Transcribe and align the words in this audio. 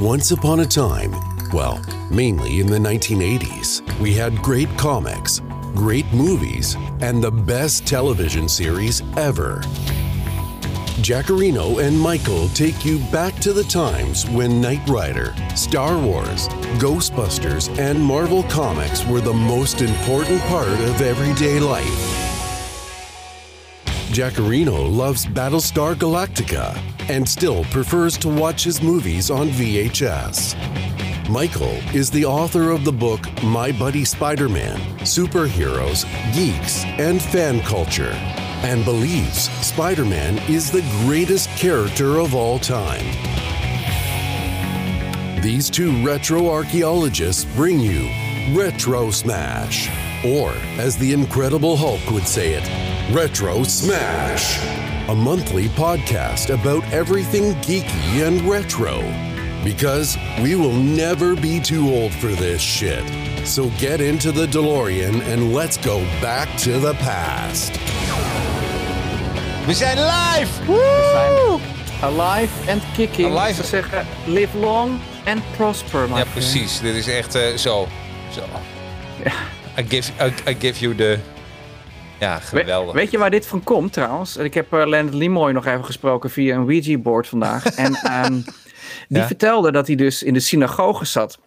Once 0.00 0.30
upon 0.30 0.60
a 0.60 0.64
time, 0.64 1.14
well, 1.52 1.78
mainly 2.10 2.60
in 2.60 2.66
the 2.66 2.78
1980s, 2.78 3.82
we 4.00 4.14
had 4.14 4.34
great 4.40 4.66
comics, 4.78 5.42
great 5.74 6.10
movies, 6.10 6.74
and 7.02 7.22
the 7.22 7.30
best 7.30 7.86
television 7.86 8.48
series 8.48 9.02
ever. 9.18 9.60
Jackarino 11.02 11.86
and 11.86 12.00
Michael 12.00 12.48
take 12.48 12.82
you 12.82 12.98
back 13.12 13.34
to 13.40 13.52
the 13.52 13.64
times 13.64 14.26
when 14.30 14.58
Knight 14.58 14.88
Rider, 14.88 15.34
Star 15.54 15.98
Wars, 15.98 16.48
Ghostbusters, 16.78 17.68
and 17.78 18.00
Marvel 18.00 18.44
Comics 18.44 19.04
were 19.04 19.20
the 19.20 19.34
most 19.34 19.82
important 19.82 20.40
part 20.44 20.68
of 20.68 21.02
everyday 21.02 21.60
life. 21.60 21.84
Jackarino 24.08 24.90
loves 24.90 25.26
Battlestar 25.26 25.94
Galactica 25.94 26.74
and 27.10 27.28
still 27.28 27.64
prefers 27.64 28.16
to 28.16 28.28
watch 28.28 28.62
his 28.62 28.80
movies 28.80 29.32
on 29.32 29.48
VHS. 29.48 30.54
Michael 31.28 31.74
is 31.92 32.08
the 32.08 32.24
author 32.24 32.70
of 32.70 32.84
the 32.84 32.92
book 32.92 33.20
My 33.42 33.72
Buddy 33.72 34.04
Spider 34.04 34.48
Man 34.48 34.78
Superheroes, 35.00 36.04
Geeks, 36.32 36.84
and 36.84 37.20
Fan 37.20 37.62
Culture, 37.62 38.12
and 38.62 38.84
believes 38.84 39.50
Spider 39.66 40.04
Man 40.04 40.38
is 40.48 40.70
the 40.70 40.82
greatest 41.04 41.48
character 41.50 42.20
of 42.20 42.32
all 42.32 42.60
time. 42.60 43.04
These 45.42 45.68
two 45.68 45.90
retro 46.04 46.48
archaeologists 46.48 47.44
bring 47.56 47.80
you 47.80 48.08
Retro 48.56 49.10
Smash, 49.10 49.88
or 50.24 50.52
as 50.78 50.96
the 50.96 51.12
Incredible 51.12 51.76
Hulk 51.76 52.08
would 52.12 52.28
say 52.28 52.52
it, 52.54 53.12
Retro 53.12 53.64
Smash, 53.64 54.79
a 55.10 55.14
monthly 55.14 55.66
podcast 55.70 56.50
about 56.54 56.84
everything 56.92 57.52
geeky 57.66 58.24
and 58.24 58.40
retro. 58.42 59.00
Because 59.64 60.16
we 60.40 60.54
will 60.54 60.72
never 60.72 61.34
be 61.34 61.58
too 61.58 61.90
old 61.90 62.12
for 62.14 62.28
this 62.28 62.60
shit. 62.62 63.02
So 63.44 63.70
get 63.78 64.00
into 64.00 64.30
the 64.30 64.46
DeLorean 64.46 65.20
and 65.22 65.52
let's 65.52 65.76
go 65.78 65.98
back 66.20 66.48
to 66.58 66.78
the 66.78 66.94
past. 66.94 67.72
We 69.66 69.74
zijn 69.74 69.98
live! 69.98 70.66
We 70.66 71.10
zijn 71.12 72.12
alive 72.12 72.70
and 72.70 72.82
kicking. 72.94 73.36
Alive. 73.36 73.54
Ze 73.62 73.64
zeggen 73.68 74.06
live 74.26 74.58
long 74.58 74.98
and 75.26 75.42
prosper. 75.56 76.00
my 76.08 76.16
Ja, 76.18 76.24
friend. 76.26 76.32
precies. 76.32 76.80
Dit 76.80 76.94
is 76.94 77.08
echt 77.08 77.34
eh, 77.34 77.56
zo. 77.56 77.88
zo. 78.32 78.42
I, 79.78 79.82
give, 79.88 80.12
I, 80.20 80.50
I 80.50 80.54
give 80.60 80.78
you 80.80 80.94
the... 80.94 81.18
Ja, 82.20 82.36
We- 82.38 82.40
geweldig. 82.58 82.94
weet 82.94 83.10
je 83.10 83.18
waar 83.18 83.30
dit 83.30 83.46
van 83.46 83.62
komt 83.64 83.92
trouwens? 83.92 84.36
Ik 84.36 84.54
heb 84.54 84.72
eh 84.72 84.86
Leonard 84.86 85.14
Nimoy 85.16 85.52
nog 85.52 85.66
even 85.66 85.84
gesproken 85.84 86.30
via 86.30 86.54
een 86.54 86.60
Ouija-board 86.60 87.28
vandaag. 87.28 87.64
en 87.84 87.94
ehm, 87.94 88.32
die 89.08 89.18
Ja? 89.18 89.26
vertelde 89.26 89.72
dat 89.72 89.86
hij 89.86 89.96
dus 89.96 90.22
in 90.22 90.32
de 90.34 90.40
synagoge 90.40 91.04
zat. 91.04 91.38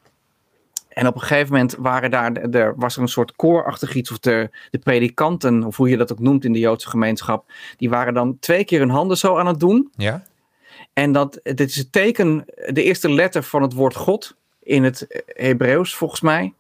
En 0.90 1.08
op 1.08 1.16
een 1.16 1.22
gegeven 1.22 1.52
moment 1.52 1.76
waren 1.80 2.12
daar, 2.12 2.32
er 2.32 2.74
was 2.78 2.96
er 2.96 3.02
een 3.02 3.08
soort 3.08 3.36
koorachtig 3.36 3.94
iets, 3.96 4.12
of 4.12 4.20
de, 4.20 4.50
de 4.72 4.78
predikanten, 4.78 5.64
of 5.64 5.78
hoe 5.78 5.90
je 5.90 5.98
dat 5.98 6.12
ook 6.12 6.20
noemt 6.20 6.46
in 6.46 6.54
de 6.54 6.60
Joodse 6.60 6.90
gemeenschap, 6.90 7.52
die 7.78 7.90
waren 7.90 8.14
dan 8.14 8.38
twee 8.40 8.64
keer 8.66 8.80
hun 8.80 8.90
handen 8.90 9.18
zo 9.18 9.38
aan 9.38 9.48
het 9.48 9.60
doen. 9.60 9.92
Ja? 9.96 10.24
En 10.94 11.12
dat, 11.12 11.40
dit 11.44 11.60
is 11.70 11.76
het 11.76 11.92
teken, 11.92 12.46
de 12.68 12.84
eerste 12.84 13.12
letter 13.12 13.44
van 13.44 13.62
het 13.62 13.74
woord 13.74 13.96
God 13.96 14.36
in 14.64 14.84
het 14.84 15.24
Hebreeuws 15.26 15.96
volgens 15.96 16.22
mij. 16.22 16.54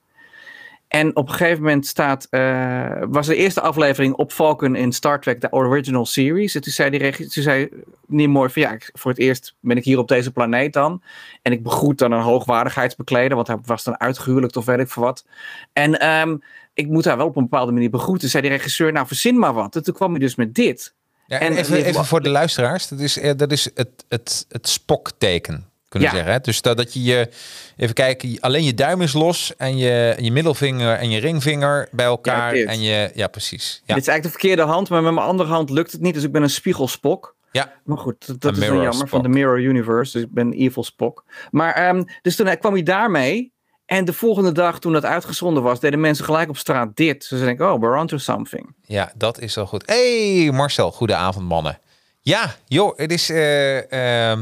En 0.96 1.16
op 1.16 1.28
een 1.28 1.34
gegeven 1.34 1.62
moment 1.64 1.86
staat, 1.88 2.28
eh, 2.30 2.92
was 3.08 3.28
de 3.28 3.36
eerste 3.36 3.62
aflevering 3.62 4.14
op 4.16 4.32
Falcon 4.32 4.76
in 4.76 4.92
Star 4.92 5.22
Trek, 5.22 5.42
de 5.42 5.52
original 5.52 6.06
series. 6.06 6.56
En 6.56 6.62
toen 6.62 6.72
zei 6.74 6.90
die 6.90 7.12
toen 7.30 7.44
zei 7.44 7.70
niet 8.08 8.30
mooi 8.30 8.50
van 8.50 8.62
ja, 8.62 8.78
voor 8.94 9.12
het 9.12 9.20
eerst 9.20 9.56
ben 9.60 9.78
ik 9.78 9.84
hier 9.84 9.98
op 9.98 10.08
deze 10.08 10.32
planeet 10.32 10.74
dan. 10.74 11.02
En 11.42 11.52
ik 11.52 11.64
begroet 11.64 11.98
dan 11.98 12.12
een 12.12 12.22
hoogwaardigheidsbekleder, 12.22 13.36
want 13.36 13.48
hij 13.48 13.58
was 13.66 13.84
dan 13.84 14.00
uitgehuwelijkd 14.00 14.58
of 14.58 14.66
weet 14.66 14.80
ik 14.80 14.90
veel 14.90 15.04
wat. 15.04 15.26
En 15.74 16.00
ehm, 16.00 16.38
ik 16.74 16.88
moet 16.88 17.06
haar 17.06 17.18
wel 17.18 17.28
op 17.28 17.36
een 17.36 17.44
bepaalde 17.44 17.72
manier 17.72 17.90
begroeten. 17.90 18.30
Zei 18.30 18.44
die 18.44 18.52
regisseur, 18.52 18.92
nou 18.92 19.08
verzin 19.08 19.40
maar 19.40 19.54
wat. 19.54 19.76
En 19.76 19.84
toen 19.84 19.94
kwam 19.94 20.12
hij 20.12 20.20
dus 20.20 20.36
met 20.36 20.56
dit. 20.56 20.94
ja 21.28 21.40
En- 21.40 21.52
en 21.52 21.58
even, 21.58 21.78
en- 21.78 21.84
even 21.84 22.06
voor 22.06 22.22
de 22.22 22.30
luisteraars. 22.30 22.88
Dat 22.88 23.00
is, 23.00 23.18
eh, 23.20 23.32
dat 23.38 23.52
is 23.52 23.70
het, 23.76 24.06
het, 24.10 24.46
het 24.50 24.68
spokteken, 24.70 25.70
kunnen 25.94 26.10
Ja. 26.10 26.16
zeggen. 26.16 26.34
Hè? 26.34 26.40
Dus 26.40 26.62
dat, 26.62 26.78
dat 26.78 26.94
je 26.94 27.04
je... 27.04 27.30
Even 27.78 27.94
kijken, 27.94 28.38
alleen 28.40 28.64
je 28.64 28.74
duim 28.74 29.02
is 29.02 29.14
los 29.14 29.56
en 29.58 29.78
je, 29.78 30.16
je 30.20 30.32
middelvinger 30.32 30.96
en 30.96 31.10
je 31.10 31.20
ringvinger 31.20 31.88
bij 31.92 32.06
elkaar. 32.06 32.54
dit. 32.54 32.68
en 32.68 32.82
je, 32.82 33.12
ja, 33.14 33.28
precies. 33.28 33.82
Ja. 33.86 33.94
Dit 33.94 34.04
is 34.04 34.10
eigenlijk 34.10 34.24
de 34.24 34.30
verkeerde 34.30 34.72
hand, 34.72 34.90
maar 34.90 35.04
met 35.04 35.14
mijn 35.14 35.28
andere 35.28 35.50
hand 35.50 35.70
lukt 35.70 35.92
het 35.92 36.02
niet. 36.02 36.14
Dus 36.14 36.24
ik 36.24 36.32
ben 36.32 36.42
een 36.44 36.50
spiegelspok. 36.50 37.36
ja. 37.52 37.74
Maar 37.84 37.98
goed, 37.98 38.42
dat, 38.42 38.58
is 38.58 38.68
wel 38.68 38.82
jammer 38.82 39.08
van 39.08 39.22
de. 39.22 39.30
Mirror 39.30 39.60
Universe. 39.60 40.12
Dus 40.12 40.22
ik 40.22 40.34
ben 40.34 40.54
Evil 40.54 40.84
Spock. 40.84 41.24
Maar 41.52 41.74
ehm, 41.74 42.04
dus 42.22 42.36
toen 42.36 42.58
kwam 42.58 42.74
hij 42.74 42.84
daarmee. 42.84 43.52
En 43.86 44.06
de 44.06 44.14
volgende 44.14 44.52
dag, 44.52 44.80
toen 44.80 44.94
dat 44.94 45.06
uitgezonden 45.06 45.64
was, 45.64 45.80
deden 45.80 46.00
mensen 46.00 46.26
gelijk 46.26 46.50
op 46.50 46.58
straat 46.58 46.96
dit. 46.96 47.30
Dus 47.30 47.40
ze 47.40 47.46
denken, 47.46 47.74
oh, 47.74 47.80
we're 47.82 48.00
onto 48.00 48.18
something. 48.18 48.76
Ja, 48.82 49.12
dat 49.16 49.40
is 49.40 49.56
wel 49.56 49.66
goed. 49.66 49.84
Hey 49.86 50.50
Marcel, 50.52 50.92
goedenavond 50.92 51.48
mannen. 51.48 51.80
Ja, 52.22 52.56
joh, 52.68 52.98
het 52.98 53.12
is, 53.12 53.30
eh, 53.30 54.32
ehm, 54.32 54.38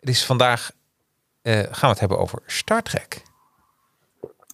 het 0.00 0.08
is 0.08 0.24
vandaag, 0.24 0.70
eh, 1.44 1.58
gaan 1.58 1.66
we 1.80 1.86
het 1.86 2.00
hebben 2.00 2.18
over 2.18 2.38
Star 2.46 2.82
Trek. 2.82 3.22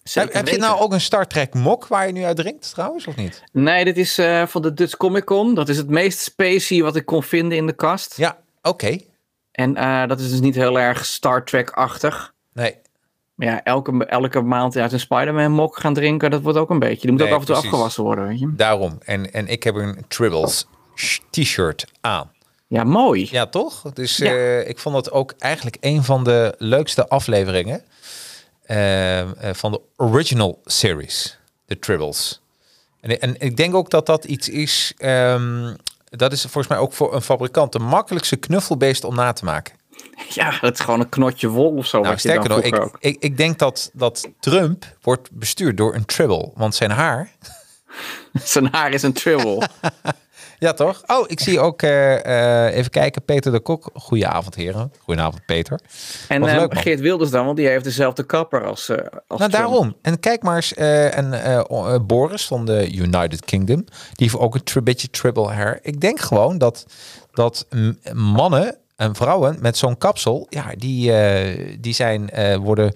Zeker 0.02 0.34
Heb, 0.34 0.46
heb 0.46 0.54
je 0.54 0.60
nou 0.60 0.80
ook 0.80 0.92
een 0.92 1.00
Star 1.00 1.26
Trek 1.26 1.54
mok 1.54 1.86
waar 1.86 2.06
je 2.06 2.12
nu 2.12 2.24
uit 2.24 2.36
drinkt 2.36 2.70
trouwens, 2.70 3.06
of 3.06 3.16
niet? 3.16 3.42
Nee, 3.52 3.84
dit 3.84 3.96
is 3.96 4.18
eh, 4.18 4.46
van 4.46 4.62
de 4.62 4.74
Dutch 4.74 4.96
Comic 4.96 5.24
Con. 5.24 5.54
Dat 5.54 5.68
is 5.68 5.76
het 5.76 5.88
meest 5.88 6.18
spacey 6.18 6.82
wat 6.82 6.96
ik 6.96 7.06
kon 7.06 7.22
vinden 7.22 7.58
in 7.58 7.66
de 7.66 7.72
kast. 7.72 8.16
Ja, 8.16 8.38
oké. 8.62 8.98
En 9.52 9.76
eh, 9.76 10.06
dat 10.06 10.20
is 10.20 10.30
dus 10.30 10.40
niet 10.40 10.54
heel 10.54 10.80
erg 10.80 11.04
Star 11.04 11.44
Trek-achtig. 11.44 12.32
Nee, 12.52 12.76
Maar 13.34 13.48
ja, 13.48 13.62
elke, 13.64 14.06
elke 14.06 14.40
maand 14.40 14.76
uit 14.76 14.92
een 14.92 15.00
Spider-Man 15.00 15.52
mok 15.52 15.76
gaan 15.78 15.94
drinken, 15.94 16.30
dat 16.30 16.42
wordt 16.42 16.58
ook 16.58 16.70
een 16.70 16.78
beetje. 16.78 17.00
Die 17.00 17.10
moet 17.10 17.20
Nee, 17.20 17.28
ook 17.28 17.34
af 17.34 17.40
en 17.40 17.46
toe 17.46 17.54
precies. 17.54 17.70
afgewassen 17.72 18.02
worden, 18.04 18.26
weet 18.26 18.38
je. 18.38 18.54
daarom. 18.54 18.98
En, 19.04 19.32
en 19.32 19.46
ik 19.48 19.62
heb 19.62 19.74
een 19.74 20.04
Tribbles 20.08 20.66
sh- 20.94 21.18
t-shirt 21.30 21.84
aan. 22.00 22.30
Ja, 22.70 22.84
mooi. 22.84 23.28
Ja, 23.30 23.46
toch? 23.46 23.82
Dus 23.94 24.16
Ja. 24.16 24.30
eh, 24.32 24.68
ik 24.68 24.78
vond 24.78 24.94
dat 24.94 25.10
ook 25.10 25.34
eigenlijk 25.38 25.76
een 25.80 26.04
van 26.04 26.24
de 26.24 26.54
leukste 26.58 27.08
afleveringen 27.08 27.82
eh, 28.62 29.20
eh, 29.20 29.54
van 29.54 29.72
de 29.72 29.80
original 29.96 30.60
series, 30.64 31.38
de 31.66 31.78
Tribbles. 31.78 32.40
En, 33.00 33.20
en 33.20 33.34
ik 33.38 33.56
denk 33.56 33.74
ook 33.74 33.90
dat 33.90 34.06
dat 34.06 34.24
iets 34.24 34.48
is, 34.48 34.94
ehm, 34.98 35.74
dat 36.04 36.32
is 36.32 36.40
volgens 36.40 36.66
mij 36.66 36.78
ook 36.78 36.92
voor 36.92 37.14
een 37.14 37.22
fabrikant 37.22 37.72
de 37.72 37.78
makkelijkste 37.78 38.36
knuffelbeest 38.36 39.04
om 39.04 39.14
na 39.14 39.32
te 39.32 39.44
maken. 39.44 39.74
Ja, 40.28 40.58
het 40.60 40.78
is 40.78 40.84
gewoon 40.84 41.00
een 41.00 41.08
knotje 41.08 41.48
wol 41.48 41.76
of 41.76 41.86
zo. 41.86 42.00
Nou, 42.00 42.18
sterker 42.18 42.48
nog, 42.48 42.60
ik, 42.60 42.96
ik, 42.98 43.16
ik 43.20 43.36
denk 43.36 43.58
dat, 43.58 43.90
dat 43.92 44.28
Trump 44.40 44.96
wordt 45.02 45.30
bestuurd 45.32 45.76
door 45.76 45.94
een 45.94 46.04
Tribble, 46.04 46.50
want 46.54 46.74
zijn 46.74 46.90
haar... 46.90 47.30
Zijn 48.44 48.68
haar 48.70 48.92
is 48.92 49.02
een 49.02 49.12
tribble. 49.12 49.68
Ja, 50.60 50.72
toch? 50.72 51.02
Oh, 51.06 51.24
ik 51.26 51.40
zie 51.40 51.60
ook, 51.60 51.82
eh, 51.82 52.66
eh, 52.66 52.76
even 52.76 52.90
kijken, 52.90 53.24
Peter 53.24 53.52
de 53.52 53.60
Kok. 53.60 53.90
Goedenavond, 53.94 54.54
heren. 54.54 54.92
Goedenavond, 54.98 55.44
Peter. 55.46 55.80
En 56.28 56.42
eh, 56.46 56.54
leuk. 56.54 56.78
Geert 56.78 57.00
Wilders 57.00 57.30
dan, 57.30 57.44
want 57.44 57.56
die 57.56 57.66
heeft 57.66 57.84
dezelfde 57.84 58.22
kapper 58.22 58.64
als, 58.64 58.90
als 58.90 58.98
Nou, 59.28 59.36
Trump. 59.36 59.52
daarom. 59.52 59.96
En 60.02 60.20
kijk 60.20 60.42
maar 60.42 60.56
eens, 60.56 60.74
en, 60.74 62.06
Boris 62.06 62.46
van 62.46 62.64
de 62.66 62.92
United 62.92 63.44
Kingdom, 63.44 63.84
die 63.84 63.94
heeft 64.28 64.36
ook 64.36 64.54
een 64.54 64.62
tri- 64.62 64.80
beetje 64.80 65.10
triple 65.10 65.52
hair. 65.52 65.78
Ik 65.82 66.00
denk 66.00 66.20
gewoon 66.20 66.58
dat, 66.58 66.86
dat 67.32 67.66
mannen 68.12 68.76
en 68.96 69.14
vrouwen 69.14 69.56
met 69.60 69.76
zo'n 69.76 69.98
kapsel, 69.98 70.46
ja, 70.48 70.72
die, 70.76 71.12
die 71.80 71.94
zijn, 71.94 72.30
worden, 72.62 72.94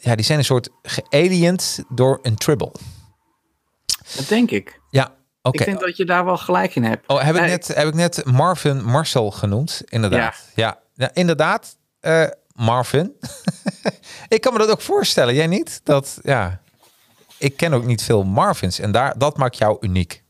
ja, 0.00 0.14
die 0.14 0.24
zijn 0.24 0.38
een 0.38 0.44
soort 0.44 0.68
gealiend 0.82 1.78
door 1.88 2.18
een 2.22 2.36
tribble. 2.36 2.72
Dat 4.16 4.28
denk 4.28 4.50
ik. 4.50 4.80
Ja, 4.90 5.14
Ik 5.52 5.64
denk 5.64 5.80
dat 5.80 5.96
je 5.96 6.04
daar 6.04 6.24
wel 6.24 6.36
gelijk 6.36 6.74
in 6.74 6.84
hebt. 6.84 7.08
Oh, 7.08 7.22
heb 7.22 7.34
ik, 7.34 7.40
Nee, 7.40 7.50
net, 7.50 7.66
heb 7.66 7.88
ik 7.88 7.94
net 7.94 8.24
Marvin 8.24 8.84
Marcel 8.84 9.30
genoemd? 9.30 9.82
Inderdaad. 9.84 10.36
Ja, 10.54 10.78
ja. 10.94 11.10
inderdaad. 11.12 11.76
Eh, 12.00 12.24
Marvin. 12.52 13.12
ik 14.28 14.40
kan 14.40 14.52
me 14.52 14.58
dat 14.58 14.70
ook 14.70 14.80
voorstellen. 14.80 15.34
Jij 15.34 15.46
niet? 15.46 15.80
Dat, 15.84 16.18
ja. 16.22 16.60
Ik 17.38 17.56
ken 17.56 17.74
ook 17.74 17.84
niet 17.84 18.02
veel 18.02 18.24
Marvins. 18.24 18.78
En 18.78 18.92
daar, 18.92 19.18
dat 19.18 19.36
maakt 19.36 19.58
jou 19.58 19.76
uniek. 19.80 20.22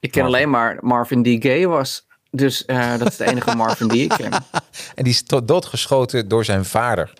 Ik 0.00 0.10
ken 0.10 0.24
alleen 0.24 0.50
maar 0.50 0.78
Marvin 0.80 1.22
die 1.22 1.42
gay 1.42 1.66
was. 1.66 2.06
Dus 2.30 2.64
eh, 2.64 2.98
dat 2.98 3.08
is 3.08 3.16
de 3.16 3.24
enige 3.24 3.56
Marvin 3.62 3.88
die 3.88 4.02
ik 4.02 4.08
ken. 4.08 4.32
En 4.94 5.04
die 5.04 5.12
is 5.12 5.24
doodgeschoten 5.24 6.28
door 6.28 6.44
zijn 6.44 6.64
vader 6.64 7.12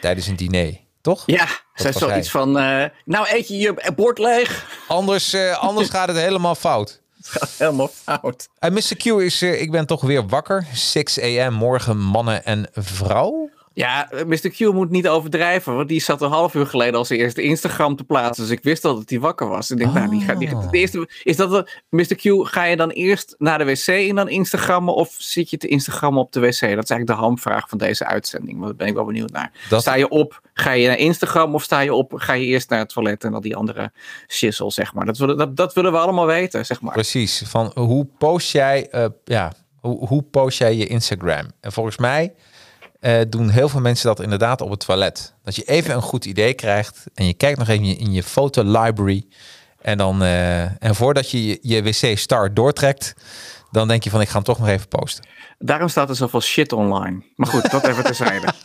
tijdens 0.00 0.26
een 0.26 0.36
diner. 0.36 0.83
Toch? 1.04 1.22
Ja, 1.26 1.46
zij 1.74 1.92
was 1.92 2.02
zoiets 2.02 2.30
van, 2.30 2.58
eh, 2.58 2.84
nou 3.04 3.26
eet 3.30 3.48
je 3.48 3.56
je 3.56 3.92
bord 3.96 4.18
leeg. 4.18 4.66
Anders, 4.88 5.32
eh, 5.32 5.58
anders 5.58 5.88
gaat 5.88 6.08
het 6.08 6.16
helemaal 6.16 6.54
fout. 6.54 7.00
Het 7.16 7.28
gaat 7.28 7.50
helemaal 7.58 7.90
fout. 8.02 8.48
En 8.58 8.72
Mr. 8.72 8.96
Q 8.96 9.04
is, 9.04 9.42
eh, 9.42 9.60
ik 9.60 9.70
ben 9.70 9.86
toch 9.86 10.00
weer 10.00 10.26
wakker. 10.26 10.66
6 10.72 11.20
a.m. 11.20 11.52
morgen, 11.52 11.98
mannen 11.98 12.44
en 12.44 12.68
vrouw. 12.72 13.50
Ja, 13.74 14.08
Mr. 14.26 14.48
Q 14.50 14.58
moet 14.72 14.90
niet 14.90 15.08
overdrijven, 15.08 15.76
want 15.76 15.88
die 15.88 16.00
zat 16.00 16.22
een 16.22 16.30
half 16.30 16.54
uur 16.54 16.66
geleden 16.66 16.94
als 16.94 17.08
eerste 17.08 17.42
Instagram 17.42 17.96
te 17.96 18.04
plaatsen. 18.04 18.44
Dus 18.44 18.52
ik 18.52 18.62
wist 18.62 18.84
al 18.84 18.94
dat 18.94 19.10
hij 19.10 19.20
wakker 19.20 19.48
was. 19.48 19.70
Ik 19.70 19.78
denk, 19.78 19.92
nou, 19.92 20.08
die 20.10 20.20
gaat, 20.20 20.38
die, 20.38 20.48
de 20.70 20.78
eerste, 20.78 21.08
is 21.22 21.36
dat 21.36 21.50
de, 21.50 21.80
Mr. 21.88 22.14
Q, 22.14 22.46
ga 22.48 22.64
je 22.64 22.76
dan 22.76 22.90
eerst 22.90 23.34
naar 23.38 23.58
de 23.58 23.64
wc 23.64 23.86
en 23.86 24.14
dan 24.14 24.28
Instagrammen 24.28 24.94
of 24.94 25.14
zit 25.18 25.50
je 25.50 25.56
te 25.56 25.66
Instagrammen 25.68 26.20
op 26.22 26.32
de 26.32 26.40
wc? 26.40 26.48
Dat 26.50 26.60
is 26.60 26.60
eigenlijk 26.70 27.06
de 27.06 27.12
hamvraag 27.12 27.68
van 27.68 27.78
deze 27.78 28.04
uitzending. 28.06 28.58
Maar 28.58 28.66
daar 28.66 28.76
ben 28.76 28.86
ik 28.86 28.94
wel 28.94 29.04
benieuwd 29.04 29.30
naar. 29.30 29.52
Dat- 29.68 29.80
Sta 29.80 29.94
je 29.94 30.08
op, 30.08 30.40
ga 30.54 30.70
je 30.72 30.86
naar 30.88 30.98
Instagram 30.98 31.54
of 31.54 31.62
sta 31.62 31.80
je 31.80 31.94
op, 31.94 32.12
ga 32.16 32.32
je 32.32 32.44
eerst 32.46 32.68
naar 32.70 32.78
het 32.78 32.88
toilet 32.88 33.24
en 33.24 33.34
al 33.34 33.40
die 33.40 33.56
andere 33.56 33.92
shizzle, 34.28 34.70
zeg 34.70 34.94
maar. 34.94 35.04
Dat 35.06 35.18
willen, 35.18 35.36
dat, 35.36 35.56
dat 35.56 35.74
willen 35.74 35.92
we 35.92 35.98
allemaal 35.98 36.26
weten, 36.26 36.66
zeg 36.66 36.80
maar. 36.80 36.92
Precies. 36.92 37.42
Van 37.46 37.70
hoe 37.74 38.06
post 38.18 38.52
jij, 38.52 38.88
eh, 38.90 39.06
ja, 39.24 39.52
hoe, 39.80 40.06
hoe 40.06 40.22
post 40.22 40.58
jij 40.58 40.74
je 40.76 40.86
Instagram? 40.86 41.46
En 41.60 41.72
volgens 41.72 41.96
mij 41.98 42.34
eh, 43.04 43.20
doen 43.28 43.48
heel 43.48 43.68
veel 43.68 43.80
mensen 43.80 44.06
dat 44.06 44.20
inderdaad 44.20 44.60
op 44.60 44.70
het 44.70 44.80
toilet. 44.80 45.34
Dat 45.42 45.56
je 45.56 45.62
even 45.62 45.94
een 45.94 46.02
goed 46.02 46.24
idee 46.24 46.54
krijgt 46.54 47.04
en 47.14 47.26
je 47.26 47.34
kijkt 47.34 47.58
nog 47.58 47.68
even 47.68 47.84
in 47.84 47.90
je, 47.90 47.96
in 47.96 48.12
je 48.12 48.22
foto 48.22 48.62
library. 48.62 49.26
En, 49.80 49.98
dan, 49.98 50.22
eh, 50.22 50.82
en 50.82 50.94
voordat 50.94 51.30
je 51.30 51.46
je, 51.46 51.58
je 51.62 51.82
wc 51.82 52.18
start 52.18 52.56
doortrekt, 52.56 53.14
dan 53.70 53.88
denk 53.88 54.04
je 54.04 54.10
van 54.10 54.20
ik 54.20 54.28
ga 54.28 54.34
hem 54.34 54.42
toch 54.42 54.58
nog 54.58 54.68
even 54.68 54.88
posten. 54.88 55.24
Daarom 55.58 55.88
staat 55.88 56.08
er 56.08 56.16
zoveel 56.16 56.40
shit 56.40 56.72
online. 56.72 57.22
Maar 57.36 57.48
goed, 57.48 57.70
dat 57.70 57.86
even 57.86 58.04
terzijde. 58.04 58.46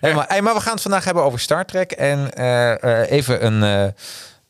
Hey, 0.00 0.14
maar, 0.14 0.24
hey, 0.28 0.42
maar 0.42 0.54
we 0.54 0.60
gaan 0.60 0.72
het 0.72 0.82
vandaag 0.82 1.04
hebben 1.04 1.22
over 1.22 1.40
Star 1.40 1.64
Trek. 1.64 1.92
En 1.92 2.34
eh, 2.34 3.10
even 3.10 3.46
een, 3.46 3.94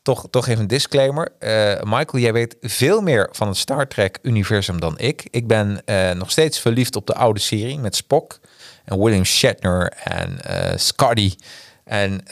toch, 0.01 0.27
toch 0.29 0.47
even 0.47 0.61
een 0.61 0.67
disclaimer. 0.67 1.31
Eh, 1.39 1.81
Michael, 1.83 2.23
jij 2.23 2.33
weet 2.33 2.55
veel 2.61 3.01
meer 3.01 3.29
van 3.31 3.47
het 3.47 3.57
Star 3.57 3.87
Trek-universum 3.87 4.79
dan 4.79 4.97
ik. 4.99 5.27
Ik 5.29 5.47
ben 5.47 5.81
eh, 5.85 6.11
nog 6.11 6.31
steeds 6.31 6.59
verliefd 6.59 6.95
op 6.95 7.07
de 7.07 7.13
oude 7.15 7.39
serie 7.39 7.79
met 7.79 7.95
Spock 7.95 8.39
en 8.85 8.99
William 8.99 9.25
Shatner 9.25 9.93
en 10.03 10.41
eh, 10.43 10.77
Scotty. 10.77 11.35
En, 11.83 12.23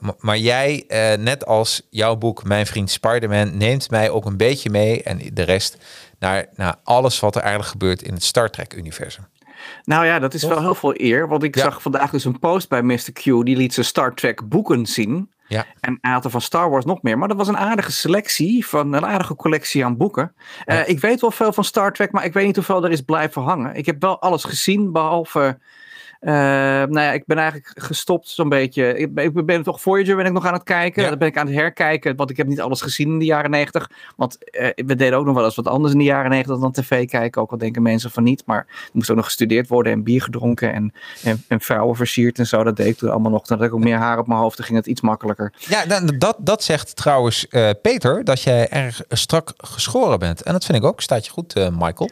ma- 0.00 0.14
maar 0.18 0.38
jij, 0.38 0.84
net 1.18 1.46
als 1.46 1.82
jouw 1.90 2.16
boek 2.16 2.44
Mijn 2.44 2.66
Vriend 2.66 2.90
Spider-Man, 2.90 3.56
neemt 3.56 3.90
mij 3.90 4.10
ook 4.10 4.24
een 4.24 4.36
beetje 4.36 4.70
mee 4.70 5.02
en 5.02 5.20
de 5.32 5.42
rest 5.42 5.76
naar, 6.18 6.46
naar 6.54 6.74
alles 6.84 7.20
wat 7.20 7.34
er 7.36 7.40
eigenlijk 7.40 7.70
gebeurt 7.70 8.02
in 8.02 8.12
het 8.14 8.22
Star 8.24 8.50
Trek-universum. 8.50 9.24
Nou 9.84 10.06
ja, 10.06 10.18
dat 10.18 10.34
is 10.34 10.42
wel 10.42 10.60
heel 10.60 10.74
veel 10.74 11.00
eer. 11.00 11.28
Want 11.28 11.42
ik 11.42 11.54
Ja. 11.56 11.62
zag 11.62 11.82
vandaag 11.82 12.10
dus 12.10 12.24
een 12.24 12.38
post 12.38 12.68
bij 12.68 12.82
Mr. 12.82 13.12
Q. 13.12 13.22
Die 13.22 13.56
liet 13.56 13.74
zijn 13.74 13.86
Star 13.86 14.14
Trek 14.14 14.48
boeken 14.48 14.86
zien. 14.86 15.30
Ja. 15.46 15.66
En 15.80 15.98
hij 16.00 16.12
had 16.12 16.24
er 16.24 16.30
van 16.30 16.40
Star 16.40 16.70
Wars 16.70 16.84
nog 16.84 17.02
meer. 17.02 17.18
Maar 17.18 17.28
dat 17.28 17.36
was 17.36 17.48
een 17.48 17.56
aardige 17.56 17.92
selectie 17.92 18.66
van 18.66 18.92
een 18.92 19.06
aardige 19.06 19.36
collectie 19.36 19.84
aan 19.84 19.96
boeken. 19.96 20.34
Eh, 20.64 20.88
ik 20.88 21.00
weet 21.00 21.20
wel 21.20 21.30
veel 21.30 21.52
van 21.52 21.64
Star 21.64 21.92
Trek, 21.92 22.12
maar 22.12 22.24
ik 22.24 22.32
weet 22.32 22.46
niet 22.46 22.56
hoeveel 22.56 22.84
er 22.84 22.90
is 22.90 23.00
blijven 23.00 23.42
hangen. 23.42 23.74
Ik 23.74 23.86
heb 23.86 24.00
wel 24.00 24.20
alles 24.20 24.44
gezien, 24.44 24.92
behalve. 24.92 25.58
Eh, 26.24 26.32
nou 26.32 27.00
ja, 27.00 27.12
ik 27.12 27.26
ben 27.26 27.36
eigenlijk 27.36 27.70
gestopt 27.74 28.28
zo'n 28.28 28.48
beetje. 28.48 28.98
Ik 28.98 29.14
ben, 29.14 29.24
ik 29.24 29.46
ben 29.46 29.62
toch 29.62 29.80
Voyager 29.80 30.16
ben 30.16 30.26
ik 30.26 30.32
nog 30.32 30.46
aan 30.46 30.52
het 30.52 30.62
kijken. 30.62 31.02
Ja. 31.02 31.08
Dat 31.08 31.18
ben 31.18 31.28
ik 31.28 31.38
aan 31.38 31.46
het 31.46 31.54
herkijken, 31.54 32.16
want 32.16 32.30
ik 32.30 32.36
heb 32.36 32.46
niet 32.46 32.60
alles 32.60 32.80
gezien 32.80 33.08
in 33.08 33.18
de 33.18 33.24
jaren 33.24 33.50
negentig. 33.50 33.90
Want 34.16 34.50
eh, 34.50 34.68
we 34.86 34.94
deden 34.96 35.18
ook 35.18 35.24
nog 35.24 35.34
wel 35.34 35.44
eens 35.44 35.54
wat 35.54 35.68
anders 35.68 35.92
in 35.92 35.98
de 35.98 36.04
jaren 36.04 36.30
negentig 36.30 36.58
dan 36.58 36.72
tv 36.72 37.06
kijken. 37.06 37.42
Ook 37.42 37.50
al 37.50 37.58
denken 37.58 37.82
mensen 37.82 38.10
van 38.10 38.22
niet. 38.22 38.42
Maar 38.46 38.66
er 38.68 38.90
moest 38.92 39.10
ook 39.10 39.16
nog 39.16 39.24
gestudeerd 39.24 39.68
worden 39.68 39.92
en 39.92 40.02
bier 40.02 40.22
gedronken 40.22 40.72
en, 40.72 40.92
en, 41.22 41.44
en 41.48 41.60
vrouwen 41.60 41.96
versierd 41.96 42.38
en 42.38 42.46
zo. 42.46 42.64
Dat 42.64 42.76
deed 42.76 42.86
ik 42.86 42.96
toen 42.96 43.10
allemaal 43.10 43.30
nog. 43.30 43.46
Dan 43.46 43.58
had 43.58 43.66
ik 43.66 43.74
ook 43.74 43.84
meer 43.84 43.96
haar 43.96 44.18
op 44.18 44.26
mijn 44.26 44.40
hoofd. 44.40 44.56
Dan 44.56 44.66
ging 44.66 44.78
het 44.78 44.86
iets 44.86 45.00
makkelijker. 45.00 45.52
Ja, 45.58 46.00
dat, 46.18 46.36
dat 46.38 46.62
zegt 46.62 46.96
trouwens 46.96 47.48
eh, 47.48 47.70
Peter, 47.82 48.24
dat 48.24 48.42
jij 48.42 48.68
erg 48.68 49.02
strak 49.08 49.52
geschoren 49.56 50.18
bent. 50.18 50.42
En 50.42 50.52
dat 50.52 50.64
vind 50.64 50.78
ik 50.78 50.84
ook. 50.84 51.00
Staat 51.00 51.24
je 51.24 51.30
goed, 51.30 51.56
eh, 51.56 51.68
Michael? 51.68 52.10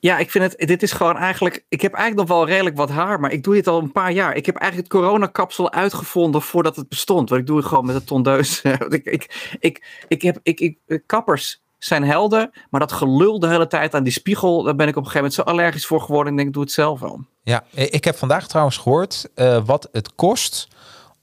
Ja, 0.00 0.18
ik 0.18 0.30
vind 0.30 0.44
het, 0.44 0.68
dit 0.68 0.82
is 0.82 0.92
gewoon 0.92 1.16
eigenlijk, 1.16 1.64
ik 1.68 1.80
heb 1.80 1.92
eigenlijk 1.92 2.28
nog 2.28 2.38
wel 2.38 2.48
redelijk 2.48 2.76
wat 2.76 2.90
haar, 2.90 3.20
maar 3.20 3.32
ik 3.32 3.42
doe 3.42 3.54
dit 3.54 3.66
al 3.66 3.78
een 3.78 3.92
paar 3.92 4.12
jaar. 4.12 4.34
Ik 4.34 4.46
heb 4.46 4.56
eigenlijk 4.56 4.92
het 4.92 5.00
coronakapsel 5.00 5.72
uitgevonden 5.72 6.42
voordat 6.42 6.76
het 6.76 6.88
bestond, 6.88 7.28
want 7.28 7.40
ik 7.40 7.46
doe 7.46 7.56
het 7.56 7.66
gewoon 7.66 7.86
met 7.86 7.94
een 7.94 8.04
tondeus. 8.04 8.62
Ik, 8.88 9.04
ik, 9.04 9.56
ik, 9.60 10.04
ik 10.08 10.22
heb, 10.22 10.38
ik, 10.42 10.60
ik, 10.60 11.02
kappers 11.06 11.62
zijn 11.78 12.04
helden, 12.04 12.50
maar 12.70 12.80
dat 12.80 12.92
gelul 12.92 13.38
de 13.38 13.48
hele 13.48 13.66
tijd 13.66 13.94
aan 13.94 14.02
die 14.02 14.12
spiegel, 14.12 14.62
daar 14.62 14.76
ben 14.76 14.88
ik 14.88 14.96
op 14.96 15.04
een 15.04 15.10
gegeven 15.10 15.30
moment 15.30 15.48
zo 15.48 15.54
allergisch 15.54 15.86
voor 15.86 16.00
geworden. 16.00 16.32
Ik 16.32 16.36
denk, 16.36 16.48
ik 16.48 16.54
doe 16.54 16.62
het 16.62 16.72
zelf 16.72 17.00
wel. 17.00 17.24
Ja, 17.42 17.64
eh, 17.74 17.86
ik 17.90 18.04
heb 18.04 18.16
vandaag 18.16 18.48
trouwens 18.48 18.76
gehoord 18.76 19.28
eh, 19.34 19.64
wat 19.64 19.88
het 19.92 20.14
kost 20.14 20.68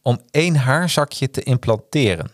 om 0.02 0.20
één 0.32 0.56
haarzakje 0.56 1.30
te 1.30 1.44
implanteren. 1.44 2.32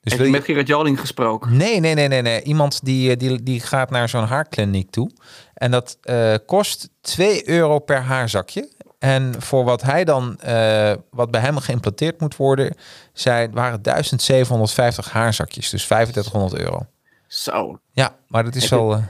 Dus 0.00 0.14
je 0.14 0.28
met 0.30 0.44
Gerard 0.44 0.66
Joling 0.66 1.00
gesproken? 1.00 1.56
Nee, 1.56 1.80
nee, 1.80 1.94
nee, 1.94 2.08
nee, 2.08 2.22
nee. 2.22 2.42
Iemand 2.42 2.84
die, 2.84 3.10
eh, 3.10 3.16
die, 3.18 3.42
die 3.42 3.60
gaat 3.60 3.90
naar 3.90 4.08
zo'n 4.08 4.24
haarkliniek 4.24 4.90
toe. 4.90 5.10
En 5.54 5.70
dat 5.70 5.98
eh, 6.02 6.34
kost 6.46 6.88
2 7.00 7.48
euro 7.48 7.78
per 7.78 8.00
haarzakje. 8.02 8.68
En 8.98 9.34
voor 9.38 9.64
wat 9.64 9.82
hij 9.82 10.04
dan, 10.04 10.38
eh, 10.40 10.92
wat 11.10 11.30
bij 11.30 11.40
hem 11.40 11.58
geïmplanteerd 11.58 12.20
moet 12.20 12.36
worden, 12.36 12.74
zijn, 13.12 13.52
waren 13.52 13.82
1750 13.82 15.10
haarzakjes. 15.12 15.70
Dus 15.70 15.86
3500 15.86 16.62
euro. 16.62 16.86
Zo. 17.26 17.80
Ja, 17.92 18.14
maar 18.28 18.44
dat 18.44 18.54
is 18.54 18.62
Heb 18.62 18.70
je- 18.70 18.76
wel. 18.86 19.02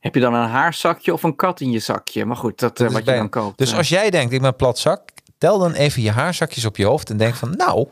Heb 0.00 0.14
je 0.14 0.20
dan 0.20 0.34
een 0.34 0.48
haarzakje 0.48 1.12
of 1.12 1.22
een 1.22 1.36
kat 1.36 1.60
in 1.60 1.70
je 1.70 1.78
zakje? 1.78 2.24
Maar 2.24 2.36
goed, 2.36 2.58
dat, 2.58 2.78
wat 2.78 2.92
je 2.96 3.02
dan 3.02 3.28
koopt. 3.28 3.58
Dus 3.58 3.74
als 3.74 3.88
jij 3.88 4.10
denkt, 4.10 4.32
ik 4.32 4.40
ben 4.40 4.56
plat 4.56 4.78
zak, 4.78 5.00
tel 5.38 5.58
dan 5.58 5.72
even 5.72 6.02
je 6.02 6.10
haarzakjes 6.10 6.64
op 6.64 6.76
je 6.76 6.84
hoofd 6.84 7.10
en 7.10 7.16
denk 7.16 7.34
van, 7.34 7.50
nou, 7.56 7.88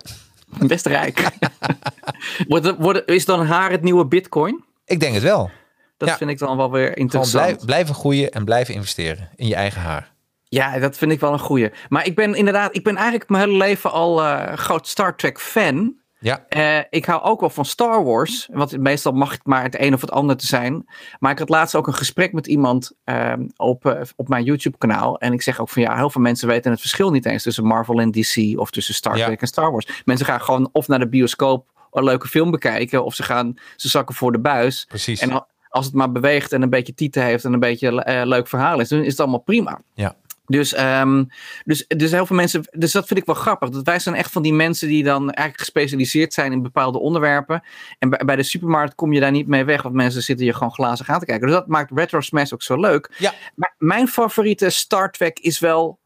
Best 0.59 0.87
rijk. 0.87 1.29
wordt, 2.79 3.03
is 3.07 3.25
dan 3.25 3.47
haar 3.47 3.71
het 3.71 3.83
nieuwe 3.83 4.07
bitcoin? 4.07 4.65
ik 4.85 5.01
denk 5.01 5.15
het 5.15 5.23
wel. 5.23 5.51
Dat 5.97 6.09
Ja. 6.09 6.17
vind 6.17 6.31
ik 6.31 6.39
dan 6.39 6.57
wel 6.57 6.71
weer 6.71 6.97
interessant. 6.99 7.45
blijf, 7.45 7.65
blijven 7.65 7.95
groeien 7.95 8.31
en 8.31 8.45
blijven 8.45 8.75
investeren 8.75 9.29
in 9.37 9.47
je 9.49 9.55
eigen 9.55 9.81
haar. 9.81 10.11
Ja, 10.49 10.79
dat 10.79 10.97
vind 10.97 11.13
ik 11.13 11.21
wel 11.21 11.33
een 11.33 11.39
goeie. 11.39 11.71
Maar 11.89 12.07
ik 12.07 12.15
ben 12.15 12.35
inderdaad, 12.35 12.77
ik 12.77 12.85
ben 12.85 12.97
eigenlijk 12.97 13.29
mijn 13.31 13.45
hele 13.45 13.57
leven 13.57 13.93
al 13.93 14.23
eh, 14.23 14.57
groot 14.57 14.89
Star 14.89 15.17
Trek 15.17 15.41
fan. 15.41 15.95
Ja, 16.23 16.45
Eh, 16.49 16.79
ik 16.91 17.05
hou 17.05 17.23
ook 17.23 17.41
wel 17.41 17.51
van 17.51 17.65
Star 17.65 18.05
Wars. 18.05 18.49
Want 18.53 18.79
meestal 18.79 19.13
mag 19.13 19.31
het 19.33 19.41
maar 19.47 19.63
het 19.63 19.81
een 19.81 19.95
of 19.95 20.01
het 20.01 20.11
ander 20.11 20.37
te 20.37 20.47
zijn. 20.47 20.87
Maar 21.19 21.33
ik 21.33 21.39
had 21.39 21.49
laatst 21.49 21.75
ook 21.75 21.87
een 21.87 21.95
gesprek 21.95 22.33
met 22.33 22.47
iemand 22.47 22.93
ehm, 23.05 23.47
op, 23.57 23.87
eh, 23.87 24.01
op 24.17 24.29
mijn 24.29 24.45
YouTube 24.45 24.79
kanaal. 24.79 25.19
En 25.19 25.33
ik 25.33 25.43
zeg 25.43 25.61
ook 25.61 25.69
van 25.69 25.83
ja, 25.83 25.97
heel 25.97 26.11
veel 26.11 26.21
mensen 26.21 26.49
weten 26.49 26.71
het 26.71 26.81
verschil 26.81 27.11
niet 27.11 27.27
eens 27.27 27.43
tussen 27.43 27.65
Marvel 27.65 28.01
en 28.01 28.11
DC. 28.11 28.59
Of 28.59 28.71
tussen 28.71 28.95
Star 28.95 29.17
Ja. 29.17 29.27
Trek 29.27 29.41
en 29.41 29.47
Star 29.47 29.73
Wars. 29.73 30.03
Mensen 30.05 30.27
gaan 30.27 30.41
gewoon 30.41 30.69
of 30.73 30.89
naar 30.89 30.99
de 30.99 31.09
bioscoop 31.09 31.67
een 31.93 32.05
leuke 32.05 32.29
film 32.29 32.51
bekijken. 32.51 33.05
Of 33.05 33.15
ze 33.15 33.23
gaan 33.23 33.55
ze 33.77 33.89
zakken 33.89 34.15
voor 34.15 34.33
de 34.33 34.41
buis. 34.41 34.85
precies. 34.89 35.21
En 35.21 35.33
al- 35.33 35.47
als 35.69 35.85
het 35.87 35.95
maar 35.95 36.13
beweegt 36.13 36.53
en 36.53 36.63
een 36.63 36.71
beetje 36.71 36.95
tieten 36.95 37.23
heeft 37.23 37.45
en 37.45 37.53
een 37.53 37.61
beetje 37.61 38.03
eh, 38.05 38.27
leuk 38.27 38.49
verhaal 38.49 38.81
is, 38.81 38.89
dan 38.89 39.01
is 39.03 39.11
het 39.11 39.21
allemaal 39.21 39.39
prima. 39.41 39.81
Ja. 39.95 40.15
Dus, 40.47 40.75
ehm, 40.75 41.25
dus, 41.65 41.85
dus 41.87 42.11
heel 42.11 42.27
veel 42.27 42.37
mensen, 42.37 42.65
dus 42.71 42.93
dat 42.93 43.07
vind 43.07 43.21
ik 43.21 43.27
wel 43.27 43.35
grappig. 43.35 43.69
Dat 43.69 43.85
wij 43.85 43.99
zijn 43.99 44.15
echt 44.15 44.33
van 44.33 44.43
die 44.43 44.53
mensen 44.53 44.89
die 44.89 45.05
dan 45.05 45.31
eigenlijk 45.31 45.59
gespecialiseerd 45.59 46.33
zijn 46.33 46.53
in 46.53 46.63
bepaalde 46.63 46.99
onderwerpen. 46.99 47.63
En 47.99 48.11
bij, 48.11 48.21
bij 48.25 48.37
de 48.37 48.43
supermarkt 48.43 48.95
kom 48.95 49.13
je 49.13 49.21
daar 49.21 49.31
niet 49.31 49.47
mee 49.47 49.65
weg, 49.65 49.83
want 49.83 49.95
mensen 49.95 50.23
zitten 50.23 50.47
je 50.47 50.55
gewoon 50.55 50.73
glazig 50.73 51.09
aan 51.09 51.19
te 51.19 51.27
kijken. 51.27 51.47
Dus 51.47 51.57
dat 51.57 51.67
maakt 51.67 51.91
Retro 51.95 52.21
Smash 52.21 52.53
ook 52.53 52.63
zo 52.63 52.81
leuk. 52.81 53.15
Ja. 53.19 53.35
Maar 53.55 53.75
mijn 53.79 54.09
favoriete 54.09 54.71
Star 54.71 55.11
Trek 55.11 55.39
is 55.39 55.59
wel 55.59 56.01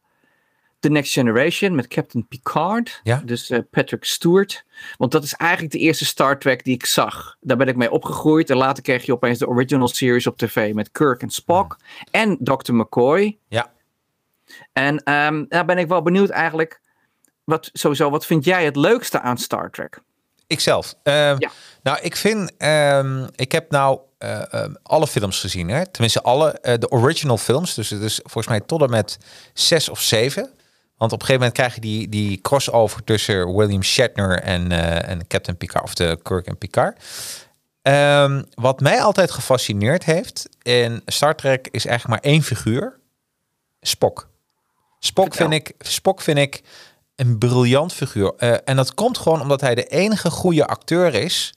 The 0.81 0.89
Next 0.89 1.13
Generation 1.13 1.75
met 1.75 1.87
Captain 1.87 2.27
Picard. 2.29 3.01
Ja. 3.03 3.23
Dus 3.25 3.51
eh, 3.51 3.59
Patrick 3.71 4.05
Stewart. 4.05 4.65
Want 4.97 5.13
dat 5.13 5.25
is 5.25 5.35
eigenlijk 5.35 5.73
de 5.73 5.79
eerste 5.79 6.05
Star 6.05 6.39
Trek 6.39 6.65
die 6.65 6.75
ik 6.75 6.87
zag. 6.87 7.37
Daar 7.41 7.57
ben 7.57 7.69
ik 7.69 7.77
mee 7.77 7.91
opgegroeid. 7.91 8.51
En 8.51 8.57
later 8.57 8.83
kreeg 8.83 9.07
je 9.07 9.13
opeens 9.13 9.39
de 9.39 9.49
original 9.49 9.89
series 9.89 10.27
op 10.27 10.37
tv 10.37 10.75
met 10.75 10.91
Kirk 10.91 11.23
en 11.23 11.31
Spock. 11.31 11.77
En 12.11 12.39
Dr. 12.41 12.75
McCoy. 12.75 13.39
Ja. 13.49 13.75
En 14.73 15.03
ehm 15.03 15.45
daar 15.49 15.65
ben 15.65 15.79
ik 15.79 15.89
wel 15.89 16.03
benieuwd 16.03 16.31
eigenlijk. 16.31 16.81
Wat, 17.45 17.71
sowieso, 17.73 18.11
wat 18.11 18.27
vind 18.27 18.45
jij 18.45 18.65
het 18.65 18.77
leukste 18.77 19.21
aan 19.21 19.39
Star 19.39 19.71
Trek? 19.71 20.01
Ikzelf. 20.47 20.95
Ehm, 21.03 21.37
Ja. 21.39 21.51
Nou, 21.83 21.99
ik 22.01 22.17
vind, 22.17 22.53
ehm, 22.57 23.27
ik 23.35 23.53
heb 23.53 23.71
nou 23.71 24.01
eh, 24.19 24.53
ehm, 24.55 24.75
alle 24.83 25.07
films 25.07 25.41
gezien, 25.41 25.69
hè? 25.69 25.87
tenminste 25.87 26.23
alle, 26.23 26.51
eh, 26.51 26.79
de 26.79 26.89
original 26.91 27.37
films. 27.37 27.75
Dus 27.75 27.91
het 27.91 28.03
is 28.03 28.21
volgens 28.23 28.47
mij 28.47 28.61
tot 28.61 28.83
en 28.83 28.91
met 28.91 29.19
zes 29.55 29.89
of 29.89 30.01
zeven. 30.01 30.43
Want 30.97 31.13
op 31.13 31.21
een 31.21 31.27
gegeven 31.27 31.35
moment 31.35 31.53
krijg 31.53 31.75
je 31.75 31.81
die, 31.81 32.09
die 32.09 32.41
crossover 32.41 33.05
tussen 33.05 33.55
William 33.57 33.83
Shatner 33.83 34.41
en, 34.41 34.73
eh, 34.73 35.09
en 35.09 35.27
Captain 35.27 35.57
Picard, 35.57 35.85
of 35.85 35.95
de 35.95 36.19
Kirk 36.23 36.47
en 36.47 36.59
Picard. 36.59 37.03
Ehm, 37.83 38.43
wat 38.55 38.81
mij 38.81 39.03
altijd 39.03 39.31
gefascineerd 39.31 40.05
heeft 40.05 40.49
in 40.63 41.03
Star 41.07 41.35
Trek 41.35 41.69
is 41.71 41.87
eigenlijk 41.87 42.23
maar 42.23 42.33
één 42.33 42.43
figuur: 42.43 42.99
Spock. 43.81 44.29
Spock 44.99 45.35
Vertel. 45.35 45.49
vind, 45.49 45.69
ik, 45.69 45.75
Spock 45.87 46.21
vind 46.21 46.39
ik 46.39 46.63
een 47.17 47.39
briljant 47.39 47.93
figuur. 47.93 48.35
Eh, 48.37 48.55
en 48.65 48.77
dat 48.77 48.95
komt 48.95 49.19
gewoon 49.19 49.41
omdat 49.41 49.61
hij 49.61 49.75
de 49.75 49.87
enige 49.87 50.31
goede 50.31 50.67
acteur 50.67 51.15
is 51.15 51.55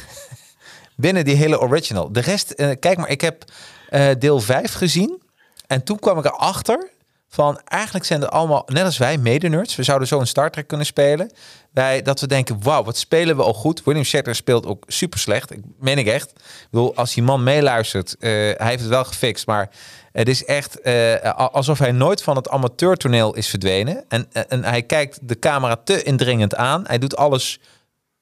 binnen 0.96 1.24
die 1.24 1.36
hele 1.36 1.60
original. 1.60 2.12
De 2.12 2.20
rest, 2.20 2.50
eh, 2.50 2.70
kijk 2.80 2.98
maar, 2.98 3.08
ik 3.08 3.20
heb 3.20 3.44
eh, 3.88 4.08
deel 4.18 4.40
5 4.40 4.72
gezien. 4.72 5.22
En 5.66 5.84
toen 5.84 5.98
kwam 5.98 6.18
ik 6.18 6.24
erachter 6.24 6.90
van 7.28 7.60
eigenlijk 7.64 8.04
zijn 8.04 8.20
het 8.20 8.30
allemaal, 8.30 8.62
net 8.66 8.84
als 8.84 8.98
wij, 8.98 9.18
mede-nerds. 9.18 9.76
We 9.76 9.82
zouden 9.82 10.08
zo 10.08 10.20
een 10.20 10.26
Star 10.26 10.50
Trek 10.50 10.66
kunnen 10.66 10.86
spelen. 10.86 11.30
Wij, 11.70 12.02
dat 12.02 12.20
we 12.20 12.26
denken, 12.26 12.62
wauw, 12.62 12.84
wat 12.84 12.96
spelen 12.96 13.36
we 13.36 13.42
al 13.42 13.54
goed. 13.54 13.84
William 13.84 14.04
Shatner 14.04 14.34
speelt 14.34 14.66
ook 14.66 14.84
super 14.86 15.18
slecht. 15.18 15.50
Ik 15.50 15.60
meen 15.78 15.98
ik 15.98 16.06
echt. 16.06 16.30
Ik 16.30 16.68
bedoel, 16.70 16.94
als 16.94 17.14
die 17.14 17.22
man 17.22 17.42
meeluistert, 17.42 18.16
uh, 18.18 18.30
hij 18.30 18.68
heeft 18.68 18.80
het 18.80 18.88
wel 18.88 19.04
gefixt, 19.04 19.46
maar 19.46 19.70
het 20.12 20.28
is 20.28 20.44
echt 20.44 20.86
uh, 20.86 21.34
alsof 21.34 21.78
hij 21.78 21.92
nooit 21.92 22.22
van 22.22 22.36
het 22.36 22.48
amateurtoneel 22.48 23.34
is 23.34 23.48
verdwenen. 23.48 24.04
En, 24.08 24.26
en 24.48 24.64
hij 24.64 24.82
kijkt 24.82 25.18
de 25.22 25.38
camera 25.38 25.76
te 25.84 26.02
indringend 26.02 26.54
aan. 26.54 26.84
Hij 26.86 26.98
doet 26.98 27.16
alles 27.16 27.60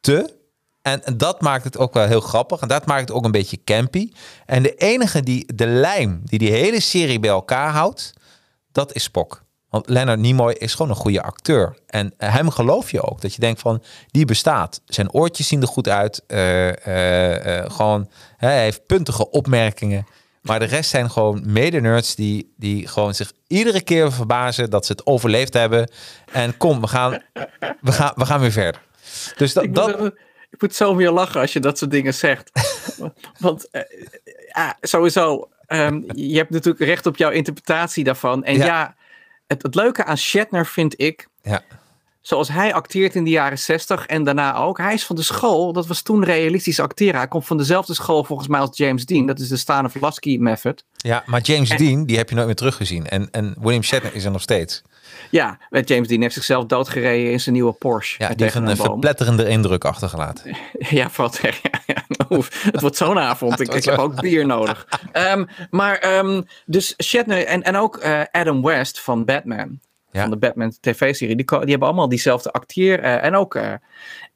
te. 0.01 0.37
En, 0.83 1.03
dat 1.17 1.41
maakt 1.41 1.65
het 1.65 1.79
ook 1.79 1.95
wel 1.95 2.07
heel 2.07 2.21
grappig. 2.21 2.61
En 2.61 2.69
dat 2.69 2.87
maakt 2.87 3.01
het 3.01 3.13
ook 3.13 3.25
een 3.25 3.31
beetje 3.31 3.65
campy. 3.65 4.13
En 4.47 4.63
de 4.63 4.75
enige 4.75 5.23
die 5.23 5.55
de 5.55 5.67
lijm 5.67 6.21
die 6.25 6.39
die 6.39 6.53
hele 6.53 6.81
serie 6.81 7.21
bij 7.21 7.31
elkaar 7.31 7.71
houdt, 7.71 8.13
dat 8.73 8.95
is 8.95 9.03
Spock. 9.03 9.47
Want 9.69 9.89
Leonard 9.89 10.19
Nimoy 10.19 10.53
is 10.53 10.75
gewoon 10.75 10.91
een 10.91 10.97
goede 10.97 11.23
acteur. 11.23 11.79
En 11.87 12.07
uh, 12.19 12.35
hem 12.35 12.51
geloof 12.51 12.91
je 12.91 13.03
ook. 13.03 13.21
Dat 13.21 13.35
je 13.35 13.41
denkt 13.41 13.61
van, 13.61 13.83
die 14.11 14.25
bestaat. 14.25 14.81
Zijn 14.85 15.13
oortjes 15.13 15.49
zien 15.49 15.63
er 15.63 15.69
goed 15.69 15.89
uit. 15.89 16.23
Gewoon, 17.73 18.11
hij 18.37 18.63
heeft 18.63 18.87
puntige 18.87 19.31
opmerkingen. 19.31 20.07
Maar 20.43 20.59
de 20.59 20.65
rest 20.65 20.91
zijn 20.91 21.11
gewoon 21.11 21.43
mede-nerds 21.47 22.15
die, 22.15 22.53
die 22.57 22.87
gewoon 22.87 23.15
zich 23.15 23.33
iedere 23.47 23.83
keer 23.83 24.13
verbazen 24.13 24.71
dat 24.71 24.87
ze 24.87 24.93
het 24.93 25.07
overleefd 25.07 25.55
hebben. 25.55 25.91
En 26.33 26.57
kom, 26.57 26.81
we 26.81 26.87
gaan, 26.87 27.23
we 27.81 27.93
gaan, 27.93 28.13
we 28.15 28.27
gaan 28.27 28.41
weer 28.41 28.53
verder. 28.53 28.81
Dus 29.37 29.53
dat, 29.53 29.65
ik, 29.65 29.75
dat... 29.75 29.99
Moet, 29.99 30.15
ik 30.51 30.63
moet 30.63 30.75
zo 30.75 30.95
meer 30.95 31.11
lachen 31.11 31.41
als 31.41 31.53
je 31.53 31.61
dat 31.61 31.79
soort 31.79 31.91
dingen 31.91 32.15
zegt. 32.15 32.51
Want 33.39 33.69
ja, 34.55 34.77
sowieso, 34.81 35.49
um, 35.69 36.05
je 36.15 36.37
hebt 36.37 36.51
natuurlijk 36.51 36.85
recht 36.85 37.07
op 37.07 37.17
jouw 37.17 37.31
interpretatie 37.31 38.05
daarvan. 38.05 38.45
En 38.45 38.57
ja, 38.57 38.65
ja 38.65 38.97
het, 39.47 39.63
het, 39.63 39.75
leuke 39.75 40.05
aan 40.05 40.19
Shatner 40.19 40.67
vind 40.67 41.01
ik, 41.01 41.29
ja. 41.43 41.63
Zoals 42.29 42.49
hij 42.49 42.75
acteert 42.75 43.15
in 43.15 43.25
de 43.25 43.31
jaren 43.31 43.59
60 43.59 44.07
en 44.07 44.25
daarna 44.25 44.57
ook. 44.57 44.79
Hij 44.79 44.95
is 44.95 45.05
van 45.05 45.17
de 45.17 45.23
school, 45.23 45.73
dat 45.73 45.87
was 45.87 46.03
toen 46.03 46.25
realistisch 46.25 46.81
acteren. 46.81 47.17
Hij 47.17 47.29
komt 47.29 47.47
van 47.47 47.57
dezelfde 47.57 47.95
school 47.95 48.25
volgens 48.25 48.49
mij 48.49 48.61
als 48.61 48.77
James 48.77 49.07
Dean. 49.07 49.27
Dat 49.27 49.39
is 49.39 49.49
de 49.49 49.57
Stanislavski 49.57 50.39
method. 50.39 50.85
Ja, 50.97 51.23
maar 51.27 51.41
James 51.41 51.71
en, 51.71 51.77
Dean, 51.77 52.05
die 52.05 52.17
heb 52.17 52.29
je 52.29 52.35
nooit 52.35 52.47
meer 52.47 52.57
teruggezien. 52.57 53.09
En, 53.09 53.29
en 53.31 53.57
William 53.61 53.83
Shatner 53.83 54.15
is 54.15 54.25
er 54.25 54.31
nog 54.31 54.41
steeds. 54.41 54.83
Ja, 55.31 55.59
James 55.71 56.09
Dean 56.09 56.21
heeft 56.21 56.35
zichzelf 56.35 56.67
doodgereden 56.67 57.33
in 57.33 57.41
zijn 57.41 57.55
nieuwe 57.55 57.73
Porsche. 57.73 58.23
Ja, 58.23 58.29
die 58.29 58.43
heeft 58.43 58.55
een, 58.55 58.67
een 58.67 58.77
verpletterende 58.77 59.49
indruk 59.49 59.85
achtergelaten. 59.85 60.57
Ja, 60.79 61.11
wat 61.17 61.39
ja, 61.43 61.53
ja, 61.87 62.05
Het 62.71 62.81
wordt 62.81 62.97
zo'n 62.97 63.19
avond. 63.19 63.61
ik, 63.61 63.75
ik 63.75 63.85
heb 63.85 63.99
ook 63.99 64.21
bier 64.21 64.47
nodig. 64.47 64.89
Um, 65.13 65.49
maar 65.71 66.19
um, 66.19 66.47
dus 66.67 66.95
Shatner 67.05 67.47
en, 67.47 67.63
en 67.63 67.77
ook 67.77 68.05
uh, 68.05 68.23
Adam 68.31 68.63
West 68.63 69.01
van 69.01 69.25
Batman. 69.25 69.79
Ja. 70.11 70.21
Van 70.21 70.31
de 70.31 70.37
Batman 70.37 70.73
tv-serie. 70.81 71.37
Die, 71.37 71.45
die 71.47 71.59
hebben 71.59 71.89
allemaal 71.89 72.09
diezelfde 72.09 72.51
acteer. 72.51 73.05
Uh, 73.05 73.25
en 73.25 73.37
ook, 73.37 73.55
uh, 73.55 73.73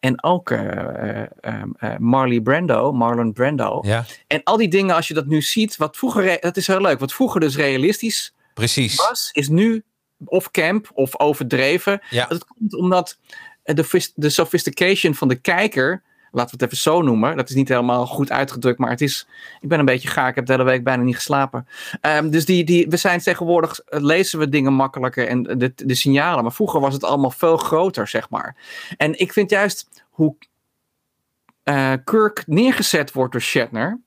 en 0.00 0.22
ook 0.22 0.50
um, 0.50 1.74
Marley 1.98 2.40
Brando, 2.40 2.92
Marlon 2.92 3.32
Brando. 3.32 3.82
Ja. 3.86 4.04
En 4.26 4.40
al 4.44 4.56
die 4.56 4.68
dingen, 4.68 4.94
als 4.94 5.08
je 5.08 5.14
dat 5.14 5.26
nu 5.26 5.42
ziet. 5.42 5.76
Wat 5.76 5.96
vroeger, 5.96 6.40
dat 6.40 6.56
is 6.56 6.66
heel 6.66 6.80
leuk. 6.80 6.98
Wat 6.98 7.12
vroeger 7.12 7.40
dus 7.40 7.56
realistisch 7.56 8.34
Precies. 8.54 8.96
was, 8.96 9.30
is 9.32 9.48
nu 9.48 9.84
of 10.24 10.50
camp 10.50 10.90
of 10.94 11.18
overdreven. 11.18 12.00
Ja. 12.10 12.26
Dat 12.26 12.44
komt 12.44 12.74
omdat 12.74 13.18
de, 13.62 14.10
de 14.14 14.30
sophistication 14.30 15.14
van 15.14 15.28
de 15.28 15.36
kijker, 15.40 16.02
laten 16.32 16.58
we 16.58 16.64
het 16.64 16.72
even 16.72 16.82
zo 16.82 17.02
noemen, 17.02 17.36
dat 17.36 17.48
is 17.48 17.54
niet 17.54 17.68
helemaal 17.68 18.06
goed 18.06 18.30
uitgedrukt, 18.30 18.78
maar 18.78 18.90
het 18.90 19.00
is, 19.00 19.26
ik 19.60 19.68
ben 19.68 19.78
een 19.78 19.84
beetje 19.84 20.08
gaar, 20.08 20.28
ik 20.28 20.34
heb 20.34 20.46
de 20.46 20.52
hele 20.52 20.64
week 20.64 20.84
bijna 20.84 21.02
niet 21.02 21.14
geslapen. 21.14 21.66
Um, 22.00 22.30
dus 22.30 22.44
die, 22.44 22.64
die, 22.64 22.88
we 22.88 22.96
zijn 22.96 23.20
tegenwoordig, 23.20 23.80
lezen 23.86 24.38
we 24.38 24.48
dingen 24.48 24.72
makkelijker 24.72 25.28
en 25.28 25.42
de, 25.42 25.72
de 25.76 25.94
signalen, 25.94 26.42
maar 26.42 26.52
vroeger 26.52 26.80
was 26.80 26.94
het 26.94 27.04
allemaal 27.04 27.30
veel 27.30 27.56
groter, 27.56 28.08
zeg 28.08 28.30
maar. 28.30 28.56
En 28.96 29.18
ik 29.18 29.32
vind 29.32 29.50
juist 29.50 29.88
hoe 30.10 30.36
uh, 31.64 31.92
Kirk 32.04 32.42
neergezet 32.46 33.12
wordt 33.12 33.32
door 33.32 33.40
Shatner, 33.40 34.00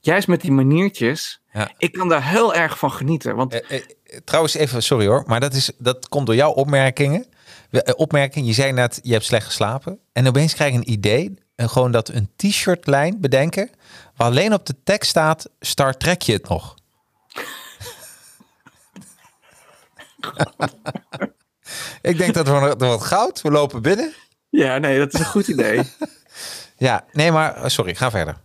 juist 0.00 0.28
met 0.28 0.40
die 0.40 0.52
maniertjes, 0.52 1.40
ja. 1.52 1.70
ik 1.78 1.92
kan 1.92 2.08
daar 2.08 2.30
heel 2.30 2.54
erg 2.54 2.78
van 2.78 2.92
genieten. 2.92 3.36
Want 3.36 3.60
eh, 3.60 3.76
eh, 3.76 3.82
trouwens, 4.24 4.54
even 4.54 4.82
sorry 4.82 5.06
hoor, 5.06 5.24
maar 5.26 5.40
dat, 5.40 5.54
is, 5.54 5.72
dat 5.78 6.08
komt 6.08 6.26
door 6.26 6.34
jouw 6.34 6.50
opmerkingen. 6.50 7.26
Opmerking, 7.96 8.46
je 8.46 8.52
zei 8.52 8.72
net, 8.72 9.00
je 9.02 9.12
hebt 9.12 9.24
slecht 9.24 9.46
geslapen. 9.46 9.98
En 10.12 10.26
opeens 10.26 10.54
krijg 10.54 10.72
ik 10.72 10.78
een 10.78 10.90
idee, 10.90 11.34
gewoon 11.56 11.90
dat 11.90 12.08
een 12.08 12.30
t-shirt 12.36 12.86
lijn 12.86 13.20
bedenken, 13.20 13.70
waar 14.16 14.28
alleen 14.28 14.52
op 14.52 14.66
de 14.66 14.74
tekst 14.84 15.10
staat, 15.10 15.50
Star 15.60 15.96
Trek 15.96 16.22
je 16.22 16.32
het 16.32 16.48
nog. 16.48 16.74
ik 22.10 22.18
denk 22.18 22.34
dat 22.34 22.48
we 22.48 22.74
wat 22.78 23.02
goud, 23.02 23.42
we 23.42 23.50
lopen 23.50 23.82
binnen. 23.82 24.12
Ja, 24.50 24.78
nee, 24.78 24.98
dat 24.98 25.14
is 25.14 25.20
een 25.20 25.26
goed 25.26 25.48
idee. 25.48 25.82
ja, 26.86 27.04
nee, 27.12 27.32
maar 27.32 27.70
sorry, 27.70 27.94
ga 27.94 28.10
verder. 28.10 28.44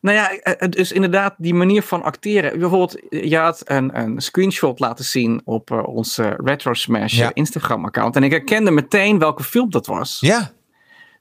Nou 0.00 0.16
ja, 0.16 0.30
het 0.42 0.76
is 0.76 0.92
inderdaad 0.92 1.34
die 1.38 1.54
manier 1.54 1.82
van 1.82 2.02
acteren. 2.02 2.58
Bijvoorbeeld, 2.58 2.96
je 3.08 3.36
had 3.36 3.62
een, 3.64 3.98
een 3.98 4.20
screenshot 4.20 4.80
laten 4.80 5.04
zien 5.04 5.40
op 5.44 5.70
onze 5.70 6.34
Retro 6.44 6.74
Smash 6.74 7.16
Ja. 7.16 7.30
Instagram-account. 7.34 8.16
En 8.16 8.22
ik 8.22 8.30
herkende 8.30 8.70
meteen 8.70 9.18
welke 9.18 9.44
film 9.44 9.70
dat 9.70 9.86
was. 9.86 10.16
Ja, 10.20 10.52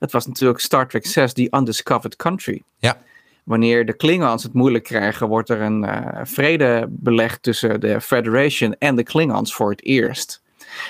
Dat 0.02 0.12
was 0.12 0.28
natuurlijk 0.28 0.60
Star 0.60 0.88
Trek 0.88 1.06
6, 1.06 1.34
The 1.34 1.48
Undiscovered 1.52 2.16
Country. 2.16 2.64
ja, 2.78 2.98
Wanneer 3.44 3.86
de 3.86 3.94
Klingons 3.94 4.44
het 4.44 4.54
moeilijk 4.54 4.84
krijgen, 4.84 5.28
wordt 5.28 5.50
er 5.50 5.62
een 5.62 5.84
eh, 5.84 6.20
vrede 6.24 6.86
belegd 6.90 7.44
tussen 7.44 7.80
de 7.80 8.02
Federation 8.02 8.76
en 8.78 8.96
de 8.96 9.04
Klingons 9.04 9.54
voor 9.54 9.70
het 9.72 9.84
eerst. 9.84 10.42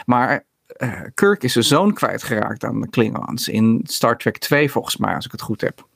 Maar 0.05 0.45
eh, 0.65 1.01
Kirk 1.13 1.43
is 1.43 1.51
zijn 1.51 1.65
zoon 1.65 1.93
kwijtgeraakt 1.93 2.63
aan 2.63 2.81
de 2.81 2.89
Klingons 2.89 3.47
in 3.47 3.81
Star 3.83 4.17
Trek 4.17 4.37
2 4.37 4.71
volgens 4.71 4.97
mij, 4.97 5.15
als 5.15 5.25
ik 5.25 5.31
het 5.31 5.41
goed 5.41 5.61
heb. 5.61 5.87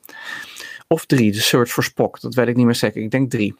Of 0.86 1.06
3, 1.06 1.32
The 1.32 1.40
Search 1.40 1.70
for 1.70 1.84
Spock, 1.84 2.20
dat 2.20 2.34
weet 2.34 2.48
ik 2.48 2.56
niet 2.56 2.64
meer 2.64 2.74
zeker. 2.74 3.02
Ik 3.02 3.10
denk 3.10 3.30
3. 3.30 3.54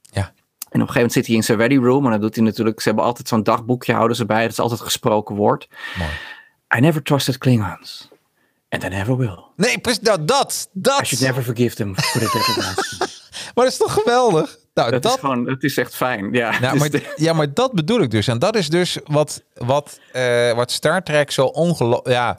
ja. 0.00 0.32
En 0.70 0.80
op 0.80 0.88
een 0.88 0.94
gegeven 0.94 0.94
moment 0.94 1.12
zit 1.12 1.26
hij 1.26 1.36
in 1.36 1.44
zijn 1.44 1.58
ready 1.58 1.76
room. 1.76 2.04
En 2.04 2.10
dan 2.10 2.20
doet 2.20 2.34
hij 2.34 2.44
natuurlijk. 2.44 2.80
Ze 2.80 2.88
hebben 2.88 3.06
altijd 3.06 3.28
zo'n 3.28 3.42
dagboekje, 3.42 3.92
houden 3.92 4.16
ze 4.16 4.26
bij. 4.26 4.42
Dat 4.42 4.50
is 4.50 4.58
altijd 4.58 4.80
gesproken 4.80 5.34
woord. 5.34 5.68
Mooi. 5.98 6.10
I 6.76 6.80
never 6.80 7.02
trusted 7.02 7.38
Klingons. 7.38 8.08
And 8.74 8.84
I 8.84 8.88
never 8.88 9.16
will. 9.16 9.38
Nee, 9.56 9.78
precies, 9.78 10.00
nou 10.02 10.24
dat, 10.24 10.68
I 10.68 10.78
dat. 10.80 11.06
should 11.06 11.24
never 11.24 11.42
forgive 11.42 11.74
them 11.74 11.94
for 11.96 12.20
the 12.20 12.30
death 12.32 12.48
of 12.48 12.56
us. 12.78 12.98
Maar 13.54 13.64
dat 13.64 13.72
is 13.72 13.78
toch 13.78 13.92
geweldig? 13.92 14.56
Nou, 14.74 14.90
Dat, 14.90 15.02
dat, 15.02 15.14
is 15.14 15.20
gewoon, 15.20 15.46
het 15.48 15.62
is 15.62 15.76
echt 15.76 15.94
fijn. 15.96 16.32
Ja, 16.32 16.58
Nou, 16.60 16.72
Dus 16.72 16.80
maar, 16.80 16.90
de- 16.90 17.12
ja, 17.16 17.32
maar 17.32 17.54
dat 17.54 17.72
bedoel 17.72 18.00
ik 18.00 18.10
dus. 18.10 18.26
En 18.26 18.38
dat 18.38 18.56
is 18.56 18.68
dus 18.68 18.98
wat, 19.04 19.42
wat, 19.54 19.98
eh, 20.12 20.52
wat 20.52 20.70
Star 20.72 21.02
Trek 21.02 21.30
zo 21.30 21.44
ongelooflijk... 21.46 22.08
Ja. 22.08 22.38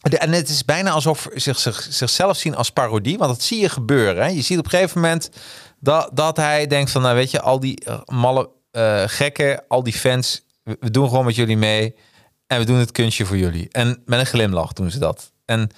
De- 0.00 0.18
En 0.18 0.32
het 0.32 0.48
is 0.48 0.64
bijna 0.64 0.90
alsof 0.90 1.20
ze 1.32 1.40
zich, 1.40 1.58
zich, 1.58 1.86
zichzelf 1.90 2.36
zien 2.36 2.54
als 2.56 2.70
parodie. 2.70 3.18
Want 3.18 3.30
dat 3.30 3.42
zie 3.42 3.60
je 3.60 3.68
gebeuren. 3.68 4.22
Hè? 4.24 4.28
Je 4.30 4.42
ziet 4.42 4.58
op 4.58 4.64
een 4.64 4.70
gegeven 4.70 5.00
moment 5.00 5.30
dat, 5.80 6.10
dat 6.12 6.36
hij 6.36 6.66
denkt 6.66 6.90
van... 6.90 7.02
Nou 7.02 7.14
weet 7.14 7.30
je, 7.30 7.40
al 7.40 7.60
die 7.60 7.80
eh, 7.84 8.00
malle 8.04 8.50
eh, 8.70 9.02
gekken, 9.06 9.64
al 9.68 9.82
die 9.82 9.92
fans... 9.94 10.42
We, 10.62 10.76
we 10.80 10.90
doen 10.90 11.08
gewoon 11.08 11.24
met 11.24 11.34
jullie 11.36 11.56
mee. 11.56 11.94
En 12.46 12.58
we 12.58 12.64
doen 12.64 12.78
het 12.78 12.92
kunstje 12.92 13.24
voor 13.24 13.36
jullie. 13.36 13.68
En 13.70 14.02
met 14.04 14.18
een 14.18 14.26
glimlach 14.26 14.72
doen 14.72 14.90
ze 14.90 14.98
dat. 14.98 15.32
En 15.44 15.70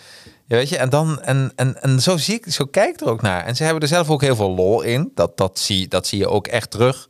ja, 0.46 0.56
weet 0.56 0.68
je, 0.68 0.76
en 0.76 0.88
dan 0.88 1.22
en, 1.22 1.52
en, 1.56 1.82
en 1.82 2.00
zo 2.00 2.16
zie 2.16 2.34
ik, 2.34 2.52
zo 2.52 2.64
kijk 2.64 2.94
ik 2.94 3.00
er 3.00 3.08
ook 3.08 3.22
naar. 3.22 3.44
En 3.44 3.56
ze 3.56 3.64
hebben 3.64 3.82
er 3.82 3.88
zelf 3.88 4.10
ook 4.10 4.20
heel 4.20 4.36
veel 4.36 4.54
lol 4.54 4.82
in. 4.82 5.10
Dat, 5.14 5.36
dat, 5.36 5.58
zie, 5.58 5.88
dat 5.88 6.06
zie 6.06 6.18
je 6.18 6.28
ook 6.28 6.46
echt 6.46 6.70
terug. 6.70 7.08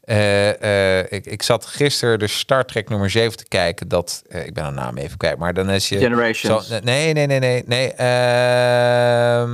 Eh, 0.00 0.98
eh, 0.98 1.06
ik, 1.08 1.26
ik 1.26 1.42
zat 1.42 1.66
gisteren 1.66 2.18
de 2.18 2.26
Star 2.26 2.64
Trek 2.64 2.88
nummer 2.88 3.10
7 3.10 3.36
te 3.36 3.48
kijken. 3.48 3.88
Dat, 3.88 4.22
eh, 4.28 4.46
ik 4.46 4.54
ben 4.54 4.64
een 4.64 4.74
naam 4.74 4.96
even 4.96 5.16
kwijt, 5.16 5.38
maar 5.38 5.54
dan 5.54 5.70
is 5.70 5.88
je... 5.88 5.98
Generations. 5.98 6.68
Zo, 6.68 6.78
nee, 6.82 7.12
nee, 7.12 7.26
nee, 7.26 7.38
nee. 7.38 7.62
nee 7.66 7.92
ehm, 7.92 9.48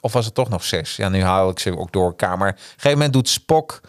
of 0.00 0.12
was 0.12 0.24
het 0.24 0.34
toch 0.34 0.48
nog 0.48 0.64
6? 0.64 0.96
Ja, 0.96 1.08
nu 1.08 1.22
haal 1.22 1.50
ik 1.50 1.58
ze 1.58 1.78
ook 1.78 1.92
door 1.92 2.06
elkaar. 2.06 2.38
Maar 2.38 2.50
op 2.50 2.56
een 2.56 2.62
gegeven 2.62 2.90
moment 2.90 3.12
doet 3.12 3.28
Spock... 3.28 3.80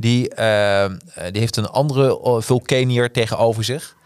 Die, 0.00 0.34
ehm, 0.34 0.96
eh, 1.14 1.24
die 1.30 1.40
heeft 1.40 1.56
een 1.56 1.68
andere 1.68 2.40
vulkanier 2.42 3.12
tegenover 3.12 3.64
zich. 3.64 3.96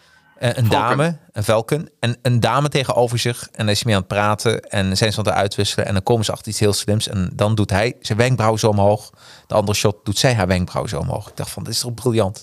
Eh, 0.43 0.51
een 0.55 0.69
dame, 0.69 1.19
een 1.33 1.45
Velken. 1.45 1.89
En 2.01 2.17
een 2.23 2.41
dame 2.41 2.69
tegenover 2.69 3.19
zich. 3.19 3.43
En 3.43 3.59
dan 3.59 3.69
is 3.69 3.85
mee 3.85 3.95
aan 3.95 4.01
het 4.01 4.09
praten. 4.09 4.61
En 4.61 4.97
zijn 4.97 5.13
ze 5.13 5.19
aan 5.19 5.25
het 5.25 5.35
uitwisselen. 5.35 5.87
En 5.87 5.93
dan 5.93 6.03
komen 6.03 6.25
ze 6.25 6.33
achter 6.33 6.49
iets 6.49 6.61
heel 6.61 6.73
slims. 6.73 7.09
En 7.09 7.31
dan 7.35 7.55
doet 7.55 7.71
hij 7.71 7.97
zijn 8.01 8.19
wenkbrauw 8.19 8.57
zo 8.57 8.69
omhoog. 8.69 9.11
De 9.47 9.55
andere 9.55 9.79
shot 9.79 10.05
doet 10.05 10.19
zij 10.19 10.35
haar 10.35 10.47
wenkbrauw 10.47 10.87
zo 10.87 10.99
omhoog. 10.99 11.29
Ik 11.29 11.37
dacht 11.37 11.51
van, 11.51 11.65
dit 11.65 11.73
is 11.73 11.81
toch 11.81 11.95
briljant. 11.95 12.43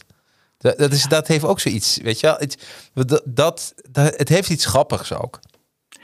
Dat, 0.58 0.78
dat, 0.78 0.92
is, 0.92 1.04
dat 1.04 1.28
heeft 1.28 1.44
ook 1.44 1.60
zoiets, 1.60 1.98
weet 2.02 2.20
je 2.20 2.28
wel. 2.28 2.36
Het, 2.38 2.68
dat, 2.94 3.22
dat, 3.26 3.74
het 3.92 4.30
heeft 4.30 4.50
iets 4.50 4.66
grappigs 4.66 5.14
ook. 5.14 5.40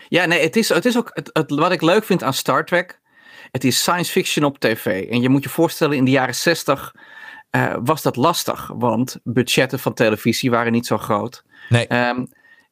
Ja, 0.08 0.26
nee, 0.26 0.42
het 0.42 0.56
is, 0.56 0.70
het 0.70 0.86
is 0.86 0.98
ook 0.98 1.10
het, 1.14 1.30
het- 1.34 1.50
wat 1.52 1.72
ik 1.72 1.82
leuk 1.82 2.04
vind 2.04 2.24
aan 2.24 2.34
Star 2.34 2.66
Trek. 2.66 3.00
Het 3.52 3.64
is 3.64 3.80
science 3.80 4.12
fiction 4.12 4.46
op 4.46 4.60
tv. 4.60 5.10
En 5.10 5.22
je 5.22 5.30
moet 5.30 5.44
je 5.44 5.50
voorstellen, 5.50 5.98
in 5.98 6.06
de 6.06 6.12
jaren 6.12 6.36
60 6.36 6.96
eh, 6.96 7.02
was 7.84 8.02
dat 8.02 8.16
lastig. 8.16 8.72
Want 8.76 9.20
budgetten 9.24 9.80
van 9.80 9.94
televisie 9.94 10.50
waren 10.50 10.72
niet 10.72 10.86
zo 10.86 10.98
groot. 10.98 11.44
Nee, 11.70 11.88
Ehm, 11.88 12.26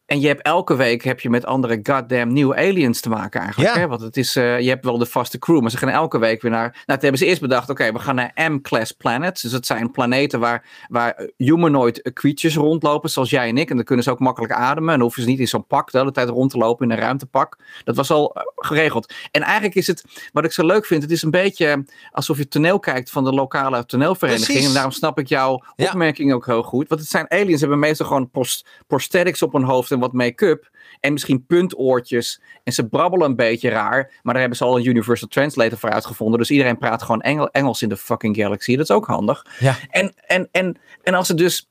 En 0.05 0.19
je 0.19 0.27
hebt 0.27 0.41
elke 0.41 0.75
week 0.75 1.03
heb 1.03 1.19
je 1.19 1.29
met 1.29 1.45
andere 1.45 1.79
goddamn 1.83 2.33
nieuwe 2.33 2.55
aliens 2.55 2.99
te 3.01 3.09
maken 3.09 3.41
eigenlijk. 3.41 3.73
Ja. 3.73 3.79
Hè? 3.79 3.87
Want 3.87 4.01
het 4.01 4.17
is, 4.17 4.35
eh, 4.35 4.59
je 4.59 4.69
hebt 4.69 4.85
wel 4.85 4.97
de 4.97 5.05
vaste 5.05 5.39
crew, 5.39 5.61
maar 5.61 5.71
ze 5.71 5.77
gaan 5.77 5.89
elke 5.89 6.17
week 6.19 6.41
weer 6.41 6.51
naar... 6.51 6.69
Nou, 6.71 6.83
toen 6.85 6.99
hebben 6.99 7.17
ze 7.17 7.25
eerst 7.25 7.41
bedacht, 7.41 7.69
oké, 7.69 7.91
we 7.91 7.99
gaan 7.99 8.15
naar 8.15 8.31
M-class 8.51 8.91
planets. 8.91 9.41
Dus 9.41 9.51
dat 9.51 9.65
zijn 9.65 9.91
planeten 9.91 10.39
waar, 10.39 10.65
waar 10.87 11.29
humanoid 11.37 12.11
creatures 12.13 12.55
rondlopen, 12.55 13.09
zoals 13.09 13.29
jij 13.29 13.47
en 13.47 13.57
ik. 13.57 13.69
En 13.69 13.75
dan 13.75 13.85
kunnen 13.85 14.05
ze 14.05 14.11
ook 14.11 14.19
makkelijk 14.19 14.53
ademen. 14.53 14.93
En 14.93 15.01
hoeven 15.01 15.21
ze 15.21 15.27
niet 15.27 15.39
in 15.39 15.47
zo'n 15.47 15.67
pak 15.67 15.91
de 15.91 15.97
hele 15.97 16.11
tijd 16.11 16.29
rond 16.29 16.51
te 16.51 16.57
lopen, 16.57 16.85
in 16.85 16.91
een 16.91 17.01
ruimtepak. 17.01 17.57
Dat 17.83 17.95
was 17.95 18.11
al 18.11 18.33
eh, 18.33 18.43
geregeld. 18.55 19.13
En 19.31 19.41
eigenlijk 19.41 19.75
is 19.75 19.87
het, 19.87 20.03
wat 20.31 20.43
ik 20.43 20.51
zo 20.51 20.65
leuk 20.65 20.85
vind, 20.85 21.01
het 21.01 21.11
is 21.11 21.21
een 21.23 21.31
beetje 21.31 21.85
alsof 22.11 22.37
je 22.37 22.47
toneel 22.47 22.79
kijkt 22.79 23.09
van 23.09 23.23
de 23.23 23.31
lokale 23.31 23.85
toneelvereniging. 23.85 24.47
Precies. 24.47 24.67
En 24.67 24.73
daarom 24.73 24.91
snap 24.91 25.19
ik 25.19 25.27
jouw 25.27 25.63
Ja. 25.75 25.85
opmerking 25.87 26.33
ook 26.33 26.45
heel 26.45 26.63
goed. 26.63 26.87
Want 26.89 27.01
het 27.01 27.09
zijn 27.09 27.31
aliens, 27.31 27.59
hebben 27.59 27.79
meestal 27.79 28.05
gewoon 28.05 28.29
pros- 28.29 28.65
prosthetics 28.87 29.41
op 29.41 29.53
hun 29.53 29.63
hoofd 29.63 29.91
en 29.93 29.99
wat 29.99 30.13
make-up. 30.13 30.71
En 30.99 31.13
misschien 31.13 31.45
puntoortjes. 31.45 32.41
En 32.63 32.73
ze 32.73 32.87
brabbelen 32.87 33.27
een 33.29 33.35
beetje 33.35 33.69
raar. 33.69 34.11
Maar 34.21 34.33
daar 34.33 34.41
hebben 34.41 34.57
ze 34.57 34.63
al 34.63 34.77
een 34.77 34.87
Universal 34.87 35.27
Translator 35.27 35.77
voor 35.77 35.89
uitgevonden. 35.89 36.39
Dus 36.39 36.51
iedereen 36.51 36.77
praat 36.77 37.03
gewoon 37.03 37.21
Engel- 37.21 37.49
Engels 37.49 37.81
in 37.81 37.89
de 37.89 37.97
fucking 37.97 38.35
Galaxy. 38.35 38.75
Dat 38.75 38.89
is 38.89 38.95
ook 38.95 39.05
handig. 39.05 39.45
Ja. 39.59 39.75
En, 39.89 40.13
en, 40.27 40.47
en, 40.51 40.77
en 41.03 41.13
als 41.13 41.27
het 41.27 41.37
dus. 41.37 41.67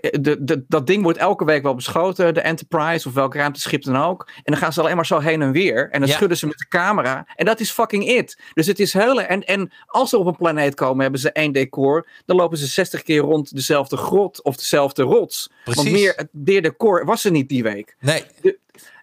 Eh, 0.00 0.10
eh, 0.14 0.22
De, 0.22 0.44
de, 0.44 0.64
dat 0.68 0.86
ding 0.86 1.02
wordt 1.02 1.18
elke 1.18 1.44
week 1.44 1.62
wel 1.62 1.74
beschoten, 1.74 2.34
de 2.34 2.40
Enterprise 2.40 3.08
of 3.08 3.14
welk 3.14 3.34
ruimteschip 3.34 3.82
dan 3.84 3.96
ook. 3.96 4.28
En 4.36 4.42
dan 4.44 4.56
gaan 4.56 4.72
ze 4.72 4.80
alleen 4.80 4.96
maar 4.96 5.06
zo 5.06 5.18
heen 5.18 5.42
en 5.42 5.52
weer. 5.52 5.90
En 5.90 6.00
dan 6.00 6.08
Ja. 6.08 6.14
schudden 6.14 6.38
ze 6.38 6.46
met 6.46 6.58
de 6.58 6.68
camera. 6.68 7.26
En 7.36 7.44
dat 7.44 7.60
is 7.60 7.70
fucking 7.70 8.08
it. 8.08 8.38
Dus 8.54 8.66
het 8.66 8.80
is 8.80 8.92
hele. 8.92 9.22
En, 9.22 9.44
en 9.44 9.72
als 9.86 10.10
ze 10.10 10.18
op 10.18 10.26
een 10.26 10.36
planeet 10.36 10.74
komen, 10.74 11.02
hebben 11.02 11.20
ze 11.20 11.32
één 11.32 11.52
decor. 11.52 12.08
Dan 12.24 12.36
lopen 12.36 12.58
ze 12.58 12.66
60 12.66 13.02
keer 13.02 13.20
rond 13.20 13.54
dezelfde 13.54 13.96
grot 13.96 14.42
of 14.42 14.56
dezelfde 14.56 15.02
rots. 15.02 15.50
Want 15.64 15.76
Precies. 15.80 16.00
meer, 16.00 16.28
meer 16.32 16.62
decor 16.62 17.04
was 17.04 17.24
er 17.24 17.30
niet 17.30 17.48
die 17.48 17.62
week. 17.62 17.96
Nee, 18.00 18.24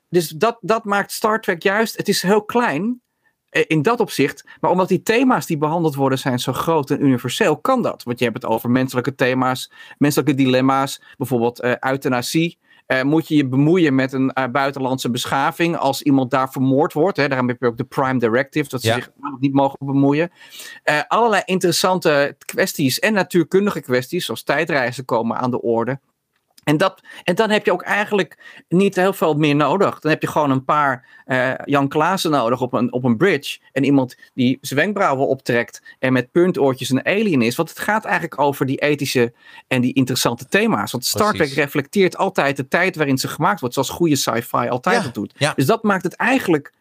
Dus 0.09 0.27
dat, 0.29 0.57
dat 0.61 0.83
maakt 0.85 1.11
Star 1.11 1.41
Trek 1.41 1.63
juist. 1.63 1.97
Het 1.97 2.07
is 2.07 2.21
heel 2.21 2.43
klein 2.43 3.01
in 3.49 3.81
dat 3.81 3.99
opzicht. 3.99 4.43
Maar 4.61 4.71
omdat 4.71 4.87
die 4.87 5.01
thema's 5.03 5.45
die 5.45 5.57
behandeld 5.57 5.95
worden 5.95 6.19
zijn 6.19 6.39
zo 6.39 6.53
groot 6.53 6.89
en 6.89 7.03
universeel, 7.03 7.57
kan 7.57 7.81
dat. 7.81 8.03
Want 8.03 8.19
je 8.19 8.25
hebt 8.25 8.41
het 8.41 8.51
over 8.51 8.69
menselijke 8.69 9.15
thema's, 9.15 9.71
menselijke 9.97 10.33
dilemma's. 10.33 11.01
Bijvoorbeeld 11.17 11.59
eh 11.59 11.73
euthanasie. 11.91 12.57
Eh, 12.85 13.01
moet 13.03 13.27
je 13.27 13.35
je 13.35 13.47
bemoeien 13.47 13.95
met 13.95 14.13
een 14.13 14.31
eh, 14.33 14.47
buitenlandse 14.51 15.11
beschaving 15.11 15.77
als 15.77 16.01
iemand 16.01 16.31
daar 16.31 16.51
vermoord 16.51 16.93
wordt? 16.93 17.17
Hè? 17.17 17.27
Daarom 17.27 17.47
heb 17.47 17.57
je 17.59 17.67
ook 17.67 17.77
de 17.77 17.83
Prime 17.83 18.19
Directive, 18.19 18.69
dat 18.69 18.81
ze 18.81 18.87
Ja. 18.87 18.93
zich 18.93 19.09
niet 19.39 19.53
mogen 19.53 19.77
bemoeien. 19.85 20.31
Eh, 20.83 21.01
allerlei 21.07 21.41
interessante 21.45 22.35
kwesties 22.45 22.99
en 22.99 23.13
natuurkundige 23.13 23.81
kwesties, 23.81 24.25
zoals 24.25 24.43
tijdreizen, 24.43 25.05
komen 25.05 25.37
aan 25.37 25.51
de 25.51 25.61
orde. 25.61 25.99
En, 26.69 26.77
dat, 26.77 27.01
en 27.23 27.35
dan 27.35 27.49
heb 27.49 27.65
je 27.65 27.71
ook 27.71 27.81
eigenlijk 27.81 28.37
niet 28.67 28.95
heel 28.95 29.13
veel 29.13 29.33
meer 29.33 29.55
nodig. 29.55 29.99
Dan 29.99 30.11
heb 30.11 30.21
je 30.21 30.27
gewoon 30.27 30.51
een 30.51 30.65
paar 30.65 31.05
eh, 31.25 31.51
Jan 31.65 31.87
Klaassen 31.87 32.31
nodig 32.31 32.61
op 32.61 32.73
een, 32.73 32.93
op 32.93 33.03
een 33.03 33.17
bridge. 33.17 33.59
En 33.71 33.83
iemand 33.83 34.15
die 34.33 34.57
zijn 34.61 34.79
wenkbrauwen 34.79 35.27
optrekt 35.27 35.81
en 35.99 36.13
met 36.13 36.31
puntoortjes 36.31 36.89
een 36.89 37.05
alien 37.05 37.41
is. 37.41 37.55
Want 37.55 37.69
het 37.69 37.79
gaat 37.79 38.05
eigenlijk 38.05 38.39
over 38.41 38.65
die 38.65 38.77
ethische 38.77 39.33
en 39.67 39.81
die 39.81 39.93
interessante 39.93 40.45
thema's. 40.45 40.91
Want 40.91 41.05
Star 41.05 41.33
Trek 41.33 41.51
reflecteert 41.53 42.17
altijd 42.17 42.57
de 42.57 42.67
tijd 42.67 42.95
waarin 42.95 43.17
ze 43.17 43.27
gemaakt 43.27 43.59
wordt. 43.59 43.75
Zoals 43.75 43.89
goede 43.89 44.15
sci-fi 44.15 44.67
altijd 44.69 44.97
Ja, 44.97 45.03
het 45.03 45.13
doet. 45.13 45.33
ja. 45.37 45.53
Dus 45.55 45.65
dat 45.65 45.83
maakt 45.83 46.03
het 46.03 46.15
eigenlijk 46.15 46.73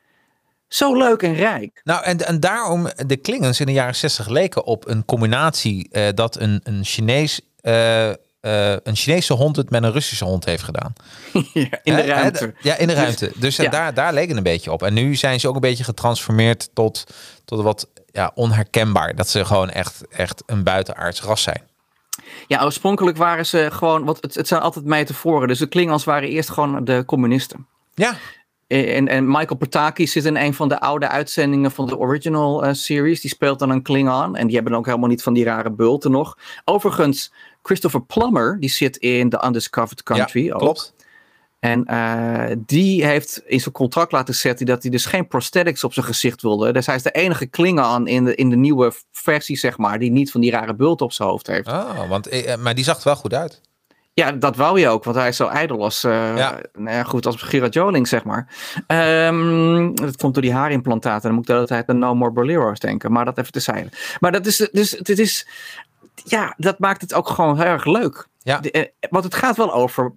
zo 0.68 0.96
leuk 0.96 1.22
en 1.22 1.34
rijk. 1.34 1.80
Nou, 1.84 2.04
en, 2.04 2.26
en 2.26 2.40
daarom 2.40 2.88
de 3.06 3.16
Klingons 3.16 3.60
in 3.60 3.66
de 3.66 3.72
jaren 3.72 3.94
60 3.96 4.28
leken 4.28 4.64
op 4.64 4.88
een 4.88 5.04
combinatie 5.04 5.88
eh, 5.90 6.08
dat 6.14 6.40
een, 6.40 6.60
een 6.64 6.84
Chinees. 6.84 7.40
eh, 7.60 8.10
eh, 8.40 8.72
een 8.72 8.96
Chinese 8.96 9.32
hond 9.32 9.56
het 9.56 9.70
met 9.70 9.82
een 9.82 9.92
Russische 9.92 10.24
hond 10.24 10.44
heeft 10.44 10.62
gedaan. 10.62 10.92
Ja, 11.52 11.78
in 11.82 11.94
de 11.94 12.02
ruimte. 12.02 12.54
Ja, 12.60 12.76
in 12.76 12.86
de 12.86 12.94
ruimte. 12.94 13.32
Dus 13.36 13.56
ja. 13.56 13.70
daar, 13.70 13.94
daar 13.94 14.12
leek 14.12 14.28
het 14.28 14.36
een 14.36 14.42
beetje 14.42 14.72
op. 14.72 14.82
En 14.82 14.94
nu 14.94 15.14
zijn 15.14 15.40
ze 15.40 15.48
ook 15.48 15.54
een 15.54 15.60
beetje 15.60 15.84
getransformeerd 15.84 16.70
tot, 16.74 17.04
tot 17.44 17.62
wat 17.62 17.88
ja, 18.12 18.30
onherkenbaar. 18.34 19.14
Dat 19.14 19.28
ze 19.28 19.44
gewoon 19.44 19.70
echt, 19.70 20.08
echt 20.08 20.42
een 20.46 20.62
buitenaards 20.62 21.22
ras 21.22 21.42
zijn. 21.42 21.62
Ja, 22.46 22.64
oorspronkelijk 22.64 23.16
waren 23.16 23.46
ze 23.46 23.68
gewoon, 23.72 24.04
want 24.04 24.18
het, 24.20 24.34
het 24.34 24.48
zijn 24.48 24.60
altijd 24.60 24.84
metaforen. 24.84 25.48
Dus 25.48 25.58
de 25.58 25.66
Klingons 25.66 26.04
waren 26.04 26.28
eerst 26.28 26.50
gewoon 26.50 26.84
de 26.84 27.02
communisten. 27.06 27.66
Ja, 27.94 28.14
En, 28.66 29.08
en 29.08 29.26
Michael 29.26 29.56
Pataki 29.56 30.06
zit 30.06 30.24
in 30.24 30.36
een 30.36 30.54
van 30.54 30.68
de 30.68 30.80
oude 30.80 31.08
uitzendingen 31.08 31.70
van 31.70 31.86
de 31.86 31.98
original 31.98 32.64
eh, 32.64 32.72
series. 32.72 33.20
Die 33.20 33.30
speelt 33.30 33.58
dan 33.58 33.70
een 33.70 33.82
Klingon. 33.82 34.36
En 34.36 34.46
die 34.46 34.56
hebben 34.56 34.74
ook 34.74 34.86
helemaal 34.86 35.08
niet 35.08 35.22
van 35.22 35.34
die 35.34 35.44
rare 35.44 35.70
bulten 35.70 36.10
nog. 36.10 36.38
Overigens, 36.64 37.32
Christopher 37.68 38.02
Plummer, 38.02 38.56
die 38.60 38.70
zit 38.70 38.96
in 38.96 39.28
The 39.28 39.42
Undiscovered 39.46 40.02
Country. 40.02 40.44
ja 40.44 40.56
klopt. 40.56 40.94
En 41.60 41.84
eh, 41.84 42.56
die 42.58 43.04
heeft 43.04 43.42
in 43.46 43.60
zijn 43.60 43.74
contract 43.74 44.12
laten 44.12 44.34
zetten 44.34 44.66
dat 44.66 44.82
hij 44.82 44.90
dus 44.90 45.06
geen 45.06 45.26
prosthetics 45.28 45.84
op 45.84 45.92
zijn 45.92 46.06
gezicht 46.06 46.42
wilde. 46.42 46.72
Dus 46.72 46.86
hij 46.86 46.94
is 46.94 47.02
de 47.02 47.10
enige 47.10 47.46
Klingon 47.46 48.06
in 48.06 48.24
de, 48.24 48.34
in 48.34 48.50
de 48.50 48.56
nieuwe 48.56 48.92
versie, 49.12 49.56
zeg 49.56 49.78
maar, 49.78 49.98
die 49.98 50.10
niet 50.10 50.30
van 50.30 50.40
die 50.40 50.50
rare 50.50 50.74
bulten 50.74 51.06
op 51.06 51.12
zijn 51.12 51.28
hoofd 51.28 51.46
heeft. 51.46 51.68
Oh, 51.68 52.08
want, 52.08 52.28
eh, 52.28 52.56
maar 52.56 52.74
die 52.74 52.84
zag 52.84 52.96
er 52.96 53.04
wel 53.04 53.16
goed 53.16 53.34
uit. 53.34 53.60
Ja, 54.12 54.32
dat 54.32 54.56
wou 54.56 54.80
je 54.80 54.88
ook, 54.88 55.04
want 55.04 55.16
hij 55.16 55.28
is 55.28 55.36
zo 55.36 55.46
ijdel 55.46 55.82
als, 55.82 56.04
eh, 56.04 56.36
Ja. 56.36 56.60
nou 56.72 56.96
ja, 56.96 57.02
goed, 57.02 57.26
als 57.26 57.42
Gerard 57.42 57.74
Joling, 57.74 58.08
zeg 58.08 58.24
maar. 58.24 58.48
Ehm, 58.86 59.94
dat 59.94 60.16
komt 60.16 60.34
door 60.34 60.42
die 60.42 60.52
haarimplantaten. 60.52 61.22
Dan 61.22 61.32
moet 61.32 61.40
ik 61.40 61.46
de 61.46 61.52
hele 61.52 61.66
tijd 61.66 61.88
aan 61.88 61.98
No 61.98 62.14
More 62.14 62.32
Bolero's 62.32 62.78
denken, 62.78 63.12
maar 63.12 63.24
dat 63.24 63.38
even 63.38 63.52
terzijde. 63.52 63.88
Maar 64.20 64.32
dat 64.32 64.46
is, 64.46 64.68
dus, 64.72 64.90
dit 64.90 65.18
is, 65.18 65.48
ja, 66.24 66.54
dat 66.56 66.78
maakt 66.78 67.00
het 67.00 67.14
ook 67.14 67.28
gewoon 67.28 67.56
heel 67.56 67.66
erg 67.66 67.84
leuk. 67.84 68.28
Ja. 68.38 68.58
De- 68.58 68.70
eh, 68.70 69.08
want 69.10 69.24
het 69.24 69.34
gaat 69.34 69.56
wel 69.56 69.72
over, 69.72 70.12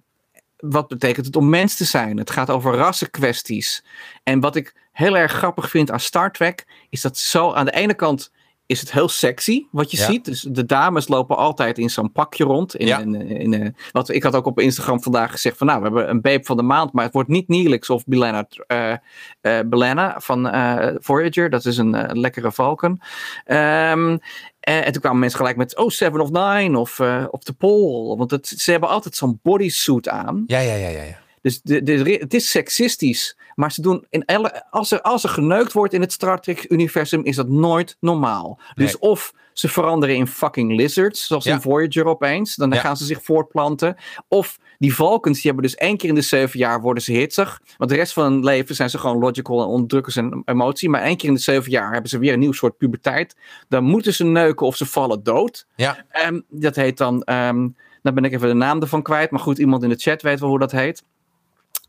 wat 0.56 0.88
betekent 0.88 1.26
het 1.26 1.36
om 1.36 1.48
mens 1.48 1.74
te 1.76 1.84
zijn? 1.84 2.16
Het 2.16 2.30
gaat 2.30 2.50
over 2.50 2.74
rassenkwesties. 2.74 3.84
En 4.22 4.40
wat 4.40 4.56
ik 4.56 4.74
heel 4.92 5.16
erg 5.16 5.32
grappig 5.32 5.70
vind 5.70 5.90
aan 5.90 6.00
Star 6.00 6.32
Trek, 6.32 6.66
is 6.90 7.00
dat 7.00 7.18
zo 7.18 7.52
aan 7.52 7.64
de 7.64 7.72
ene 7.72 7.94
kant 7.94 8.31
is 8.66 8.80
het 8.80 8.92
heel 8.92 9.08
sexy 9.08 9.66
wat 9.70 9.90
je 9.90 9.96
Ja. 9.96 10.04
ziet. 10.04 10.24
Dus 10.24 10.40
de 10.50 10.66
dames 10.66 11.08
lopen 11.08 11.36
altijd 11.36 11.78
in 11.78 11.90
zo'n 11.90 12.12
pakje 12.12 12.44
rond. 12.44 12.76
In, 12.76 12.86
Ja. 12.86 12.98
in, 12.98 13.14
in, 13.14 13.52
in, 13.52 13.76
wat, 13.92 14.08
ik 14.08 14.22
had 14.22 14.34
ook 14.34 14.46
op 14.46 14.60
Instagram 14.60 15.02
vandaag 15.02 15.30
gezegd 15.30 15.56
van 15.56 15.66
nou, 15.66 15.78
we 15.78 15.84
hebben 15.84 16.10
een 16.10 16.20
babe 16.20 16.44
van 16.44 16.56
de 16.56 16.62
maand, 16.62 16.92
maar 16.92 17.04
het 17.04 17.12
wordt 17.12 17.28
niet 17.28 17.48
Neelix 17.48 17.90
of 17.90 18.04
Belana, 18.04 18.46
eh 18.66 18.92
eh, 19.40 19.60
Belana 19.66 20.20
van 20.20 20.48
eh, 20.48 20.88
Voyager. 20.98 21.50
Dat 21.50 21.64
is 21.64 21.76
een 21.76 21.94
eh, 21.94 22.14
lekkere 22.14 22.52
Falcon. 22.52 23.00
Ehm, 23.44 24.16
eh, 24.60 24.86
en 24.86 24.92
toen 24.92 25.00
kwamen 25.00 25.18
mensen 25.20 25.38
gelijk 25.38 25.56
met, 25.56 25.76
oh, 25.76 25.88
Seven 25.88 26.20
of 26.20 26.30
Nine 26.30 26.78
of, 26.78 26.98
eh 27.00 27.24
of 27.30 27.42
The 27.42 27.52
Pole. 27.52 28.16
Want 28.16 28.30
het, 28.30 28.46
ze 28.46 28.70
hebben 28.70 28.88
altijd 28.88 29.14
zo'n 29.14 29.38
bodysuit 29.42 30.08
aan. 30.08 30.44
Ja, 30.46 30.58
ja, 30.58 30.74
ja, 30.74 30.88
ja. 30.88 31.02
ja. 31.02 31.20
Dus 31.42 31.60
de, 31.62 31.82
de, 31.82 31.92
het 32.20 32.34
is 32.34 32.50
seksistisch. 32.50 33.36
Maar 33.54 33.72
ze 33.72 33.82
doen 33.82 34.06
in 34.10 34.24
elle, 34.24 34.64
als, 34.70 34.90
er, 34.90 35.00
als 35.02 35.22
er 35.22 35.28
geneukt 35.28 35.72
wordt 35.72 35.94
in 35.94 36.00
het 36.00 36.12
Star 36.12 36.40
Trek-universum, 36.40 37.24
is 37.24 37.36
dat 37.36 37.48
nooit 37.48 37.96
normaal. 38.00 38.58
Dus 38.74 38.98
of 38.98 39.32
ze 39.52 39.68
veranderen 39.68 40.16
in 40.16 40.26
fucking 40.26 40.76
lizards, 40.76 41.26
zoals 41.26 41.44
Ja. 41.44 41.54
in 41.54 41.60
Voyager 41.60 42.04
opeens. 42.04 42.54
Dan 42.54 42.70
Ja. 42.70 42.80
gaan 42.80 42.96
ze 42.96 43.04
zich 43.04 43.22
voortplanten. 43.22 43.96
Of 44.28 44.58
die 44.78 44.94
Vulcans, 44.94 45.40
die 45.40 45.50
hebben 45.50 45.70
dus 45.70 45.78
één 45.80 45.96
keer 45.96 46.08
in 46.08 46.14
de 46.14 46.20
zeven 46.20 46.58
jaar 46.58 46.80
worden 46.80 47.02
ze 47.02 47.12
hitsig. 47.12 47.60
Want 47.78 47.90
de 47.90 47.96
rest 47.96 48.12
van 48.12 48.32
hun 48.32 48.44
leven 48.44 48.74
zijn 48.74 48.90
ze 48.90 48.98
gewoon 48.98 49.18
logical 49.18 49.60
en 49.60 49.66
onderdrukken 49.66 50.12
zijn 50.12 50.42
emotie. 50.44 50.88
Maar 50.88 51.02
één 51.02 51.16
keer 51.16 51.28
in 51.28 51.34
de 51.34 51.40
zeven 51.40 51.70
jaar 51.70 51.92
hebben 51.92 52.10
ze 52.10 52.18
weer 52.18 52.32
een 52.32 52.38
nieuw 52.38 52.52
soort 52.52 52.76
puberteit. 52.76 53.36
Dan 53.68 53.84
moeten 53.84 54.14
ze 54.14 54.24
neuken 54.24 54.66
of 54.66 54.76
ze 54.76 54.86
vallen 54.86 55.22
dood. 55.22 55.66
ja. 55.76 56.04
Ehm, 56.10 56.40
dat 56.48 56.76
heet 56.76 56.96
dan, 56.96 57.22
ehm 57.22 57.68
dan 58.02 58.14
ben 58.14 58.24
ik 58.24 58.32
even 58.32 58.48
de 58.48 58.54
naam 58.54 58.80
ervan 58.80 59.02
kwijt. 59.02 59.30
Maar 59.30 59.40
goed, 59.40 59.58
iemand 59.58 59.82
in 59.82 59.88
de 59.88 59.96
chat 59.96 60.22
weet 60.22 60.40
wel 60.40 60.48
hoe 60.48 60.58
dat 60.58 60.72
heet. 60.72 61.02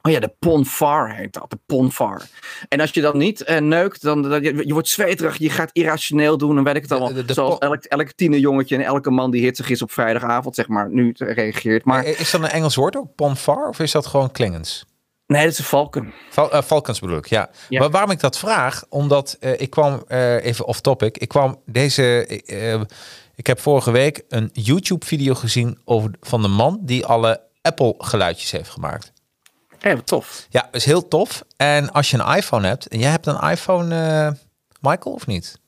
Oh 0.08 0.12
ja, 0.12 0.20
de 0.20 0.34
Ponfar 0.40 1.16
heet 1.16 1.34
dat, 1.34 1.50
de 1.50 1.60
Ponfar. 1.66 2.22
En 2.70 2.80
als 2.80 2.92
je 2.92 3.02
dan 3.02 3.18
niet 3.18 3.42
eh, 3.44 3.60
neukt, 3.60 4.02
dan, 4.02 4.22
dan 4.22 4.42
je, 4.44 4.68
je 4.68 4.74
wordt 4.74 4.88
zweterig, 4.90 5.38
je 5.38 5.50
gaat 5.50 5.70
irrationeel 5.74 6.38
doen 6.38 6.58
en 6.58 6.64
weet 6.64 6.76
ik 6.76 6.82
het 6.82 6.92
allemaal. 6.92 7.14
de- 7.14 7.26
de 7.26 7.34
Zoals 7.34 7.58
elk, 7.58 7.84
elk 7.84 8.12
tienerjongetje 8.12 8.76
en 8.76 8.82
elke 8.82 9.10
man 9.12 9.32
die 9.32 9.44
hitsig 9.44 9.70
is 9.70 9.82
op 9.82 9.92
vrijdagavond, 9.92 10.56
zeg 10.56 10.68
maar, 10.68 10.90
nu 10.90 11.14
reageert. 11.18 11.86
Maar 11.86 12.04
Eh, 12.04 12.20
Is 12.20 12.32
dat 12.32 12.42
een 12.42 12.50
Engels 12.50 12.76
woord 12.76 12.96
ook? 12.98 13.16
Ponfar? 13.16 13.68
Of 13.70 13.80
is 13.80 13.92
dat 13.92 14.06
gewoon 14.06 14.32
Klingons? 14.32 14.86
nee, 15.28 15.44
dat 15.44 15.52
is 15.52 15.60
een 15.60 15.64
valken. 15.66 16.14
Val, 16.30 16.52
eh, 16.52 16.62
Falcons 16.62 17.00
bedoel 17.00 17.18
ik, 17.18 17.26
ja. 17.28 17.50
Ja. 17.70 17.80
Maar 17.80 17.90
waarom 17.90 18.12
ik 18.12 18.20
dat 18.20 18.38
vraag? 18.38 18.84
Omdat 18.90 19.38
eh, 19.40 19.60
ik 19.62 19.70
kwam, 19.70 20.04
eh, 20.08 20.46
even 20.46 20.66
off 20.66 20.82
topic, 20.82 21.18
ik 21.18 21.28
kwam 21.28 21.62
deze, 21.66 22.26
eh, 22.46 22.82
ik 23.36 23.48
heb 23.48 23.60
vorige 23.60 23.92
week 23.92 24.24
een 24.30 24.50
YouTube 24.54 25.06
video 25.06 25.34
gezien 25.34 25.80
over, 25.86 26.12
van 26.22 26.42
de 26.42 26.48
man 26.48 26.80
die 26.82 27.06
alle 27.06 27.42
Apple 27.62 27.96
geluidjes 27.98 28.52
heeft 28.52 28.70
gemaakt. 28.70 29.12
Wat 29.92 30.08
tof. 30.08 30.48
Ja, 30.50 30.70
is 30.72 30.86
heel 30.86 31.08
tof. 31.08 31.44
En 31.58 31.92
als 31.92 32.12
je 32.12 32.20
een 32.20 32.36
iPhone 32.36 32.68
hebt, 32.68 32.88
en 32.88 33.00
jij 33.00 33.10
hebt 33.10 33.26
een 33.26 33.50
iPhone, 33.50 33.96
eh, 33.96 34.32
Michael, 34.82 35.16
of 35.16 35.28
niet? 35.28 35.60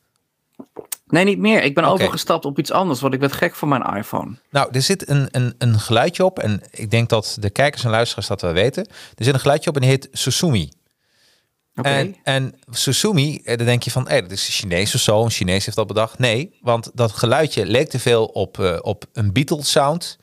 Nee, 1.07 1.23
niet 1.23 1.37
meer. 1.37 1.63
Ik 1.63 1.75
ben 1.75 1.83
overgestapt 1.83 2.45
op 2.45 2.59
iets 2.59 2.71
anders, 2.71 3.01
want 3.01 3.13
ik 3.13 3.19
werd 3.19 3.33
gek 3.33 3.55
van 3.55 3.67
mijn 3.67 3.83
iPhone. 3.83 4.35
Nou, 4.49 4.69
er 4.71 4.81
zit 4.81 5.09
een, 5.09 5.27
een, 5.31 5.55
een 5.57 5.79
geluidje 5.79 6.25
op. 6.25 6.39
En 6.39 6.61
ik 6.71 6.91
denk 6.91 7.09
dat 7.09 7.37
de 7.39 7.49
kijkers 7.49 7.83
en 7.83 7.89
luisteraars 7.89 8.27
dat 8.27 8.41
wel 8.41 8.53
weten. 8.53 8.85
Er 9.15 9.23
zit 9.23 9.33
een 9.33 9.39
geluidje 9.39 9.69
op 9.69 9.75
en 9.75 9.81
die 9.81 9.89
heet 9.89 10.07
Susumi. 10.11 10.71
Oké. 11.75 11.89
En, 11.89 12.15
en 12.23 12.55
Susumi, 12.69 13.41
eh, 13.43 13.57
dan 13.57 13.65
denk 13.65 13.83
je 13.83 13.91
van, 13.91 14.07
hé, 14.07 14.21
dat 14.21 14.31
is 14.31 14.47
een 14.47 14.53
Chinees 14.53 14.95
of 14.95 15.01
zo. 15.01 15.23
Een 15.23 15.29
Chinees 15.29 15.65
heeft 15.65 15.77
dat 15.77 15.87
bedacht. 15.87 16.19
Nee, 16.19 16.57
want 16.61 16.91
dat 16.93 17.11
geluidje 17.11 17.65
leek 17.65 17.89
te 17.89 17.99
veel 17.99 18.25
op, 18.25 18.59
eh, 18.59 18.77
op 18.81 19.05
een 19.13 19.33
Beatles 19.33 19.71
sound. 19.71 20.17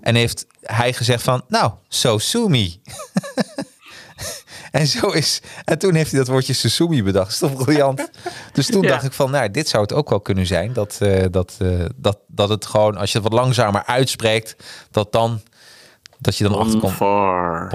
En 0.00 0.14
heeft 0.14 0.46
hij 0.60 0.92
gezegd 0.92 1.22
van, 1.22 1.44
nou, 1.48 1.72
so 1.88 2.18
sue 2.18 2.48
me. 2.48 2.76
en 4.70 4.86
zo 4.86 5.06
is, 5.06 5.42
en 5.64 5.78
toen 5.78 5.94
heeft 5.94 6.10
hij 6.10 6.18
dat 6.20 6.28
woordje 6.28 6.52
susumi 6.52 7.02
bedacht. 7.02 7.40
Dat 7.40 7.50
is 7.50 7.56
toch 7.56 7.64
briljant? 7.64 8.10
Dus 8.52 8.66
toen 8.66 8.82
Ja. 8.82 8.88
dacht 8.88 9.04
ik 9.04 9.12
van, 9.12 9.30
nou, 9.30 9.50
dit 9.50 9.68
zou 9.68 9.82
het 9.82 9.92
ook 9.92 10.08
wel 10.10 10.20
kunnen 10.20 10.46
zijn. 10.46 10.72
Dat, 10.72 10.96
eh, 11.00 11.24
dat, 11.30 11.54
eh, 11.58 11.84
dat, 11.96 12.18
dat 12.26 12.48
het 12.48 12.66
gewoon, 12.66 12.96
als 12.96 13.12
je 13.12 13.18
het 13.18 13.28
wat 13.28 13.38
langzamer 13.40 13.84
uitspreekt, 13.84 14.56
dat 14.90 15.12
dan, 15.12 15.40
dat 16.18 16.36
je 16.36 16.44
dan 16.44 16.58
achterkomt. 16.58 16.98
Bonfar. 16.98 17.68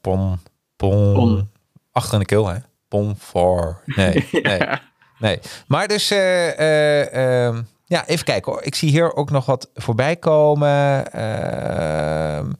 Bon, 0.00 0.38
bon, 0.76 1.12
Bon. 1.14 1.50
achter 1.92 2.12
in 2.12 2.18
de 2.20 2.24
keel, 2.26 2.46
hè? 2.46 2.56
Bonfar. 2.88 3.82
Nee, 3.86 4.28
nee, 4.42 4.60
nee. 5.18 5.40
Maar 5.66 5.88
dus, 5.88 6.10
eh, 6.10 7.46
ehm, 7.46 7.62
ja, 7.86 8.06
even 8.06 8.24
kijken 8.24 8.52
hoor. 8.52 8.62
Ik 8.62 8.74
zie 8.74 8.90
hier 8.90 9.14
ook 9.14 9.30
nog 9.30 9.46
wat 9.46 9.70
voorbij 9.74 10.16
komen. 10.16 11.12
Ehm 11.12 12.50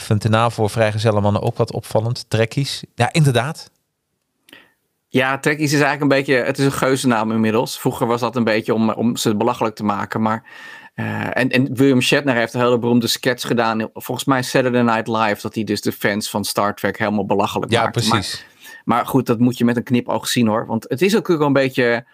vind 0.00 0.22
de 0.22 0.28
naam 0.28 0.50
voor 0.50 0.70
vrijgezelle 0.70 1.20
mannen 1.20 1.42
ook 1.42 1.56
wat 1.56 1.72
opvallend. 1.72 2.30
Trekkies. 2.30 2.84
Ja, 2.94 3.12
inderdaad. 3.12 3.70
Ja, 5.08 5.38
Trekkies 5.38 5.72
is 5.72 5.80
eigenlijk 5.80 6.02
een 6.02 6.18
beetje, 6.18 6.34
het 6.34 6.58
is 6.58 6.64
een 6.64 6.72
geuzennaam 6.72 7.32
inmiddels. 7.32 7.78
Vroeger 7.80 8.06
was 8.06 8.20
dat 8.20 8.36
een 8.36 8.44
beetje 8.44 8.74
om, 8.74 8.90
om 8.90 9.16
ze 9.16 9.36
belachelijk 9.36 9.74
te 9.74 9.84
maken, 9.84 10.22
maar... 10.22 10.44
eh, 10.94 11.36
en, 11.36 11.48
en 11.48 11.74
William 11.74 12.00
Shatner 12.00 12.34
heeft 12.34 12.54
een 12.54 12.60
hele 12.60 12.78
beroemde 12.78 13.06
sketch 13.06 13.46
gedaan. 13.46 13.90
Volgens 13.92 14.26
mij 14.26 14.42
Saturday 14.42 14.82
Night 14.82 15.06
Live. 15.08 15.42
Dat 15.42 15.54
hij 15.54 15.64
dus 15.64 15.80
de 15.80 15.92
fans 15.92 16.30
van 16.30 16.44
Star 16.44 16.74
Trek 16.74 16.98
helemaal 16.98 17.26
belachelijk 17.26 17.72
Ja, 17.72 17.82
maakte. 17.82 18.08
precies. 18.08 18.44
Maar, 18.84 18.96
maar 18.96 19.06
goed, 19.06 19.26
dat 19.26 19.38
moet 19.38 19.58
je 19.58 19.64
met 19.64 19.76
een 19.76 19.82
knipoog 19.82 20.28
zien 20.28 20.46
hoor. 20.46 20.66
Want 20.66 20.84
het 20.88 21.02
is 21.02 21.16
ook 21.16 21.26
wel 21.26 21.40
een 21.42 21.52
beetje... 21.52 22.06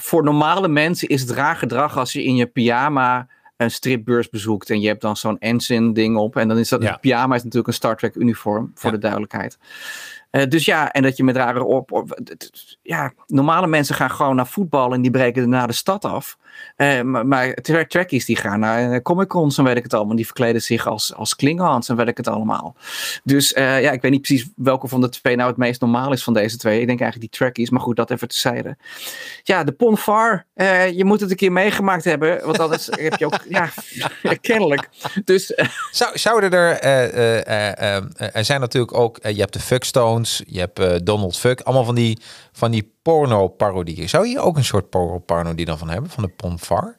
Voor 0.00 0.22
normale 0.24 0.68
mensen 0.68 1.08
is 1.08 1.20
het 1.20 1.30
raar 1.30 1.56
gedrag 1.56 1.96
als 1.98 2.12
je 2.12 2.24
in 2.24 2.36
je 2.36 2.46
pyjama 2.46 3.28
een 3.56 3.70
stripbeurs 3.70 4.28
bezoekt. 4.28 4.70
En 4.70 4.80
je 4.80 4.88
hebt 4.88 5.00
dan 5.00 5.16
zo'n 5.16 5.38
ensign 5.38 5.92
ding 5.92 6.16
op. 6.16 6.36
En 6.36 6.48
dan 6.48 6.58
is 6.58 6.68
dat, 6.68 6.82
Ja. 6.82 6.92
een 6.92 7.00
pyjama 7.00 7.34
is 7.34 7.40
natuurlijk 7.42 7.68
een 7.68 7.74
Star 7.74 7.96
Trek 7.96 8.14
uniform. 8.14 8.70
Voor 8.74 8.90
Ja. 8.90 8.96
de 8.96 9.02
duidelijkheid. 9.02 9.58
Eh, 10.30 10.46
dus 10.48 10.64
ja, 10.64 10.92
en 10.92 11.02
dat 11.02 11.16
je 11.16 11.24
met 11.24 11.36
rare 11.36 11.64
op, 11.64 12.16
Ja, 12.82 13.12
normale 13.26 13.66
mensen 13.66 13.94
gaan 13.94 14.10
gewoon 14.10 14.36
naar 14.36 14.46
voetbal 14.46 14.92
en 14.92 15.02
die 15.02 15.10
breken 15.10 15.40
daarna 15.40 15.66
de 15.66 15.72
stad 15.72 16.04
af. 16.04 16.36
Eh, 16.76 17.00
maar, 17.00 17.26
maar 17.26 17.54
tra- 17.54 17.84
trekkies 17.84 18.24
die 18.24 18.36
gaan 18.36 18.60
naar 18.60 18.92
eh, 18.92 19.02
Comic 19.02 19.28
Cons 19.28 19.58
en 19.58 19.64
weet 19.64 19.76
ik 19.76 19.82
het 19.82 19.94
allemaal. 19.94 20.16
Die 20.16 20.24
verkleden 20.24 20.62
zich 20.62 20.86
als, 20.86 21.14
als 21.14 21.36
Klingons 21.36 21.88
en 21.88 21.96
weet 21.96 22.08
ik 22.08 22.16
het 22.16 22.28
allemaal. 22.28 22.76
Dus 23.24 23.50
ja, 23.50 23.90
ik 23.90 24.02
weet 24.02 24.10
niet 24.10 24.22
precies 24.22 24.48
welke 24.56 24.88
van 24.88 25.00
de 25.00 25.08
twee 25.08 25.36
nou 25.36 25.48
het 25.48 25.58
meest 25.58 25.80
normaal 25.80 26.12
is 26.12 26.22
van 26.24 26.34
deze 26.34 26.56
twee. 26.56 26.80
Ik 26.80 26.86
denk 26.86 27.00
eigenlijk 27.00 27.30
die 27.30 27.40
trekkies, 27.40 27.70
maar 27.70 27.80
goed, 27.80 27.96
dat 27.96 28.10
even 28.10 28.28
tezijde. 28.28 28.76
Ja, 29.42 29.64
de 29.64 29.72
Ponfar, 29.72 30.46
je 30.92 31.02
moet 31.04 31.20
het 31.20 31.30
een 31.30 31.36
keer 31.36 31.52
meegemaakt 31.52 32.04
hebben. 32.04 32.46
Want 32.46 32.58
anders 32.58 32.86
heb 33.00 33.16
je 33.16 33.26
ook, 33.26 33.38
ja, 33.48 33.70
kennelijk. 34.40 34.88
Dus 35.24 35.54
Zou, 35.90 36.18
zouden 36.18 36.50
er, 36.50 36.80
er 38.32 38.44
zijn 38.44 38.60
natuurlijk 38.60 38.94
ook, 38.94 39.18
je 39.22 39.40
hebt 39.40 39.52
de 39.52 39.60
Je 40.46 40.58
hebt 40.58 40.78
eh, 40.78 40.94
Donald 41.02 41.38
Fuck, 41.38 41.60
allemaal 41.60 41.84
van 41.84 41.94
die, 41.94 42.18
van 42.52 42.70
die 42.70 42.92
porno-parodieën. 43.02 44.08
Zou 44.08 44.26
je 44.26 44.40
ook 44.40 44.56
een 44.56 44.64
soort 44.64 44.90
porno-parodie 44.90 45.64
dan 45.64 45.78
van 45.78 45.88
hebben, 45.88 46.10
van 46.10 46.22
de 46.22 46.28
Ponfar? 46.28 46.96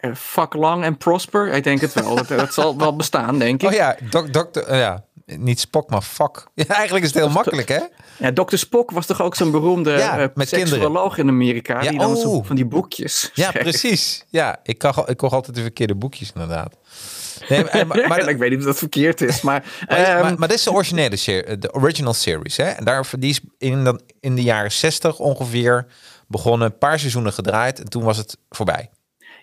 eh, 0.00 0.14
fuck 0.14 0.54
long 0.54 0.84
en 0.84 0.96
prosper, 0.96 1.52
ik 1.52 1.64
denk 1.64 1.80
het 1.80 1.92
wel. 1.92 2.14
Dat, 2.14 2.28
dat 2.28 2.54
zal 2.54 2.78
wel 2.78 2.96
bestaan, 2.96 3.38
denk 3.38 3.62
ik. 3.62 3.68
Oh 3.68 3.74
ja, 3.74 3.96
dok, 4.10 4.32
dokter, 4.32 4.64
eh, 4.64 4.78
ja, 4.78 5.04
niet 5.26 5.60
Spock, 5.60 5.90
maar 5.90 6.02
fuck. 6.02 6.46
Ja, 6.54 6.64
eigenlijk 6.82 7.04
is 7.04 7.14
het 7.14 7.22
heel 7.22 7.32
makkelijk, 7.32 7.68
hè? 7.68 7.80
Ja, 8.16 8.32
Dr. 8.32 8.56
Spock 8.56 8.90
was 8.90 9.06
toch 9.06 9.22
ook 9.22 9.34
zo'n 9.34 9.50
beroemde 9.50 9.90
Ja, 9.90 10.18
eh, 10.18 10.28
met 10.34 10.48
seksuoloog 10.48 11.18
in 11.18 11.28
Amerika. 11.28 11.82
Ja, 11.82 11.90
die 11.90 11.98
dan 11.98 12.14
oh. 12.14 12.22
zo 12.22 12.42
van 12.42 12.56
die 12.56 12.64
boekjes 12.64 13.30
Ja, 13.34 13.48
schreef. 13.48 13.62
precies. 13.62 14.24
Ja, 14.28 14.60
ik, 14.62 14.78
kan, 14.78 14.94
ik 15.06 15.16
kocht 15.16 15.32
altijd 15.32 15.56
de 15.56 15.62
verkeerde 15.62 15.94
boekjes, 15.94 16.32
inderdaad. 16.34 16.76
Nee, 17.48 17.64
maar, 17.64 17.86
maar, 17.86 17.96
maar, 18.08 18.20
Ja, 18.20 18.28
ik 18.28 18.36
weet 18.36 18.50
niet 18.50 18.58
of 18.58 18.64
dat 18.64 18.78
verkeerd 18.78 19.20
is, 19.20 19.40
maar... 19.40 19.64
Maar, 19.88 19.98
ehm, 19.98 20.20
maar, 20.22 20.38
maar 20.38 20.48
dit 20.48 20.56
is 20.58 20.64
de 20.64 20.72
originele 20.72 21.16
serie, 21.16 21.58
de 21.58 21.72
original 21.74 22.14
series. 22.14 22.56
Hè? 22.56 22.64
En 22.64 22.84
daar, 22.84 23.06
die 23.18 23.30
is 23.30 23.40
in, 23.58 23.84
dan, 23.84 24.00
in 24.20 24.34
de 24.34 24.42
jaren 24.42 24.72
60 24.72 25.18
ongeveer 25.18 25.86
begonnen, 26.28 26.66
een 26.66 26.78
paar 26.78 26.98
seizoenen 26.98 27.32
gedraaid 27.32 27.78
en 27.78 27.88
toen 27.88 28.02
was 28.02 28.16
het 28.16 28.36
voorbij. 28.50 28.90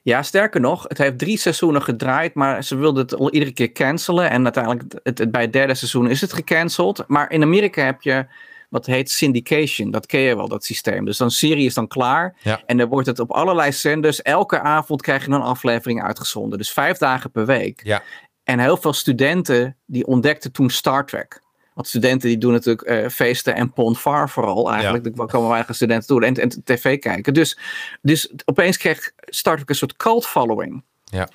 Ja, 0.03 0.23
sterker 0.23 0.61
nog, 0.61 0.85
het 0.87 0.97
heeft 0.97 1.17
drie 1.19 1.37
seizoenen 1.37 1.81
gedraaid, 1.81 2.33
maar 2.33 2.63
ze 2.63 2.75
wilden 2.75 3.03
het 3.03 3.15
al 3.15 3.31
iedere 3.31 3.51
keer 3.51 3.71
cancelen. 3.71 4.29
En 4.29 4.43
uiteindelijk, 4.43 4.83
het, 5.03 5.17
het- 5.17 5.31
bij 5.31 5.41
het 5.41 5.53
derde 5.53 5.73
seizoen 5.75 6.09
is 6.09 6.21
het 6.21 6.33
gecanceld. 6.33 7.03
Maar 7.07 7.31
in 7.31 7.41
Amerika 7.41 7.83
heb 7.85 8.01
je 8.01 8.25
wat 8.67 8.85
heet 8.85 9.11
syndication. 9.11 9.91
Dat 9.91 10.05
ken 10.05 10.19
je 10.19 10.35
wel, 10.35 10.47
dat 10.47 10.63
systeem. 10.65 11.05
Dus 11.05 11.17
dan 11.17 11.31
serie 11.31 11.65
is 11.65 11.73
dan 11.73 11.87
klaar. 11.87 12.35
Ja. 12.41 12.61
En 12.65 12.77
dan 12.77 12.87
wordt 12.87 13.07
het 13.07 13.19
op 13.19 13.31
allerlei 13.31 13.71
zenders. 13.71 14.21
Elke 14.21 14.59
avond 14.59 15.01
krijg 15.01 15.25
je 15.25 15.31
een 15.31 15.41
aflevering 15.41 16.03
uitgezonden. 16.03 16.57
Dus 16.57 16.71
vijf 16.71 16.97
dagen 16.97 17.31
per 17.31 17.45
week. 17.45 17.81
Ja, 17.83 18.03
En 18.43 18.59
heel 18.59 18.77
veel 18.77 18.93
studenten 18.93 19.77
die 19.85 20.07
ontdekten 20.07 20.51
toen 20.51 20.69
Star 20.69 21.05
Trek. 21.05 21.41
Want 21.73 21.87
studenten 21.89 22.29
die 22.29 22.37
doen 22.37 22.51
natuurlijk 22.51 22.87
eh, 22.87 23.09
feesten 23.09 23.55
en 23.55 23.73
Ponfar 23.73 24.29
vooral 24.29 24.71
eigenlijk. 24.71 25.05
Er 25.05 25.25
komen 25.25 25.49
weinig 25.49 25.75
studenten 25.75 26.07
toe 26.07 26.25
en, 26.25 26.35
en 26.35 26.63
tv 26.63 26.99
kijken. 26.99 27.33
Dus, 27.33 27.57
dus 28.01 28.33
opeens 28.45 28.77
kreeg 28.77 29.11
Star 29.15 29.55
Trek 29.55 29.69
een 29.69 29.75
soort 29.75 29.95
cult 29.95 30.27
following. 30.27 30.83
ja. 31.03 31.27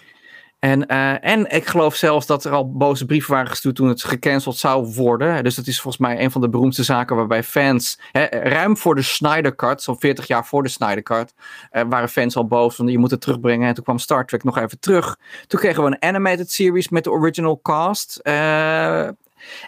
En, 0.62 0.87
eh, 0.87 1.25
en 1.25 1.51
ik 1.51 1.66
geloof 1.66 1.94
zelfs 1.94 2.27
dat 2.27 2.44
er 2.44 2.53
al 2.53 2.72
boze 2.72 3.07
brieven 3.07 3.33
waren 3.33 3.48
gestuurd 3.48 3.75
toen 3.77 3.88
het 3.88 4.05
gecanceld 4.05 4.57
zou 4.57 4.94
worden. 4.94 5.44
Dus 5.44 5.55
dat 5.55 5.66
is 5.66 5.81
volgens 5.81 6.03
mij 6.03 6.20
een 6.20 6.31
van 6.31 6.40
de 6.40 6.48
beroemdste 6.48 6.83
zaken 6.83 7.16
waarbij 7.16 7.42
fans, 7.42 7.98
hè, 8.12 8.25
ruim 8.31 8.77
voor 8.77 8.94
de 8.94 9.03
Snyder 9.03 9.55
Cut, 9.55 9.83
zo'n 9.83 9.98
40 9.98 10.27
jaar 10.27 10.46
voor 10.46 10.62
de 10.62 10.68
Snyder 10.68 11.03
Cut, 11.03 11.35
eh, 11.70 11.83
waren 11.88 12.09
fans 12.09 12.37
al 12.37 12.46
boos 12.46 12.75
van 12.75 12.87
je 12.87 12.98
moet 12.98 13.11
het 13.11 13.20
terugbrengen. 13.20 13.68
En 13.68 13.75
toen 13.75 13.85
kwam 13.85 13.98
Star 13.98 14.27
Trek 14.27 14.44
nog 14.44 14.59
even 14.59 14.81
terug. 14.81 15.18
Toen 15.46 15.61
kregen 15.61 15.83
we 15.83 15.88
een 15.88 16.03
animated 16.03 16.51
series 16.51 16.88
met 16.88 17.05
de 17.05 17.11
original 17.11 17.61
cast. 17.62 18.16
Eh, 18.16 19.07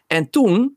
en 0.07 0.31
toen, 0.31 0.77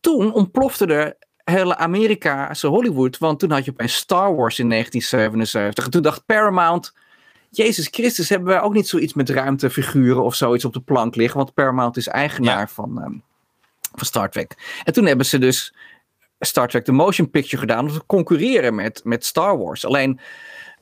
toen 0.00 0.32
ontplofte 0.32 0.86
de 0.86 1.16
hele 1.44 1.76
Amerikaanse 1.76 2.66
Hollywood, 2.66 3.18
want 3.18 3.38
toen 3.38 3.50
had 3.50 3.64
je 3.64 3.70
opeens 3.70 3.94
Star 3.94 4.36
Wars 4.36 4.58
in 4.58 4.68
1977. 4.68 5.84
En 5.84 5.90
toen 5.90 6.02
dacht 6.02 6.26
Paramount, 6.26 6.92
Jezus 7.56 7.88
Christus, 7.90 8.28
hebben 8.28 8.48
wij 8.48 8.60
ook 8.60 8.72
niet 8.74 8.88
zoiets 8.88 9.14
met 9.14 9.28
ruimtefiguren 9.30 10.22
of 10.24 10.34
zoiets 10.34 10.64
op 10.64 10.72
de 10.72 10.80
plank 10.80 11.14
liggen? 11.16 11.36
Want 11.38 11.54
Paramount 11.54 11.96
is 11.96 12.08
eigenaar 12.08 12.58
Ja. 12.58 12.68
van, 12.68 13.00
ehm, 13.02 13.12
van 13.94 14.06
Star 14.06 14.30
Trek. 14.30 14.80
En 14.84 14.92
toen 14.92 15.06
hebben 15.06 15.26
ze 15.26 15.38
dus 15.38 15.74
Star 16.40 16.68
Trek 16.68 16.84
The 16.84 16.92
Motion 16.92 17.30
Picture 17.30 17.58
gedaan 17.60 17.86
om 17.86 17.92
te 17.92 18.06
concurreren 18.06 18.74
met, 18.74 19.00
met 19.04 19.24
Star 19.24 19.58
Wars. 19.58 19.84
Alleen, 19.86 20.20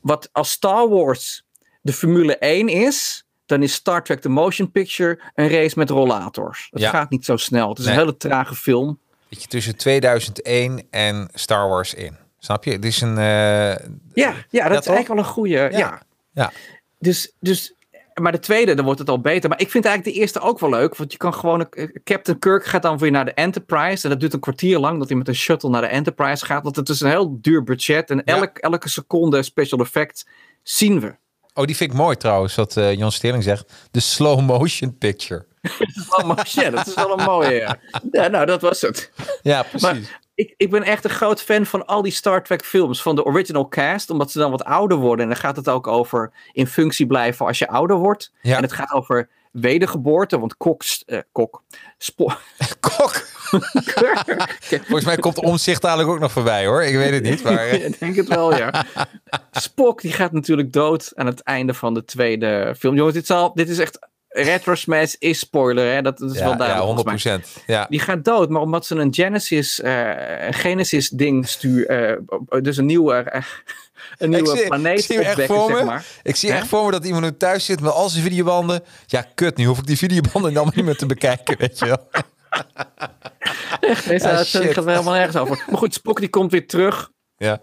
wat 0.00 0.28
als 0.32 0.50
Star 0.50 0.88
Wars 0.88 1.44
de 1.82 1.92
Formule 1.92 2.36
1 2.38 2.68
is, 2.68 3.24
dan 3.46 3.62
is 3.62 3.72
Star 3.72 4.04
Trek 4.04 4.20
The 4.20 4.28
Motion 4.28 4.70
Picture 4.70 5.20
een 5.34 5.48
race 5.48 5.78
met 5.78 5.90
rollators. 5.90 6.68
Het 6.70 6.80
Ja. 6.80 6.90
gaat 6.90 7.10
niet 7.10 7.24
zo 7.24 7.36
snel. 7.36 7.68
Het 7.68 7.78
is 7.78 7.84
Nee. 7.84 7.94
een 7.94 8.00
hele 8.00 8.16
trage 8.16 8.54
film. 8.54 8.98
Weet 9.28 9.42
je, 9.42 9.48
tussen 9.48 9.76
2001 9.76 10.86
en 10.90 11.28
Star 11.34 11.68
Wars 11.68 11.94
in. 11.94 12.16
Snap 12.38 12.64
je? 12.64 12.70
Het 12.72 12.84
is 12.84 13.00
een... 13.00 13.18
eh, 13.18 13.24
Ja, 13.24 14.34
ja 14.50 14.68
dat 14.68 14.80
is 14.80 14.86
eigenlijk 14.86 15.08
wel 15.08 15.18
een 15.18 15.24
goede. 15.24 15.50
Ja. 15.56 15.68
Ja. 15.70 16.02
Ja. 16.34 16.52
Dus, 16.98 17.32
dus, 17.40 17.74
maar 18.14 18.32
de 18.32 18.38
tweede, 18.38 18.74
dan 18.74 18.84
wordt 18.84 19.00
het 19.00 19.08
al 19.08 19.20
beter. 19.20 19.48
Maar 19.48 19.60
ik 19.60 19.70
vind 19.70 19.84
eigenlijk 19.84 20.16
de 20.16 20.20
eerste 20.22 20.40
ook 20.40 20.58
wel 20.58 20.70
leuk. 20.70 20.96
Want 20.96 21.12
je 21.12 21.18
kan 21.18 21.34
gewoon. 21.34 21.68
eh, 21.70 21.88
Captain 22.04 22.38
Kirk 22.38 22.64
gaat 22.64 22.82
dan 22.82 22.98
weer 22.98 23.10
naar 23.10 23.24
de 23.24 23.32
Enterprise. 23.34 24.04
En 24.04 24.10
dat 24.10 24.20
duurt 24.20 24.32
een 24.32 24.40
kwartier 24.40 24.78
lang 24.78 24.98
dat 24.98 25.08
hij 25.08 25.16
met 25.18 25.28
een 25.28 25.34
shuttle 25.34 25.70
naar 25.70 25.80
de 25.80 25.86
Enterprise 25.86 26.44
gaat. 26.46 26.62
Want 26.62 26.76
het 26.76 26.88
is 26.88 27.00
een 27.00 27.10
heel 27.10 27.38
duur 27.40 27.62
budget. 27.62 28.10
En 28.10 28.22
Ja. 28.24 28.36
elk, 28.36 28.58
elke 28.58 28.88
seconde 28.88 29.42
special 29.42 29.80
effect 29.80 30.26
zien 30.62 31.00
we. 31.00 31.14
Oh, 31.54 31.64
die 31.64 31.76
vind 31.76 31.90
ik 31.90 31.96
mooi 31.96 32.16
trouwens, 32.16 32.54
wat 32.54 32.76
eh 32.76 32.94
Jon 32.94 33.12
Sterling 33.12 33.42
zegt. 33.44 33.72
De 33.90 34.00
slow 34.00 34.40
motion 34.40 34.98
picture. 34.98 35.46
Oh, 36.08 36.36
ja, 36.44 36.70
dat 36.70 36.86
is 36.86 36.94
wel 36.94 37.18
een 37.18 37.24
mooie. 37.24 37.50
Ja, 37.54 37.78
ja 38.12 38.28
nou, 38.28 38.46
dat 38.46 38.60
was 38.60 38.80
het. 38.80 39.10
Ja, 39.42 39.62
precies. 39.62 39.82
Maar 39.82 40.20
ik, 40.34 40.54
ik 40.56 40.70
ben 40.70 40.82
echt 40.82 41.04
een 41.04 41.10
groot 41.10 41.42
fan 41.42 41.66
van 41.66 41.86
al 41.86 42.02
die 42.02 42.12
Star 42.12 42.42
Trek 42.42 42.64
films. 42.64 43.02
Van 43.02 43.14
de 43.14 43.24
original 43.24 43.68
cast. 43.68 44.10
Omdat 44.10 44.30
ze 44.30 44.38
dan 44.38 44.50
wat 44.50 44.64
ouder 44.64 44.96
worden. 44.96 45.24
En 45.24 45.30
dan 45.30 45.40
gaat 45.40 45.56
het 45.56 45.68
ook 45.68 45.86
over 45.86 46.32
in 46.52 46.66
functie 46.66 47.06
blijven 47.06 47.46
als 47.46 47.58
je 47.58 47.68
ouder 47.68 47.96
wordt. 47.96 48.32
Ja. 48.42 48.56
En 48.56 48.62
het 48.62 48.72
gaat 48.72 48.92
over 48.92 49.28
wedergeboorte. 49.52 50.38
Want 50.38 50.56
kok... 50.56 50.82
eh, 51.06 51.18
kok 51.32 51.62
Kok. 52.80 53.26
Volgens 54.86 55.04
mij 55.04 55.16
komt 55.16 55.38
omzicht 55.38 55.82
dadelijk 55.82 56.08
ook 56.08 56.18
nog 56.18 56.32
voorbij 56.32 56.66
hoor. 56.66 56.82
Ik 56.82 56.94
weet 56.94 57.12
het 57.12 57.22
niet, 57.22 57.42
maar... 57.42 57.66
eh, 57.68 57.84
Ik 57.84 57.98
denk 57.98 58.16
het 58.16 58.28
wel, 58.28 58.56
ja. 58.56 58.84
Spock 59.50 60.00
die 60.00 60.12
gaat 60.12 60.32
natuurlijk 60.32 60.72
dood 60.72 61.12
aan 61.14 61.26
het 61.26 61.40
einde 61.42 61.74
van 61.74 61.94
de 61.94 62.04
tweede 62.04 62.74
film. 62.78 62.94
Jongens, 62.94 63.14
dit, 63.14 63.26
zal, 63.26 63.54
dit 63.54 63.68
is 63.68 63.78
echt... 63.78 63.98
Retro 64.36 64.74
Smash 64.74 65.14
is 65.18 65.38
spoiler, 65.38 65.94
hè? 65.94 66.02
Dat, 66.02 66.18
dat 66.18 66.30
is 66.30 66.38
wel 66.38 66.50
ja, 66.50 66.56
duidelijk. 66.56 66.88
ja, 66.88 66.94
volgens 66.94 67.24
mij. 67.24 67.40
100%. 67.40 67.64
Ja. 67.66 67.86
Die 67.88 68.00
gaat 68.00 68.24
dood, 68.24 68.48
maar 68.48 68.60
omdat 68.60 68.86
ze 68.86 68.94
een 68.94 69.14
Genesis, 69.14 69.80
een 69.82 70.54
Genesis 70.54 71.08
ding 71.08 71.48
stuur, 71.48 71.86
eh, 71.86 72.62
dus 72.62 72.76
een 72.76 72.86
nieuwe, 72.86 73.14
eh, 73.14 73.42
een 74.18 74.30
nieuwe 74.30 74.50
ik 74.50 74.58
zie, 74.58 74.66
planeet 74.66 74.98
ik 74.98 75.04
zie 75.04 75.18
echt 75.18 75.44
voor 75.44 75.70
me. 75.70 75.76
zeg 75.76 75.84
maar. 75.84 76.04
Ik 76.22 76.36
zie 76.36 76.52
echt 76.52 76.66
voor 76.66 76.84
me 76.84 76.90
dat 76.90 77.04
iemand 77.04 77.24
nu 77.24 77.36
thuis 77.36 77.64
zit 77.64 77.80
met 77.80 77.92
al 77.92 78.08
zijn 78.08 78.22
videobanden. 78.22 78.82
Ja, 79.06 79.26
kut, 79.34 79.56
nu 79.56 79.64
hoef 79.64 79.78
ik 79.78 79.86
die 79.86 79.98
videobanden 79.98 80.54
dan 80.54 80.72
niet 80.74 80.84
meer 80.84 80.96
te 80.96 81.06
bekijken, 81.06 81.58
weet 81.66 81.78
je 81.78 81.86
wel. 81.86 82.08
Ah, 83.80 84.08
uitzending 84.08 84.46
shit. 84.46 84.74
gaat 84.74 84.84
wel 84.84 84.94
helemaal 84.94 85.14
nergens 85.14 85.36
over. 85.36 85.64
Maar 85.66 85.78
goed, 85.78 85.94
Spock 85.94 86.18
die 86.20 86.28
komt 86.28 86.50
weer 86.50 86.66
terug. 86.66 87.10
Ja. 87.36 87.60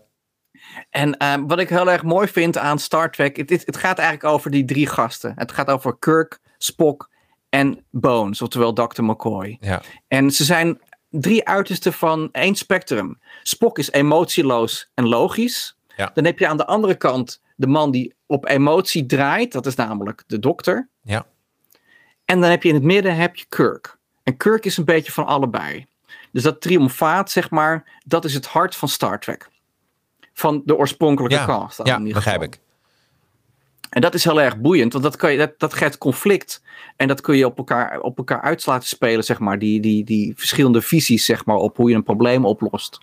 En 0.89 1.17
ehm, 1.17 1.47
wat 1.47 1.59
ik 1.59 1.69
heel 1.69 1.91
erg 1.91 2.03
mooi 2.03 2.27
vind 2.27 2.57
aan 2.57 2.79
Star 2.79 3.11
Trek, 3.11 3.37
het, 3.37 3.49
het, 3.49 3.65
het 3.65 3.77
gaat 3.77 3.97
eigenlijk 3.97 4.33
over 4.33 4.51
die 4.51 4.65
drie 4.65 4.87
gasten. 4.87 5.33
Het 5.35 5.51
gaat 5.51 5.69
over 5.69 5.97
Kirk, 5.99 6.39
Spock 6.63 7.09
en 7.49 7.85
Bones, 7.89 8.41
oftewel 8.41 8.73
Dr. 8.73 9.03
McCoy. 9.03 9.57
Ja. 9.59 9.81
En 10.07 10.31
ze 10.31 10.43
zijn 10.43 10.79
drie 11.09 11.47
uitersten 11.47 11.93
van 11.93 12.29
één 12.31 12.55
spectrum. 12.55 13.19
Spock 13.43 13.79
is 13.79 13.91
emotieloos 13.91 14.91
en 14.93 15.07
logisch. 15.07 15.77
Ja. 15.95 16.11
Dan 16.13 16.25
heb 16.25 16.39
je 16.39 16.47
aan 16.47 16.57
de 16.57 16.65
andere 16.65 16.95
kant 16.95 17.41
de 17.55 17.67
man 17.67 17.91
die 17.91 18.13
op 18.25 18.47
emotie 18.47 19.05
draait. 19.05 19.51
Dat 19.51 19.65
is 19.65 19.75
namelijk 19.75 20.23
de 20.27 20.39
dokter. 20.39 20.89
Ja. 21.01 21.25
En 22.25 22.41
dan 22.41 22.49
heb 22.49 22.63
je 22.63 22.69
in 22.69 22.75
het 22.75 22.83
midden 22.83 23.15
heb 23.15 23.35
je 23.35 23.45
Kirk. 23.49 23.97
En 24.23 24.37
Kirk 24.37 24.65
is 24.65 24.77
een 24.77 24.85
beetje 24.85 25.11
van 25.11 25.25
allebei. 25.25 25.85
Dus 26.31 26.43
dat 26.43 26.61
triomfaat, 26.61 27.31
zeg 27.31 27.49
maar, 27.49 27.99
dat 28.05 28.25
is 28.25 28.33
het 28.33 28.45
hart 28.45 28.75
van 28.75 28.87
Star 28.87 29.19
Trek. 29.19 29.49
Van 30.33 30.61
de 30.65 30.77
oorspronkelijke 30.77 31.35
Ja, 31.35 31.45
cast. 31.45 31.79
ja 31.83 31.99
begrijp 31.99 32.41
ik. 32.41 32.59
En 33.91 34.01
dat 34.01 34.13
is 34.13 34.23
heel 34.23 34.41
erg 34.41 34.57
boeiend, 34.57 34.91
want 34.91 35.03
dat, 35.03 35.15
kan 35.15 35.31
je, 35.31 35.37
dat, 35.37 35.51
dat 35.57 35.73
geeft 35.73 35.97
conflict. 35.97 36.61
En 36.95 37.07
dat 37.07 37.21
kun 37.21 37.37
je 37.37 37.45
op 37.45 37.57
elkaar, 37.57 37.99
op 37.99 38.17
elkaar 38.17 38.41
uit 38.41 38.65
laten 38.65 38.87
spelen, 38.87 39.23
zeg 39.23 39.39
maar. 39.39 39.59
Die, 39.59 39.79
die, 39.79 40.03
die 40.03 40.33
verschillende 40.35 40.81
visies, 40.81 41.25
zeg 41.25 41.45
maar, 41.45 41.55
op 41.55 41.77
hoe 41.77 41.89
je 41.89 41.95
een 41.95 42.03
probleem 42.03 42.45
oplost. 42.45 42.99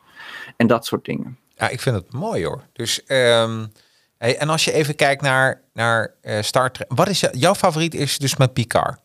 En 0.57 0.67
dat 0.67 0.87
soort 0.87 1.05
dingen. 1.05 1.39
Ja, 1.55 1.69
ik 1.69 1.81
vind 1.81 1.97
het 1.97 2.13
mooi 2.13 2.45
hoor. 2.45 2.63
Dus, 2.73 3.05
ehm, 3.05 3.67
hey, 4.19 4.39
en 4.39 4.49
als 4.49 4.65
je 4.65 4.73
even 4.73 4.95
kijkt 4.97 5.23
naar, 5.23 5.63
naar 5.73 6.15
eh, 6.21 6.43
Star 6.43 6.73
Trek. 6.73 6.93
Wat 6.95 7.09
is 7.09 7.25
jouw 7.33 7.55
favoriet 7.55 7.95
is 7.95 8.19
dus 8.19 8.37
met 8.37 8.53
Picard? 8.53 9.01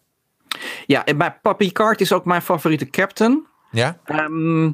Ja, 0.85 1.05
en 1.05 1.17
bij 1.17 1.37
Papi 1.41 1.71
Card 1.71 2.01
is 2.01 2.11
ook 2.11 2.25
mijn 2.25 2.41
favoriete 2.41 2.89
captain. 2.89 3.47
Ja? 3.71 3.97
Ehm, 4.05 4.71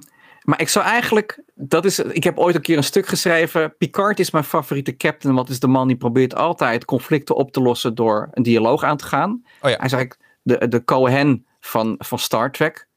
maar 0.49 0.61
ik 0.61 0.69
zou 0.69 0.85
eigenlijk, 0.85 1.43
dat 1.55 1.85
is, 1.85 1.99
ik 1.99 2.23
heb 2.23 2.37
ooit 2.37 2.55
een 2.55 2.61
keer 2.61 2.77
een 2.77 2.83
stuk 2.83 3.07
geschreven. 3.07 3.77
Picard 3.77 4.19
is 4.19 4.31
mijn 4.31 4.43
favoriete 4.43 4.97
captain, 4.97 5.35
want 5.35 5.49
is 5.49 5.59
de 5.59 5.67
man 5.67 5.87
die 5.87 5.97
probeert 5.97 6.35
altijd 6.35 6.85
conflicten 6.85 7.35
op 7.35 7.51
te 7.51 7.61
lossen 7.61 7.95
door 7.95 8.29
een 8.31 8.43
dialoog 8.43 8.83
aan 8.83 8.97
te 8.97 9.05
gaan. 9.05 9.31
Oh 9.31 9.69
ja. 9.69 9.75
Hij 9.75 9.85
is 9.85 9.91
eigenlijk 9.91 10.17
de, 10.41 10.67
de 10.67 10.83
Cohen 10.83 11.45
van, 11.59 11.95
van 11.97 12.19
Star 12.19 12.51
Trek. 12.51 12.87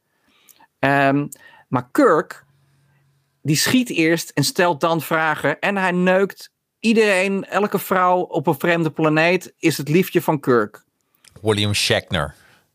Ehm, 0.78 1.26
maar 1.68 1.88
Kirk, 1.90 2.44
die 3.42 3.56
schiet 3.56 3.90
eerst 3.90 4.30
en 4.30 4.44
stelt 4.44 4.80
dan 4.80 5.00
vragen. 5.00 5.58
En 5.58 5.76
hij 5.76 5.92
neukt 5.92 6.52
iedereen, 6.78 7.44
elke 7.44 7.78
vrouw 7.78 8.20
op 8.20 8.46
een 8.46 8.58
vreemde 8.58 8.90
planeet, 8.90 9.54
is 9.58 9.78
het 9.78 9.88
liefje 9.88 10.22
van 10.22 10.40
Kirk. 10.40 10.84
William 11.42 11.74
Shatner. 11.74 12.34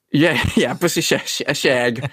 Ja, 0.24 0.34
ja 0.56 0.74
precies. 0.74 1.06
Shag. 1.06 1.28
Shag. 1.28 1.54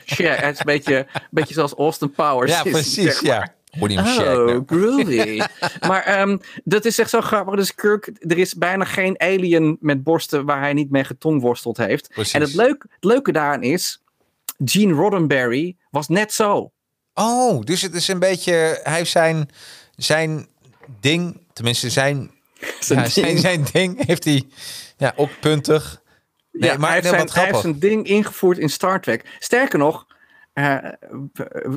Shag. 0.07 0.37
Het 0.37 0.53
is 0.53 0.59
een 0.59 0.65
beetje, 0.65 0.97
een 0.97 1.21
beetje 1.31 1.55
zoals 1.55 1.73
Austin 1.75 2.11
Powers. 2.11 2.51
Ja, 2.53 2.63
precies. 2.63 2.95
zeg 2.95 3.23
maar. 3.23 3.31
Ja. 3.33 3.55
William 3.81 4.05
Oh, 4.05 4.13
Shatner. 4.13 4.63
groovy. 4.67 5.41
maar 5.89 6.03
ehm, 6.03 6.39
dat 6.65 6.85
is 6.85 6.99
echt 6.99 7.11
zo 7.11 7.21
grappig. 7.21 7.55
Dus 7.55 7.75
Kirk, 7.75 8.11
er 8.19 8.39
is 8.39 8.55
bijna 8.55 8.85
geen 8.85 9.21
alien 9.21 9.77
met 9.81 10.03
borsten 10.03 10.45
waar 10.45 10.61
hij 10.61 10.73
niet 10.73 10.91
mee 10.91 11.05
getongworsteld 11.05 11.77
heeft. 11.77 12.09
Precies. 12.09 12.33
En 12.33 12.41
het, 12.41 12.55
leuk, 12.55 12.83
het 12.91 13.05
leuke 13.05 13.33
daaraan 13.33 13.63
is, 13.63 14.03
Gene 14.65 14.93
Roddenberry 14.93 15.77
was 15.91 16.09
net 16.09 16.33
zo. 16.33 16.73
Oh, 17.15 17.63
dus 17.65 17.83
het 17.83 17.95
is 17.95 18.09
een 18.09 18.19
beetje. 18.19 18.81
Hij 18.83 18.97
heeft 18.97 19.11
zijn, 19.11 19.51
zijn 19.97 20.47
ding, 21.01 21.41
tenminste 21.53 21.91
zijn, 21.91 22.31
Zijn 22.81 23.01
ja, 23.01 23.09
zijn, 23.09 23.27
ding. 23.27 23.39
zijn 23.39 23.67
ding, 23.73 24.07
heeft 24.07 24.25
hij 24.25 24.43
ja, 24.97 25.13
ook 25.17 25.31
puntig. 25.41 26.03
Nee, 26.59 26.71
ja, 26.71 26.77
maar 26.77 26.87
hij, 26.87 26.95
heeft 26.99 27.09
zijn, 27.09 27.21
wat 27.21 27.35
hij 27.35 27.43
heeft 27.45 27.57
grappig. 27.59 27.81
zijn 27.81 27.91
ding 27.93 28.07
ingevoerd 28.07 28.59
in 28.59 28.69
Star 28.71 29.01
Trek. 29.01 29.37
Sterker 29.39 29.79
nog, 29.79 30.07
eh, 30.53 30.77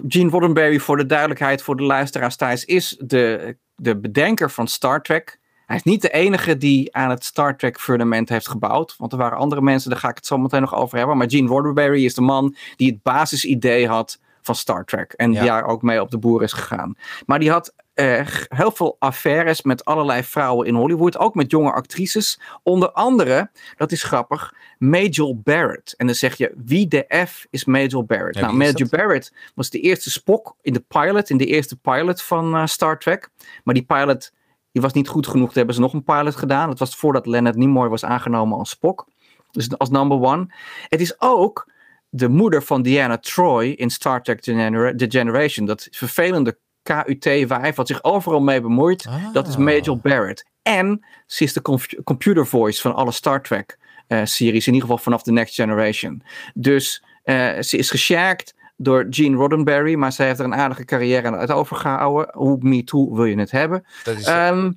Gene 0.08 0.30
Roddenberry, 0.30 0.80
voor 0.80 0.98
de 0.98 1.06
duidelijkheid 1.06 1.62
voor 1.62 1.76
de 1.78 1.84
luisteraars 1.84 2.36
thuis, 2.36 2.66
is 2.66 2.96
de, 3.00 3.56
de 3.76 3.98
bedenker 3.98 4.52
van 4.52 4.68
Star 4.68 5.02
Trek. 5.02 5.40
Hij 5.66 5.76
is 5.76 5.84
niet 5.84 6.02
de 6.02 6.10
enige 6.10 6.58
die 6.58 6.96
aan 6.96 7.10
het 7.10 7.24
Star 7.24 7.58
Trek 7.58 7.80
fundament 7.80 8.30
heeft 8.30 8.48
gebouwd. 8.50 8.96
Want 8.98 9.12
er 9.12 9.18
waren 9.18 9.38
andere 9.38 9.62
mensen, 9.62 9.90
daar 9.90 10.00
ga 10.00 10.10
ik 10.10 10.16
het 10.16 10.26
zo 10.26 10.38
meteen 10.38 10.62
nog 10.62 10.76
over 10.76 10.98
hebben. 10.98 11.18
Maar 11.18 11.30
Gene 11.30 11.48
Roddenberry 11.48 12.06
is 12.06 12.14
de 12.14 12.22
man 12.22 12.56
die 12.76 12.92
het 12.92 13.04
basisidee 13.04 13.88
had 13.88 14.20
van 14.42 14.56
Star 14.56 14.86
Trek. 14.86 15.14
En 15.14 15.32
Ja. 15.32 15.40
die 15.40 15.50
daar 15.50 15.66
ook 15.66 15.82
mee 15.82 16.02
op 16.02 16.12
de 16.12 16.18
boer 16.18 16.44
is 16.44 16.54
gegaan. 16.54 16.96
Maar 17.26 17.40
die 17.40 17.52
had 17.52 17.74
eh, 17.98 18.28
heel 18.48 18.72
veel 18.72 18.96
affaires 19.00 19.62
met 19.62 19.86
allerlei 19.86 20.24
vrouwen 20.24 20.68
in 20.68 20.76
Hollywood. 20.76 21.18
Ook 21.18 21.36
met 21.36 21.52
jonge 21.52 21.72
actrices. 21.72 22.40
Onder 22.64 22.92
andere, 22.92 23.50
dat 23.76 23.92
is 23.92 24.04
grappig, 24.04 24.54
Majel 24.78 25.40
Barrett. 25.40 25.94
En 25.96 26.06
dan 26.06 26.16
zeg 26.16 26.36
je, 26.36 26.54
wie 26.66 26.88
de 26.88 27.26
F 27.28 27.46
is 27.50 27.66
Majel 27.66 28.04
Barrett? 28.04 28.36
Ja, 28.36 28.42
nou, 28.42 28.56
Majel? 28.56 28.88
Barrett 28.90 29.34
was 29.56 29.70
de 29.70 29.80
eerste 29.80 30.12
Spock 30.12 30.56
in 30.62 30.74
de 30.74 30.84
pilot, 30.88 31.30
in 31.30 31.38
de 31.38 31.46
eerste 31.46 31.76
pilot 31.76 32.22
van 32.22 32.56
eh, 32.56 32.66
Star 32.66 33.00
Trek. 33.00 33.30
Maar 33.64 33.74
die 33.74 33.86
pilot 33.86 34.32
die 34.72 34.82
was 34.82 34.94
niet 34.94 35.08
goed 35.08 35.28
genoeg. 35.28 35.48
Toen 35.48 35.58
hebben 35.58 35.76
ze 35.76 35.82
nog 35.82 35.94
een 35.94 36.04
pilot 36.04 36.36
gedaan. 36.36 36.70
Dat 36.70 36.80
was 36.80 36.96
voordat 36.96 37.26
Leonard 37.26 37.56
Nimoy 37.56 37.88
was 37.88 38.06
aangenomen 38.06 38.58
als 38.58 38.70
Spock. 38.70 39.08
Dus 39.52 39.78
als 39.78 39.90
number 39.90 40.22
one. 40.22 40.48
Het 40.88 41.02
is 41.02 41.22
ook 41.22 41.72
de 42.10 42.28
moeder 42.28 42.64
van 42.64 42.82
Diana 42.82 43.18
Troy 43.18 43.66
in 43.68 43.90
Star 43.90 44.24
Trek 44.24 44.42
The 44.42 45.06
Generation. 45.10 45.66
Dat 45.66 45.88
vervelende 45.92 46.58
KUT-wijf 46.88 47.76
wat 47.76 47.88
zich 47.88 48.04
overal 48.04 48.40
mee 48.42 48.62
bemoeit. 48.62 49.06
Ah. 49.08 49.34
Dat 49.34 49.48
is 49.48 49.58
Majel 49.58 49.98
Barrett. 49.98 50.46
En 50.62 51.06
ze 51.26 51.44
is 51.44 51.54
de 51.54 51.62
computer 52.04 52.48
voice 52.48 52.82
van 52.82 52.96
alle 52.96 53.12
Star 53.12 53.42
Trek 53.42 53.78
eh, 54.08 54.22
series. 54.24 54.68
In 54.68 54.74
ieder 54.74 54.90
geval 54.90 55.04
vanaf 55.04 55.24
The 55.24 55.32
Next 55.32 55.56
Generation. 55.56 56.22
Dus 56.54 57.04
eh, 57.24 57.60
ze 57.60 57.78
is 57.78 57.90
geshagged 57.90 58.56
door 58.78 59.08
Gene 59.10 59.36
Roddenberry. 59.38 59.96
Maar 59.96 60.12
ze 60.14 60.24
heeft 60.24 60.40
er 60.40 60.46
een 60.46 60.56
aardige 60.56 60.86
carrière 60.86 61.28
aan 61.28 61.36
uit 61.36 61.52
overgehouden. 61.52 62.30
Hoe 62.34 62.58
me 62.60 62.84
too 62.84 63.16
wil 63.16 63.26
je 63.26 63.40
het 63.40 63.52
hebben? 63.52 63.86
Dat 64.04 64.18
is, 64.18 64.26
Ehm, 64.26 64.72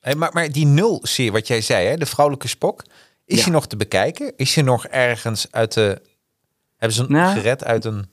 Hey, 0.00 0.14
maar, 0.14 0.30
maar 0.32 0.52
die 0.52 0.66
nul-serie, 0.66 1.32
wat 1.32 1.46
jij 1.46 1.60
zei, 1.60 1.86
hè, 1.86 1.96
de 1.96 2.06
vrouwelijke 2.06 2.48
Spok, 2.48 2.82
is 3.24 3.38
Ja. 3.38 3.44
die 3.44 3.52
nog 3.52 3.66
te 3.66 3.76
bekijken? 3.76 4.32
Is 4.36 4.54
die 4.54 4.64
nog 4.64 4.86
ergens 4.86 5.46
uit 5.50 5.72
de... 5.72 6.02
Hebben 6.76 6.96
ze 6.96 7.02
hem 7.02 7.12
Nou, 7.12 7.36
gered 7.36 7.64
uit 7.64 7.84
een... 7.84 8.10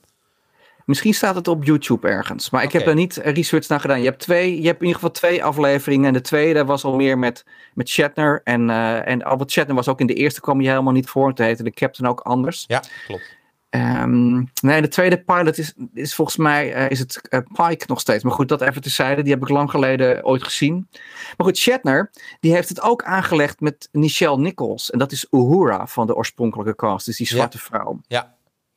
Misschien 0.84 1.14
staat 1.14 1.34
het 1.34 1.48
op 1.48 1.64
YouTube 1.64 2.08
ergens. 2.08 2.50
Maar 2.50 2.62
ik 2.62 2.72
heb 2.72 2.86
er 2.86 2.94
niet 2.94 3.16
research 3.16 3.68
naar 3.68 3.80
gedaan. 3.80 3.98
Je 3.98 4.04
hebt, 4.04 4.18
twee, 4.20 4.60
je 4.60 4.66
hebt 4.66 4.80
in 4.80 4.86
ieder 4.86 4.94
geval 5.00 5.10
twee 5.10 5.44
afleveringen. 5.44 6.06
En 6.06 6.12
de 6.12 6.20
tweede 6.20 6.64
was 6.64 6.84
al 6.84 6.94
meer 6.94 7.18
met, 7.18 7.44
met 7.74 7.88
Shatner. 7.88 8.40
En, 8.44 8.70
eh 8.70 9.08
en 9.08 9.22
Albert 9.22 9.50
Shatner 9.50 9.76
was 9.76 9.88
ook 9.88 10.00
in 10.00 10.06
de 10.06 10.14
eerste 10.14 10.40
kwam 10.40 10.60
je 10.60 10.68
helemaal 10.68 10.92
niet 10.92 11.08
voor. 11.08 11.34
Toen 11.34 11.46
heette 11.46 11.62
de 11.62 11.70
captain 11.72 12.10
ook 12.10 12.20
anders. 12.20 12.64
Ja, 12.66 12.82
klopt. 13.06 13.36
Ehm, 13.70 14.34
nee, 14.62 14.80
de 14.80 14.88
tweede 14.88 15.22
pilot 15.22 15.58
is, 15.58 15.74
is 15.94 16.14
volgens 16.14 16.36
mij 16.36 16.72
eh, 16.72 16.90
is 16.90 16.98
het 16.98 17.28
eh, 17.28 17.40
Pike 17.52 17.84
nog 17.86 18.00
steeds. 18.00 18.24
Maar 18.24 18.32
goed, 18.32 18.48
dat 18.48 18.60
even 18.62 18.82
terzijde. 18.82 19.22
Die 19.22 19.32
heb 19.32 19.42
ik 19.42 19.48
lang 19.48 19.70
geleden 19.70 20.24
ooit 20.24 20.42
gezien. 20.44 20.88
Maar 21.36 21.46
goed, 21.46 21.56
Shatner, 21.56 22.10
die 22.40 22.52
heeft 22.54 22.68
het 22.68 22.80
ook 22.82 23.02
aangelegd 23.02 23.60
met 23.60 23.88
Nichelle 23.92 24.38
Nichols. 24.38 24.90
En 24.90 24.98
dat 24.98 25.12
is 25.12 25.26
Uhura 25.30 25.86
van 25.86 26.06
de 26.06 26.14
oorspronkelijke 26.14 26.74
cast. 26.74 27.06
Dus 27.06 27.16
die 27.16 27.26
Ja. 27.30 27.34
zwarte 27.34 27.58
vrouw. 27.58 28.00
Ja, 28.06 28.34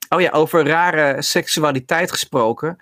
Oh 0.09 0.21
ja, 0.21 0.29
over 0.31 0.67
rare 0.67 1.21
seksualiteit 1.21 2.11
gesproken. 2.11 2.77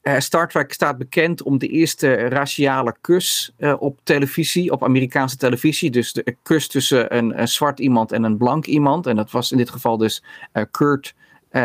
Eh, 0.00 0.18
Star 0.18 0.48
Trek 0.48 0.72
staat 0.72 0.98
bekend 0.98 1.42
om 1.42 1.58
de 1.58 1.66
eerste 1.66 2.14
raciale 2.14 2.96
kus 3.00 3.52
eh, 3.56 3.74
op 3.78 3.98
televisie, 4.02 4.72
op 4.72 4.84
Amerikaanse 4.84 5.36
televisie. 5.36 5.90
Dus 5.90 6.12
de 6.12 6.36
kus 6.42 6.68
tussen 6.68 7.16
een, 7.16 7.48
zwart 7.48 7.78
iemand 7.78 8.12
en 8.12 8.22
een 8.22 8.36
blank 8.36 8.66
iemand. 8.66 9.06
En 9.06 9.16
dat 9.16 9.30
was 9.30 9.52
in 9.52 9.58
dit 9.58 9.70
geval 9.70 9.96
dus 9.96 10.22
eh, 10.52 10.62
Kurt, 10.70 11.14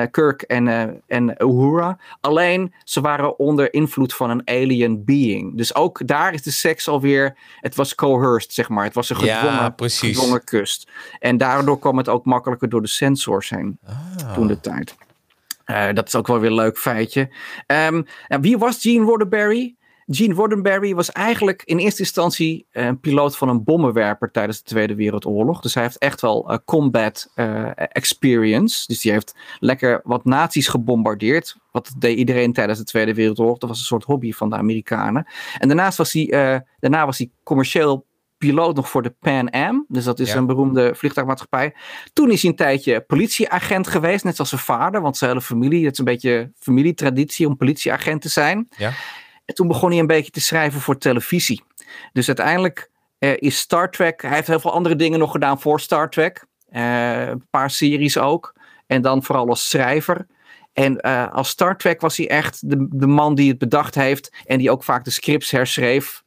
Kirk 0.02 0.42
en, 0.42 0.68
eh 0.68 0.84
en 1.08 1.36
Uhura. 1.38 1.98
Alleen 2.22 2.74
ze 2.84 3.02
waren 3.02 3.40
onder 3.40 3.74
invloed 3.74 4.14
van 4.14 4.30
een 4.30 4.42
alien 4.46 5.04
being. 5.06 5.58
Dus 5.58 5.76
ook 5.76 6.08
daar 6.08 6.34
is 6.34 6.42
de 6.42 6.52
seks 6.52 6.88
alweer. 6.88 7.38
Het 7.60 7.76
was 7.76 7.96
coerced, 7.96 8.54
zeg 8.54 8.70
maar. 8.70 8.84
Het 8.84 8.94
was 8.94 9.10
een 9.10 9.16
gedwongen, 9.16 9.76
precies. 9.76 10.18
gedwongen 10.18 10.44
kus. 10.44 10.88
En 11.20 11.38
daardoor 11.38 11.80
kwam 11.80 11.98
het 11.98 12.10
ook 12.10 12.26
makkelijker 12.26 12.70
door 12.70 12.82
de 12.82 12.88
sensors 12.88 13.50
heen 13.50 13.78
Ah. 13.86 14.34
toen 14.34 14.48
de 14.48 14.60
tijd. 14.60 14.96
Eh, 15.66 15.94
dat 15.94 16.08
is 16.08 16.16
ook 16.16 16.28
wel 16.28 16.40
weer 16.40 16.50
een 16.50 16.56
leuk 16.56 16.78
feitje. 16.78 17.30
Ehm, 17.68 18.02
en 18.28 18.42
wie 18.42 18.58
was 18.58 18.82
Gene 18.82 19.06
Roddenberry? 19.06 19.76
Gene 20.06 20.34
Roddenberry 20.34 20.96
was 20.96 21.12
eigenlijk 21.12 21.62
in 21.66 21.78
eerste 21.78 22.00
instantie 22.02 22.66
eh, 22.72 22.86
een 22.86 23.00
piloot 23.00 23.38
van 23.38 23.50
een 23.50 23.64
bommenwerper 23.64 24.32
tijdens 24.32 24.58
de 24.58 24.64
Tweede 24.64 24.96
Wereldoorlog. 24.96 25.62
Dus 25.62 25.74
hij 25.74 25.84
heeft 25.84 25.98
echt 25.98 26.22
wel 26.22 26.50
eh, 26.50 26.58
combat 26.66 27.32
eh, 27.36 27.70
experience. 27.76 28.84
Dus 28.88 29.02
die 29.02 29.12
heeft 29.12 29.36
lekker 29.60 30.02
wat 30.04 30.26
nazi's 30.26 30.68
gebombardeerd. 30.68 31.56
Wat 31.72 31.94
deed 31.98 32.18
iedereen 32.18 32.54
tijdens 32.54 32.80
de 32.80 32.86
Tweede 32.86 33.14
Wereldoorlog. 33.14 33.58
Dat 33.58 33.70
was 33.70 33.80
een 33.80 33.86
soort 33.86 34.04
hobby 34.04 34.32
van 34.32 34.50
de 34.50 34.56
Amerikanen. 34.56 35.28
En 35.58 35.68
daarnaast 35.68 35.98
was 35.98 36.14
hij, 36.14 36.30
eh, 36.32 36.60
daarna 36.80 37.06
was 37.06 37.18
hij 37.18 37.30
commercieel 37.44 38.06
piloot 38.38 38.76
nog 38.76 38.90
voor 38.90 39.02
de 39.02 39.16
Pan 39.20 39.50
Am. 39.50 39.86
Dus 39.88 40.04
dat 40.04 40.20
is 40.20 40.32
Ja. 40.32 40.38
een 40.38 40.46
beroemde 40.46 40.96
vliegtuigmaatschappij. 40.96 41.74
Toen 42.14 42.32
is 42.32 42.42
hij 42.42 42.52
een 42.52 42.58
tijdje 42.58 43.02
politieagent 43.02 43.88
geweest, 43.88 44.24
net 44.24 44.36
zoals 44.36 44.50
zijn 44.50 44.62
vader, 44.62 45.02
want 45.02 45.18
zijn 45.18 45.30
hele 45.32 45.42
familie, 45.44 45.84
het 45.84 45.92
is 45.94 46.00
een 46.00 46.06
beetje 46.06 46.52
familietraditie 46.60 47.48
om 47.48 47.58
politieagent 47.58 48.22
te 48.22 48.30
zijn. 48.30 48.68
Ja. 48.78 48.92
En 49.54 49.60
toen 49.60 49.68
begon 49.68 49.90
hij 49.90 50.00
een 50.00 50.08
beetje 50.08 50.32
te 50.32 50.42
schrijven 50.42 50.82
voor 50.82 50.98
televisie. 50.98 51.64
Dus 52.14 52.28
uiteindelijk 52.28 52.90
eh, 53.20 53.34
is 53.36 53.58
Star 53.58 53.92
Trek, 53.92 54.22
hij 54.22 54.36
heeft 54.36 54.48
heel 54.48 54.60
veel 54.60 54.74
andere 54.74 54.96
dingen 54.96 55.20
nog 55.20 55.32
gedaan 55.32 55.62
voor 55.62 55.80
Star 55.80 56.10
Trek. 56.10 56.46
Eh, 56.70 57.28
een 57.28 57.48
paar 57.50 57.70
series 57.70 58.18
ook. 58.18 58.54
En 58.88 59.02
dan 59.02 59.24
vooral 59.24 59.50
als 59.50 59.70
schrijver. 59.70 60.28
En 60.74 60.98
eh, 61.00 61.32
als 61.32 61.50
Star 61.50 61.78
Trek 61.78 62.02
was 62.02 62.18
hij 62.18 62.30
echt 62.30 62.70
de, 62.70 62.88
de 62.90 63.08
man 63.08 63.36
die 63.36 63.50
het 63.50 63.58
bedacht 63.58 63.96
heeft 63.96 64.34
en 64.46 64.58
die 64.58 64.72
ook 64.72 64.84
vaak 64.84 65.04
de 65.04 65.12
scripts 65.12 65.52
herschreef 65.52 66.24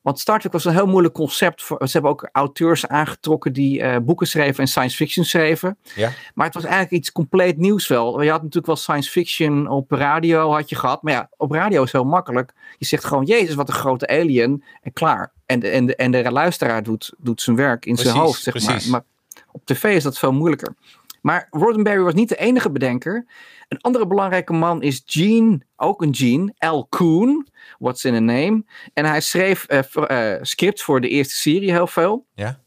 Want 0.00 0.18
Star 0.18 0.38
Trek 0.38 0.52
was 0.52 0.64
een 0.64 0.72
heel 0.72 0.86
moeilijk 0.86 1.14
concept. 1.14 1.62
Voor, 1.62 1.78
ze 1.78 1.92
hebben 1.92 2.10
ook 2.10 2.28
auteurs 2.32 2.86
aangetrokken 2.86 3.52
die 3.52 3.80
uh, 3.80 3.96
boeken 4.02 4.26
schreven 4.26 4.62
en 4.62 4.68
science 4.68 4.96
fiction 4.96 5.24
schreven. 5.24 5.78
Ja. 5.94 6.10
Maar 6.34 6.46
het 6.46 6.54
was 6.54 6.64
eigenlijk 6.64 6.92
iets 6.92 7.12
compleet 7.12 7.56
nieuws 7.56 7.88
wel. 7.88 8.22
Je 8.22 8.30
had 8.30 8.38
natuurlijk 8.38 8.66
wel 8.66 8.76
science 8.76 9.10
fiction 9.10 9.68
op 9.68 9.90
radio 9.90 10.52
had 10.52 10.68
je 10.68 10.76
gehad. 10.76 11.02
Maar 11.02 11.12
ja, 11.12 11.28
op 11.36 11.50
radio 11.50 11.82
is 11.82 11.92
heel 11.92 12.04
makkelijk. 12.04 12.52
Je 12.78 12.86
zegt 12.86 13.04
gewoon, 13.04 13.24
jezus, 13.24 13.54
wat 13.54 13.68
een 13.68 13.74
grote 13.74 14.06
alien. 14.06 14.64
En 14.82 14.92
klaar. 14.92 15.32
En 15.46 15.60
de, 15.60 15.68
en 15.68 15.86
de, 15.86 15.96
en 15.96 16.10
de 16.10 16.30
luisteraar 16.30 16.82
doet, 16.82 17.12
doet 17.18 17.42
zijn 17.42 17.56
werk 17.56 17.86
in 17.86 17.96
zijn 17.96 18.16
hoofd, 18.16 18.42
zeg 18.42 18.54
precies. 18.54 18.86
maar. 18.86 18.90
Maar 18.90 19.04
op 19.52 19.66
tv 19.66 19.84
is 19.84 20.02
dat 20.02 20.18
veel 20.18 20.32
moeilijker. 20.32 20.74
Maar 21.22 21.46
Roddenberry 21.50 22.02
was 22.02 22.14
niet 22.14 22.28
de 22.28 22.36
enige 22.36 22.70
bedenker. 22.70 23.26
Een 23.68 23.80
andere 23.80 24.06
belangrijke 24.06 24.52
man 24.52 24.82
is 24.82 25.02
Gene, 25.06 25.60
ook 25.76 26.02
een 26.02 26.14
Gene, 26.14 26.54
L. 26.58 26.86
Koon. 26.88 27.46
What's 27.78 28.04
in 28.04 28.14
a 28.14 28.18
Name. 28.18 28.64
En 28.92 29.04
hij 29.04 29.20
schreef 29.20 29.66
uh, 29.70 29.78
uh, 30.10 30.38
scripts 30.42 30.82
voor 30.82 31.00
de 31.00 31.08
eerste 31.08 31.34
serie 31.34 31.70
heel 31.70 31.86
veel. 31.86 32.26
Ja. 32.34 32.60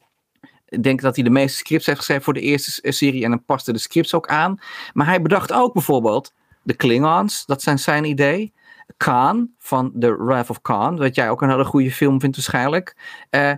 Ik 0.66 0.84
denk 0.84 1.02
dat 1.02 1.16
hij 1.16 1.24
de 1.24 1.30
meeste 1.30 1.58
scripts 1.58 1.86
heeft 1.86 1.98
geschreven 1.98 2.24
voor 2.24 2.34
de 2.34 2.42
eerste 2.42 2.92
serie. 2.92 3.24
En 3.24 3.30
dan 3.30 3.46
paste 3.46 3.74
de 3.74 3.80
scripts 3.80 4.14
ook 4.14 4.28
aan. 4.28 4.60
Maar 4.94 5.06
hij 5.06 5.22
bedacht 5.22 5.54
ook 5.54 5.74
bijvoorbeeld 5.74 6.34
de 6.64 6.74
Klingons. 6.74 7.46
Dat 7.46 7.62
zijn 7.62 7.80
zijn 7.80 8.06
idee. 8.06 8.54
Khan 8.98 9.52
van 9.58 9.94
The 10.00 10.16
Wrath 10.18 10.50
of 10.50 10.62
Khan. 10.62 10.98
Wat 10.98 11.16
jij 11.16 11.30
ook 11.30 11.42
een 11.42 11.50
hele 11.50 11.66
goede 11.66 11.92
film 11.92 12.20
vindt 12.20 12.36
waarschijnlijk. 12.36 12.96
Uh, 13.32 13.52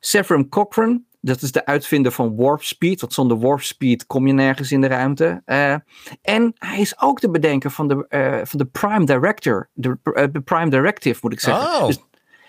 Severum 0.00 0.48
Cochrane. 0.48 1.00
Dat 1.20 1.42
is 1.42 1.52
de 1.52 1.66
uitvinder 1.66 2.12
van 2.12 2.36
warp 2.36 2.62
speed. 2.62 3.00
Want 3.00 3.12
zonder 3.12 3.38
warp 3.38 3.62
speed 3.62 4.06
kom 4.06 4.26
je 4.26 4.32
nergens 4.32 4.72
in 4.72 4.80
de 4.80 4.86
ruimte. 4.86 5.42
Uh, 5.46 5.74
en 6.22 6.52
hij 6.58 6.80
is 6.80 7.00
ook 7.00 7.20
de 7.20 7.30
bedenker 7.30 7.70
van 7.70 7.88
de, 7.88 8.06
uh, 8.08 8.40
van 8.44 8.58
de 8.58 8.64
Prime 8.66 9.04
Director. 9.04 9.68
De, 9.72 9.98
uh, 10.04 10.24
de 10.32 10.40
Prime 10.40 10.70
Directive 10.70 11.18
moet 11.22 11.32
ik 11.32 11.40
zeggen. 11.40 11.64
Oh. 11.80 11.86
Dus, 11.86 11.98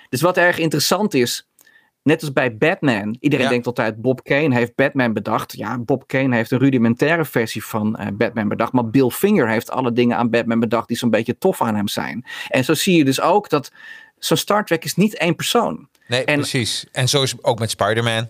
dus, 0.09 0.21
wat 0.21 0.37
erg 0.37 0.57
interessant 0.57 1.13
is. 1.13 1.45
Net 2.03 2.21
als 2.21 2.33
bij 2.33 2.57
Batman. 2.57 3.17
Iedereen 3.19 3.45
Ja. 3.45 3.51
denkt 3.51 3.65
altijd 3.67 4.01
Bob 4.01 4.23
Kane 4.23 4.55
heeft 4.55 4.75
Batman 4.75 5.13
bedacht. 5.13 5.53
Ja, 5.57 5.79
Bob 5.79 6.07
Kane 6.07 6.35
heeft 6.35 6.51
een 6.51 6.59
rudimentaire 6.59 7.25
versie 7.25 7.63
van 7.65 7.99
Batman 8.13 8.47
bedacht. 8.47 8.71
Maar 8.71 8.89
Bill 8.89 9.09
Finger 9.09 9.49
heeft 9.49 9.71
alle 9.71 9.91
dingen 9.91 10.17
aan 10.17 10.29
Batman 10.29 10.59
bedacht 10.59 10.87
die 10.87 10.97
zo'n 10.97 11.09
beetje 11.09 11.37
tof 11.37 11.61
aan 11.61 11.75
hem 11.75 11.87
zijn. 11.87 12.25
En 12.47 12.63
zo 12.63 12.73
zie 12.73 12.97
je 12.97 13.05
dus 13.05 13.21
ook 13.21 13.49
dat 13.49 13.71
zo'n 14.17 14.37
Star 14.37 14.65
Trek 14.65 14.83
is 14.83 14.95
niet 14.95 15.17
één 15.17 15.35
persoon. 15.35 15.87
Nee, 16.07 16.25
En- 16.25 16.35
precies. 16.35 16.85
En 16.91 17.07
zo 17.09 17.23
is 17.23 17.31
het 17.31 17.43
ook 17.43 17.59
met 17.59 17.69
Spider-Man. 17.69 18.27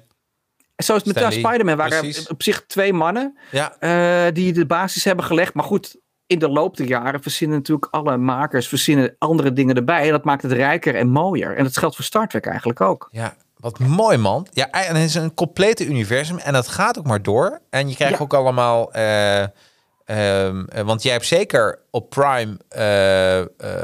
En 0.81 0.87
zo 0.87 0.95
is 0.95 1.03
het 1.05 1.15
met 1.15 1.33
Spider-Man. 1.33 1.77
waren 1.77 1.99
precies. 1.99 2.25
er 2.25 2.31
op 2.31 2.43
zich 2.43 2.63
twee 2.67 2.93
mannen. 2.93 3.37
Ja, 3.51 3.75
eh, 3.79 4.33
die 4.33 4.53
de 4.53 4.65
basis 4.65 5.03
hebben 5.03 5.25
gelegd. 5.25 5.53
Maar 5.53 5.63
goed, 5.63 5.97
in 6.25 6.39
de 6.39 6.49
loop 6.49 6.77
der 6.77 6.87
jaren 6.87 7.21
verzinnen 7.21 7.57
natuurlijk 7.57 7.93
alle 7.93 8.17
makers 8.17 8.67
verzinnen 8.67 9.15
andere 9.17 9.53
dingen 9.53 9.75
erbij. 9.75 10.05
En 10.05 10.11
dat 10.11 10.23
maakt 10.23 10.41
het 10.41 10.51
rijker 10.51 10.95
en 10.95 11.07
mooier. 11.09 11.57
En 11.57 11.63
dat 11.63 11.77
geldt 11.77 11.95
voor 11.95 12.05
Star 12.05 12.27
Trek 12.27 12.45
eigenlijk 12.45 12.81
ook. 12.81 13.07
ja. 13.11 13.35
Wat 13.57 13.79
mooi, 13.79 14.17
man. 14.17 14.47
Ja, 14.51 14.69
en 14.69 14.95
het 14.95 15.05
is 15.05 15.15
een 15.15 15.33
complete 15.33 15.85
universum. 15.85 16.37
En 16.37 16.53
dat 16.53 16.67
gaat 16.67 16.97
ook 16.99 17.05
maar 17.05 17.21
door. 17.21 17.61
En 17.69 17.89
je 17.89 17.95
krijgt 17.95 18.17
Ja. 18.17 18.23
ook 18.23 18.33
allemaal... 18.33 18.93
eh, 18.93 19.41
ehm, 19.41 20.65
eh, 20.65 20.83
want 20.83 21.03
jij 21.03 21.11
hebt 21.11 21.25
zeker 21.25 21.79
op 21.91 22.09
Prime 22.09 22.57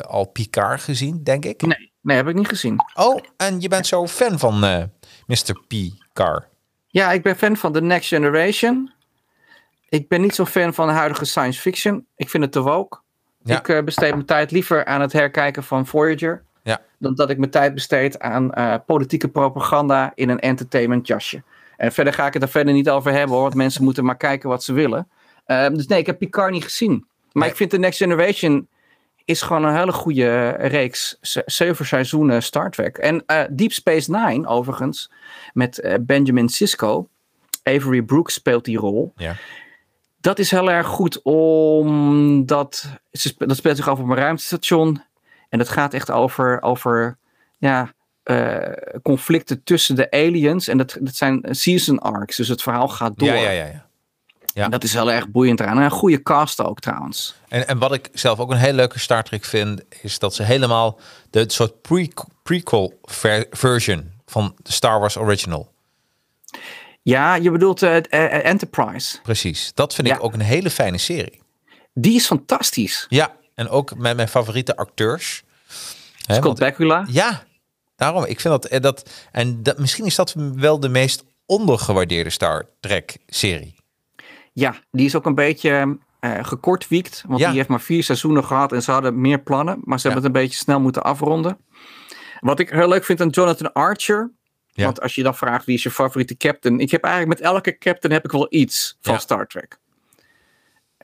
al 0.07 0.25
Picard 0.25 0.81
gezien, 0.81 1.23
denk 1.23 1.45
ik. 1.45 1.61
Nee, 1.61 1.91
nee, 2.01 2.17
heb 2.17 2.27
ik 2.27 2.35
niet 2.35 2.47
gezien. 2.47 2.79
Oh, 2.93 3.19
en 3.37 3.61
je 3.61 3.67
bent 3.67 3.87
zo 3.87 4.07
fan 4.07 4.39
van 4.39 4.63
eh 4.63 4.83
Mr. 5.27 5.61
Picard. 5.67 6.45
Ja, 6.97 7.11
ik 7.11 7.21
ben 7.21 7.35
fan 7.35 7.57
van 7.57 7.71
The 7.73 7.81
Next 7.81 8.07
Generation. 8.07 8.91
Ik 9.89 10.07
ben 10.07 10.21
niet 10.21 10.35
zo 10.35 10.45
fan 10.45 10.73
van 10.73 10.87
de 10.87 10.93
huidige 10.93 11.25
science 11.25 11.61
fiction. 11.61 12.05
Ik 12.15 12.29
vind 12.29 12.43
het 12.43 12.51
te 12.51 12.61
woke. 12.61 12.99
Ja. 13.43 13.59
Ik 13.59 13.67
eh, 13.67 13.83
besteed 13.83 14.11
mijn 14.13 14.25
tijd 14.25 14.51
liever 14.51 14.85
aan 14.85 15.01
het 15.01 15.13
herkijken 15.13 15.63
van 15.63 15.85
Voyager. 15.85 16.43
Ja. 16.63 16.81
Dan 16.99 17.15
dat 17.15 17.29
ik 17.29 17.37
mijn 17.37 17.51
tijd 17.51 17.73
besteed 17.73 18.19
aan 18.19 18.53
eh, 18.53 18.75
politieke 18.85 19.27
propaganda 19.27 20.11
in 20.15 20.29
een 20.29 20.39
entertainment 20.39 21.07
jasje. 21.07 21.43
En 21.77 21.91
verder 21.91 22.13
ga 22.13 22.27
ik 22.27 22.33
het 22.33 22.43
er 22.43 22.49
verder 22.49 22.73
niet 22.73 22.89
over 22.89 23.11
hebben 23.11 23.31
hoor. 23.33 23.41
Want 23.41 23.55
mensen 23.55 23.83
moeten 23.83 24.05
maar 24.05 24.17
kijken 24.17 24.49
wat 24.49 24.63
ze 24.63 24.73
willen. 24.73 25.07
Ehm, 25.45 25.73
dus 25.73 25.87
nee, 25.87 25.99
ik 25.99 26.05
heb 26.05 26.17
Picard 26.17 26.51
niet 26.51 26.63
gezien. 26.63 27.05
Maar 27.31 27.43
Nee. 27.43 27.49
ik 27.49 27.55
vind 27.55 27.69
The 27.69 27.77
Next 27.77 27.97
Generation 27.97 28.67
is 29.27 29.41
gewoon 29.41 29.63
een 29.63 29.75
hele 29.75 29.91
goede 29.91 30.29
eh, 30.29 30.69
reeks. 30.69 31.17
Zeven 31.45 31.85
seizoenen 31.85 32.43
Star 32.43 32.71
Trek. 32.71 32.97
En 32.97 33.23
eh, 33.25 33.43
Deep 33.49 33.71
Space 33.71 34.11
Nine 34.11 34.47
overigens. 34.47 35.11
Met 35.53 35.79
eh, 35.79 35.93
Benjamin 36.01 36.49
Sisko. 36.49 37.09
Avery 37.63 38.01
Brooks 38.01 38.33
speelt 38.33 38.65
die 38.65 38.77
rol. 38.77 39.13
Ja. 39.15 39.35
Dat 40.21 40.39
is 40.39 40.51
heel 40.51 40.71
erg 40.71 40.87
goed 40.87 41.21
omdat 41.21 42.99
dat 43.37 43.57
speelt 43.57 43.77
zich 43.77 43.87
af 43.87 43.99
op 43.99 44.09
een 44.09 44.15
ruimtestation. 44.15 45.03
En 45.49 45.57
dat 45.57 45.69
gaat 45.69 45.93
echt 45.93 46.11
over, 46.11 46.61
over 46.61 47.17
ja, 47.57 47.93
conflicten 49.01 49.63
tussen 49.63 49.95
de 49.95 50.11
aliens. 50.11 50.67
En 50.67 50.77
dat, 50.77 50.97
dat 50.99 51.15
zijn 51.15 51.45
season 51.49 51.99
arcs. 51.99 52.37
Dus 52.37 52.47
het 52.47 52.61
verhaal 52.61 52.87
gaat 52.87 53.17
door. 53.17 53.27
Ja, 53.27 53.35
ja, 53.35 53.49
ja. 53.49 53.65
ja. 53.65 53.86
Ja. 54.57 54.69
Dat 54.69 54.83
is 54.83 54.93
heel 54.93 55.11
erg 55.11 55.29
boeiend 55.29 55.59
eraan. 55.59 55.77
En 55.77 55.83
een 55.83 55.91
goede 55.91 56.23
cast 56.23 56.61
ook 56.61 56.79
trouwens. 56.79 57.35
En, 57.47 57.67
en 57.67 57.77
wat 57.77 57.93
ik 57.93 58.09
zelf 58.13 58.39
ook 58.39 58.51
een 58.51 58.57
heel 58.57 58.73
leuke 58.73 58.99
Star 58.99 59.23
Trek 59.23 59.45
vind, 59.45 59.81
is 60.01 60.19
dat 60.19 60.33
ze 60.35 60.43
helemaal 60.43 60.99
de 61.29 61.43
soort 61.47 61.81
pre 61.81 62.07
prequel 62.43 62.99
ver- 63.03 63.45
version 63.51 64.11
van 64.25 64.55
de 64.63 64.71
Star 64.71 64.99
Wars 64.99 65.17
original. 65.17 65.71
Ja, 67.01 67.35
je 67.35 67.51
bedoelt 67.51 67.83
eh, 67.83 67.91
het, 67.91 68.07
eh, 68.07 68.45
Enterprise. 68.45 69.21
Precies. 69.21 69.71
Dat 69.73 69.93
vind 69.93 70.07
Ja. 70.07 70.15
ik 70.15 70.23
ook 70.23 70.33
een 70.33 70.39
hele 70.39 70.69
fijne 70.69 70.97
serie. 70.97 71.41
Die 71.93 72.15
is 72.15 72.25
fantastisch. 72.25 73.05
Ja, 73.09 73.35
en 73.55 73.69
ook 73.69 73.95
met 73.95 74.15
mijn 74.15 74.27
favoriete 74.27 74.75
acteurs. 74.75 75.43
Scott 76.17 76.43
want- 76.43 76.59
Bakula. 76.59 77.05
ja, 77.09 77.43
daarom. 77.95 78.23
Ik 78.25 78.39
vind 78.39 78.53
dat, 78.61 78.65
eh, 78.71 78.81
dat 78.81 79.09
en 79.31 79.63
dat, 79.63 79.77
misschien 79.77 80.05
is 80.05 80.15
dat 80.15 80.33
wel 80.55 80.79
de 80.79 80.89
meest 80.89 81.23
ondergewaardeerde 81.45 82.29
Star 82.29 82.65
Trek 82.79 83.17
serie. 83.27 83.75
Ja, 84.59 84.75
die 84.91 85.05
is 85.05 85.15
ook 85.15 85.25
een 85.25 85.35
beetje 85.35 85.97
eh 86.19 86.43
gekortwiekt. 86.45 87.23
Want 87.27 87.39
Ja. 87.39 87.47
die 87.47 87.57
heeft 87.57 87.69
maar 87.69 87.81
vier 87.81 88.03
seizoenen 88.03 88.43
gehad 88.43 88.71
en 88.71 88.81
ze 88.83 88.91
hadden 88.91 89.21
meer 89.21 89.39
plannen. 89.39 89.79
Maar 89.83 89.99
ze 89.99 90.07
Ja. 90.07 90.13
hebben 90.13 90.29
het 90.31 90.35
een 90.37 90.41
beetje 90.47 90.59
snel 90.63 90.79
moeten 90.79 91.03
afronden. 91.03 91.57
Wat 92.39 92.59
ik 92.59 92.69
heel 92.69 92.87
leuk 92.87 93.03
vind 93.05 93.21
aan 93.21 93.29
Jonathan 93.29 93.73
Archer. 93.73 94.31
Ja. 94.67 94.83
Want 94.83 95.01
als 95.01 95.15
je 95.15 95.23
dan 95.23 95.35
vraagt 95.35 95.65
wie 95.65 95.75
is 95.75 95.83
je 95.83 95.91
favoriete 95.91 96.37
captain. 96.37 96.79
Ik 96.79 96.91
heb 96.91 97.03
eigenlijk 97.03 97.39
met 97.39 97.49
elke 97.51 97.77
captain 97.77 98.13
heb 98.13 98.25
ik 98.25 98.31
wel 98.31 98.47
iets 98.49 98.97
van. 99.01 99.19
Star 99.19 99.47
Trek. 99.47 99.77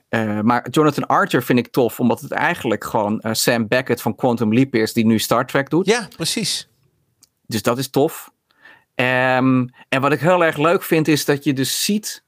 Eh, 0.08 0.40
maar 0.40 0.68
Jonathan 0.70 1.06
Archer 1.06 1.42
vind 1.42 1.58
ik 1.58 1.68
tof. 1.68 2.00
Omdat 2.00 2.20
het 2.20 2.30
eigenlijk 2.32 2.84
gewoon 2.84 3.20
eh, 3.20 3.32
Sam 3.32 3.68
Beckett 3.68 4.02
van 4.02 4.14
Quantum 4.14 4.54
Leap 4.54 4.74
is. 4.74 4.92
Die 4.92 5.06
nu 5.06 5.18
Star 5.18 5.46
Trek 5.46 5.70
doet. 5.70 5.86
Ja, 5.86 6.08
precies. 6.16 6.68
Dus 7.46 7.62
dat 7.62 7.78
is 7.78 7.90
tof. 7.90 8.30
Ehm, 8.94 9.66
en 9.88 10.00
wat 10.00 10.12
ik 10.12 10.20
heel 10.20 10.44
erg 10.44 10.56
leuk 10.56 10.82
vind 10.82 11.08
is 11.08 11.24
dat 11.24 11.44
je 11.44 11.52
dus 11.52 11.84
ziet 11.84 12.24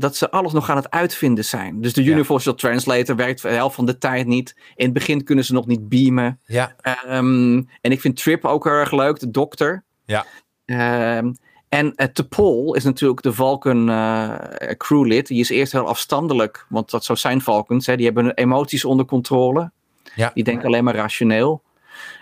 dat 0.00 0.16
ze 0.16 0.30
alles 0.30 0.52
nog 0.52 0.70
aan 0.70 0.76
het 0.76 0.90
uitvinden 0.90 1.44
zijn. 1.44 1.80
Dus 1.80 1.92
de 1.92 2.04
Ja. 2.04 2.10
Universal 2.12 2.54
Translator 2.54 3.16
werkt 3.16 3.42
de 3.42 3.48
helft 3.48 3.74
van 3.74 3.86
de 3.86 3.98
tijd 3.98 4.26
niet. 4.26 4.54
In 4.74 4.84
het 4.84 4.94
begin 4.94 5.24
kunnen 5.24 5.44
ze 5.44 5.52
nog 5.52 5.66
niet 5.66 5.88
beamen. 5.88 6.40
Ja, 6.44 6.74
Ehm, 6.82 7.62
en 7.80 7.90
ik 7.92 8.00
vind 8.00 8.16
Trip 8.16 8.44
ook 8.44 8.64
heel 8.64 8.72
erg 8.72 8.92
leuk, 8.92 9.18
de 9.18 9.30
dokter. 9.30 9.84
ja. 10.04 10.26
Ehm, 10.64 11.32
en 11.68 11.92
uh, 11.96 12.06
T'Pol 12.06 12.74
is 12.74 12.84
natuurlijk 12.84 13.22
de 13.22 13.32
Vulcan 13.32 13.88
eh, 13.90 14.34
crewlid. 14.76 15.26
Die 15.26 15.40
is 15.40 15.48
eerst 15.50 15.72
heel 15.72 15.86
afstandelijk, 15.86 16.66
want 16.68 16.90
dat 16.90 17.04
zo 17.04 17.14
zijn 17.14 17.40
Vulcans. 17.40 17.86
Hè, 17.86 17.96
die 17.96 18.04
hebben 18.04 18.24
hun 18.24 18.34
emoties 18.34 18.84
onder 18.84 19.06
controle. 19.06 19.70
Ja. 20.14 20.30
Die 20.34 20.44
denken 20.44 20.66
alleen 20.66 20.84
maar 20.84 20.94
rationeel. 20.94 21.62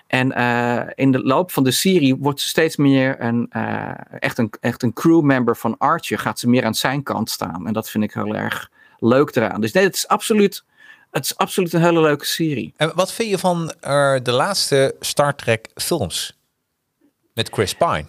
En 0.06 0.32
eh, 0.32 0.92
in 0.94 1.12
de 1.12 1.22
loop 1.22 1.50
van 1.50 1.64
de 1.64 1.70
serie 1.70 2.16
wordt 2.16 2.40
ze 2.40 2.48
steeds 2.48 2.76
meer 2.76 3.20
een, 3.20 3.46
eh, 3.50 3.90
echt, 4.18 4.38
een, 4.38 4.52
echt 4.60 4.82
een 4.82 4.92
crewmember 4.92 5.56
van 5.56 5.78
Archer. 5.78 6.18
Gaat 6.18 6.38
ze 6.38 6.48
meer 6.48 6.64
aan 6.64 6.74
zijn 6.74 7.02
kant 7.02 7.30
staan. 7.30 7.66
En 7.66 7.72
dat 7.72 7.90
vind 7.90 8.04
ik 8.04 8.12
heel 8.12 8.34
erg 8.34 8.70
leuk 8.98 9.36
eraan. 9.36 9.60
Dus 9.60 9.72
nee, 9.72 9.84
het 9.84 9.94
is 9.94 10.08
absoluut, 10.08 10.64
het 11.10 11.24
is 11.24 11.36
absoluut 11.36 11.72
een 11.72 11.82
hele 11.82 12.00
leuke 12.00 12.24
serie. 12.24 12.74
En 12.76 12.92
wat 12.94 13.12
vind 13.12 13.30
je 13.30 13.38
van 13.38 13.72
eh, 13.80 14.16
de 14.22 14.32
laatste 14.32 14.96
Star 15.00 15.34
Trek 15.34 15.70
films? 15.74 16.38
Met 17.34 17.48
Chris 17.48 17.74
Pine. 17.74 18.04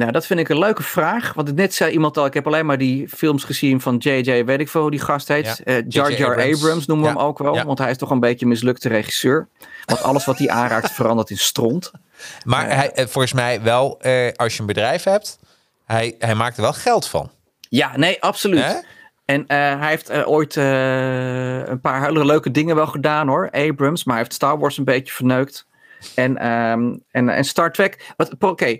Nou, 0.00 0.12
dat 0.12 0.26
vind 0.26 0.40
ik 0.40 0.48
een 0.48 0.58
leuke 0.58 0.82
vraag. 0.82 1.32
Want 1.34 1.54
net 1.54 1.74
zei 1.74 1.92
iemand 1.92 2.16
al, 2.18 2.26
ik 2.26 2.34
heb 2.34 2.46
alleen 2.46 2.66
maar 2.66 2.78
die 2.78 3.08
films 3.08 3.44
gezien 3.44 3.80
van 3.80 3.96
J.J. 3.96 4.44
weet 4.44 4.60
ik 4.60 4.68
veel 4.68 4.80
hoe 4.80 4.90
die 4.90 5.00
gast 5.00 5.28
heet. 5.28 5.46
Ja. 5.46 5.56
Eh, 5.64 5.84
Jar. 5.88 6.12
Jar 6.12 6.30
Abrams, 6.30 6.62
Abrams. 6.62 6.86
noemen 6.86 7.06
we 7.06 7.12
Ja. 7.12 7.18
hem 7.18 7.26
ook 7.28 7.38
wel. 7.38 7.54
Ja. 7.54 7.64
Want 7.64 7.78
hij 7.78 7.90
is 7.90 7.96
toch 7.96 8.10
een 8.10 8.20
beetje 8.20 8.44
een 8.44 8.50
mislukte 8.50 8.88
regisseur. 8.88 9.48
Want 9.84 10.02
alles 10.02 10.24
wat 10.24 10.38
hij 10.38 10.48
aanraakt 10.48 10.90
verandert 10.90 11.30
in 11.30 11.38
stront. 11.38 11.90
Maar 12.44 12.76
hij, 12.76 12.90
eh, 12.92 13.06
volgens 13.06 13.32
mij 13.32 13.62
wel, 13.62 14.00
eh, 14.00 14.28
als 14.36 14.54
je 14.54 14.60
een 14.60 14.66
bedrijf 14.66 15.02
hebt, 15.04 15.38
hij, 15.84 16.14
hij 16.18 16.34
maakt 16.34 16.56
er 16.56 16.62
wel 16.62 16.72
geld 16.72 17.06
van. 17.08 17.30
Ja, 17.68 17.96
nee, 17.96 18.22
absoluut. 18.22 18.84
En 19.24 19.46
eh, 19.46 19.56
hij 19.80 19.88
heeft 19.88 20.08
eh, 20.08 20.28
ooit 20.28 20.56
eh, 20.56 21.66
een 21.66 21.80
paar 21.80 22.04
hele 22.04 22.24
leuke 22.24 22.50
dingen 22.50 22.76
wel 22.76 22.86
gedaan 22.86 23.28
hoor, 23.28 23.50
Abrams. 23.50 24.04
Maar 24.04 24.14
hij 24.14 24.22
heeft 24.24 24.34
Star 24.36 24.58
Wars 24.58 24.78
een 24.78 24.84
beetje 24.84 25.12
verneukt. 25.14 25.66
En, 26.14 26.36
ehm, 26.38 26.96
en, 27.10 27.28
en 27.28 27.44
Star 27.44 27.72
Trek. 27.72 28.12
Wat, 28.16 28.34
oké, 28.38 28.78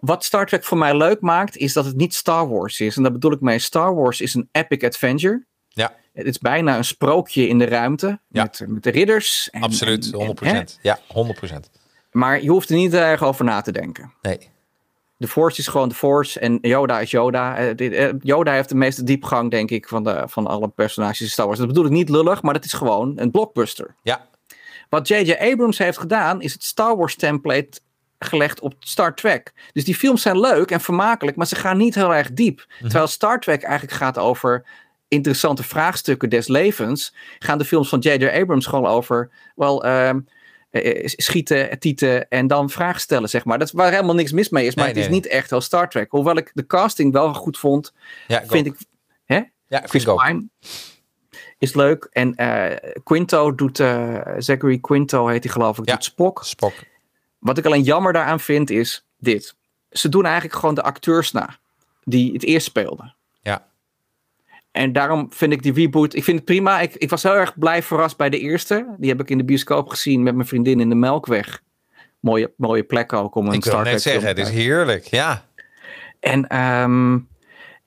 wat 0.00 0.24
Star 0.24 0.46
Trek 0.46 0.64
voor 0.64 0.78
mij 0.78 0.96
leuk 0.96 1.20
maakt, 1.20 1.56
is 1.56 1.72
dat 1.72 1.84
het 1.84 1.96
niet 1.96 2.14
Star 2.14 2.48
Wars 2.48 2.80
is. 2.80 2.96
En 2.96 3.02
daar 3.02 3.12
bedoel 3.12 3.32
ik 3.32 3.40
mee, 3.40 3.58
Star 3.58 3.94
Wars 3.94 4.20
is 4.20 4.34
een 4.34 4.48
epic 4.52 4.84
adventure. 4.84 5.44
Ja, 5.68 5.94
Het 6.12 6.26
is 6.26 6.38
bijna 6.38 6.76
een 6.76 6.84
sprookje 6.84 7.48
in 7.48 7.58
de 7.58 7.64
ruimte. 7.64 8.20
Ja. 8.28 8.42
Met, 8.42 8.64
met 8.66 8.82
de 8.82 8.90
ridders. 8.90 9.50
En, 9.50 9.62
absoluut. 9.62 10.12
en- 10.12 10.26
100%. 10.26 10.40
en- 10.40 10.54
hè? 10.56 10.62
ja, 10.82 10.98
100%. 11.08 11.70
maar 12.10 12.42
je 12.42 12.48
hoeft 12.50 12.68
er 12.68 12.76
niet 12.76 12.94
erg 12.94 13.22
over 13.22 13.44
na 13.44 13.60
te 13.60 13.72
denken. 13.72 14.12
Nee. 14.22 14.50
De 15.18 15.28
Force 15.28 15.60
is 15.60 15.66
gewoon 15.68 15.88
de 15.88 15.94
Force 15.94 16.40
en 16.40 16.58
Yoda 16.60 17.00
is 17.00 17.10
Yoda. 17.10 17.56
Eh, 17.56 18.08
eh, 18.08 18.14
Yoda 18.20 18.52
heeft 18.52 18.68
de 18.68 18.74
meeste 18.74 19.02
diepgang, 19.04 19.50
denk 19.50 19.70
ik, 19.70 19.88
van, 19.88 20.04
de, 20.04 20.22
van 20.26 20.46
alle 20.46 20.68
personages 20.68 21.20
in 21.20 21.28
Star 21.28 21.46
Wars. 21.46 21.58
Dat 21.58 21.66
bedoel 21.68 21.84
ik 21.84 21.90
niet 21.90 22.08
lullig, 22.08 22.42
maar 22.42 22.54
dat 22.54 22.64
is 22.64 22.72
gewoon 22.72 23.12
een 23.16 23.30
blockbuster. 23.30 23.94
Ja, 24.02 24.28
Wat 24.88 25.08
J.J. 25.08 25.32
Abrams 25.32 25.78
heeft 25.78 25.98
gedaan, 25.98 26.42
is 26.42 26.52
het 26.52 26.64
Star 26.64 26.96
Wars 26.96 27.16
template 27.16 27.80
gelegd 28.18 28.60
op 28.60 28.74
Star 28.78 29.14
Trek. 29.14 29.52
Dus 29.72 29.84
die 29.84 29.94
films 29.94 30.22
zijn 30.22 30.40
leuk 30.40 30.70
en 30.70 30.80
vermakelijk, 30.80 31.36
maar 31.36 31.46
ze 31.46 31.56
gaan 31.56 31.76
niet 31.76 31.94
heel 31.94 32.14
erg 32.14 32.32
diep. 32.32 32.66
Terwijl 32.80 33.06
Star 33.06 33.40
Trek 33.40 33.62
eigenlijk 33.62 33.96
gaat 33.96 34.18
over 34.18 34.64
interessante 35.08 35.62
vraagstukken 35.62 36.30
des 36.30 36.48
levens, 36.48 37.14
gaan 37.38 37.58
de 37.58 37.64
films 37.64 37.88
van 37.88 37.98
J.J. 37.98 38.26
Abrams 38.26 38.66
gewoon 38.66 38.86
over, 38.86 39.30
wel, 39.54 39.84
ehm, 39.84 40.20
eh, 40.70 41.02
schieten, 41.06 41.78
tieten 41.78 42.28
en 42.28 42.46
dan 42.46 42.70
vragen 42.70 43.00
stellen, 43.00 43.28
zeg 43.28 43.44
maar. 43.44 43.58
Dat 43.58 43.66
is 43.66 43.72
waar 43.72 43.90
helemaal 43.90 44.14
niks 44.14 44.32
mis 44.32 44.48
mee 44.48 44.66
is, 44.66 44.74
maar 44.74 44.84
Nee, 44.84 44.94
het 44.94 45.02
is 45.02 45.08
nee, 45.10 45.20
niet 45.20 45.26
echt 45.26 45.50
heel 45.50 45.60
Star 45.60 45.90
Trek. 45.90 46.10
Hoewel 46.10 46.36
ik 46.36 46.50
de 46.54 46.66
casting 46.66 47.12
wel 47.12 47.34
goed 47.34 47.58
vond, 47.58 47.92
ja 48.26 48.42
vind 48.46 48.66
ik... 48.66 48.76
Hè? 49.24 49.40
Ja, 49.66 49.82
Chris. 49.86 50.04
Pine 50.04 50.48
is 51.58 51.74
leuk. 51.74 52.08
En 52.10 52.34
eh, 52.34 52.92
Quinto 53.04 53.54
doet, 53.54 53.80
eh, 53.80 54.20
Zachary 54.38 54.78
Quinto 54.78 55.26
heet 55.26 55.44
hij 55.44 55.52
geloof 55.52 55.78
ik, 55.78 55.86
Ja. 55.88 55.92
doet 55.92 56.04
Spock. 56.04 56.44
Spok. 56.44 56.72
Wat 57.46 57.58
ik 57.58 57.66
alleen 57.66 57.82
jammer 57.82 58.12
daaraan 58.12 58.40
vind 58.40 58.70
is 58.70 59.06
dit. 59.18 59.54
Ze 59.90 60.08
doen 60.08 60.24
eigenlijk 60.24 60.54
gewoon 60.54 60.74
de 60.74 60.82
acteurs 60.82 61.32
na 61.32 61.58
die 62.04 62.32
het 62.32 62.44
eerst 62.44 62.66
speelden. 62.66 63.14
Ja. 63.42 63.66
En 64.70 64.92
daarom 64.92 65.26
vind 65.32 65.52
ik 65.52 65.62
die 65.62 65.72
reboot, 65.72 66.14
ik 66.14 66.24
vind 66.24 66.36
het 66.36 66.46
prima. 66.46 66.80
Ik, 66.80 66.94
ik 66.94 67.10
was 67.10 67.22
heel 67.22 67.34
erg 67.34 67.58
blij 67.58 67.82
verrast 67.82 68.16
bij 68.16 68.30
de 68.30 68.38
eerste. 68.38 68.94
Die 68.98 69.10
heb 69.10 69.20
ik 69.20 69.30
in 69.30 69.38
de 69.38 69.44
bioscoop 69.44 69.88
gezien 69.88 70.22
met 70.22 70.34
mijn 70.34 70.46
vriendin 70.46 70.80
in 70.80 70.88
de 70.88 70.94
Melkweg. 70.94 71.62
Mooie, 72.20 72.52
mooie 72.56 72.82
plek 72.82 73.12
ook 73.12 73.34
om 73.34 73.46
een 73.46 73.52
Ik 73.52 73.64
wil 73.64 73.72
Star 73.72 73.84
net 73.84 73.92
Trek 73.92 74.02
film 74.02 74.20
zeggen, 74.20 74.34
te 74.34 74.40
het 74.40 74.50
is 74.50 74.64
heerlijk. 74.64 75.04
Ja, 75.04 75.44
En, 76.20 76.46
ehm, 76.46 77.18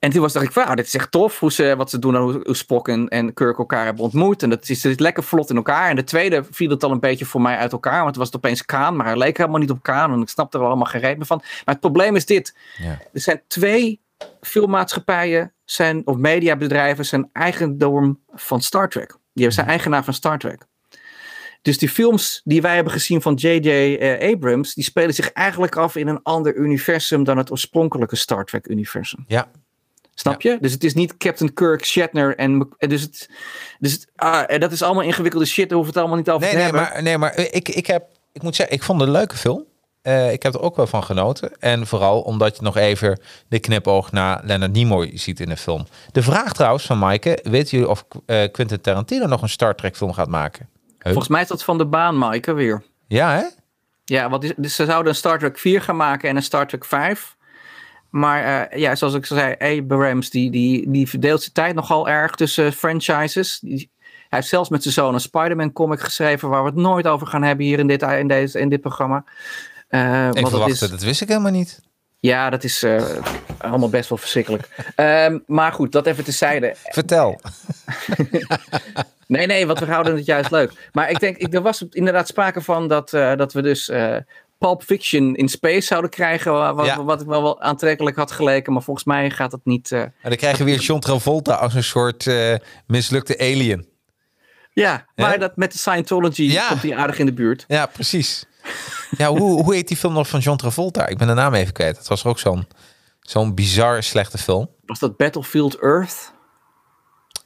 en 0.00 0.10
toen 0.10 0.20
was 0.20 0.32
dacht 0.32 0.46
ik, 0.46 0.52
wauw, 0.52 0.74
dit 0.74 0.86
is 0.86 0.94
echt 0.94 1.10
tof. 1.10 1.38
Hoe 1.38 1.52
ze, 1.52 1.74
wat 1.76 1.90
ze 1.90 1.98
doen, 1.98 2.14
en 2.14 2.20
hoe, 2.20 2.40
hoe 2.44 2.56
Spock 2.56 2.88
en, 2.88 3.08
en 3.08 3.34
Kirk 3.34 3.58
elkaar 3.58 3.84
hebben 3.84 4.04
ontmoet. 4.04 4.42
En 4.42 4.50
dat 4.50 4.68
is, 4.68 4.84
is 4.84 4.98
lekker 4.98 5.22
vlot 5.22 5.50
in 5.50 5.56
elkaar. 5.56 5.88
En 5.88 5.96
de 5.96 6.04
tweede 6.04 6.44
viel 6.50 6.70
het 6.70 6.84
al 6.84 6.90
een 6.90 7.00
beetje 7.00 7.24
voor 7.24 7.40
mij 7.40 7.56
uit 7.56 7.72
elkaar. 7.72 7.96
Want 7.96 8.06
het 8.06 8.16
was 8.16 8.26
het 8.26 8.36
opeens 8.36 8.64
Kaan, 8.64 8.96
maar 8.96 9.06
hij 9.06 9.16
leek 9.16 9.36
helemaal 9.36 9.60
niet 9.60 9.70
op 9.70 9.82
Kaan. 9.82 10.12
En 10.12 10.20
ik 10.20 10.28
snapte 10.28 10.58
er 10.58 10.64
allemaal 10.64 10.86
geen 10.86 11.00
meer 11.00 11.26
van. 11.26 11.36
Maar 11.38 11.74
het 11.74 11.80
probleem 11.80 12.16
is 12.16 12.26
dit. 12.26 12.56
Ja. 12.76 12.98
Er 13.12 13.20
zijn 13.20 13.42
twee 13.46 14.00
filmmaatschappijen, 14.40 15.52
zijn, 15.64 16.06
of 16.06 16.16
mediabedrijven, 16.16 17.04
zijn 17.04 17.28
eigendom 17.32 18.20
van 18.32 18.60
Star 18.60 18.88
Trek. 18.88 19.16
Die 19.32 19.50
zijn 19.50 19.66
eigenaar 19.66 20.04
van 20.04 20.14
Star 20.14 20.38
Trek. 20.38 20.66
Dus 21.62 21.78
die 21.78 21.88
films 21.88 22.40
die 22.44 22.62
wij 22.62 22.74
hebben 22.74 22.92
gezien 22.92 23.22
van 23.22 23.34
J.J. 23.34 23.68
eh, 23.68 24.32
Abrams, 24.32 24.74
die 24.74 24.84
spelen 24.84 25.14
zich 25.14 25.32
eigenlijk 25.32 25.76
af 25.76 25.96
in 25.96 26.08
een 26.08 26.22
ander 26.22 26.54
universum 26.54 27.24
dan 27.24 27.36
het 27.36 27.50
oorspronkelijke 27.50 28.16
Star 28.16 28.44
Trek 28.44 28.68
universum. 28.68 29.24
ja. 29.28 29.50
Snap 30.20 30.42
je? 30.42 30.58
Dus 30.60 30.72
het 30.72 30.84
is 30.84 30.94
niet 30.94 31.16
Captain 31.16 31.54
Kirk, 31.54 31.84
Shatner 31.84 32.36
en 32.36 32.68
eh, 32.78 32.88
dus 32.88 33.02
het, 33.02 33.30
dus 33.78 33.92
het, 33.92 34.06
ah, 34.16 34.58
dat 34.58 34.72
is 34.72 34.82
allemaal 34.82 35.02
ingewikkelde 35.02 35.46
shit. 35.46 35.68
Daar 35.68 35.78
hoeven 35.78 35.94
we 35.94 36.00
het 36.00 36.08
allemaal 36.08 36.16
niet 36.16 36.30
over 36.30 36.40
Nee, 36.40 36.50
te 36.50 36.56
nee, 36.56 36.64
hebben. 36.64 36.92
maar, 36.92 37.02
nee, 37.02 37.18
maar 37.18 37.38
ik, 37.38 37.68
ik, 37.68 37.86
heb, 37.86 38.04
ik 38.32 38.42
moet 38.42 38.56
zeggen, 38.56 38.74
ik 38.74 38.82
vond 38.82 39.00
het 39.00 39.08
een 39.08 39.14
leuke 39.14 39.36
film. 39.36 39.64
Eh, 40.02 40.32
ik 40.32 40.42
heb 40.42 40.54
er 40.54 40.60
ook 40.60 40.76
wel 40.76 40.86
van 40.86 41.02
genoten. 41.04 41.60
En 41.60 41.86
vooral 41.86 42.20
omdat 42.20 42.56
je 42.56 42.62
nog 42.62 42.76
even 42.76 43.20
de 43.48 43.58
knipoog 43.58 44.12
naar 44.12 44.40
Leonard 44.44 44.72
Nimoy 44.72 45.10
ziet 45.14 45.40
in 45.40 45.48
de 45.48 45.56
film. 45.56 45.86
De 46.12 46.22
vraag 46.22 46.52
trouwens 46.52 46.86
van 46.86 46.98
Maaike, 46.98 47.38
weten 47.42 47.70
jullie 47.70 47.88
of 47.88 48.04
eh, 48.26 48.50
Quentin 48.52 48.80
Tarantino 48.80 49.26
nog 49.26 49.42
een 49.42 49.48
Star 49.48 49.74
Trek 49.74 49.96
film 49.96 50.12
gaat 50.12 50.28
maken? 50.28 50.68
Volgens 50.98 51.28
mij 51.28 51.42
is 51.42 51.48
dat 51.48 51.64
van 51.64 51.78
de 51.78 51.86
baan, 51.86 52.18
Maaike, 52.18 52.52
weer. 52.52 52.82
Ja, 53.08 53.32
hè? 53.32 53.44
Ja, 54.04 54.28
wat 54.28 54.44
is, 54.44 54.52
dus 54.56 54.74
ze 54.74 54.84
zouden 54.84 55.12
een 55.12 55.18
Star 55.18 55.38
Trek 55.38 55.58
4 55.58 55.82
gaan 55.82 55.96
maken 55.96 56.28
en 56.28 56.36
een 56.36 56.42
Star 56.42 56.66
Trek 56.66 56.84
5. 56.84 57.36
Maar 58.10 58.68
eh, 58.70 58.78
ja, 58.80 58.94
zoals 58.94 59.14
ik 59.14 59.26
zei, 59.26 59.54
Abrams 59.58 60.30
die, 60.30 60.50
die, 60.50 60.90
die 60.90 61.08
verdeelt 61.08 61.40
zijn 61.40 61.52
tijd 61.54 61.74
nogal 61.74 62.08
erg 62.08 62.34
tussen 62.34 62.72
franchises. 62.72 63.58
Die, 63.62 63.90
hij 64.00 64.38
heeft 64.38 64.48
zelfs 64.48 64.68
met 64.68 64.82
zijn 64.82 64.94
zoon 64.94 65.14
een 65.14 65.20
Spider-Man 65.20 65.72
comic 65.72 66.00
geschreven... 66.00 66.48
waar 66.48 66.62
we 66.62 66.68
het 66.68 66.78
nooit 66.78 67.06
over 67.06 67.26
gaan 67.26 67.42
hebben 67.42 67.66
hier 67.66 67.78
in 67.78 67.86
dit, 67.86 68.02
in 68.02 68.28
deze, 68.28 68.58
in 68.60 68.68
dit 68.68 68.80
programma. 68.80 69.24
Eh, 69.88 70.22
want 70.24 70.36
Even 70.36 70.50
dat 70.58 70.68
is- 70.68 70.78
dat 70.78 71.02
wist 71.02 71.20
ik 71.20 71.28
helemaal 71.28 71.50
niet. 71.52 71.80
Ja, 72.18 72.50
dat 72.50 72.64
is 72.64 72.82
eh, 72.82 73.02
allemaal 73.58 73.88
best 73.88 74.08
wel 74.08 74.18
verschrikkelijk. 74.18 74.68
Ehm, 74.96 75.38
maar 75.46 75.72
goed, 75.72 75.92
dat 75.92 76.06
even 76.06 76.24
tezijde. 76.24 76.74
Vertel. 76.84 77.40
Nee, 79.26 79.46
nee, 79.46 79.66
want 79.66 79.78
we 79.78 79.84
houden 79.86 80.16
het 80.16 80.24
juist 80.24 80.50
leuk. 80.50 80.88
Maar 80.92 81.10
ik 81.10 81.20
denk, 81.20 81.36
ik, 81.36 81.54
er 81.54 81.62
was 81.62 81.84
inderdaad 81.90 82.26
sprake 82.28 82.60
van 82.60 82.88
dat, 82.88 83.10
dat 83.10 83.52
we 83.52 83.62
dus 83.62 83.90
Pulp 84.60 84.82
Fiction 84.82 85.34
in 85.36 85.48
space 85.48 85.80
zouden 85.86 86.10
krijgen. 86.10 86.52
wa- 86.52 86.74
Wat, 86.74 86.86
Ja. 86.86 87.04
wat 87.04 87.20
ik 87.20 87.26
wel 87.26 87.42
wel 87.42 87.60
aantrekkelijk 87.60 88.16
had 88.16 88.30
geleken. 88.30 88.72
Maar 88.72 88.82
volgens 88.82 89.06
mij 89.06 89.30
gaat 89.30 89.52
het 89.52 89.64
niet. 89.64 89.92
eh, 89.92 90.00
En 90.00 90.12
dan 90.22 90.36
krijg 90.36 90.58
je 90.58 90.64
weer 90.64 90.78
John 90.78 91.00
Travolta 91.00 91.54
als 91.54 91.74
een 91.74 91.84
soort 91.84 92.26
eh, 92.26 92.54
mislukte 92.86 93.38
alien. 93.38 93.88
Ja, 94.72 95.06
maar 95.16 95.38
dat 95.38 95.56
met 95.56 95.72
de 95.72 95.78
Scientology 95.78 96.42
Ja. 96.42 96.68
komt 96.68 96.82
die 96.82 96.96
aardig 96.96 97.18
in 97.18 97.26
de 97.26 97.32
buurt. 97.32 97.64
Ja, 97.68 97.86
precies. 97.86 98.44
Ja, 99.16 99.28
hoe, 99.28 99.62
hoe 99.62 99.74
heet 99.74 99.88
die 99.88 99.96
film 99.96 100.12
nog 100.12 100.28
van 100.28 100.40
John 100.40 100.56
Travolta? 100.56 101.06
Ik 101.06 101.18
ben 101.18 101.26
de 101.26 101.34
naam 101.34 101.54
even 101.54 101.72
kwijt. 101.72 101.96
Het 101.98 102.08
was 102.08 102.24
ook 102.24 102.38
zo'n 102.38 102.66
zo'n 103.20 103.54
bizar 103.54 104.02
slechte 104.02 104.38
film. 104.38 104.70
Was 104.84 104.98
dat 104.98 105.16
Battlefield 105.16 105.78
Earth? 105.78 106.32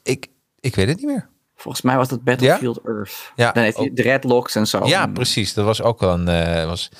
Ik, 0.02 0.26
ik 0.60 0.74
weet 0.74 0.88
het 0.88 0.96
niet 0.96 1.06
meer. 1.06 1.28
Volgens 1.64 1.84
mij 1.84 1.96
was 1.96 2.08
dat 2.08 2.24
Battlefield 2.24 2.80
Earth. 2.86 3.32
Ja, 3.36 3.52
Dan 3.52 3.62
heeft 3.62 3.76
hij 3.76 3.86
ook. 3.88 3.96
dreadlocks 3.96 4.54
en 4.54 4.66
zo. 4.66 4.86
Ja, 4.86 5.06
precies. 5.06 5.54
Dat 5.54 5.64
was 5.64 5.82
ook 5.82 6.00
wel 6.00 6.12
een. 6.14 6.28
eh, 6.28 6.66
was... 6.66 6.90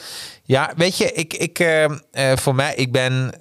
Ja, 0.43 0.73
weet 0.77 0.97
je, 0.97 1.13
ik, 1.13 1.35
ik, 1.35 1.59
eh, 1.59 1.85
eh, 1.85 2.37
voor 2.37 2.55
mij, 2.55 2.75
ik 2.75 2.93
ben. 2.93 3.33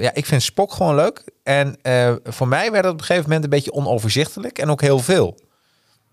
ja, 0.00 0.14
ik 0.14 0.26
vind 0.26 0.42
Spock 0.42 0.72
gewoon 0.72 0.94
leuk. 0.94 1.24
En 1.42 1.76
voor 2.24 2.48
mij 2.48 2.70
werd 2.70 2.84
het 2.84 2.92
op 2.92 2.98
een 3.00 3.04
gegeven 3.06 3.22
moment 3.28 3.44
een 3.44 3.50
beetje 3.50 3.72
onoverzichtelijk 3.72 4.58
en 4.58 4.70
ook 4.70 4.80
heel 4.80 4.98
veel. 4.98 5.38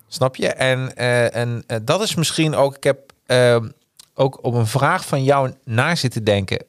Snap 0.07 0.36
je? 0.36 0.47
En, 0.47 0.95
en 1.34 1.64
dat 1.84 2.01
is 2.01 2.16
misschien 2.16 2.55
ook. 2.55 2.76
Ik 2.76 2.84
heb 2.84 2.99
ook 4.14 4.43
op 4.43 4.53
een 4.53 4.68
vraag 4.68 5.05
van 5.05 5.24
jou 5.24 5.51
na 5.64 5.95
zitten 5.95 6.24
denken. 6.24 6.66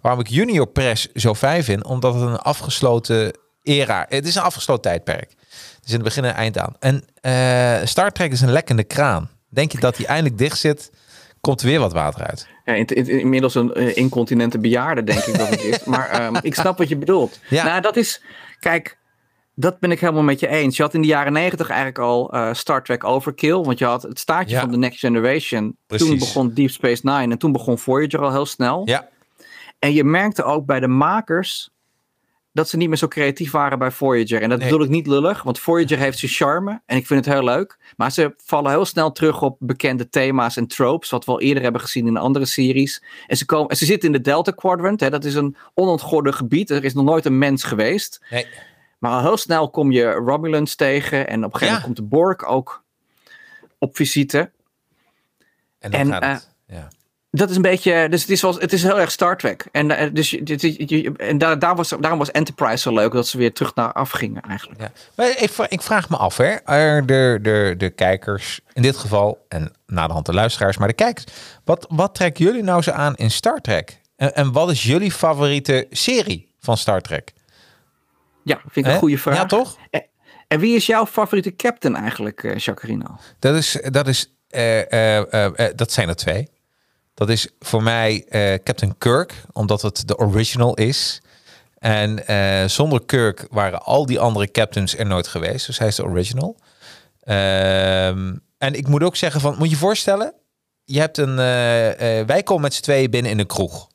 waarom 0.00 0.20
ik 0.20 0.28
Junior 0.28 0.66
Press 0.66 1.12
zo 1.14 1.34
fijn 1.34 1.64
vind. 1.64 1.84
Omdat 1.84 2.14
het 2.14 2.22
een 2.22 2.38
afgesloten 2.38 3.32
era. 3.62 4.06
Het 4.08 4.26
is 4.26 4.34
een 4.34 4.42
afgesloten 4.42 4.82
tijdperk. 4.82 5.34
Dus 5.82 5.90
in 5.90 5.94
het 5.96 6.04
begin 6.04 6.24
en 6.24 6.34
eind 6.34 6.58
aan. 6.58 6.74
En 6.80 7.04
eh, 7.20 7.86
Star 7.86 8.12
Trek 8.12 8.32
is 8.32 8.40
een 8.40 8.50
lekkende 8.52 8.84
kraan. 8.84 9.30
Denk 9.48 9.72
je 9.72 9.78
dat 9.80 9.96
hij 9.96 10.06
eindelijk 10.06 10.38
dicht 10.38 10.58
zit, 10.58 10.90
komt 11.40 11.60
er 11.60 11.66
weer 11.66 11.78
wat 11.80 11.92
water 11.92 12.26
uit. 12.26 12.46
Ja, 12.64 12.72
in- 12.74 12.86
in- 12.86 13.08
inmiddels 13.20 13.54
een 13.54 13.74
eh, 13.74 13.96
incontinente 13.96 14.58
bejaarde, 14.58 15.04
denk 15.04 15.18
ik 15.24 15.38
dat 15.38 15.48
het 15.48 15.62
is. 15.64 15.84
Maar 15.84 16.08
ehm, 16.08 16.36
ik 16.42 16.54
snap 16.54 16.78
wat 16.78 16.88
je 16.88 16.96
bedoelt. 16.96 17.38
Ja. 17.48 17.64
Nou, 17.64 17.80
dat 17.80 17.96
is. 17.96 18.22
Kijk, 18.60 18.98
dat 19.54 19.78
ben 19.78 19.90
ik 19.90 20.00
helemaal 20.00 20.22
met 20.22 20.40
je 20.40 20.48
eens. 20.48 20.76
Je 20.76 20.82
had 20.82 20.94
in 20.94 21.00
de 21.00 21.06
jaren 21.06 21.32
negentig 21.32 21.68
eigenlijk 21.68 21.98
al 21.98 22.32
eh, 22.32 22.52
Star 22.54 22.82
Trek 22.84 23.04
Overkill. 23.04 23.60
Want 23.62 23.78
je 23.78 23.84
had 23.84 24.02
het 24.02 24.18
staartje 24.18 24.54
Ja. 24.54 24.60
van 24.60 24.70
The 24.70 24.76
Next 24.76 24.98
Generation. 24.98 25.76
Toen 25.86 26.18
begon 26.18 26.54
Deep 26.54 26.70
Space 26.70 27.00
Nine. 27.04 27.32
En 27.32 27.38
toen 27.38 27.52
begon 27.52 27.78
Voyager 27.78 28.20
al 28.20 28.30
heel 28.32 28.46
snel. 28.46 28.82
Ja, 28.84 29.08
En 29.78 29.92
je 29.92 30.04
merkte 30.04 30.42
ook 30.44 30.66
bij 30.66 30.80
de 30.80 30.88
makers 30.88 31.70
dat 32.52 32.68
ze 32.68 32.76
niet 32.76 32.88
meer 32.88 32.96
zo 32.98 33.08
creatief 33.08 33.50
waren 33.50 33.78
bij 33.78 33.90
Voyager. 33.90 34.42
En 34.42 34.48
dat 34.48 34.58
Nee. 34.58 34.68
bedoel 34.68 34.84
ik 34.84 34.90
niet 34.90 35.06
lullig, 35.06 35.42
want 35.42 35.58
Voyager 35.58 35.98
heeft 35.98 36.18
zijn 36.18 36.30
charme 36.30 36.80
en 36.86 36.96
ik 36.96 37.06
vind 37.06 37.24
het 37.24 37.34
heel 37.34 37.44
leuk. 37.44 37.78
Maar 37.96 38.12
ze 38.12 38.34
vallen 38.36 38.70
heel 38.70 38.84
snel 38.84 39.12
terug 39.12 39.42
op 39.42 39.56
bekende 39.60 40.08
thema's 40.08 40.56
en 40.56 40.66
tropes, 40.66 41.10
wat 41.10 41.24
we 41.24 41.30
al 41.32 41.40
eerder 41.40 41.62
hebben 41.62 41.80
gezien 41.80 42.06
in 42.06 42.16
andere 42.16 42.44
series. 42.44 43.02
En 43.26 43.36
ze, 43.36 43.44
komen, 43.44 43.70
en 43.70 43.76
ze 43.76 43.84
zitten 43.84 44.06
in 44.08 44.14
de 44.14 44.20
Delta 44.20 44.50
Quadrant, 44.52 45.00
hè, 45.00 45.10
dat 45.10 45.24
is 45.24 45.34
een 45.34 45.56
onontgorde 45.74 46.32
gebied. 46.32 46.70
Er 46.70 46.84
is 46.84 46.94
nog 46.94 47.04
nooit 47.04 47.24
een 47.24 47.38
mens 47.38 47.64
geweest. 47.64 48.20
nee. 48.30 48.46
Maar 48.98 49.12
al 49.12 49.20
heel 49.20 49.36
snel 49.36 49.70
kom 49.70 49.90
je 49.92 50.10
Romulans 50.10 50.74
tegen 50.74 51.28
en 51.28 51.44
op 51.44 51.52
een 51.52 51.58
gegeven 51.58 51.66
Ja. 51.66 51.80
moment 51.80 51.84
komt 51.84 51.96
de 52.10 52.16
Borg 52.16 52.44
ook 52.44 52.82
op 53.78 53.96
visite. 53.96 54.50
En 55.78 55.90
dan 55.90 56.00
En, 56.00 56.06
gaat 56.08 56.24
het. 56.24 56.54
Ja. 56.66 56.88
Dat 57.34 57.50
is 57.50 57.56
een 57.56 57.62
beetje, 57.62 58.08
dus 58.08 58.20
het 58.20 58.30
is, 58.30 58.42
wel, 58.42 58.58
het 58.58 58.72
is 58.72 58.82
heel 58.82 59.00
erg 59.00 59.10
Star 59.10 59.36
Trek. 59.36 59.66
En, 59.70 59.90
eh, 59.90 60.08
dus, 60.12 60.32
en 61.16 61.38
daar, 61.38 61.58
daar 61.58 61.76
was, 61.76 61.88
daarom 61.88 62.18
was 62.18 62.30
Enterprise 62.30 62.76
zo 62.76 62.94
leuk, 62.94 63.12
dat 63.12 63.26
ze 63.26 63.38
weer 63.38 63.52
terug 63.52 63.74
naar 63.74 63.92
af 63.92 64.10
gingen 64.10 64.42
eigenlijk. 64.42 64.80
Ja. 64.80 64.92
Maar 65.14 65.28
ik, 65.42 65.50
vra- 65.50 65.66
ik 65.70 65.82
vraag 65.82 66.08
me 66.08 66.16
af, 66.16 66.36
hè. 66.36 66.54
Er, 66.64 67.06
de, 67.06 67.38
de, 67.42 67.74
de 67.78 67.90
kijkers, 67.90 68.60
in 68.72 68.82
dit 68.82 68.96
geval, 68.96 69.44
en 69.48 69.72
na 69.86 70.06
de 70.06 70.12
hand 70.12 70.26
de 70.26 70.34
luisteraars, 70.34 70.76
maar 70.76 70.88
de 70.88 70.94
kijkers. 70.94 71.24
Wat, 71.64 71.86
wat 71.88 72.14
trekken 72.14 72.44
jullie 72.44 72.62
nou 72.62 72.82
zo 72.82 72.90
aan 72.90 73.14
in 73.14 73.30
Star 73.30 73.60
Trek? 73.60 74.00
En, 74.16 74.34
en 74.34 74.52
wat 74.52 74.70
is 74.70 74.82
jullie 74.82 75.12
favoriete 75.12 75.86
serie 75.90 76.54
van 76.60 76.76
Star 76.76 77.00
Trek? 77.00 77.32
Ja, 78.44 78.60
vind 78.68 78.86
ik 78.86 78.92
een 78.92 78.98
goede 78.98 79.18
vraag. 79.18 79.36
Ja, 79.36 79.46
toch? 79.46 79.76
En, 79.90 80.06
en 80.48 80.60
wie 80.60 80.76
is 80.76 80.86
jouw 80.86 81.06
favoriete 81.06 81.56
captain 81.56 81.96
eigenlijk, 81.96 82.44
eh 82.44 82.56
Jacarino? 82.56 83.18
Dat, 83.38 83.54
is, 83.54 83.78
dat, 83.90 84.08
is, 84.08 84.32
eh, 84.48 85.20
dat 85.74 85.92
zijn 85.92 86.08
er 86.08 86.16
twee. 86.16 86.48
Dat 87.14 87.28
is 87.28 87.48
voor 87.58 87.82
mij 87.82 88.24
eh, 88.28 88.54
Captain 88.64 88.98
Kirk, 88.98 89.44
omdat 89.52 89.82
het 89.82 90.08
de 90.08 90.18
original 90.18 90.74
is. 90.74 91.22
En 91.78 92.26
eh, 92.26 92.68
zonder 92.68 93.04
Kirk 93.04 93.46
waren 93.50 93.82
al 93.82 94.06
die 94.06 94.20
andere 94.20 94.50
captains 94.50 94.96
er 94.96 95.06
nooit 95.06 95.26
geweest. 95.26 95.66
Dus 95.66 95.78
hij 95.78 95.88
is 95.88 95.96
de 95.96 96.04
original. 96.04 96.56
Ehm, 97.20 98.36
en 98.58 98.74
ik 98.74 98.88
moet 98.88 99.02
ook 99.02 99.16
zeggen 99.16 99.40
van, 99.40 99.54
moet 99.58 99.64
je 99.64 99.70
je 99.70 99.76
voorstellen, 99.76 100.34
je 100.84 101.00
hebt 101.00 101.18
een, 101.18 101.30
eh, 101.38 102.26
wij 102.26 102.42
komen 102.44 102.62
met 102.62 102.74
z'n 102.74 102.82
tweeën 102.82 103.10
binnen 103.10 103.30
in 103.30 103.38
een 103.38 103.46
kroeg. 103.46 103.88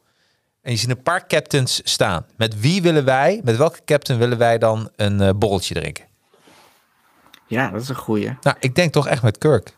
En 0.61 0.71
je 0.71 0.77
ziet 0.77 0.89
een 0.89 1.03
paar 1.03 1.27
captains 1.27 1.81
staan. 1.83 2.25
Met 2.37 2.59
wie 2.59 2.81
willen 2.81 3.05
wij, 3.05 3.41
met 3.43 3.57
welke 3.57 3.79
captain 3.85 4.19
willen 4.19 4.37
wij 4.37 4.57
dan 4.57 4.89
een 4.95 5.37
borreltje 5.37 5.73
drinken? 5.73 6.05
Ja, 7.47 7.69
dat 7.69 7.81
is 7.81 7.89
een 7.89 7.95
goeie. 7.95 8.37
Nou, 8.41 8.55
ik 8.59 8.75
denk 8.75 8.91
toch 8.91 9.07
echt 9.07 9.21
met 9.21 9.37
Kirk. 9.37 9.75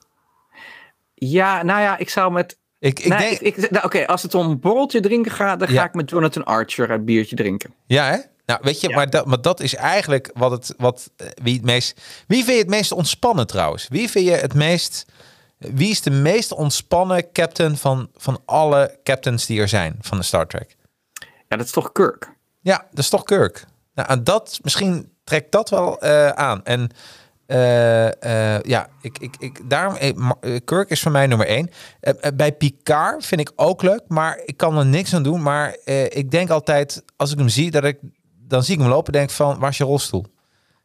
Ja, 1.14 1.64
nou 1.64 1.82
ja, 1.82 1.98
ik 1.98 2.10
zou 2.10 2.32
met... 2.32 2.58
Ik, 2.80 3.00
ik 3.00 3.08
nee, 3.18 3.40
denk... 3.40 3.70
nou, 3.70 3.86
Oké, 3.86 4.06
als 4.08 4.24
het 4.24 4.36
om 4.36 4.50
een 4.50 4.60
borreltje 4.60 5.00
drinken 5.00 5.32
gaat, 5.32 5.60
dan 5.60 5.72
Ja. 5.72 5.82
ga 5.82 5.88
ik 5.88 5.94
met 5.94 6.10
Jonathan 6.10 6.44
Archer 6.46 6.92
een 6.92 7.06
biertje 7.06 7.36
drinken. 7.36 7.74
Ja, 7.86 8.06
hè? 8.10 8.18
Nou, 8.46 8.60
weet 8.64 8.82
je, 8.82 8.90
Ja. 8.90 8.96
maar, 8.96 9.10
dat, 9.10 9.26
maar 9.26 9.42
dat 9.42 9.60
is 9.60 9.76
eigenlijk 9.76 10.30
wat 10.34 10.52
het, 10.52 10.74
wat, 10.78 11.12
eh, 11.18 11.28
wie 11.44 11.54
het 11.56 11.64
meest, 11.64 12.02
wie 12.28 12.44
vind 12.44 12.56
je 12.58 12.62
het 12.64 12.70
meest 12.70 12.92
ontspannen 12.92 13.48
trouwens? 13.48 13.88
Wie 13.88 14.10
vind 14.10 14.26
je 14.26 14.32
het 14.32 14.54
meest, 14.54 15.06
wie 15.58 15.90
is 15.90 16.02
de 16.02 16.12
meest 16.12 16.52
ontspannen 16.52 17.32
captain 17.32 17.78
van, 17.78 18.10
van 18.16 18.42
alle 18.46 19.00
captains 19.04 19.46
die 19.46 19.60
er 19.62 19.68
zijn 19.68 19.98
van 20.02 20.18
de 20.18 20.24
Star 20.24 20.48
Trek? 20.48 20.76
Ja, 21.48 21.58
dat 21.58 21.66
is 21.66 21.72
toch 21.72 21.92
Kirk? 21.92 22.34
Ja, 22.62 22.86
dat 22.90 23.00
is 23.00 23.10
toch 23.10 23.24
Kirk. 23.24 23.66
Nou, 23.94 24.10
en 24.10 24.24
dat, 24.24 24.60
misschien 24.62 25.12
trekt 25.24 25.52
dat 25.52 25.70
wel 25.70 26.02
eh, 26.02 26.30
aan. 26.30 26.64
En 26.66 26.90
eh, 27.50 28.56
eh, 28.56 28.62
ja, 28.64 28.88
ik, 29.02 29.18
ik, 29.20 29.36
ik, 29.40 29.70
daarom, 29.70 29.96
eh, 29.96 30.56
Kirk 30.66 30.90
is 30.90 31.02
voor 31.02 31.12
mij 31.12 31.28
nummer 31.28 31.48
één. 31.48 31.70
Bij 32.36 32.52
Picard 32.52 33.26
vind 33.26 33.42
ik 33.42 33.52
ook 33.56 33.82
leuk, 33.82 34.02
maar 34.08 34.42
ik 34.46 34.58
kan 34.58 34.78
er 34.78 34.86
niks 34.86 35.14
aan 35.14 35.24
doen. 35.24 35.42
Maar 35.42 35.78
ik 36.10 36.32
denk 36.32 36.50
altijd, 36.50 37.04
als 37.16 37.32
ik 37.32 37.38
hem 37.38 37.50
zie, 37.50 37.72
dat 37.72 37.84
ik, 37.84 37.98
dan 38.48 38.64
zie 38.64 38.74
ik 38.74 38.80
hem 38.80 38.90
lopen, 38.90 39.14
denk 39.14 39.30
van, 39.30 39.60
waar 39.60 39.70
is 39.70 39.78
je 39.78 39.84
rolstoel? 39.84 40.26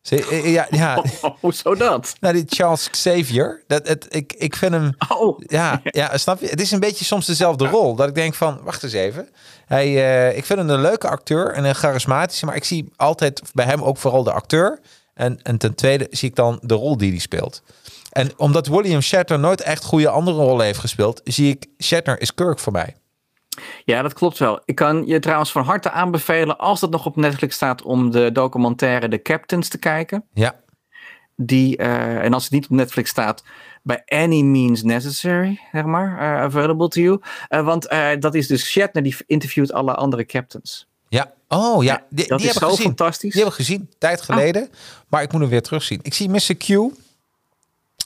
Eh, 0.09 0.53
Ja, 0.53 0.67
ja, 0.71 1.05
Oh, 1.23 1.37
hoezo 1.41 1.75
dat? 1.75 2.15
nou, 2.21 2.35
die 2.35 2.45
Charles 2.49 2.91
Xavier, 2.91 3.65
dat, 3.67 3.89
het, 3.89 4.07
ik, 4.09 4.33
ik 4.33 4.57
vind 4.57 4.73
hem, 4.73 4.95
Oh, 5.09 5.39
ja, 5.39 5.81
ja, 5.85 6.17
snap 6.17 6.41
je? 6.41 6.47
Het 6.47 6.61
is 6.61 6.71
een 6.71 6.81
beetje 6.81 7.05
soms 7.05 7.27
dezelfde 7.27 7.67
rol. 7.67 7.95
Dat 7.95 8.09
ik 8.09 8.15
denk 8.15 8.35
van, 8.35 8.61
wacht 8.62 8.83
eens 8.83 8.93
even. 8.93 9.29
Hij, 9.67 9.93
ik 10.35 10.45
vind 10.45 10.59
hem 10.59 10.71
een 10.71 10.81
leuke 10.81 11.09
acteur 11.09 11.53
en 11.53 11.65
een 11.65 11.75
charismatische. 11.75 12.47
Maar 12.47 12.57
ik 12.57 12.65
zie 12.65 12.93
altijd 12.97 13.43
bij 13.53 13.65
hem 13.65 13.83
ook 13.83 13.97
vooral 13.97 14.23
de 14.23 14.33
acteur. 14.33 14.81
En, 15.15 15.43
en 15.43 15.59
ten 15.59 15.75
tweede 15.75 16.07
zie 16.11 16.29
ik 16.29 16.35
dan 16.37 16.59
de 16.62 16.75
rol 16.75 16.97
die 16.97 17.11
hij 17.11 17.21
speelt. 17.21 17.62
En 18.11 18.31
omdat 18.37 18.67
William 18.67 19.01
Shatner 19.01 19.39
nooit 19.39 19.61
echt 19.61 19.85
goede 19.85 20.09
andere 20.09 20.37
rollen 20.37 20.65
heeft 20.65 20.79
gespeeld... 20.79 21.21
zie 21.25 21.51
ik 21.51 21.67
Shatner 21.83 22.21
is 22.21 22.35
Kirk 22.35 22.59
voor 22.59 22.73
mij. 22.73 22.97
ja, 23.85 24.03
dat 24.03 24.12
klopt 24.12 24.39
wel. 24.39 24.61
Ik 24.65 24.75
kan 24.75 25.07
je 25.07 25.19
trouwens 25.19 25.53
van 25.53 25.65
harte 25.65 25.91
aanbevelen, 25.91 26.59
als 26.59 26.81
dat 26.81 26.91
nog 26.91 27.07
op 27.07 27.17
Netflix 27.17 27.55
staat, 27.55 27.83
om 27.83 28.11
de 28.11 28.33
documentaire 28.33 29.09
The 29.09 29.23
Captains 29.23 29.69
te 29.69 29.79
kijken. 29.79 30.25
Ja, 30.33 30.55
Die, 31.37 31.77
eh, 31.77 32.25
en 32.25 32.33
als 32.35 32.43
het 32.45 32.53
niet 32.53 32.65
op 32.65 32.71
Netflix 32.71 33.11
staat, 33.11 33.45
by 33.83 33.97
any 34.07 34.41
means 34.43 34.83
necessary, 34.83 35.61
zeg 35.73 35.85
maar, 35.85 36.19
eh, 36.19 36.43
available 36.43 36.89
to 36.89 37.01
you. 37.01 37.21
Eh, 37.49 37.65
want 37.65 37.89
dat 38.19 38.35
is 38.35 38.47
dus 38.47 38.65
Shatner, 38.71 39.03
die 39.03 39.17
interviewt 39.27 39.73
alle 39.73 39.95
andere 39.95 40.27
captains. 40.27 40.89
Ja. 41.09 41.33
Oh 41.49 41.85
ja, 41.85 42.03
die, 42.11 42.29
dat 42.29 42.39
die 42.39 42.49
is 42.49 42.55
heb 42.55 42.63
zo 42.63 42.69
gezien. 42.69 42.87
fantastisch. 42.87 43.33
Die 43.33 43.43
heb 43.43 43.51
ik 43.51 43.57
gezien, 43.57 43.91
tijd 43.99 44.21
geleden. 44.21 44.71
Maar 45.09 45.23
ik 45.23 45.33
moet 45.33 45.41
hem 45.41 45.51
weer 45.51 45.63
terugzien. 45.63 45.99
Ik 46.03 46.15
zie 46.15 46.29
Mr. 46.29 46.55
Q. 46.59 46.93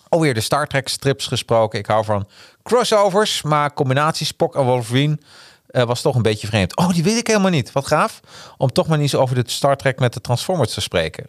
Alweer 0.09 0.35
de 0.35 0.41
Star 0.41 0.67
Trek 0.67 0.89
strips 0.89 1.27
gesproken. 1.27 1.79
Ik 1.79 1.87
hou 1.87 2.05
van 2.05 2.29
crossovers, 2.63 3.43
maar 3.43 3.75
combinatie 3.75 4.27
Spock 4.27 4.57
en 4.57 4.65
Wolverine 4.65 5.19
eh, 5.67 5.83
was 5.83 6.01
toch 6.01 6.15
een 6.15 6.23
beetje 6.23 6.47
vreemd. 6.47 6.77
Oh, 6.77 6.89
die 6.89 7.03
weet 7.03 7.19
ik 7.19 7.27
helemaal 7.27 7.51
niet. 7.51 7.73
Wat 7.73 7.87
gaaf. 7.87 8.21
Om 8.57 8.73
toch 8.73 8.87
maar 8.87 8.99
niet 8.99 9.11
zo 9.11 9.21
over 9.21 9.35
de 9.35 9.51
Star 9.51 9.77
Trek 9.77 9.99
met 9.99 10.13
de 10.13 10.21
Transformers 10.21 10.75
te 10.75 10.81
spreken. 10.81 11.27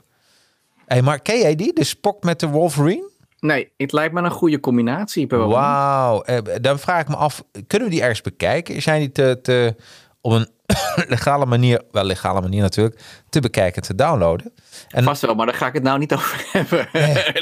hey, 0.86 1.02
maar 1.02 1.20
ken 1.20 1.40
jij 1.40 1.56
die? 1.56 1.74
De 1.74 1.84
Spock 1.84 2.24
met 2.24 2.40
de 2.40 2.48
Wolverine? 2.48 3.08
Nee, 3.40 3.72
het 3.78 3.92
lijkt 3.92 4.14
me 4.14 4.22
een 4.22 4.32
goede 4.32 4.60
combinatie. 4.60 5.28
Wauw. 5.28 6.22
Eh, 6.22 6.38
dan 6.62 6.80
vraag 6.80 7.02
ik 7.02 7.08
me 7.08 7.16
af, 7.16 7.44
kunnen 7.68 7.88
we 7.88 7.94
die 7.94 8.04
ergens 8.04 8.22
bekijken? 8.22 8.82
Zijn 8.82 9.00
die 9.00 9.12
te, 9.12 9.40
te, 9.42 9.76
op 10.22 10.32
een 10.32 10.48
legale 11.08 11.46
manier, 11.46 11.82
wel 11.92 12.04
legale 12.04 12.42
manier 12.42 12.62
natuurlijk, 12.62 13.02
te 13.30 13.40
bekijken, 13.40 13.82
te 13.82 13.96
downloaden? 13.96 14.54
En 14.90 15.04
Vast 15.04 15.22
wel, 15.22 15.36
maar 15.36 15.46
daar 15.46 15.56
ga 15.56 15.68
ik 15.68 15.74
het 15.74 15.84
nou 15.84 16.00
niet 16.00 16.14
over 16.14 16.46
hebben. 16.52 16.88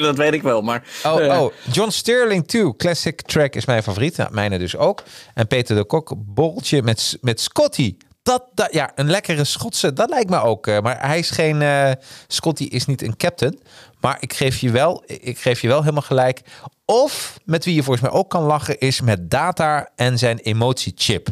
dat 0.02 0.18
weet 0.18 0.34
ik 0.34 0.42
wel, 0.42 0.62
maar... 0.62 0.84
Oh, 1.04 1.42
oh, 1.42 1.54
John 1.72 1.90
Sterling 1.90 2.48
2, 2.48 2.76
classic 2.76 3.22
track 3.22 3.56
is 3.56 3.66
mijn 3.66 3.84
favoriet. 3.84 4.18
Nou, 4.18 4.34
mijne 4.34 4.58
dus 4.58 4.76
ook. 4.78 5.04
En 5.34 5.48
Peter 5.48 5.76
de 5.76 5.86
Kok, 5.86 6.14
borreltje 6.18 6.84
met, 6.84 7.18
met 7.22 7.42
Scotty. 7.42 7.98
Dat, 8.24 8.44
dat, 8.54 8.74
ja, 8.74 8.92
een 8.96 9.10
lekkere 9.10 9.44
Schotse, 9.44 9.94
dat 9.94 10.10
lijkt 10.10 10.30
me 10.30 10.42
ook. 10.42 10.68
eh, 10.68 10.80
maar 10.80 11.08
hij 11.08 11.20
is 11.20 11.30
geen, 11.30 11.62
eh, 11.62 11.92
Scotty 12.28 12.64
is 12.64 12.86
niet 12.86 13.02
een 13.02 13.18
captain. 13.18 13.60
Maar 14.00 14.18
ik 14.20 14.34
geef 14.34 14.58
je 14.58 14.72
wel, 14.72 15.04
ik 15.06 15.38
geef 15.40 15.62
je 15.62 15.68
wel 15.68 15.80
helemaal 15.80 16.02
gelijk. 16.02 16.42
Of, 16.86 17.40
met 17.46 17.66
wie 17.66 17.76
je 17.76 17.84
volgens 17.84 18.10
mij 18.10 18.20
ook 18.20 18.30
kan 18.30 18.44
lachen, 18.44 18.80
is 18.80 19.02
met 19.02 19.30
Data 19.30 19.90
en 19.96 20.18
zijn 20.18 20.38
emotiechip. 20.38 21.28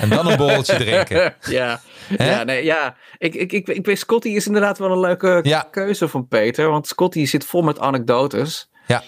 En 0.00 0.08
dan 0.08 0.26
een 0.30 0.36
borreltje 0.36 0.76
drinken. 0.76 1.34
ja, 1.58 1.80
ja, 2.18 2.44
nee, 2.44 2.64
ja. 2.64 2.96
Ik, 3.18 3.34
ik, 3.34 3.52
ik, 3.52 3.68
ik 3.68 3.86
weet, 3.86 3.98
Scotty 3.98 4.28
is 4.28 4.46
inderdaad 4.46 4.78
wel 4.78 4.90
een 4.92 5.00
leuke 5.00 5.40
Ja. 5.42 5.66
keuze 5.70 6.08
van 6.08 6.28
Peter. 6.28 6.70
Want 6.70 6.86
Scotty 6.86 7.24
zit 7.26 7.44
vol 7.44 7.62
met 7.62 7.80
anekdotes. 7.80 8.70
Ja, 8.86 9.02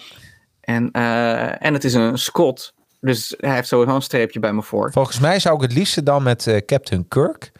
En, 0.61 0.91
eh, 0.91 1.65
en 1.65 1.73
het 1.73 1.83
is 1.83 1.93
een 1.93 2.17
Scot. 2.17 2.73
Dus 2.99 3.33
hij 3.37 3.53
heeft 3.55 3.67
sowieso 3.67 3.95
een 3.95 4.01
streepje 4.01 4.39
bij 4.39 4.53
me 4.53 4.61
voor. 4.63 4.91
volgens 4.91 5.19
mij 5.19 5.39
zou 5.39 5.55
ik 5.55 5.61
het 5.61 5.73
liefste 5.73 6.03
dan 6.03 6.23
met 6.23 6.47
eh, 6.47 6.57
Captain 6.65 7.07
Kirk, 7.07 7.51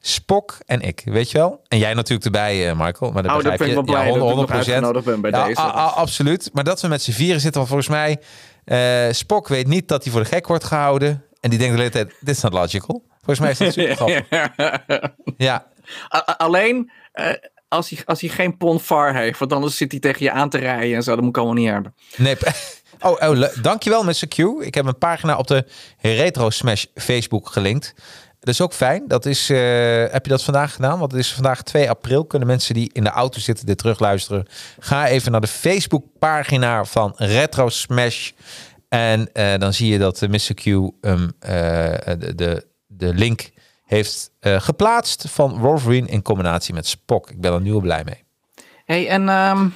Spock 0.00 0.58
en 0.66 0.80
ik, 0.80 1.02
weet 1.04 1.30
je 1.30 1.38
wel? 1.38 1.60
En 1.68 1.78
jij 1.78 1.94
natuurlijk 1.94 2.24
erbij, 2.24 2.68
eh, 2.70 2.76
Michael. 2.78 3.12
Maar 3.12 3.22
dat 3.22 3.32
Oh, 3.36 3.42
daar 3.42 3.50
begrijp 3.52 3.58
ben 3.58 3.66
ik 3.68 3.74
je. 3.74 3.74
wel 3.74 3.84
blij 3.84 4.00
ja, 4.06 4.06
dat 4.18 4.30
ik 4.30 4.36
nog 4.36 4.48
100%. 4.50 4.52
uitgenodigd 4.52 5.04
ben 5.04 5.20
bij 5.20 5.30
Ja, 5.30 5.44
deze. 5.46 5.60
a- 5.60 5.64
a- 5.76 5.86
absoluut. 5.86 6.50
Maar 6.52 6.64
dat 6.64 6.80
we 6.80 6.88
met 6.88 7.02
z'n 7.02 7.10
vieren 7.12 7.40
zitten, 7.40 7.60
want 7.60 7.68
volgens 7.72 7.88
mij... 7.88 8.20
eh 8.64 9.12
Spock 9.12 9.48
weet 9.48 9.66
niet 9.66 9.88
dat 9.88 10.02
hij 10.04 10.12
voor 10.12 10.22
de 10.22 10.28
gek 10.28 10.46
wordt 10.46 10.64
gehouden. 10.64 11.24
En 11.40 11.50
die 11.50 11.58
denkt 11.58 11.74
de 11.74 11.80
hele 11.80 11.92
tijd, 11.92 12.14
dit 12.20 12.36
is 12.36 12.42
not 12.42 12.52
logical. 12.52 13.02
Volgens 13.22 13.38
mij 13.38 13.50
is 13.50 13.58
dat 13.58 13.72
super 13.72 13.96
grappig. 13.96 15.12
Ja, 15.46 15.66
Alleen 16.36 16.90
eh, 17.12 17.32
als, 17.68 17.90
hij, 17.90 17.98
als 18.04 18.20
hij 18.20 18.30
geen 18.30 18.56
ponfar 18.56 19.14
heeft. 19.14 19.38
Want 19.38 19.52
anders 19.52 19.76
zit 19.76 19.90
hij 19.90 20.00
tegen 20.00 20.24
je 20.24 20.32
aan 20.32 20.48
te 20.50 20.58
rijden 20.58 20.96
en 20.96 21.02
zo. 21.02 21.10
Dat 21.10 21.20
moet 21.20 21.28
ik 21.28 21.36
allemaal 21.36 21.54
niet 21.54 21.70
hebben. 21.70 21.94
nee. 22.16 22.36
Oh, 23.02 23.28
oh 23.30 23.42
dankjewel 23.62 24.04
Mr. 24.04 24.28
Q. 24.28 24.38
Ik 24.60 24.74
heb 24.74 24.86
een 24.86 24.98
pagina 24.98 25.36
op 25.36 25.46
de 25.46 25.64
Retro 25.98 26.50
Smash 26.50 26.84
Facebook 26.94 27.48
gelinkt. 27.48 27.94
Dat 28.40 28.48
is 28.54 28.60
ook 28.60 28.72
fijn. 28.72 29.04
Dat 29.08 29.26
is, 29.26 29.50
eh, 29.50 29.58
heb 30.10 30.24
je 30.24 30.30
dat 30.30 30.42
vandaag 30.42 30.74
gedaan? 30.74 30.98
Want 30.98 31.12
het 31.12 31.20
is 31.20 31.32
vandaag 31.32 31.62
2 31.62 31.90
april. 31.90 32.24
Kunnen 32.24 32.48
mensen 32.48 32.74
die 32.74 32.90
in 32.92 33.04
de 33.04 33.10
auto 33.10 33.38
zitten 33.38 33.66
dit 33.66 33.78
terugluisteren? 33.78 34.46
Ga 34.78 35.06
even 35.06 35.32
naar 35.32 35.40
de 35.40 35.46
Facebook-pagina 35.46 36.84
van 36.84 37.12
Retro 37.16 37.68
Smash. 37.68 38.30
En 38.90 39.32
eh, 39.32 39.58
dan 39.58 39.72
zie 39.72 39.92
je 39.92 39.98
dat 39.98 40.22
eh, 40.22 40.28
Mr. 40.28 40.54
Q 40.54 40.64
um, 40.66 40.92
de, 41.40 42.32
de, 42.36 42.66
de 42.86 43.14
link 43.14 43.50
heeft 43.84 44.30
eh, 44.40 44.60
geplaatst 44.60 45.24
van 45.28 45.58
Wolverine 45.58 46.08
in 46.08 46.22
combinatie 46.22 46.74
met 46.74 46.86
Spock. 46.86 47.30
Ik 47.30 47.40
ben 47.40 47.52
er 47.52 47.60
nu 47.60 47.72
al 47.72 47.80
blij 47.80 48.04
mee. 48.04 48.24
hey, 48.84 49.08
en 49.08 49.28
ehm, 49.28 49.68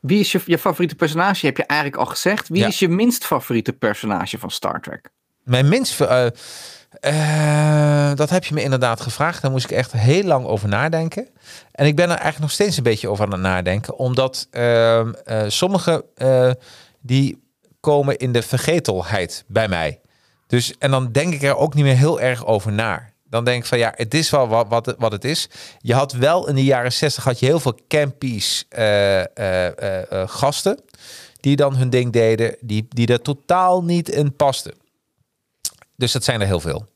wie 0.00 0.20
is 0.20 0.32
je, 0.32 0.40
je 0.44 0.58
favoriete 0.58 0.94
personage? 0.94 1.46
Heb 1.46 1.56
je 1.56 1.64
eigenlijk 1.64 2.00
al 2.00 2.06
gezegd. 2.06 2.48
Wie 2.48 2.60
Ja. 2.60 2.66
is 2.66 2.78
je 2.78 2.88
minst 2.88 3.24
favoriete 3.26 3.72
personage 3.72 4.38
van 4.38 4.50
Star 4.50 4.80
Trek? 4.80 5.10
Mijn 5.42 5.68
minst... 5.68 6.00
eh, 6.00 6.26
eh, 7.00 8.16
dat 8.16 8.30
heb 8.30 8.44
je 8.44 8.54
me 8.54 8.62
inderdaad 8.62 9.00
gevraagd. 9.00 9.42
Daar 9.42 9.50
moest 9.50 9.64
ik 9.64 9.70
echt 9.70 9.92
heel 9.92 10.22
lang 10.24 10.46
over 10.46 10.68
nadenken. 10.68 11.28
En 11.72 11.86
ik 11.86 11.96
ben 11.96 12.04
er 12.04 12.10
eigenlijk 12.10 12.40
nog 12.40 12.50
steeds 12.50 12.76
een 12.76 12.82
beetje 12.82 13.08
over 13.08 13.24
aan 13.24 13.32
het 13.32 13.40
nadenken. 13.40 13.96
Omdat 13.98 14.46
ehm, 14.50 15.12
eh, 15.24 15.42
sommige 15.46 16.04
eh, 16.14 16.50
die 17.00 17.46
komen 17.80 18.16
in 18.16 18.32
de 18.32 18.42
vergetelheid 18.42 19.44
bij 19.46 19.68
mij. 19.68 20.00
Dus, 20.46 20.78
en 20.78 20.90
dan 20.90 21.12
denk 21.12 21.34
ik 21.34 21.42
er 21.42 21.56
ook 21.56 21.74
niet 21.74 21.84
meer 21.84 21.96
heel 21.96 22.20
erg 22.20 22.46
over 22.46 22.72
na. 22.72 23.10
Dan 23.30 23.44
denk 23.44 23.62
ik 23.62 23.68
van 23.68 23.78
ja, 23.78 23.92
het 23.96 24.14
is 24.14 24.30
wel 24.30 24.48
wat, 24.48 24.68
wat, 24.68 24.86
het- 24.86 24.96
wat 24.98 25.12
het 25.12 25.24
is. 25.24 25.48
Je 25.78 25.94
had 25.94 26.12
wel 26.12 26.48
in 26.48 26.54
de 26.54 26.64
jaren 26.64 26.92
60 26.92 27.24
had 27.24 27.38
je 27.38 27.46
heel 27.46 27.60
veel 27.60 27.78
campies 27.88 28.64
eh, 28.68 29.18
eh, 29.36 30.12
eh, 30.22 30.28
gasten. 30.28 30.80
Die 31.40 31.56
dan 31.56 31.76
hun 31.76 31.90
ding 31.90 32.12
deden. 32.12 32.56
Die, 32.60 32.86
die 32.88 33.06
er 33.06 33.22
totaal 33.22 33.84
niet 33.84 34.08
in 34.08 34.36
pasten. 34.36 34.74
Dus 35.96 36.12
dat 36.12 36.24
zijn 36.24 36.40
er 36.40 36.46
heel 36.46 36.60
veel. 36.60 36.86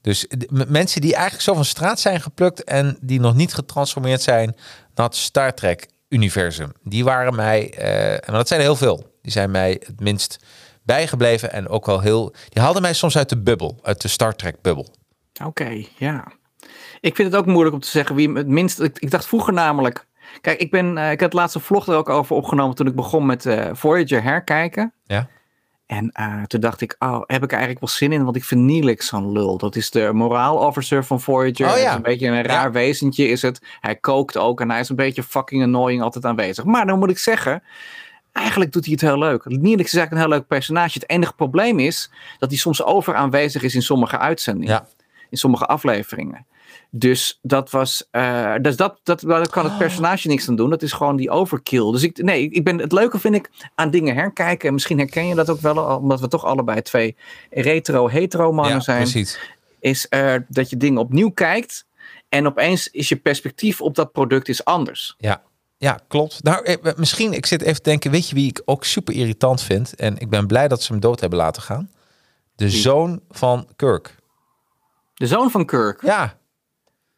Dus 0.00 0.26
mensen 0.50 1.00
die 1.00 1.12
eigenlijk 1.14 1.42
zo 1.44 1.54
van 1.54 1.64
straat 1.64 2.00
zijn 2.00 2.20
geplukt 2.20 2.64
en 2.64 2.98
die 3.00 3.20
nog 3.20 3.34
niet 3.34 3.54
getransformeerd 3.54 4.22
zijn 4.22 4.56
naar 4.94 5.06
het 5.06 5.16
Star 5.16 5.54
Trek 5.54 5.88
universum. 6.08 6.72
Die 6.82 7.04
waren 7.04 7.34
mij, 7.34 7.72
maar 8.26 8.36
dat 8.36 8.48
zijn 8.48 8.60
er 8.60 8.66
heel 8.66 8.76
veel. 8.76 9.13
Die 9.24 9.32
zijn 9.32 9.50
mij 9.50 9.70
het 9.86 10.00
minst 10.00 10.44
bijgebleven 10.82 11.52
en 11.52 11.68
ook 11.68 11.86
wel 11.86 12.00
heel. 12.00 12.34
Die 12.48 12.62
haalden 12.62 12.82
mij 12.82 12.92
soms 12.92 13.16
uit 13.16 13.28
de 13.28 13.42
bubbel, 13.42 13.78
uit 13.82 14.02
de 14.02 14.08
Star 14.08 14.34
Trek 14.36 14.62
bubbel. 14.62 14.94
Oké, 15.44 15.84
ja. 15.96 16.32
Ik 17.00 17.16
vind 17.16 17.32
het 17.32 17.40
ook 17.40 17.46
moeilijk 17.46 17.74
om 17.74 17.80
te 17.80 17.88
zeggen 17.88 18.14
wie 18.14 18.32
het 18.32 18.46
minst. 18.46 18.80
Ik, 18.80 18.98
ik 18.98 19.10
dacht 19.10 19.26
vroeger 19.26 19.52
namelijk. 19.52 20.06
Kijk, 20.40 20.60
ik, 20.60 20.70
ben, 20.70 20.98
eh, 20.98 21.10
ik 21.10 21.20
had 21.20 21.32
laatst 21.32 21.54
een 21.54 21.60
vlog 21.60 21.86
er 21.86 21.96
ook 21.96 22.08
over 22.08 22.36
opgenomen 22.36 22.76
toen 22.76 22.86
ik 22.86 22.94
begon 22.94 23.26
met 23.26 23.46
eh, 23.46 23.68
Voyager 23.72 24.22
herkijken. 24.22 24.92
Ja. 25.04 25.28
En 25.86 26.10
eh, 26.12 26.42
toen 26.42 26.60
dacht 26.60 26.80
ik, 26.80 26.96
oh, 26.98 27.20
heb 27.26 27.42
ik 27.42 27.50
er 27.52 27.58
eigenlijk 27.58 27.80
wel 27.80 27.88
zin 27.88 28.12
in? 28.12 28.24
Want 28.24 28.36
ik 28.36 28.44
vind 28.44 28.60
Neelix 28.60 29.06
zo'n 29.06 29.32
lul. 29.32 29.58
Dat 29.58 29.76
is 29.76 29.90
de 29.90 30.10
moraal 30.12 30.56
officer 30.56 31.04
van 31.04 31.20
Voyager. 31.20 31.70
Oh, 31.70 31.76
ja. 31.78 31.88
is 31.88 31.94
een 31.94 32.02
beetje 32.02 32.26
een 32.26 32.42
raar 32.42 32.64
Ja. 32.64 32.70
wezentje 32.70 33.28
is 33.28 33.42
het. 33.42 33.60
Hij 33.80 33.96
kookt 33.96 34.36
ook 34.36 34.60
en 34.60 34.70
hij 34.70 34.80
is 34.80 34.88
een 34.88 34.96
beetje 34.96 35.22
fucking 35.22 35.62
annoying 35.62 36.02
altijd 36.02 36.24
aanwezig. 36.24 36.64
Maar 36.64 36.86
dan 36.86 36.98
moet 36.98 37.10
ik 37.10 37.18
zeggen, 37.18 37.62
eigenlijk 38.34 38.72
doet 38.72 38.84
hij 38.84 38.92
het 38.92 39.00
heel 39.00 39.18
leuk. 39.18 39.44
Neelix 39.44 39.92
is 39.92 39.98
eigenlijk 39.98 40.12
een 40.12 40.18
heel 40.30 40.38
leuk 40.38 40.46
personage. 40.46 40.98
Het 40.98 41.10
enige 41.10 41.32
probleem 41.32 41.78
is 41.78 42.10
dat 42.38 42.48
hij 42.50 42.58
soms 42.58 42.82
over 42.82 43.14
aanwezig 43.14 43.62
is 43.62 43.74
in 43.74 43.82
sommige 43.82 44.18
uitzendingen. 44.18 44.74
Ja. 44.74 44.86
in 45.30 45.36
sommige 45.38 45.66
afleveringen. 45.66 46.46
Dus 46.90 47.38
dat 47.42 47.70
was. 47.70 48.08
eh, 48.10 48.54
dus 48.60 48.76
dat, 48.76 49.00
dat, 49.02 49.20
daar 49.20 49.48
kan 49.48 49.64
het 49.64 49.78
personage 49.78 50.28
niks 50.28 50.48
aan 50.48 50.56
doen. 50.56 50.70
Dat 50.70 50.82
is 50.82 50.92
gewoon 50.92 51.16
die 51.16 51.30
overkill. 51.30 51.90
Dus 51.92 52.02
ik, 52.02 52.22
nee, 52.22 52.48
ik 52.50 52.64
ben, 52.64 52.78
het 52.78 52.92
leuke 52.92 53.18
vind 53.18 53.34
ik 53.34 53.50
aan 53.74 53.90
dingen 53.90 54.14
herkijken. 54.14 54.68
En 54.68 54.74
misschien 54.74 54.98
herken 54.98 55.26
je 55.26 55.34
dat 55.34 55.50
ook 55.50 55.60
wel, 55.60 55.76
omdat 55.96 56.20
we 56.20 56.28
toch 56.28 56.44
allebei 56.44 56.82
twee 56.82 57.16
retro-hetero 57.50 58.52
mannen 58.52 58.74
Ja, 58.74 58.80
zijn. 58.80 59.02
precies. 59.02 59.38
Is 59.80 60.08
eh, 60.08 60.34
dat 60.48 60.70
je 60.70 60.76
dingen 60.76 61.00
opnieuw 61.00 61.30
kijkt. 61.30 61.86
En 62.28 62.46
opeens 62.46 62.88
is 62.90 63.08
je 63.08 63.16
perspectief 63.16 63.80
op 63.80 63.94
dat 63.94 64.12
product 64.12 64.48
is 64.48 64.64
anders. 64.64 65.14
Ja. 65.18 65.42
Ja, 65.76 65.98
klopt. 66.08 66.42
Nou, 66.42 66.64
eh, 66.64 66.92
misschien, 66.96 67.32
ik 67.32 67.46
zit 67.46 67.62
even 67.62 67.82
te 67.82 67.88
denken, 67.90 68.10
weet 68.10 68.28
je 68.28 68.34
wie 68.34 68.48
ik 68.48 68.62
ook 68.64 68.84
super 68.84 69.14
irritant 69.14 69.62
vind? 69.62 69.94
En 69.94 70.18
ik 70.18 70.30
ben 70.30 70.46
blij 70.46 70.68
dat 70.68 70.82
ze 70.82 70.92
hem 70.92 71.00
dood 71.00 71.20
hebben 71.20 71.38
laten 71.38 71.62
gaan. 71.62 71.90
De 72.56 72.70
zoon 72.70 73.20
van 73.30 73.68
Kirk. 73.76 74.14
De 75.14 75.26
zoon 75.26 75.50
van 75.50 75.64
Kirk. 75.66 76.02
Ja, 76.02 76.36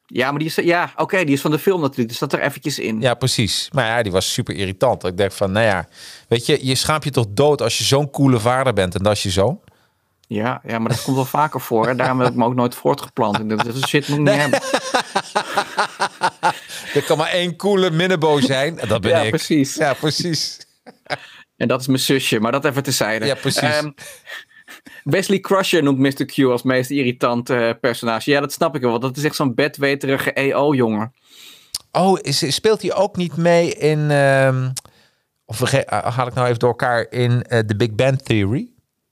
Ja, 0.07 0.30
maar 0.30 0.38
die 0.38 0.48
is, 0.48 0.54
ja, 0.54 0.92
oké, 0.96 1.24
die 1.24 1.34
is 1.34 1.40
van 1.40 1.50
de 1.50 1.59
film 1.59 1.80
natuurlijk. 1.80 2.09
Dus 2.09 2.18
dat 2.18 2.32
er 2.32 2.40
eventjes 2.40 2.78
in. 2.78 3.00
ja, 3.00 3.14
precies. 3.14 3.68
Maar 3.72 3.86
ja, 3.86 4.02
die 4.02 4.12
was 4.12 4.32
super 4.32 4.54
irritant. 4.54 5.04
Ik 5.04 5.16
denk 5.16 5.32
van, 5.32 5.52
nou 5.52 5.66
ja, 5.66 5.88
weet 6.28 6.46
je, 6.46 6.66
je 6.66 6.74
schaamt 6.74 7.04
je 7.04 7.11
toch 7.11 7.26
dood 7.28 7.62
als 7.62 7.78
je 7.78 7.84
zo'n 7.84 8.11
coole 8.11 8.40
vader 8.40 8.72
bent 8.72 8.94
en 8.94 9.02
dat 9.02 9.12
is 9.12 9.22
je 9.22 9.30
zoon? 9.30 9.61
Ja, 10.28 10.61
ja, 10.64 10.78
maar 10.78 10.88
dat 10.88 11.02
komt 11.02 11.16
wel 11.16 11.24
vaker 11.24 11.61
voor. 11.61 11.86
En 11.86 11.96
daarom 11.96 12.20
heb 12.20 12.28
ik 12.28 12.34
me 12.34 12.44
ook 12.44 12.54
nooit 12.54 12.74
voortgeplant. 12.74 13.38
Ik 13.38 13.48
denk, 13.48 13.64
dat 13.64 13.74
is 13.74 13.86
shit 13.88 14.09
moet 14.09 14.18
ik 14.18 14.24
niet 14.24 14.34
hebben. 14.34 14.61
Er 16.97 17.03
kan 17.03 17.16
maar 17.18 17.30
één 17.30 17.57
coole 17.57 17.90
minnebo 17.90 18.40
zijn. 18.40 18.78
En 18.78 18.88
dat 18.94 19.01
ben 19.01 19.11
Ja, 19.11 19.20
ik. 19.22 19.28
precies. 19.30 19.74
Ja, 19.74 19.94
precies. 19.94 20.59
En 21.57 21.68
dat 21.68 21.80
is 21.80 21.86
mijn 21.86 21.99
zusje, 21.99 22.40
maar 22.40 22.53
dat 22.53 22.64
even 22.64 22.82
terzijde. 22.82 23.26
Ja, 23.26 23.34
precies. 23.34 23.61
Ehm, 23.62 23.90
Wesley 25.05 25.40
Crusher 25.40 25.82
noemt 25.82 25.99
Mr. 25.99 26.24
Q 26.24 26.38
als 26.38 26.62
meest 26.62 26.90
irritant 26.90 27.51
eh, 27.51 27.70
personage. 27.80 28.30
Ja, 28.30 28.40
dat 28.40 28.53
snap 28.53 28.74
ik 28.74 28.80
wel. 28.80 28.90
Want 28.90 29.03
dat 29.03 29.16
is 29.16 29.24
echt 29.24 29.34
zo'n 29.34 29.55
bedweterige 29.55 30.32
EO-jongen. 30.32 31.12
Oh, 31.92 32.18
is, 32.22 32.55
speelt 32.55 32.82
hij 32.82 32.94
ook 32.94 33.16
niet 33.16 33.36
mee 33.36 33.74
in... 33.74 34.11
ehm, 34.11 34.70
of 35.44 35.72
eh, 35.72 36.03
haal 36.14 36.26
ik 36.26 36.34
nou 36.34 36.47
even 36.47 36.59
door 36.59 36.68
elkaar 36.68 37.07
in 37.11 37.42
eh, 37.42 37.59
The 37.59 37.76
Big 37.76 37.94
Bang 37.94 38.22
Theory? 38.22 38.68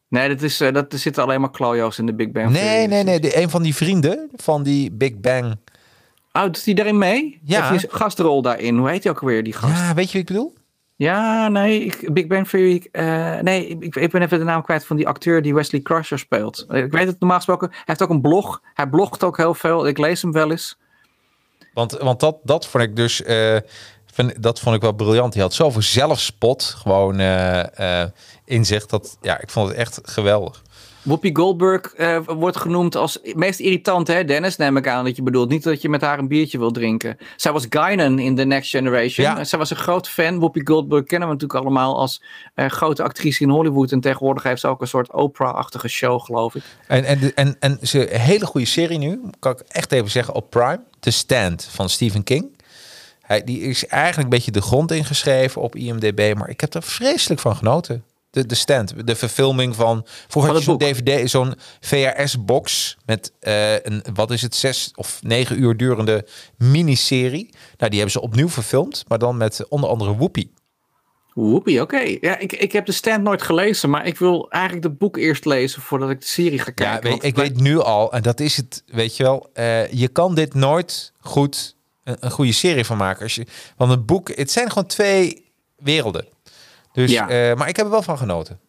Nee, 0.08 0.28
dat 0.28 0.42
is, 0.42 0.60
eh, 0.60 0.72
dat, 0.72 0.92
er 0.92 0.98
zitten 0.98 1.22
alleen 1.22 1.40
maar 1.40 1.50
klojo's 1.50 1.98
in 1.98 2.06
de 2.06 2.14
Big 2.14 2.30
Bang 2.30 2.50
Nee, 2.50 2.62
Theory. 2.62 2.86
nee, 2.86 3.02
nee. 3.04 3.20
De, 3.20 3.36
een 3.42 3.50
van 3.50 3.62
die 3.62 3.74
vrienden 3.74 4.30
van 4.36 4.62
die 4.62 4.92
Big 4.92 5.20
Bang. 5.20 5.56
Oh, 6.36 6.42
doet 6.42 6.64
hij 6.64 6.74
daarin 6.74 6.98
mee? 6.98 7.40
Ja. 7.44 7.68
Heeft 7.68 7.82
hij 7.82 7.90
een 7.92 7.98
gastrol 7.98 8.42
daarin? 8.42 8.76
Hoe 8.78 8.88
heet 8.90 9.02
hij 9.04 9.12
ook 9.12 9.20
alweer, 9.20 9.44
die 9.44 9.52
gast? 9.52 9.72
Ja, 9.72 9.94
weet 9.94 10.06
je 10.06 10.12
wie 10.12 10.20
ik 10.20 10.26
bedoel? 10.26 10.54
Ja, 10.96 11.48
nee, 11.48 11.84
ik, 11.84 12.12
Big 12.12 12.26
Bang 12.26 12.48
Theory. 12.48 12.86
eh, 12.92 13.38
nee, 13.38 13.66
ik, 13.66 13.96
ik 13.96 14.10
ben 14.10 14.22
even 14.22 14.38
de 14.38 14.44
naam 14.44 14.62
kwijt 14.62 14.86
van 14.86 14.96
die 14.96 15.08
acteur 15.08 15.42
die 15.42 15.54
Wesley 15.54 15.80
Crusher 15.82 16.18
speelt. 16.18 16.66
Ik 16.68 16.92
weet 16.92 17.06
het 17.06 17.20
normaal 17.20 17.36
gesproken. 17.36 17.68
Hij 17.70 17.82
heeft 17.84 18.02
ook 18.02 18.10
een 18.10 18.20
blog. 18.20 18.60
Hij 18.74 18.86
blogt 18.88 19.24
ook 19.24 19.36
heel 19.36 19.54
veel. 19.54 19.86
Ik 19.86 19.98
lees 19.98 20.22
hem 20.22 20.32
wel 20.32 20.50
eens. 20.50 20.76
Want, 21.74 21.92
want 21.92 22.20
dat, 22.20 22.36
dat 22.42 22.66
vond 22.66 22.84
ik 22.84 22.96
dus... 22.96 23.22
eh, 23.22 23.56
vind, 24.12 24.42
dat 24.42 24.60
vond 24.60 24.76
ik 24.76 24.82
wel 24.82 24.92
briljant. 24.92 25.34
Hij 25.34 25.42
had 25.42 25.54
zoveel 25.54 25.82
zelfspot 25.82 26.62
gewoon 26.64 27.18
eh, 27.18 28.02
eh, 28.02 28.10
in 28.44 28.64
zich. 28.64 28.86
Dat, 28.86 29.18
ja, 29.20 29.40
ik 29.40 29.50
vond 29.50 29.68
het 29.68 29.76
echt 29.76 30.00
geweldig. 30.02 30.62
Whoopi 31.04 31.30
Goldberg 31.32 31.94
eh, 31.94 32.18
wordt 32.26 32.56
genoemd 32.56 32.96
als 32.96 33.18
meest 33.34 33.60
irritant, 33.60 34.06
hè? 34.06 34.24
Dennis, 34.24 34.56
neem 34.56 34.76
ik 34.76 34.88
aan 34.88 35.04
dat 35.04 35.16
je 35.16 35.22
bedoelt. 35.22 35.48
Niet 35.48 35.62
dat 35.62 35.82
je 35.82 35.88
met 35.88 36.00
haar 36.00 36.18
een 36.18 36.28
biertje 36.28 36.58
wil 36.58 36.70
drinken. 36.70 37.16
Zij 37.36 37.52
was 37.52 37.66
Guinan 37.68 38.18
in 38.18 38.36
The 38.36 38.44
Next 38.44 38.70
Generation. 38.70 39.26
Ja. 39.26 39.44
Zij 39.44 39.58
was 39.58 39.70
een 39.70 39.76
groot 39.76 40.08
fan. 40.08 40.38
Whoopi 40.38 40.60
Goldberg 40.64 41.04
kennen 41.04 41.28
we 41.28 41.34
natuurlijk 41.34 41.60
allemaal 41.60 41.98
als 41.98 42.22
eh, 42.54 42.66
grote 42.66 43.02
actrice 43.02 43.42
in 43.42 43.48
Hollywood. 43.48 43.92
En 43.92 44.00
tegenwoordig 44.00 44.42
heeft 44.42 44.60
ze 44.60 44.68
ook 44.68 44.80
een 44.80 44.86
soort 44.86 45.12
Oprah-achtige 45.12 45.88
show, 45.88 46.20
geloof 46.20 46.54
ik. 46.54 46.62
En, 46.86 47.04
en, 47.04 47.34
en, 47.34 47.56
en 47.58 47.78
ze 47.82 48.14
een 48.14 48.20
hele 48.20 48.46
goede 48.46 48.66
serie 48.66 48.98
nu, 48.98 49.20
kan 49.38 49.52
ik 49.52 49.60
echt 49.68 49.92
even 49.92 50.10
zeggen, 50.10 50.34
op 50.34 50.50
Prime. 50.50 50.80
The 51.00 51.10
Stand 51.10 51.68
van 51.70 51.88
Stephen 51.88 52.24
King. 52.24 52.52
Hij, 53.20 53.44
die 53.44 53.60
is 53.60 53.86
eigenlijk 53.86 54.22
een 54.22 54.36
beetje 54.36 54.50
de 54.50 54.62
grond 54.62 54.90
ingeschreven 54.90 55.62
op 55.62 55.76
IMDb, 55.76 56.34
maar 56.36 56.48
ik 56.48 56.60
heb 56.60 56.74
er 56.74 56.82
vreselijk 56.82 57.40
van 57.40 57.56
genoten. 57.56 58.04
De, 58.34 58.46
de 58.46 58.54
Stand, 58.54 59.06
de 59.06 59.16
verfilming 59.16 59.74
van... 59.74 60.06
Vroeger 60.28 60.52
had 60.52 60.60
je 60.60 60.66
zo'n 60.66 60.78
DVD, 60.78 61.30
zo'n 61.30 61.54
VHS-box 61.80 62.96
met 63.06 63.32
eh, 63.40 63.72
een, 63.74 64.04
wat 64.14 64.30
is 64.30 64.42
het, 64.42 64.54
zes 64.54 64.90
of 64.94 65.18
negen 65.22 65.62
uur 65.62 65.76
durende 65.76 66.26
miniserie. 66.58 67.50
Nou, 67.52 67.90
die 67.90 68.00
hebben 68.00 68.10
ze 68.10 68.20
opnieuw 68.20 68.48
verfilmd, 68.48 69.04
maar 69.08 69.18
dan 69.18 69.36
met 69.36 69.68
onder 69.68 69.90
andere 69.90 70.16
Whoopi. 70.16 70.50
Whoopi, 71.34 71.80
oké. 71.80 72.16
Ja, 72.20 72.38
ik, 72.38 72.52
ik 72.52 72.72
heb 72.72 72.86
de 72.86 72.92
stand 72.92 73.22
nooit 73.22 73.42
gelezen, 73.42 73.90
maar 73.90 74.06
ik 74.06 74.18
wil 74.18 74.50
eigenlijk 74.50 74.84
het 74.84 74.98
boek 74.98 75.16
eerst 75.16 75.44
lezen 75.44 75.82
voordat 75.82 76.10
ik 76.10 76.20
de 76.20 76.26
serie 76.26 76.58
ga 76.58 76.70
kijken. 76.70 76.84
Ja, 76.84 77.00
weet, 77.00 77.10
want 77.10 77.24
ik 77.24 77.36
weet 77.36 77.60
nu 77.60 77.78
al, 77.78 78.12
en 78.12 78.22
dat 78.22 78.40
is 78.40 78.56
het, 78.56 78.82
weet 78.86 79.16
je 79.16 79.22
wel, 79.22 79.50
eh, 79.52 79.92
je 79.92 80.08
kan 80.08 80.34
dit 80.34 80.54
nooit 80.54 81.12
goed 81.20 81.76
een, 82.04 82.16
een 82.20 82.30
goede 82.30 82.52
serie 82.52 82.84
van 82.84 82.96
maken. 82.96 83.22
Als 83.22 83.34
je, 83.34 83.46
want 83.76 83.90
het 83.90 84.06
boek, 84.06 84.36
het 84.36 84.50
zijn 84.50 84.68
gewoon 84.68 84.86
twee 84.86 85.44
werelden. 85.76 86.26
Dus, 86.94 87.10
Ja. 87.10 87.28
eh, 87.28 87.56
maar 87.56 87.68
ik 87.68 87.76
heb 87.76 87.84
er 87.86 87.92
wel 87.92 88.02
van 88.02 88.18
genoten. 88.18 88.60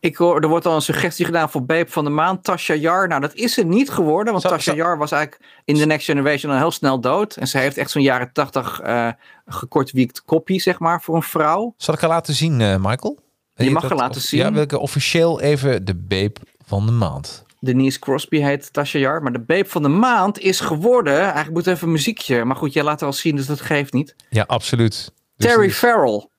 Ik 0.00 0.16
hoor, 0.16 0.40
er 0.40 0.48
wordt 0.48 0.66
al 0.66 0.74
een 0.74 0.82
suggestie 0.82 1.24
gedaan 1.24 1.50
voor 1.50 1.64
Babe 1.64 1.90
van 1.90 2.04
de 2.04 2.10
Maand, 2.10 2.44
Tasha 2.44 2.74
Yar. 2.74 3.08
Nou, 3.08 3.20
dat 3.20 3.34
is 3.34 3.54
ze 3.54 3.64
niet 3.64 3.90
geworden, 3.90 4.32
want 4.32 4.44
Tasha 4.44 4.74
Yar 4.74 4.98
was 4.98 5.12
eigenlijk 5.12 5.44
in 5.64 5.74
The 5.74 5.84
Next 5.86 6.04
Generation 6.04 6.52
al 6.52 6.58
heel 6.58 6.70
snel 6.70 7.00
dood. 7.00 7.36
En 7.36 7.48
ze 7.48 7.58
heeft 7.58 7.76
echt 7.76 7.90
zo'n 7.90 8.02
jaren 8.02 8.32
tachtig 8.32 8.80
eh 8.80 9.08
gekortwiekt 9.46 10.22
koppie, 10.24 10.60
zeg 10.60 10.78
maar, 10.78 11.02
voor 11.02 11.14
een 11.16 11.22
vrouw. 11.22 11.74
Zal 11.76 11.94
ik 11.94 12.00
haar 12.00 12.10
laten 12.10 12.34
zien, 12.34 12.60
eh, 12.60 12.76
Michael? 12.76 13.18
Wil 13.54 13.70
mag 13.70 13.82
haar 13.82 13.94
laten 13.96 14.20
zien. 14.20 14.40
Ja, 14.40 14.52
wil 14.52 14.62
ik 14.62 14.72
officieel 14.72 15.40
even 15.40 15.84
de 15.84 15.94
babe 15.94 16.34
van 16.66 16.86
de 16.86 16.92
maand. 16.92 17.44
Denise 17.60 17.98
Crosby 17.98 18.38
heet 18.38 18.72
Tasha 18.72 18.98
Yar. 18.98 19.22
Maar 19.22 19.32
de 19.32 19.40
Babe 19.40 19.64
van 19.68 19.82
de 19.82 19.88
Maand 19.88 20.38
is 20.38 20.60
geworden, 20.60 21.18
eigenlijk 21.20 21.52
moet 21.52 21.66
even 21.66 21.86
een 21.86 21.92
muziekje. 21.92 22.44
Maar 22.44 22.56
goed, 22.56 22.72
jij 22.72 22.82
laat 22.82 23.00
het 23.00 23.02
al 23.02 23.12
zien, 23.12 23.36
dus 23.36 23.46
dat 23.46 23.60
geeft 23.60 23.92
niet. 23.92 24.14
Ja, 24.30 24.44
absoluut. 24.46 25.12
Dus 25.36 25.46
Terry 25.50 25.70
Farrell. 25.70 26.30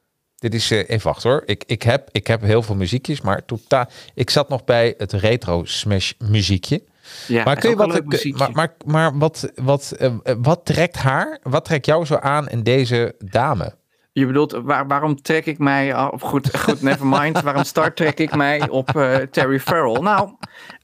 Dit 0.44 0.54
is, 0.54 0.72
eh, 0.72 0.78
even 0.90 1.08
wachten 1.08 1.30
hoor. 1.30 1.44
Ik, 1.46 1.64
ik, 1.68 1.84
heb, 1.84 2.10
ik 2.12 2.28
heb 2.28 2.42
heel 2.42 2.62
veel 2.62 2.76
muziekjes, 2.76 3.22
maar 3.22 3.46
totaal. 3.46 3.86
Ik 4.14 4.30
zat 4.30 4.50
nog 4.50 4.64
bij 4.64 4.94
het 4.98 5.12
retro 5.12 5.62
smash 5.66 6.12
muziekje. 6.30 6.84
Ja, 7.28 7.44
Maar 7.44 7.56
kun 7.60 7.70
je 7.70 7.76
wat, 7.76 8.06
muziekje. 8.06 8.38
maar, 8.38 8.52
maar, 8.52 8.74
maar 8.86 9.18
wat, 9.18 9.52
wat, 9.56 9.92
eh, 9.92 10.12
wat 10.38 10.66
trekt 10.66 10.96
haar, 10.98 11.40
wat 11.44 11.66
trekt 11.66 11.86
jou 11.86 12.06
zo 12.06 12.16
aan 12.16 12.48
in 12.50 12.64
deze 12.64 13.16
dame? 13.20 13.76
Je 14.12 14.26
bedoelt, 14.26 14.52
waar, 14.64 14.88
waarom 14.88 15.22
trek 15.22 15.46
ik 15.46 15.58
mij, 15.58 15.94
af- 15.94 16.22
goed, 16.22 16.58
goed, 16.58 16.82
never 16.82 17.08
mind, 17.08 17.42
waarom 17.48 17.64
start 17.64 17.96
trek 17.96 18.20
ik 18.20 18.36
mij 18.36 18.70
op 18.70 18.96
eh, 18.96 19.16
Terry 19.16 19.60
Farrell? 19.60 20.00
Nou, 20.02 20.30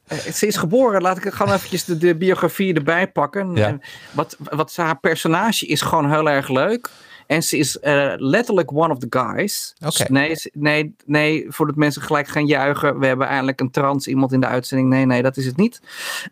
eh, 0.08 0.18
ze 0.18 0.48
is 0.48 0.56
geboren, 0.58 1.02
laat 1.02 1.26
ik 1.26 1.34
gewoon 1.34 1.54
eventjes 1.54 1.86
de, 1.86 1.98
de 1.98 2.16
biografie 2.16 2.74
erbij 2.74 3.08
pakken. 3.08 3.56
Ja. 3.56 3.68
En 3.68 3.82
wat, 4.12 4.38
wat 4.40 4.76
haar 4.76 5.00
personage 5.00 5.66
is 5.66 5.82
gewoon 5.82 6.12
heel 6.12 6.30
erg 6.30 6.50
leuk. 6.50 6.90
En 7.30 7.44
ze 7.44 7.58
is 7.58 7.80
eh, 7.80 8.14
letterlijk 8.16 8.72
one 8.72 8.94
of 8.94 8.98
the 8.98 9.08
guys. 9.10 9.74
Nee, 10.08 10.36
nee, 10.54 10.96
nee, 11.06 11.46
voordat 11.50 11.76
mensen 11.76 12.02
gelijk 12.02 12.28
gaan 12.28 12.46
juichen. 12.46 13.00
We 13.00 13.06
hebben 13.06 13.28
eindelijk 13.28 13.60
een 13.60 13.72
trans 13.72 14.08
iemand 14.08 14.34
in 14.34 14.40
de 14.40 14.48
uitzending. 14.48 14.90
Nee, 14.90 15.06
nee, 15.06 15.22
dat 15.22 15.38
is 15.38 15.46
het 15.46 15.58
niet. 15.58 15.82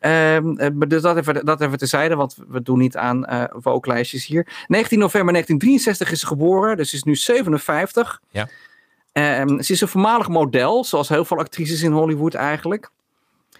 Maar 0.01 0.87
dus 0.87 1.01
dat 1.01 1.17
even, 1.17 1.45
dat 1.45 1.61
even 1.61 1.77
terzijde, 1.77 2.15
want 2.15 2.37
we 2.47 2.61
doen 2.61 2.77
niet 2.77 2.97
aan 2.97 3.49
woke-lijstjes 3.61 4.25
hier. 4.25 4.65
19 4.67 4.99
november 4.99 5.31
1963 5.33 6.11
is 6.11 6.19
ze 6.19 6.27
geboren, 6.27 6.77
dus 6.77 6.89
ze 6.89 6.95
is 6.95 7.03
nu 7.03 7.15
57. 7.15 8.21
Ja. 8.29 8.47
Ehm, 9.11 9.61
ze 9.61 9.73
is 9.73 9.81
een 9.81 9.87
voormalig 9.87 10.27
model, 10.27 10.83
zoals 10.83 11.09
heel 11.09 11.25
veel 11.25 11.37
actrices 11.37 11.81
in 11.81 11.91
Hollywood 11.91 12.33
eigenlijk. 12.33 12.89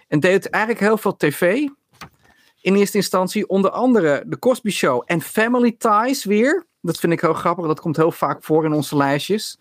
En 0.08 0.20
deed 0.20 0.50
eigenlijk 0.50 0.84
heel 0.84 0.98
veel 0.98 1.18
tv. 1.18 1.68
In 2.62 2.76
eerste 2.76 2.98
instantie 2.98 3.48
onder 3.48 3.72
andere 3.72 4.26
The 4.30 4.40
Cosby 4.40 4.70
Show 4.70 5.04
en 5.06 5.22
Family 5.22 5.76
Ties 5.78 6.26
weer. 6.26 6.67
Dat 6.82 7.00
vind 7.00 7.14
ik 7.14 7.22
heel 7.22 7.34
grappig, 7.34 7.66
dat 7.66 7.80
komt 7.80 7.96
heel 7.96 8.12
vaak 8.12 8.44
voor 8.44 8.66
in 8.66 8.74
onze 8.74 8.98
lijstjes. 8.98 9.58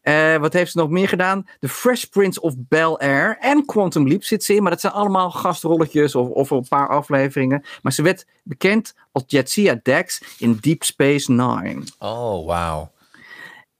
Eh, 0.00 0.36
wat 0.36 0.52
heeft 0.52 0.72
ze 0.72 0.78
nog 0.78 0.90
meer 0.90 1.08
gedaan? 1.08 1.46
The 1.60 1.68
Fresh 1.68 2.04
Prince 2.04 2.40
of 2.40 2.54
Bel-Air 2.56 3.36
en 3.40 3.64
Quantum 3.64 4.08
Leap 4.08 4.22
zit 4.22 4.44
ze 4.44 4.54
in. 4.54 4.62
Maar 4.62 4.70
dat 4.70 4.80
zijn 4.80 4.92
allemaal 4.92 5.30
gastrolletjes 5.30 6.14
of, 6.14 6.28
of 6.28 6.50
een 6.50 6.68
paar 6.68 6.88
afleveringen. 6.88 7.64
Maar 7.82 7.92
ze 7.92 8.02
werd 8.02 8.26
bekend 8.42 8.94
als 9.12 9.24
Jetsia 9.26 9.80
Dex 9.82 10.22
in 10.38 10.58
Deep 10.60 10.84
Space 10.84 11.32
Nine. 11.32 11.82
Oh, 11.98 12.46
wauw. 12.46 12.90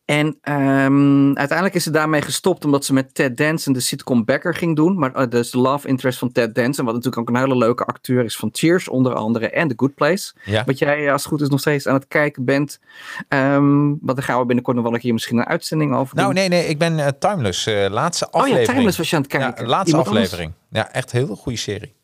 En 0.09 0.39
ehm, 0.41 1.27
uiteindelijk 1.35 1.75
is 1.75 1.83
ze 1.83 1.91
daarmee 1.91 2.23
gestopt 2.23 2.65
omdat 2.65 2.85
ze 2.85 2.93
met 2.93 3.15
Ted 3.15 3.37
Danson 3.37 3.73
de 3.73 3.81
sitcom 3.81 4.25
Becker 4.25 4.55
ging 4.55 4.77
doen. 4.77 4.99
Maar 4.99 5.17
uh, 5.21 5.29
dus 5.29 5.51
de 5.51 5.59
love 5.59 5.89
interest 5.89 6.19
van 6.19 6.33
Ted 6.33 6.55
Danson, 6.55 6.85
wat 6.85 6.95
natuurlijk 6.95 7.29
ook 7.29 7.37
een 7.37 7.41
hele 7.43 7.57
leuke 7.57 7.85
acteur 7.85 8.25
is 8.25 8.37
van 8.37 8.49
Cheers 8.53 8.89
onder 8.89 9.15
andere 9.15 9.51
en 9.51 9.69
The 9.69 9.75
Good 9.77 9.95
Place. 9.95 10.33
Ja. 10.45 10.65
Wat 10.65 10.79
jij 10.79 11.07
eh, 11.07 11.13
als 11.13 11.23
het 11.23 11.31
goed 11.33 11.41
is 11.41 11.49
nog 11.49 11.61
steeds 11.61 11.87
aan 11.87 11.95
het 11.95 12.07
kijken 12.09 12.45
bent. 12.45 12.81
Ehm 13.29 13.77
want 14.01 14.17
daar 14.17 14.23
gaan 14.23 14.39
we 14.41 14.47
binnenkort 14.47 14.77
nog 14.77 14.85
wel 14.85 14.95
een 14.95 15.01
keer 15.01 15.13
misschien 15.13 15.39
een 15.39 15.47
uitzending 15.47 15.95
over 15.95 16.15
doen. 16.15 16.25
Nou, 16.25 16.35
nee, 16.35 16.49
nee, 16.49 16.67
ik 16.67 16.79
ben 16.79 16.99
eh, 16.99 17.07
Timeless. 17.19 17.67
eh, 17.67 17.87
laatste 17.91 18.27
oh 18.27 18.33
aflevering. 18.33 18.67
ja, 18.67 18.73
Timeless 18.73 18.99
was 18.99 19.11
je 19.11 19.17
aan 19.17 19.23
het 19.23 19.31
kijken. 19.31 19.63
Ja, 19.65 19.69
laatste 19.71 19.89
Iemand 19.91 20.09
anders- 20.09 20.25
aflevering. 20.25 20.53
Ja, 20.71 20.93
echt 20.93 21.13
een 21.13 21.21
hele 21.21 21.37
goede 21.37 21.59
serie. 21.59 21.97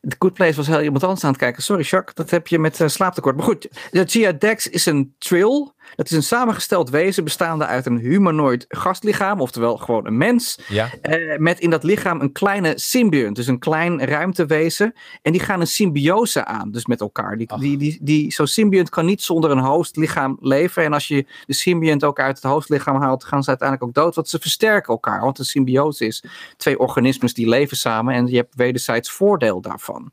The 0.00 0.16
Good 0.18 0.32
Place 0.34 0.54
was 0.56 0.66
heel 0.66 0.80
iemand 0.82 1.02
anders 1.04 1.24
aan 1.24 1.30
het 1.30 1.38
kijken. 1.40 1.62
Sorry, 1.62 1.82
Jacques, 1.82 2.14
dat 2.14 2.30
heb 2.30 2.46
je 2.46 2.58
met 2.58 2.80
eh, 2.80 2.88
slaaptekort. 2.88 3.36
Maar 3.36 3.44
goed, 3.44 3.68
Gia 3.90 4.32
Dex 4.32 4.66
is 4.68 4.86
een 4.86 5.14
trill. 5.18 5.68
Dat 5.96 6.10
is 6.10 6.16
een 6.16 6.22
samengesteld 6.22 6.90
wezen 6.90 7.24
bestaande 7.24 7.66
uit 7.66 7.86
een 7.86 7.98
humanoid 7.98 8.64
gastlichaam, 8.68 9.40
oftewel 9.40 9.76
gewoon 9.76 10.06
een 10.06 10.16
mens. 10.16 10.58
Ja. 10.68 10.90
eh, 11.02 11.38
met 11.38 11.60
in 11.60 11.70
dat 11.70 11.82
lichaam 11.82 12.20
een 12.20 12.32
kleine 12.32 12.72
symbiont, 12.76 13.36
dus 13.36 13.46
een 13.46 13.58
klein 13.58 14.04
ruimtewezen. 14.04 14.94
En 15.22 15.32
die 15.32 15.40
gaan 15.40 15.60
een 15.60 15.66
symbiose 15.66 16.44
aan, 16.44 16.70
dus 16.70 16.86
met 16.86 17.00
elkaar. 17.00 17.36
Die, 17.36 17.46
die, 17.58 17.76
die, 17.76 17.98
die, 18.02 18.32
Zo'n 18.32 18.46
symbiont 18.46 18.88
kan 18.88 19.04
niet 19.04 19.22
zonder 19.22 19.50
een 19.50 19.58
hostlichaam 19.58 20.36
leven. 20.40 20.84
En 20.84 20.92
als 20.92 21.08
je 21.08 21.26
de 21.46 21.54
symbiont 21.54 22.04
ook 22.04 22.20
uit 22.20 22.42
het 22.42 22.52
hostlichaam 22.52 23.02
haalt, 23.02 23.24
gaan 23.24 23.42
ze 23.42 23.48
uiteindelijk 23.48 23.88
ook 23.88 24.04
dood. 24.04 24.14
Want 24.14 24.28
ze 24.28 24.38
versterken 24.38 24.92
elkaar. 24.92 25.20
Want 25.20 25.38
een 25.38 25.44
symbiose 25.44 26.06
is 26.06 26.24
twee 26.56 26.78
organismen 26.78 27.34
die 27.34 27.48
leven 27.48 27.76
samen. 27.76 28.14
En 28.14 28.26
je 28.26 28.36
hebt 28.36 28.54
wederzijds 28.54 29.10
voordeel 29.10 29.60
daarvan. 29.60 30.10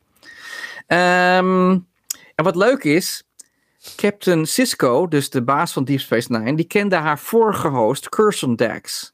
Ehm, 0.87 1.69
en 2.35 2.43
wat 2.43 2.55
leuk 2.55 2.83
is, 2.83 3.23
Captain 3.95 4.45
Cisco, 4.45 5.07
dus 5.07 5.29
de 5.29 5.43
baas 5.43 5.73
van 5.73 5.83
Deep 5.83 5.99
Space 5.99 6.31
Nine, 6.31 6.55
die 6.55 6.67
kende 6.67 6.95
haar 6.95 7.19
vorige 7.19 7.67
host, 7.67 8.09
Curson 8.09 8.55
Dax. 8.55 9.13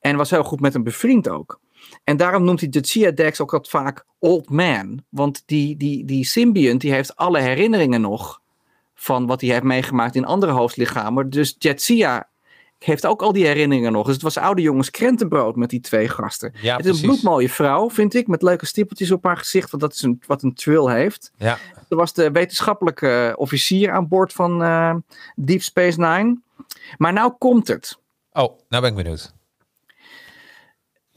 En 0.00 0.16
was 0.16 0.30
heel 0.30 0.44
goed 0.44 0.60
met 0.60 0.72
hem 0.72 0.82
bevriend 0.82 1.28
ook. 1.28 1.60
En 2.04 2.16
daarom 2.16 2.44
noemt 2.44 2.60
hij 2.60 2.68
Jadzia 2.68 3.10
Dax 3.10 3.40
ook 3.40 3.50
wat 3.50 3.68
vaak 3.68 4.04
Old 4.18 4.50
Man. 4.50 5.04
Want 5.08 5.42
die, 5.46 5.76
die, 5.76 6.04
die 6.04 6.24
symbiont 6.24 6.80
die 6.80 6.92
heeft 6.92 7.16
alle 7.16 7.40
herinneringen 7.40 8.00
nog 8.00 8.40
van 8.94 9.26
wat 9.26 9.40
hij 9.40 9.50
heeft 9.50 9.62
meegemaakt 9.62 10.14
in 10.14 10.24
andere 10.24 10.52
hoofdlichamen. 10.52 11.30
Dus 11.30 11.56
Jadzia 11.58 12.28
heeft 12.84 13.06
ook 13.06 13.22
al 13.22 13.32
die 13.32 13.46
herinneringen 13.46 13.92
nog. 13.92 14.04
Dus 14.04 14.14
het 14.14 14.22
was 14.22 14.36
oude 14.36 14.62
jongens 14.62 14.90
krentenbrood 14.90 15.56
met 15.56 15.70
die 15.70 15.80
twee 15.80 16.08
gasten. 16.08 16.54
Ja, 16.60 16.76
het 16.76 16.86
is 16.86 17.00
een 17.00 17.06
bloedmooie 17.06 17.50
vrouw, 17.50 17.90
vind 17.90 18.14
ik, 18.14 18.26
met 18.26 18.42
leuke 18.42 18.66
stippeltjes 18.66 19.10
op 19.10 19.24
haar 19.24 19.36
gezicht. 19.36 19.70
Want 19.70 19.82
dat 19.82 19.92
is 19.92 20.02
een, 20.02 20.22
wat 20.26 20.42
een 20.42 20.54
trill 20.54 20.92
heeft. 20.92 21.32
Ja. 21.36 21.58
Er 21.88 21.96
was 21.96 22.12
de 22.12 22.30
wetenschappelijke 22.30 23.34
officier 23.36 23.92
aan 23.92 24.08
boord 24.08 24.32
van 24.32 24.62
eh, 24.62 24.94
Deep 25.34 25.62
Space 25.62 26.00
Nine. 26.00 26.38
Maar 26.96 27.12
nou 27.12 27.32
komt 27.38 27.68
het. 27.68 27.98
Oh, 28.32 28.58
nou 28.68 28.82
ben 28.82 28.90
ik 28.90 28.94
benieuwd. 28.94 29.32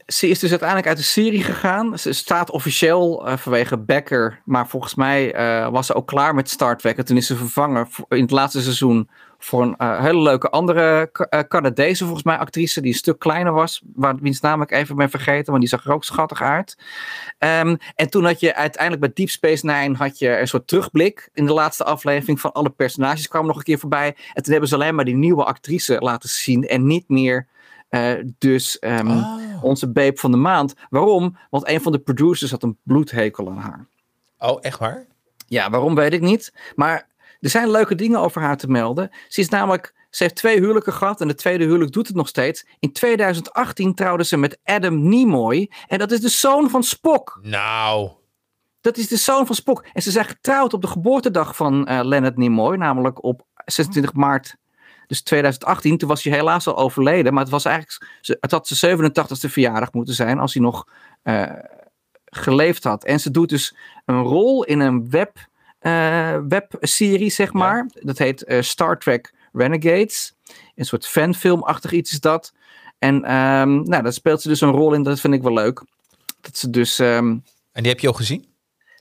Ze 0.06 0.28
is 0.28 0.38
dus 0.38 0.50
uiteindelijk 0.50 0.88
uit 0.88 0.96
de 0.96 1.02
serie 1.02 1.42
gegaan. 1.42 1.98
Ze 1.98 2.12
staat 2.12 2.50
officieel 2.50 3.26
eh, 3.26 3.36
vanwege 3.36 3.78
Becker. 3.78 4.40
Maar 4.44 4.68
volgens 4.68 4.94
mij 4.94 5.34
eh, 5.34 5.68
was 5.70 5.86
ze 5.86 5.94
ook 5.94 6.06
klaar 6.06 6.34
met 6.34 6.50
Star 6.50 6.76
Trek. 6.76 6.96
En 6.96 7.04
toen 7.04 7.16
is 7.16 7.26
ze 7.26 7.36
vervangen 7.36 7.88
in 8.08 8.20
het 8.20 8.30
laatste 8.30 8.62
seizoen 8.62 9.08
voor 9.44 9.62
een 9.62 9.76
eh, 9.76 10.00
hele 10.00 10.22
leuke 10.22 10.50
andere 10.50 11.10
eh, 11.12 11.40
Canadese, 11.48 12.04
volgens 12.04 12.24
mij, 12.24 12.36
actrice. 12.36 12.80
Die 12.80 12.92
een 12.92 12.98
stuk 12.98 13.18
kleiner 13.18 13.52
was. 13.52 13.82
Waar, 13.94 14.16
wiens 14.16 14.40
naam 14.40 14.62
ik 14.62 14.70
even 14.70 14.96
ben 14.96 15.10
vergeten. 15.10 15.50
Maar 15.52 15.60
die 15.60 15.68
zag 15.68 15.84
er 15.84 15.92
ook 15.92 16.04
schattig 16.04 16.42
uit. 16.42 16.78
Ehm, 17.38 17.76
en 17.94 18.10
toen 18.10 18.24
had 18.24 18.40
je 18.40 18.54
uiteindelijk 18.54 19.02
bij 19.02 19.12
Deep 19.14 19.28
Space 19.28 19.66
Nine 19.66 19.96
had 19.96 20.18
je 20.18 20.38
een 20.38 20.48
soort 20.48 20.66
terugblik. 20.66 21.28
In 21.34 21.46
de 21.46 21.52
laatste 21.52 21.84
aflevering 21.84 22.40
van 22.40 22.52
alle 22.52 22.70
personages 22.70 23.28
kwamen 23.28 23.48
nog 23.48 23.56
een 23.56 23.62
keer 23.62 23.78
voorbij. 23.78 24.16
En 24.32 24.42
toen 24.42 24.52
hebben 24.52 24.68
ze 24.68 24.74
alleen 24.74 24.94
maar 24.94 25.04
die 25.04 25.16
nieuwe 25.16 25.44
actrice 25.44 25.96
laten 26.00 26.28
zien. 26.28 26.66
En 26.66 26.86
niet 26.86 27.08
meer 27.08 27.46
eh, 27.88 28.12
dus 28.38 28.78
ehm, 28.78 29.08
Oh. 29.08 29.64
onze 29.64 29.88
babe 29.88 30.16
van 30.16 30.30
de 30.30 30.36
maand. 30.36 30.74
Waarom? 30.90 31.36
Want 31.50 31.68
een 31.68 31.80
van 31.80 31.92
de 31.92 31.98
producers 31.98 32.50
had 32.50 32.62
een 32.62 32.78
bloedhekel 32.82 33.50
aan 33.50 33.56
haar. 33.58 33.86
Oh, 34.38 34.58
echt 34.60 34.78
waar? 34.78 35.06
Ja, 35.46 35.70
waarom 35.70 35.94
weet 35.94 36.12
ik 36.12 36.20
niet. 36.20 36.54
Maar 36.74 37.08
er 37.44 37.50
zijn 37.50 37.70
leuke 37.70 37.94
dingen 37.94 38.20
over 38.20 38.42
haar 38.42 38.56
te 38.56 38.68
melden. 38.68 39.10
Ze 39.28 39.40
is 39.40 39.48
namelijk, 39.48 39.94
ze 40.10 40.22
heeft 40.22 40.34
twee 40.34 40.58
huwelijken 40.58 40.92
gehad 40.92 41.20
en 41.20 41.28
de 41.28 41.34
tweede 41.34 41.64
huwelijk 41.64 41.92
doet 41.92 42.06
het 42.06 42.16
nog 42.16 42.28
steeds. 42.28 42.66
In 42.78 42.92
2018 42.92 43.94
trouwde 43.94 44.24
ze 44.24 44.36
met 44.36 44.58
Adam 44.64 45.08
Nimoy 45.08 45.70
en 45.86 45.98
dat 45.98 46.10
is 46.10 46.20
de 46.20 46.28
zoon 46.28 46.70
van 46.70 46.82
Spock. 46.82 47.38
Nou. 47.42 48.10
Dat 48.80 48.96
is 48.96 49.08
de 49.08 49.16
zoon 49.16 49.46
van 49.46 49.54
Spock. 49.54 49.84
En 49.92 50.02
ze 50.02 50.10
zijn 50.10 50.24
getrouwd 50.24 50.72
op 50.72 50.80
de 50.80 50.86
geboortedag 50.86 51.56
van 51.56 51.86
eh, 51.86 52.00
Leonard 52.02 52.36
Nimoy, 52.36 52.76
namelijk 52.76 53.24
op 53.24 53.46
26 53.64 54.12
maart. 54.12 54.56
Dus 55.06 55.22
2018, 55.22 55.98
toen 55.98 56.08
was 56.08 56.22
hij 56.22 56.32
helaas 56.32 56.66
al 56.66 56.76
overleden. 56.76 57.32
Maar 57.32 57.42
het 57.42 57.52
was 57.52 57.64
eigenlijk, 57.64 58.08
het 58.40 58.50
had 58.50 58.68
zijn 58.68 58.98
87ste 58.98 59.50
verjaardag 59.50 59.92
moeten 59.92 60.14
zijn 60.14 60.38
als 60.38 60.54
hij 60.54 60.62
nog 60.62 60.88
eh, 61.22 61.50
geleefd 62.24 62.84
had. 62.84 63.04
En 63.04 63.20
ze 63.20 63.30
doet 63.30 63.48
dus 63.48 63.76
een 64.04 64.22
rol 64.22 64.64
in 64.64 64.80
een 64.80 65.10
web, 65.10 65.38
webserie, 66.48 67.30
zeg 67.30 67.52
maar. 67.52 67.86
Dat 67.94 68.18
heet 68.18 68.44
eh, 68.44 68.60
Star 68.62 68.98
Trek 68.98 69.34
Renegades. 69.52 70.34
Een 70.74 70.84
soort 70.84 71.06
fanfilmachtig 71.06 71.92
iets 71.92 72.12
is 72.12 72.20
dat. 72.20 72.52
En 72.98 73.24
ehm, 73.24 73.82
nou, 73.82 74.02
daar 74.02 74.12
speelt 74.12 74.42
ze 74.42 74.48
dus 74.48 74.60
een 74.60 74.70
rol 74.70 74.92
in. 74.92 75.02
Dat 75.02 75.20
vind 75.20 75.34
ik 75.34 75.42
wel 75.42 75.52
leuk. 75.52 75.82
Dat 76.40 76.56
ze 76.56 76.70
dus... 76.70 76.98
ehm, 76.98 77.28
En 77.72 77.82
die 77.82 77.88
heb 77.88 78.00
je 78.00 78.06
al 78.06 78.12
gezien? 78.12 78.52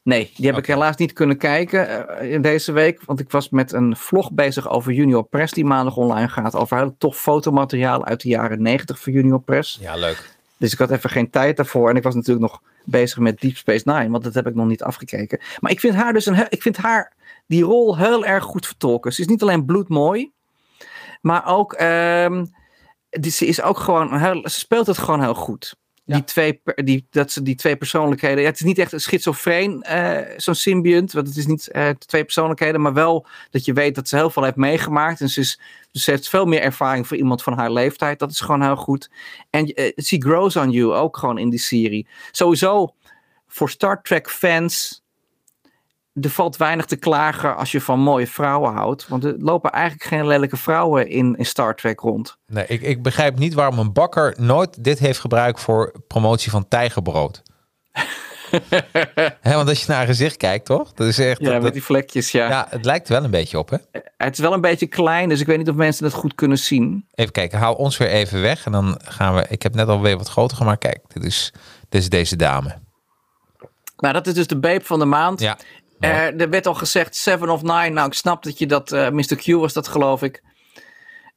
Nee, 0.04 0.32
die 0.36 0.46
heb 0.46 0.58
ik 0.58 0.66
helaas 0.66 0.96
niet 0.96 1.14
kunnen 1.14 1.38
kijken 1.38 2.08
eh, 2.20 2.32
in 2.32 2.42
deze 2.42 2.72
week. 2.72 3.02
Want 3.06 3.20
ik 3.20 3.32
was 3.32 3.50
met 3.50 3.72
een 3.72 3.96
vlog 3.96 4.32
bezig 4.32 4.70
over 4.70 4.92
Junior 4.92 5.24
Press 5.24 5.54
die 5.54 5.66
maandag 5.66 5.98
online 5.98 6.30
gaat. 6.30 6.56
Over 6.56 6.78
heel 6.78 6.96
tof 6.98 7.18
fotomateriaal 7.18 8.06
uit 8.06 8.22
de 8.22 8.28
jaren 8.30 8.62
90 8.62 9.00
voor 9.00 9.14
Junior 9.14 9.42
Press. 9.42 9.78
Ja, 9.82 9.96
leuk. 9.96 10.36
Dus 10.64 10.74
ik 10.74 10.80
had 10.80 10.92
even 10.92 11.10
geen 11.10 11.30
tijd 11.30 11.58
daarvoor. 11.58 11.90
En 11.90 11.96
ik 11.96 12.04
was 12.04 12.16
natuurlijk 12.16 12.52
nog 12.52 12.62
bezig 12.86 13.18
met 13.18 13.42
Deep 13.42 13.56
Space 13.56 13.84
Nine. 13.86 14.10
Want 14.10 14.24
dat 14.24 14.34
heb 14.34 14.48
ik 14.48 14.56
nog 14.56 14.68
niet 14.68 14.84
afgekeken. 14.84 15.40
Maar 15.60 15.72
ik 15.72 15.80
vind 15.80 15.96
haar 15.96 16.14
dus 16.14 16.26
een, 16.26 16.46
ik 16.50 16.62
vind 16.62 16.78
haar 16.78 17.14
die 17.48 17.64
rol 17.64 17.98
heel 17.98 18.26
erg 18.26 18.44
goed 18.44 18.66
vertolken. 18.66 19.14
Ze 19.14 19.22
is 19.22 19.28
niet 19.28 19.42
alleen 19.42 19.66
bloedmooi. 19.66 20.32
Maar 21.22 21.46
ook, 21.46 21.74
ehm, 21.74 22.46
ze 23.22 23.46
is 23.46 23.62
ook 23.62 23.78
gewoon, 23.78 24.20
heel, 24.20 24.50
ze 24.50 24.60
speelt 24.60 24.88
het 24.88 24.98
gewoon 24.98 25.22
heel 25.22 25.34
goed. 25.34 25.76
Ja. 26.06 26.16
Die 26.16 26.24
twee, 26.24 26.62
die, 26.76 27.08
dat 27.10 27.32
ze 27.32 27.42
die 27.42 27.56
twee 27.56 27.76
persoonlijkheden. 27.76 28.42
Ja, 28.42 28.50
het 28.50 28.60
is 28.60 28.66
niet 28.66 28.78
echt 28.78 28.92
een 28.92 29.00
schizofreen, 29.00 29.82
eh, 29.82 30.38
zo'n 30.38 30.56
symbiont. 30.56 31.12
Want 31.12 31.28
het 31.28 31.38
is 31.38 31.46
niet 31.46 31.68
eh, 31.68 31.90
twee 31.90 32.24
persoonlijkheden. 32.24 32.82
Maar 32.82 32.94
wel 32.94 33.26
dat 33.50 33.66
je 33.66 33.74
weet 33.74 33.96
dat 33.96 34.08
ze 34.08 34.16
heel 34.16 34.30
veel 34.30 34.44
heeft 34.44 34.56
meegemaakt. 34.56 35.22
En 35.22 35.30
ze, 35.30 35.40
is, 35.40 35.60
dus 35.92 36.04
ze 36.04 36.12
heeft 36.12 36.30
veel 36.30 36.46
meer 36.46 36.62
ervaring 36.62 37.08
voor 37.08 37.18
iemand 37.18 37.44
van 37.44 37.58
haar 37.58 37.72
leeftijd. 37.72 38.20
Dat 38.20 38.32
is 38.32 38.40
gewoon 38.40 38.62
heel 38.62 38.76
goed. 38.76 39.10
En 39.50 39.66
eh, 39.66 39.92
she 40.04 40.22
grows 40.22 40.56
on 40.56 40.72
you 40.72 40.94
ook 40.94 41.18
gewoon 41.18 41.38
in 41.38 41.50
die 41.50 41.60
serie. 41.60 42.08
Sowieso 42.32 42.94
voor 43.48 43.70
Star 43.70 44.02
Trek 44.02 44.30
fans. 44.30 45.03
Er 46.22 46.30
valt 46.30 46.58
weinig 46.58 46.86
te 46.86 46.96
klagen 46.96 47.56
als 47.56 47.72
je 47.72 47.82
van 47.82 48.00
mooie 48.00 48.28
vrouwen 48.28 48.74
houdt. 48.74 49.08
Want 49.08 49.24
er 49.24 49.36
lopen 49.38 49.72
eigenlijk 49.72 50.04
geen 50.04 50.28
lelijke 50.28 50.58
vrouwen 50.58 51.10
in, 51.10 51.36
in 51.38 51.46
Star 51.46 51.76
Trek 51.76 52.00
rond. 52.00 52.38
Nee, 52.48 52.66
ik, 52.68 52.82
ik 52.82 53.02
begrijp 53.04 53.38
niet 53.40 53.54
waarom 53.54 53.80
een 53.80 53.94
bakker 53.94 54.36
nooit 54.40 54.84
dit 54.84 55.00
heeft 55.00 55.20
gebruikt 55.20 55.60
voor 55.60 55.94
promotie 56.08 56.52
van 56.52 56.68
tijgerbrood. 56.68 57.42
Hè, 59.42 59.54
want 59.56 59.70
als 59.70 59.80
je 59.80 59.86
naar 59.88 59.98
haar 59.98 60.06
gezicht 60.06 60.38
kijkt, 60.38 60.66
toch? 60.66 60.94
Dat 60.94 61.08
is 61.08 61.20
echt. 61.20 61.40
Ja, 61.40 61.52
dat- 61.52 61.62
met 61.62 61.74
die 61.74 61.84
vlekjes, 61.84 62.32
ja. 62.32 62.48
ja, 62.50 62.66
het 62.70 62.86
lijkt 62.86 63.08
wel 63.10 63.24
een 63.24 63.32
beetje 63.32 63.58
op, 63.60 63.70
hè? 63.70 63.78
Het 64.18 64.34
is 64.34 64.40
wel 64.40 64.54
een 64.54 64.62
beetje 64.62 64.88
klein, 64.88 65.30
dus 65.30 65.40
ik 65.40 65.48
weet 65.48 65.58
niet 65.58 65.70
of 65.70 65.76
mensen 65.76 66.06
het 66.06 66.14
goed 66.14 66.36
kunnen 66.36 66.58
zien. 66.58 67.06
Even 67.14 67.32
kijken, 67.32 67.60
hou 67.60 67.78
ons 67.78 67.98
weer 67.98 68.08
even 68.08 68.42
weg 68.42 68.66
en 68.66 68.72
dan 68.72 69.00
gaan 69.04 69.36
we. 69.36 69.46
Ik 69.50 69.64
heb 69.64 69.76
net 69.76 69.88
alweer 69.88 70.18
wat 70.18 70.30
groter 70.30 70.58
gemaakt. 70.58 70.80
Kijk, 70.80 71.00
dit 71.08 71.24
is, 71.24 71.54
dit 71.90 72.02
is 72.02 72.10
deze 72.10 72.36
dame. 72.36 72.78
Nou, 73.98 74.14
dat 74.14 74.28
is 74.28 74.34
dus 74.34 74.48
de 74.48 74.60
babe 74.60 74.84
van 74.84 75.00
de 75.00 75.06
maand. 75.06 75.40
Ja. 75.40 75.58
Er, 76.04 76.36
er 76.42 76.50
werd 76.50 76.68
al 76.68 76.74
gezegd 76.74 77.16
Seven 77.16 77.50
of 77.50 77.62
Nine. 77.62 77.90
Nou, 77.90 78.08
ik 78.08 78.14
snap 78.14 78.44
dat 78.44 78.58
je 78.58 78.66
dat... 78.68 78.92
eh 78.92 79.10
Mr. 79.10 79.36
Q 79.36 79.46
was 79.46 79.74
dat, 79.74 79.88
geloof 79.88 80.22
ik. 80.24 80.44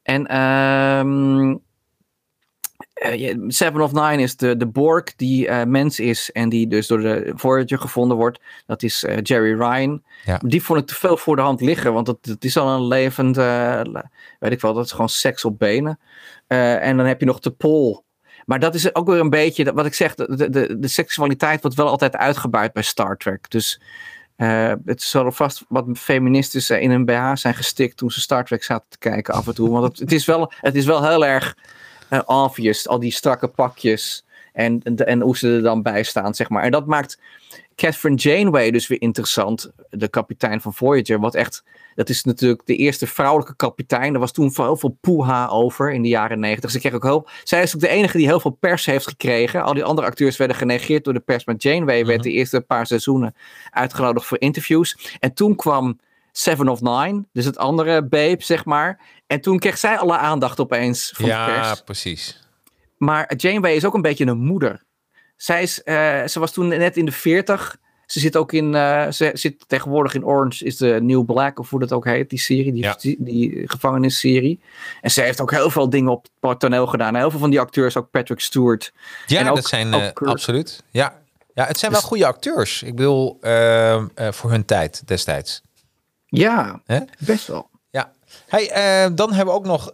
En 0.03 0.21
je- 3.19 3.43
Seven 3.47 3.81
of 3.81 3.91
Nine 3.91 4.21
is 4.21 4.35
de, 4.37 4.57
de 4.57 4.65
Borg 4.67 5.15
die 5.15 5.47
eh, 5.47 5.63
mens 5.65 5.99
is 5.99 6.31
en 6.31 6.49
die 6.49 6.67
dus 6.67 6.87
door 6.87 7.01
de 7.01 7.31
Voyager 7.35 7.79
gevonden 7.79 8.17
wordt. 8.17 8.39
Dat 8.65 8.83
is 8.83 9.05
Jerry 9.21 9.53
Ryan. 9.59 10.03
Ja. 10.25 10.39
Die 10.45 10.63
vond 10.63 10.79
ik 10.79 10.87
te 10.87 10.95
veel 10.95 11.17
voor 11.17 11.35
de 11.35 11.41
hand 11.41 11.61
liggen, 11.61 11.93
want 11.93 12.05
dat, 12.05 12.17
dat 12.25 12.43
is 12.43 12.57
al 12.57 12.67
een 12.75 12.87
levend, 12.87 13.37
eh, 13.37 13.81
weet 14.39 14.51
ik 14.51 14.61
wel, 14.61 14.73
dat 14.73 14.85
is 14.85 14.91
gewoon 14.91 15.09
seks 15.09 15.45
op 15.45 15.59
benen. 15.59 15.99
En 16.47 16.97
dan 16.97 17.05
heb 17.05 17.19
je 17.19 17.25
nog 17.25 17.39
de 17.39 17.51
Pol. 17.51 18.05
Maar 18.45 18.59
dat 18.59 18.75
is 18.75 18.95
ook 18.95 19.07
weer 19.07 19.19
een 19.19 19.29
beetje, 19.29 19.73
wat 19.73 19.85
ik 19.85 19.93
zeg, 19.93 20.15
de, 20.15 20.49
de, 20.49 20.79
de 20.79 20.87
seksualiteit 20.87 21.61
wordt 21.61 21.77
wel 21.77 21.87
altijd 21.87 22.15
uitgebuit 22.15 22.73
bij 22.73 22.83
Star 22.83 23.17
Trek. 23.17 23.49
Dus 23.49 23.81
eh, 24.37 24.73
het 24.85 25.01
zal 25.01 25.31
vast 25.31 25.65
wat 25.67 25.85
feministes 25.93 26.69
eh, 26.69 26.81
in 26.81 26.91
een 26.91 27.05
BH 27.05 27.31
zijn 27.33 27.53
gestikt 27.53 27.97
toen 27.97 28.11
ze 28.11 28.21
Star 28.21 28.45
Trek 28.45 28.63
zaten 28.63 28.89
te 28.89 28.97
kijken 28.97 29.33
af 29.33 29.47
en 29.47 29.55
toe. 29.55 29.69
Want 29.69 29.83
het, 29.83 29.99
het, 29.99 30.11
is, 30.11 30.25
wel, 30.25 30.51
het 30.59 30.75
is 30.75 30.85
wel 30.85 31.07
heel 31.07 31.25
erg 31.25 31.57
eh, 32.09 32.21
obvious, 32.25 32.87
al 32.87 32.99
die 32.99 33.11
strakke 33.11 33.47
pakjes 33.47 34.25
en, 34.53 34.81
en, 34.83 34.95
en 34.95 35.21
hoe 35.21 35.37
ze 35.37 35.55
er 35.55 35.61
dan 35.61 35.81
bij 35.81 36.03
staan, 36.03 36.35
zeg 36.35 36.49
maar. 36.49 36.63
En 36.63 36.71
dat 36.71 36.85
maakt 36.85 37.19
Catherine 37.77 38.15
Janeway 38.15 38.71
dus 38.71 38.87
weer 38.87 39.01
interessant, 39.01 39.71
de 39.89 40.07
kapitein 40.07 40.61
van 40.61 40.73
Voyager. 40.73 41.19
Wat 41.19 41.35
echt, 41.35 41.63
dat 41.95 42.09
is 42.09 42.23
natuurlijk 42.23 42.61
de 42.65 42.75
eerste 42.75 43.07
vrouwelijke 43.07 43.55
kapitein. 43.55 44.13
Er 44.13 44.19
was 44.19 44.31
toen 44.31 44.51
heel 44.55 44.75
veel 44.77 44.97
poeha 45.01 45.47
over 45.47 45.91
in 45.91 46.01
de 46.01 46.07
jaren 46.07 46.39
negentig. 46.39 46.71
Ze 46.71 46.79
kreeg 46.79 46.93
ook 46.93 47.03
heel, 47.03 47.27
zij 47.43 47.61
is 47.61 47.75
ook 47.75 47.81
de 47.81 47.87
enige 47.87 48.17
die 48.17 48.25
heel 48.27 48.39
veel 48.39 48.51
pers 48.51 48.85
heeft 48.85 49.07
gekregen. 49.07 49.63
Al 49.63 49.73
die 49.73 49.83
andere 49.83 50.07
acteurs 50.07 50.37
werden 50.37 50.55
genegeerd 50.57 51.03
door 51.03 51.13
de 51.13 51.19
pers. 51.19 51.45
Maar 51.45 51.55
Janeway 51.55 52.05
werd 52.05 52.23
de 52.23 52.31
eerste 52.31 52.61
paar 52.61 52.87
seizoenen 52.87 53.35
uitgenodigd 53.69 54.25
voor 54.25 54.39
interviews. 54.39 55.17
En 55.19 55.33
toen 55.33 55.55
kwam 55.55 55.99
Seven 56.31 56.67
of 56.69 56.81
Nine, 56.81 57.25
dus 57.33 57.45
het 57.45 57.57
andere 57.57 58.03
babe, 58.07 58.43
zeg 58.43 58.65
maar. 58.65 58.99
En 59.27 59.41
toen 59.41 59.59
kreeg 59.59 59.77
zij 59.77 59.97
alle 59.97 60.17
aandacht 60.17 60.59
opeens 60.59 61.11
van 61.15 61.25
de 61.25 61.31
Ja, 61.31 61.45
pers. 61.45 61.81
precies. 61.81 62.47
Maar 62.97 63.35
Janeway 63.35 63.75
is 63.75 63.85
ook 63.85 63.93
een 63.93 64.01
beetje 64.01 64.25
een 64.25 64.39
moeder. 64.39 64.85
Zij 65.37 65.61
is, 65.61 65.83
eh, 65.83 66.25
ze 66.27 66.39
was 66.39 66.51
toen 66.51 66.67
net 66.67 66.97
in 66.97 67.05
de 67.05 67.11
40 67.11 67.77
Ze 68.05 68.19
zit 68.19 68.35
ook 68.37 68.53
in, 68.53 68.75
eh, 68.75 69.11
ze 69.11 69.31
zit 69.33 69.63
tegenwoordig 69.67 70.13
in 70.13 70.25
Orange 70.25 70.65
is 70.65 70.77
de 70.77 70.97
New 71.01 71.25
Black, 71.25 71.59
of 71.59 71.69
hoe 71.69 71.79
dat 71.79 71.91
ook 71.91 72.05
heet, 72.05 72.29
die 72.29 72.39
serie, 72.39 72.71
die, 72.73 72.83
Ja. 72.83 72.95
die, 72.99 73.15
die 73.19 73.61
gevangenisserie. 73.65 74.59
En 75.01 75.11
ze 75.11 75.21
heeft 75.21 75.41
ook 75.41 75.51
heel 75.51 75.69
veel 75.69 75.89
dingen 75.89 76.11
op 76.11 76.27
het 76.39 76.59
toneel 76.59 76.87
gedaan. 76.87 77.15
Heel 77.15 77.29
veel 77.29 77.39
van 77.39 77.49
die 77.49 77.59
acteurs, 77.59 77.97
ook 77.97 78.09
Patrick 78.11 78.39
Stewart. 78.39 78.93
Ja, 79.25 79.39
En 79.39 79.49
ook- 79.49 79.55
dat 79.55 79.65
zijn 79.67 79.93
ook 79.93 80.21
eh, 80.21 80.27
absoluut. 80.27 80.83
Ja. 80.91 81.13
ja, 81.53 81.65
het 81.65 81.77
zijn 81.77 81.91
Dus- 81.91 81.99
wel 81.99 82.09
goede 82.09 82.25
acteurs. 82.25 82.83
Ik 82.83 82.95
bedoel, 82.95 83.37
ehm, 83.41 84.07
eh, 84.15 84.31
voor 84.31 84.49
hun 84.51 84.65
tijd 84.65 85.07
destijds. 85.07 85.61
Ja, 86.25 86.81
best 87.19 87.47
wel. 87.47 87.69
Ja. 87.89 88.11
Hey, 88.47 88.67
dan 89.15 89.33
hebben 89.33 89.53
we 89.53 89.59
ook 89.59 89.65
nog 89.65 89.91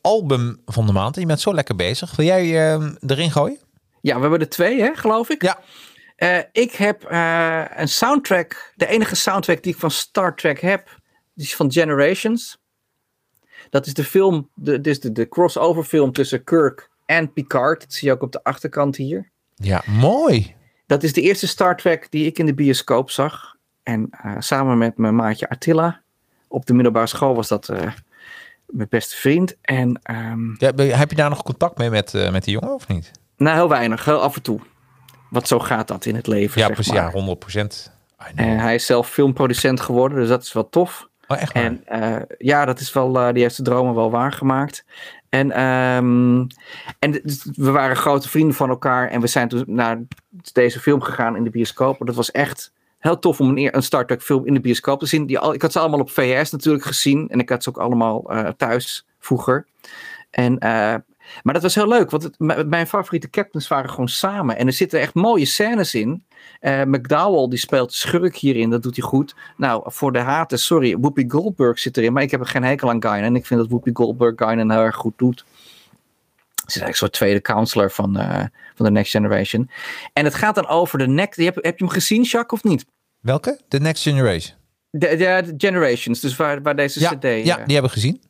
album 0.00 0.60
van 0.66 0.86
de 0.86 0.92
maand. 0.92 1.16
Je 1.16 1.26
bent 1.26 1.40
zo 1.40 1.54
lekker 1.54 1.76
bezig. 1.76 2.16
Wil 2.16 2.26
jij 2.26 2.72
ehm, 2.72 2.94
erin 3.06 3.30
gooien? 3.30 3.58
Ja, 4.06 4.14
we 4.14 4.20
hebben 4.20 4.40
er 4.40 4.48
twee, 4.48 4.80
hè, 4.80 4.94
geloof 4.94 5.28
ik. 5.28 5.42
Ja. 5.42 5.58
Eh, 6.16 6.38
ik 6.52 6.72
heb 6.72 7.04
eh, 7.04 7.64
een 7.76 7.88
soundtrack, 7.88 8.72
de 8.76 8.86
enige 8.86 9.16
soundtrack 9.16 9.62
die 9.62 9.72
ik 9.72 9.78
van 9.78 9.90
Star 9.90 10.36
Trek 10.36 10.60
heb, 10.60 11.00
die 11.34 11.44
is 11.44 11.56
van 11.56 11.72
Generations. 11.72 12.58
Dat 13.70 13.86
is 13.86 13.94
de 13.94 14.04
film, 14.04 14.48
de, 14.54 14.80
dus 14.80 15.00
de, 15.00 15.12
de 15.12 15.28
crossover 15.28 15.84
film 15.84 16.12
tussen 16.12 16.44
Kirk 16.44 16.90
en 17.06 17.32
Picard. 17.32 17.80
Dat 17.80 17.92
zie 17.92 18.08
je 18.08 18.14
ook 18.14 18.22
op 18.22 18.32
de 18.32 18.44
achterkant 18.44 18.96
hier. 18.96 19.30
Ja, 19.54 19.82
mooi. 19.86 20.54
Dat 20.86 21.02
is 21.02 21.12
de 21.12 21.20
eerste 21.20 21.46
Star 21.46 21.76
Trek 21.76 22.06
die 22.10 22.26
ik 22.26 22.38
in 22.38 22.46
de 22.46 22.54
bioscoop 22.54 23.10
zag. 23.10 23.56
En 23.82 24.08
eh, 24.10 24.34
samen 24.38 24.78
met 24.78 24.96
mijn 24.96 25.14
maatje 25.14 25.48
Attila. 25.48 26.00
Op 26.48 26.66
de 26.66 26.74
middelbare 26.74 27.06
school 27.06 27.34
was 27.34 27.48
dat 27.48 27.68
mijn 28.66 28.88
beste 28.88 29.16
vriend. 29.16 29.56
En 29.60 30.00
ehm, 30.02 30.54
Ja, 30.58 30.96
heb 30.96 31.10
je 31.10 31.16
daar 31.16 31.30
nog 31.30 31.42
contact 31.42 31.78
mee 31.78 31.90
met, 31.90 32.12
met 32.12 32.44
die 32.44 32.52
jongen 32.52 32.74
of 32.74 32.88
niet? 32.88 33.12
Nou, 33.36 33.56
heel 33.56 33.68
weinig, 33.68 34.04
heel 34.04 34.20
af 34.20 34.36
en 34.36 34.42
toe. 34.42 34.60
Want 35.30 35.48
zo 35.48 35.58
gaat 35.58 35.88
dat 35.88 36.04
in 36.04 36.14
het 36.14 36.26
leven. 36.26 36.60
Ja, 36.60 36.66
zeg 36.66 36.74
precies. 36.74 36.92
maar. 36.92 37.02
Ja, 37.02 37.10
100 37.10 37.38
procent. 37.38 37.94
Know. 38.16 38.48
En 38.48 38.58
hij 38.58 38.74
is 38.74 38.86
zelf 38.86 39.08
filmproducent 39.08 39.80
geworden, 39.80 40.18
dus 40.18 40.28
dat 40.28 40.42
is 40.42 40.52
wel 40.52 40.68
tof. 40.68 41.08
oh, 41.28 41.40
echt 41.40 41.52
waar? 41.52 41.62
En 41.62 41.82
eh, 41.86 42.22
ja, 42.38 42.64
dat 42.64 42.80
is 42.80 42.92
wel, 42.92 43.18
eh, 43.18 43.32
die 43.32 43.42
heeft 43.42 43.54
zijn 43.54 43.66
dromen 43.66 43.94
wel 43.94 44.10
waargemaakt. 44.10 44.84
En, 45.28 45.50
ehm, 45.50 46.44
en 46.98 47.10
dus 47.22 47.48
we 47.54 47.70
waren 47.70 47.96
grote 47.96 48.28
vrienden 48.28 48.54
van 48.54 48.68
elkaar. 48.68 49.08
En 49.08 49.20
we 49.20 49.26
zijn 49.26 49.48
toen 49.48 49.64
naar 49.66 50.00
deze 50.52 50.80
film 50.80 51.00
gegaan 51.00 51.36
in 51.36 51.44
de 51.44 51.50
bioscoop. 51.50 52.06
Dat 52.06 52.14
was 52.14 52.30
echt 52.30 52.72
heel 52.98 53.18
tof 53.18 53.40
om 53.40 53.56
een, 53.56 53.76
een 53.76 53.82
Star 53.82 54.06
Trek 54.06 54.22
film 54.22 54.46
in 54.46 54.54
de 54.54 54.60
bioscoop 54.60 55.00
te 55.00 55.06
zien. 55.06 55.26
Die 55.26 55.38
al, 55.38 55.54
ik 55.54 55.62
had 55.62 55.72
ze 55.72 55.78
allemaal 55.78 56.00
op 56.00 56.10
VHS 56.10 56.50
natuurlijk 56.50 56.84
gezien. 56.84 57.28
En 57.28 57.38
ik 57.38 57.48
had 57.48 57.62
ze 57.62 57.68
ook 57.68 57.78
allemaal 57.78 58.30
eh, 58.30 58.48
thuis 58.56 59.06
vroeger. 59.18 59.66
En, 60.30 60.58
maar 61.42 61.54
dat 61.54 61.62
was 61.62 61.74
heel 61.74 61.88
leuk, 61.88 62.10
want 62.10 62.22
het, 62.22 62.38
mijn 62.68 62.86
favoriete 62.86 63.30
captains 63.30 63.68
waren 63.68 63.90
gewoon 63.90 64.08
samen. 64.08 64.56
En 64.56 64.66
er 64.66 64.72
zitten 64.72 65.00
echt 65.00 65.14
mooie 65.14 65.44
scènes 65.44 65.94
in. 65.94 66.24
Eh, 66.60 66.82
McDowell 66.82 67.48
die 67.48 67.58
speelt 67.58 67.92
schurk 67.92 68.36
hierin, 68.36 68.70
dat 68.70 68.82
doet 68.82 68.96
hij 68.96 69.04
goed. 69.04 69.34
Nou, 69.56 69.82
voor 69.84 70.12
de 70.12 70.18
haten, 70.18 70.58
sorry, 70.58 70.96
Whoopi 70.98 71.24
Goldberg 71.28 71.78
zit 71.78 71.96
erin, 71.96 72.12
maar 72.12 72.22
ik 72.22 72.30
heb 72.30 72.40
er 72.40 72.46
geen 72.46 72.64
hekel 72.64 72.90
aan 72.90 73.02
Guinan. 73.02 73.28
En 73.28 73.36
ik 73.36 73.46
vind 73.46 73.60
dat 73.60 73.68
Whoopi 73.68 73.90
Goldberg 73.92 74.32
Guinan 74.36 74.70
heel 74.70 74.80
erg 74.80 74.96
goed 74.96 75.18
doet. 75.18 75.44
Ze 76.66 76.72
is 76.72 76.80
eigenlijk 76.80 76.88
een 76.88 76.96
soort 76.96 77.12
tweede 77.12 77.40
counselor 77.40 77.90
van, 77.90 78.16
eh, 78.18 78.44
van 78.74 78.86
de 78.86 78.90
Next 78.90 79.10
Generation. 79.10 79.70
En 80.12 80.24
het 80.24 80.34
gaat 80.34 80.54
dan 80.54 80.66
over 80.68 80.98
de 80.98 81.06
next. 81.06 81.38
Heb, 81.38 81.54
heb 81.54 81.78
je 81.78 81.84
hem 81.84 81.88
gezien, 81.88 82.22
Jacques, 82.22 82.60
of 82.62 82.70
niet? 82.70 82.84
Welke? 83.20 83.60
The 83.68 83.78
Next 83.78 84.02
Generation. 84.02 84.56
De, 84.90 85.08
de, 85.08 85.16
de 85.16 85.54
Generations, 85.56 86.20
dus 86.20 86.36
waar, 86.36 86.62
waar 86.62 86.76
deze 86.76 87.00
Ja, 87.00 87.10
CD. 87.16 87.22
ja, 87.22 87.28
eh, 87.30 87.42
die 87.44 87.54
hebben 87.74 87.82
we 87.82 87.88
gezien. 87.88 88.20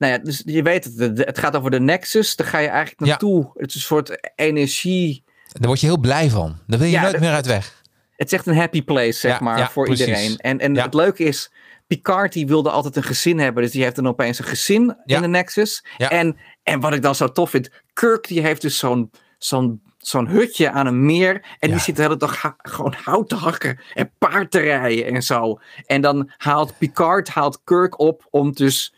Nou 0.00 0.12
ja, 0.12 0.18
dus 0.18 0.42
je 0.44 0.62
weet 0.62 0.84
het, 0.84 1.18
het 1.18 1.38
gaat 1.38 1.56
over 1.56 1.70
de 1.70 1.80
Nexus. 1.80 2.36
Daar 2.36 2.46
ga 2.46 2.58
je 2.58 2.68
eigenlijk 2.68 3.00
Ja. 3.00 3.06
naartoe. 3.06 3.50
Het 3.54 3.68
is 3.68 3.74
een 3.74 3.80
soort 3.80 4.32
energie. 4.34 5.24
Daar 5.52 5.66
word 5.66 5.80
je 5.80 5.86
heel 5.86 5.98
blij 5.98 6.30
van. 6.30 6.58
Daar 6.66 6.78
wil 6.78 6.88
je 6.88 6.94
Ja, 6.94 7.00
nooit 7.00 7.12
dat- 7.12 7.20
meer 7.20 7.32
uit 7.32 7.46
weg. 7.46 7.82
Het 8.16 8.26
is 8.32 8.38
echt 8.38 8.46
een 8.46 8.56
happy 8.56 8.82
place, 8.82 9.12
zeg 9.12 9.32
Ja, 9.38 9.44
maar, 9.44 9.70
voor 9.70 9.84
precies. 9.84 10.06
iedereen. 10.06 10.36
En, 10.36 10.58
en 10.58 10.76
het 10.76 10.94
leuke 10.94 11.24
is, 11.24 11.52
Picard 11.86 12.32
die 12.32 12.46
wilde 12.46 12.70
altijd 12.70 12.96
een 12.96 13.02
gezin 13.02 13.38
hebben. 13.38 13.62
Dus 13.62 13.72
die 13.72 13.82
heeft 13.82 13.96
dan 13.96 14.08
opeens 14.08 14.38
een 14.38 14.44
gezin 14.44 14.96
in 15.04 15.20
de 15.20 15.28
Nexus. 15.28 15.84
En, 15.98 16.36
en 16.62 16.80
wat 16.80 16.92
ik 16.92 17.02
dan 17.02 17.14
zo 17.14 17.32
tof 17.32 17.50
vind, 17.50 17.70
Kirk 17.92 18.28
die 18.28 18.40
heeft 18.40 18.62
dus 18.62 18.78
zo'n 18.78 19.10
zo'n 19.38 19.82
zo'n 19.98 20.26
hutje 20.28 20.70
aan 20.70 20.86
een 20.86 21.04
meer. 21.06 21.34
En 21.58 21.68
Ja. 21.68 21.74
die 21.74 21.84
zit 21.84 21.96
de 21.96 22.02
hele 22.02 22.16
dag 22.16 22.42
ha- 22.42 22.54
gewoon 22.58 22.94
hout 23.04 23.28
te 23.28 23.34
hakken 23.34 23.80
en 23.94 24.10
paard 24.18 24.50
te 24.50 24.58
rijden 24.58 25.04
en 25.06 25.22
zo. 25.22 25.60
En 25.86 26.00
dan 26.00 26.30
haalt 26.36 26.78
Picard 26.78 27.28
haalt 27.28 27.60
Kirk 27.64 27.98
op 28.00 28.26
om 28.30 28.52
dus 28.52 28.94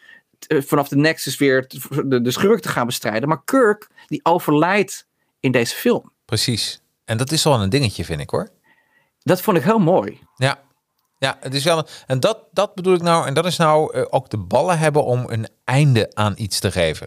vanaf 0.49 0.89
de 0.89 0.97
Nexus 0.97 1.37
weer 1.37 1.67
de, 2.05 2.21
de 2.21 2.31
schurk 2.31 2.61
te 2.61 2.69
gaan 2.69 2.87
bestrijden. 2.87 3.29
Maar 3.29 3.43
Kirk 3.45 3.89
die 4.07 4.21
overlijdt 4.25 5.07
in 5.41 5.53
deze 5.53 5.75
film. 5.75 6.13
Precies. 6.25 6.81
En 7.05 7.17
dat 7.17 7.31
is 7.33 7.45
wel 7.45 7.61
een 7.63 7.71
dingetje, 7.71 8.05
vind 8.05 8.21
ik 8.21 8.31
hoor. 8.31 8.49
Dat 9.23 9.41
vond 9.41 9.57
ik 9.57 9.63
heel 9.63 9.79
mooi. 9.79 10.21
Ja. 10.37 10.59
Ja, 11.19 11.37
het 11.41 11.55
is 11.55 11.65
wel. 11.65 11.79
een- 11.79 11.87
En 12.07 12.21
dat, 12.21 12.39
dat 12.53 12.75
bedoel 12.75 12.95
ik 12.95 13.03
nou. 13.03 13.27
En 13.27 13.35
dat 13.35 13.47
is 13.47 13.57
nou 13.57 13.95
eh, 13.95 14.03
ook 14.11 14.31
de 14.31 14.37
ballen 14.39 14.79
hebben 14.79 15.05
om 15.05 15.25
een 15.29 15.49
einde 15.65 16.11
aan 16.15 16.35
iets 16.37 16.61
te 16.61 16.71
geven. 16.73 17.07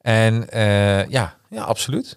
En 0.00 0.48
eh, 0.50 1.06
ja, 1.08 1.36
ja, 1.50 1.62
absoluut. 1.62 2.12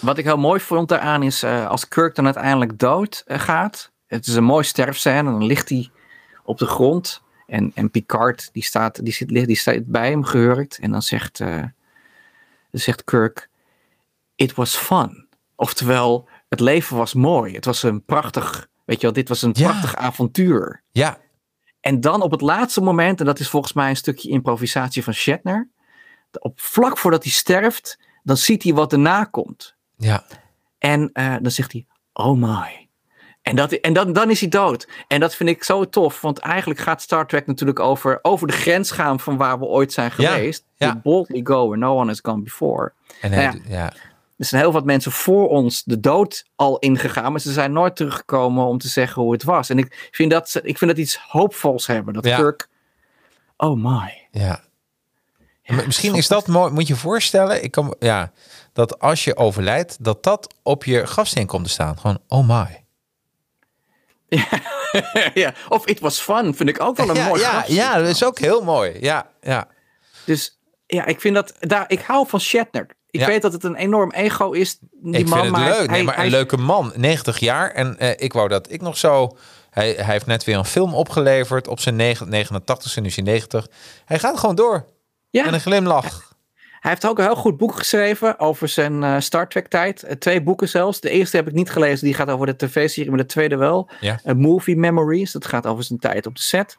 Wat 0.00 0.18
ik 0.18 0.24
heel 0.24 0.36
mooi 0.38 0.60
vond 0.60 0.88
daaraan 0.88 1.22
is, 1.22 1.42
eh, 1.42 1.66
als 1.68 1.88
Kirk 1.88 2.14
dan 2.14 2.24
uiteindelijk 2.24 2.78
dood 2.78 3.22
eh, 3.26 3.38
gaat. 3.40 3.90
Het 4.06 4.26
is 4.26 4.34
een 4.34 4.44
mooi 4.44 4.64
sterfscène. 4.64 5.22
Dan 5.30 5.44
ligt 5.44 5.68
hij 5.68 5.90
op 6.44 6.58
de 6.58 6.66
grond. 6.66 7.22
En, 7.50 7.72
en 7.74 7.90
Picard, 7.90 8.48
die 8.52 8.64
staat, 8.64 9.04
die, 9.04 9.12
zit, 9.12 9.28
die 9.28 9.56
staat 9.56 9.86
bij 9.86 10.10
hem 10.10 10.24
gehurkt. 10.24 10.78
En 10.78 10.90
dan 10.90 11.02
zegt, 11.02 11.38
dan 11.38 11.72
zegt 12.70 13.04
Kirk, 13.04 13.48
it 14.34 14.54
was 14.54 14.76
fun. 14.76 15.28
Oftewel, 15.56 16.28
het 16.48 16.60
leven 16.60 16.96
was 16.96 17.14
mooi. 17.14 17.54
Het 17.54 17.64
was 17.64 17.82
een 17.82 18.04
prachtig, 18.04 18.68
weet 18.84 18.96
je 18.96 19.02
wel, 19.02 19.12
dit 19.14 19.28
was 19.28 19.42
een 19.42 19.52
Ja. 19.54 19.68
prachtig 19.68 19.96
avontuur. 19.96 20.82
Ja, 20.90 21.18
En 21.80 22.00
dan 22.00 22.22
op 22.22 22.30
het 22.30 22.40
laatste 22.40 22.80
moment, 22.80 23.20
en 23.20 23.26
dat 23.26 23.38
is 23.38 23.48
volgens 23.48 23.72
mij 23.72 23.88
een 23.90 23.96
stukje 23.96 24.28
improvisatie 24.30 25.04
van 25.04 25.14
Shatner. 25.14 25.68
Op, 26.38 26.60
vlak 26.60 26.98
voordat 26.98 27.22
hij 27.22 27.32
sterft, 27.32 27.98
dan 28.22 28.36
ziet 28.36 28.62
hij 28.62 28.74
wat 28.74 28.92
erna 28.92 29.24
komt. 29.24 29.74
ja, 29.96 30.24
En 30.78 31.10
eh, 31.12 31.36
dan 31.42 31.50
zegt 31.50 31.72
hij, 31.72 31.86
oh 32.12 32.38
my. 32.40 32.88
En, 33.42 33.56
dat, 33.56 33.72
en 33.72 33.92
dan, 33.92 34.12
dan 34.12 34.30
is 34.30 34.40
hij 34.40 34.48
dood. 34.48 34.88
En 35.08 35.20
dat 35.20 35.34
vind 35.34 35.48
ik 35.48 35.64
zo 35.64 35.88
tof, 35.88 36.20
want 36.20 36.38
eigenlijk 36.38 36.80
gaat 36.80 37.02
Star 37.02 37.26
Trek 37.26 37.46
natuurlijk 37.46 37.80
over, 37.80 38.18
over 38.22 38.46
de 38.46 38.52
grens 38.52 38.90
gaan 38.90 39.20
van 39.20 39.36
waar 39.36 39.58
we 39.58 39.64
ooit 39.64 39.92
zijn 39.92 40.10
geweest. 40.10 40.64
ja. 40.76 41.00
Boldly 41.02 41.40
go 41.44 41.68
where 41.68 41.76
no 41.76 41.96
one 41.96 42.06
has 42.06 42.20
gone 42.22 42.42
before. 42.42 42.92
en 43.20 43.30
Nou 43.30 43.60
ja. 43.68 43.92
Er 44.36 44.46
zijn 44.46 44.62
heel 44.62 44.72
wat 44.72 44.84
mensen 44.84 45.12
voor 45.12 45.48
ons 45.48 45.82
de 45.84 46.00
dood 46.00 46.44
al 46.56 46.78
ingegaan, 46.78 47.30
maar 47.32 47.40
ze 47.40 47.52
zijn 47.52 47.72
nooit 47.72 47.96
teruggekomen 47.96 48.64
om 48.64 48.78
te 48.78 48.88
zeggen 48.88 49.22
hoe 49.22 49.32
het 49.32 49.42
was. 49.42 49.70
En 49.70 49.78
ik 49.78 50.08
vind 50.10 50.30
dat, 50.30 50.60
ik 50.62 50.78
vind 50.78 50.90
dat 50.90 51.00
iets 51.00 51.16
hoopvols 51.16 51.86
hebben. 51.86 52.14
Dat. 52.14 52.22
Kirk, 52.22 52.68
oh 53.56 53.84
my. 53.84 54.28
ja. 54.30 54.60
Misschien 55.86 56.14
is 56.14 56.28
dat 56.28 56.46
mooi. 56.46 56.72
Moet 56.72 56.86
je 56.86 56.94
je 56.94 57.00
voorstellen, 57.00 57.62
ik 57.62 57.70
kan, 57.70 57.94
ja, 57.98 58.32
dat 58.72 58.98
als 58.98 59.24
je 59.24 59.36
overlijdt, 59.36 60.04
dat 60.04 60.22
dat 60.22 60.54
op 60.62 60.84
je 60.84 61.06
grafsteen 61.06 61.46
komt 61.46 61.64
te 61.64 61.70
staan. 61.70 61.98
Gewoon, 61.98 62.18
oh 62.28 62.48
my. 62.48 62.79
ja, 65.34 65.54
of 65.68 65.86
it 65.86 66.00
was 66.00 66.20
fun, 66.20 66.54
vind 66.54 66.68
ik 66.68 66.80
ook 66.80 66.96
wel 66.96 67.08
een 67.08 67.14
ja, 67.14 67.28
mooi 67.28 67.40
ja, 67.40 67.64
ja, 67.66 67.98
dat 67.98 68.08
is 68.08 68.24
ook 68.24 68.38
heel 68.38 68.62
mooi. 68.64 68.96
Ja, 69.00 69.30
ja. 69.40 69.68
Dus 70.24 70.58
ja, 70.86 71.06
ik 71.06 71.20
vind 71.20 71.34
dat, 71.34 71.54
daar, 71.60 71.84
ik 71.88 72.00
hou 72.00 72.28
van 72.28 72.40
Shatner. 72.40 72.86
Ik 73.10 73.20
Ja. 73.20 73.26
weet 73.26 73.42
dat 73.42 73.52
het 73.52 73.64
een 73.64 73.74
enorm 73.74 74.10
ego 74.12 74.50
is, 74.50 74.78
die 74.80 75.14
ik 75.18 75.28
man. 75.28 75.40
vind 75.40 75.56
het 75.56 75.64
maar 75.64 75.68
leuk. 75.68 75.76
hij- 75.78 75.86
nee, 75.86 76.02
maar 76.02 76.14
hij 76.16 76.24
een 76.24 76.30
leuke 76.30 76.56
man. 76.56 76.92
90 76.96 77.38
jaar. 77.38 77.70
En 77.70 77.98
eh, 77.98 78.10
ik 78.16 78.32
wou 78.32 78.48
dat 78.48 78.70
ik 78.72 78.80
nog 78.80 78.96
zo... 78.96 79.36
Hij, 79.70 79.90
hij 79.92 80.12
heeft 80.12 80.26
net 80.26 80.44
weer 80.44 80.56
een 80.56 80.64
film 80.64 80.94
opgeleverd 80.94 81.68
op 81.68 81.80
zijn 81.80 81.96
negen- 81.96 82.26
89ste, 82.46 83.00
nu 83.00 83.06
is 83.06 83.14
hij 83.16 83.24
90. 83.24 83.66
Hij 84.04 84.18
gaat 84.18 84.38
gewoon 84.38 84.54
door. 84.54 84.84
Ja, 85.30 85.46
En 85.46 85.54
een 85.54 85.60
glimlach. 85.60 86.29
Hij 86.80 86.90
heeft 86.90 87.06
ook 87.06 87.18
een 87.18 87.24
heel 87.24 87.36
goed 87.36 87.56
boek 87.56 87.74
geschreven 87.74 88.38
over 88.38 88.68
zijn 88.68 89.02
eh, 89.02 89.16
Star 89.18 89.48
Trek 89.48 89.68
tijd. 89.68 90.02
Eh, 90.02 90.16
twee 90.16 90.42
boeken 90.42 90.68
zelfs. 90.68 91.00
De 91.00 91.10
eerste 91.10 91.36
heb 91.36 91.46
ik 91.48 91.52
niet 91.54 91.70
gelezen, 91.70 92.04
die 92.04 92.14
gaat 92.14 92.28
over 92.30 92.46
de 92.46 92.56
tv-serie, 92.56 93.10
maar 93.10 93.18
de 93.18 93.26
tweede 93.26 93.56
wel. 93.56 93.90
Ja. 94.00 94.20
A 94.28 94.34
Movie 94.34 94.76
Memories, 94.76 95.32
dat 95.32 95.46
gaat 95.46 95.66
over 95.66 95.84
zijn 95.84 95.98
tijd 95.98 96.26
op 96.26 96.36
de 96.36 96.42
set. 96.42 96.78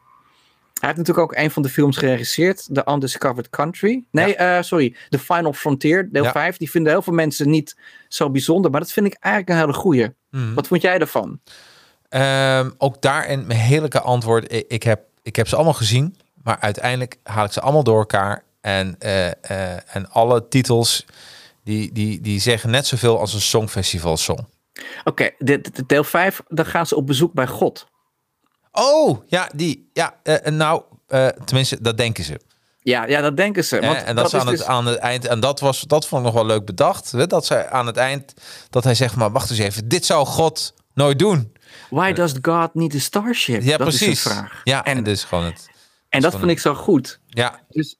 Hij 0.79 0.89
heeft 0.89 0.97
natuurlijk 1.07 1.31
ook 1.31 1.37
een 1.43 1.51
van 1.51 1.61
de 1.61 1.69
films 1.69 1.97
geregisseerd, 1.97 2.69
The 2.73 2.83
Undiscovered 2.89 3.49
Country. 3.49 4.03
Nee, 4.11 4.35
eh, 4.35 4.61
sorry, 4.61 4.95
The 5.09 5.19
Final 5.19 5.53
Frontier, 5.53 6.09
deel 6.11 6.23
Ja. 6.23 6.31
5. 6.31 6.57
Die 6.57 6.69
vinden 6.71 6.91
heel 6.91 7.01
veel 7.01 7.13
mensen 7.13 7.49
niet 7.49 7.77
zo 8.07 8.29
bijzonder, 8.29 8.71
maar 8.71 8.79
dat 8.79 8.91
vind 8.91 9.05
ik 9.05 9.15
eigenlijk 9.19 9.53
een 9.55 9.65
hele 9.65 9.77
goeie. 9.79 10.07
Mhm. 10.29 10.53
Wat 10.53 10.67
vond 10.67 10.81
jij 10.81 10.99
ervan? 10.99 11.39
Ehm, 12.09 12.69
ook 12.77 13.01
daarin 13.01 13.47
mijn 13.47 13.59
heerlijke 13.59 14.01
antwoord. 14.01 14.53
Ik, 14.53 14.65
ik, 14.67 14.83
heb, 14.83 15.01
ik 15.23 15.35
heb 15.35 15.47
ze 15.47 15.55
allemaal 15.55 15.73
gezien. 15.73 16.15
Maar 16.43 16.57
uiteindelijk 16.59 17.17
haal 17.23 17.45
ik 17.45 17.51
ze 17.51 17.61
allemaal 17.61 17.83
door 17.83 17.99
elkaar. 17.99 18.43
En, 18.61 18.95
eh, 18.99 19.27
eh, 19.27 19.79
en 19.95 20.09
alle 20.09 20.47
titels... 20.47 21.05
Die, 21.63 21.91
die, 21.91 22.21
die 22.21 22.39
zeggen 22.39 22.69
net 22.69 22.87
zoveel 22.87 23.19
als 23.19 23.33
een 23.33 23.41
songfestival 23.41 24.17
song. 24.17 24.47
Oké, 25.03 25.29
de, 25.37 25.61
de- 25.61 25.85
deel 25.85 26.03
5, 26.03 26.41
dan 26.47 26.65
gaan 26.65 26.85
ze 26.87 26.95
op 26.95 27.07
bezoek 27.07 27.33
bij 27.33 27.47
God. 27.47 27.87
Oh, 28.71 29.21
ja, 29.27 29.49
die. 29.55 29.89
Ja, 29.93 30.15
eh, 30.23 30.51
nou, 30.51 30.83
tenminste, 31.45 31.81
dat 31.81 31.97
denken 31.97 32.23
ze. 32.23 32.39
Ja, 32.83 33.05
ja, 33.07 33.21
dat 33.21 33.37
denken 33.37 33.63
ze. 33.65 33.79
Want 33.79 34.03
en 34.03 34.15
dat, 34.15 34.29
ze 34.29 34.35
is 34.35 34.41
aan, 34.41 34.47
het, 34.47 34.57
dus- 34.57 34.65
aan 34.65 34.85
het 34.85 34.97
eind, 34.97 35.25
en 35.25 35.39
dat 35.39 35.59
was, 35.59 35.81
dat 35.81 36.07
vond 36.07 36.21
ik 36.21 36.33
nog 36.33 36.35
wel 36.43 36.45
leuk 36.45 36.65
bedacht. 36.65 37.11
Hè, 37.11 37.27
dat 37.27 37.45
zij 37.45 37.69
aan 37.69 37.85
het 37.85 37.97
eind, 37.97 38.33
dat 38.69 38.83
hij 38.83 38.95
zegt, 38.95 39.15
maar 39.15 39.31
wacht 39.31 39.49
eens 39.49 39.59
even, 39.59 39.87
dit 39.87 40.05
zou 40.05 40.25
God 40.25 40.73
nooit 40.93 41.19
doen. 41.19 41.53
Why 41.89 42.11
does 42.11 42.33
God 42.41 42.73
need 42.73 42.95
a 42.95 42.99
starship? 42.99 43.61
Ja, 43.61 43.77
dat 43.77 43.87
precies. 43.87 44.07
is 44.07 44.21
vraag. 44.21 44.61
Ja, 44.63 44.83
en 44.85 44.97
en, 44.97 45.03
dus 45.03 45.23
gewoon 45.23 45.43
het. 45.45 45.69
en 46.09 46.21
dat 46.21 46.35
vind 46.35 46.51
ik 46.51 46.59
zo 46.59 46.73
goed. 46.75 47.19
Ja, 47.27 47.59
Dus 47.69 47.95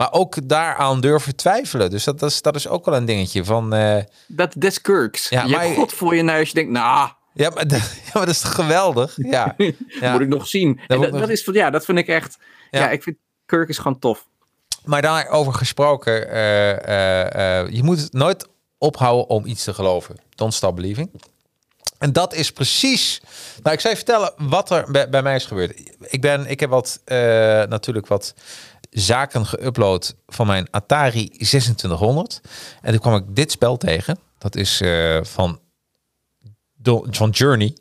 maar 0.00 0.12
ook 0.12 0.48
daaraan 0.48 1.00
durven 1.00 1.36
twijfelen. 1.36 1.90
Dus 1.90 2.04
dat, 2.04 2.18
dat, 2.18 2.30
is, 2.30 2.42
dat 2.42 2.54
is 2.56 2.68
ook 2.68 2.84
wel 2.84 2.96
een 2.96 3.04
dingetje 3.04 3.44
van. 3.44 3.74
eh, 3.74 3.96
dat 4.26 4.52
des 4.58 4.80
Kirks. 4.80 5.28
Ja, 5.28 5.44
je 5.44 5.56
maar- 5.56 5.66
God 5.66 5.92
voor 5.92 6.14
je 6.16 6.22
neus. 6.22 6.48
Je 6.48 6.54
denkt, 6.54 6.70
nou, 6.70 7.08
ja, 7.34 7.50
maar, 7.50 7.68
dat- 7.68 7.78
ja, 8.04 8.10
maar 8.12 8.26
dat 8.26 8.34
is 8.34 8.40
toch 8.40 8.54
geweldig? 8.54 9.16
Ja. 9.30 9.54
ja. 10.00 10.12
moet 10.12 10.20
ik 10.20 10.28
nog 10.28 10.46
zien. 10.46 10.80
En 10.86 11.00
dat, 11.00 11.10
nog- 11.10 11.20
dat 11.20 11.28
is, 11.28 11.48
ja, 11.52 11.70
dat 11.70 11.84
vind 11.84 11.98
ik 11.98 12.06
echt. 12.08 12.38
Ja. 12.70 12.80
Ja, 12.80 12.90
ik 12.90 13.02
vind 13.02 13.16
Kirk 13.46 13.68
is 13.68 13.76
gewoon 13.78 13.98
tof. 13.98 14.26
Maar 14.84 15.02
daarover 15.02 15.54
gesproken, 15.54 16.30
eh, 16.30 17.58
eh, 17.60 17.68
je 17.70 17.82
moet 17.82 18.00
het 18.00 18.12
nooit 18.12 18.46
ophouden 18.78 19.28
om 19.28 19.46
iets 19.46 19.64
te 19.64 19.74
geloven. 19.74 20.16
Don't 20.34 20.54
stop 20.54 20.76
believing. 20.76 21.10
En 21.98 22.12
dat 22.12 22.34
is 22.34 22.52
precies. 22.52 23.20
Nou, 23.62 23.74
ik 23.74 23.80
zal 23.80 23.90
je 23.90 23.96
vertellen 23.96 24.32
wat 24.36 24.70
er 24.70 24.90
bij, 24.90 25.08
bij 25.08 25.22
mij 25.22 25.34
is 25.34 25.44
gebeurd. 25.46 25.80
Ik, 26.00 26.20
ben, 26.20 26.46
ik 26.46 26.60
heb 26.60 26.70
wat, 26.70 27.00
natuurlijk 27.68 28.06
wat 28.06 28.34
zaken 28.90 29.46
geüpload 29.46 30.14
van 30.26 30.46
mijn 30.46 30.68
Atari 30.70 31.28
2600. 31.28 32.40
En 32.82 32.90
toen 32.90 33.00
kwam 33.00 33.14
ik 33.14 33.24
dit 33.36 33.50
spel 33.50 33.76
tegen. 33.76 34.18
Dat 34.38 34.56
is 34.56 34.80
eh, 34.80 35.18
van, 35.22 35.60
van 37.10 37.30
Journey. 37.30 37.76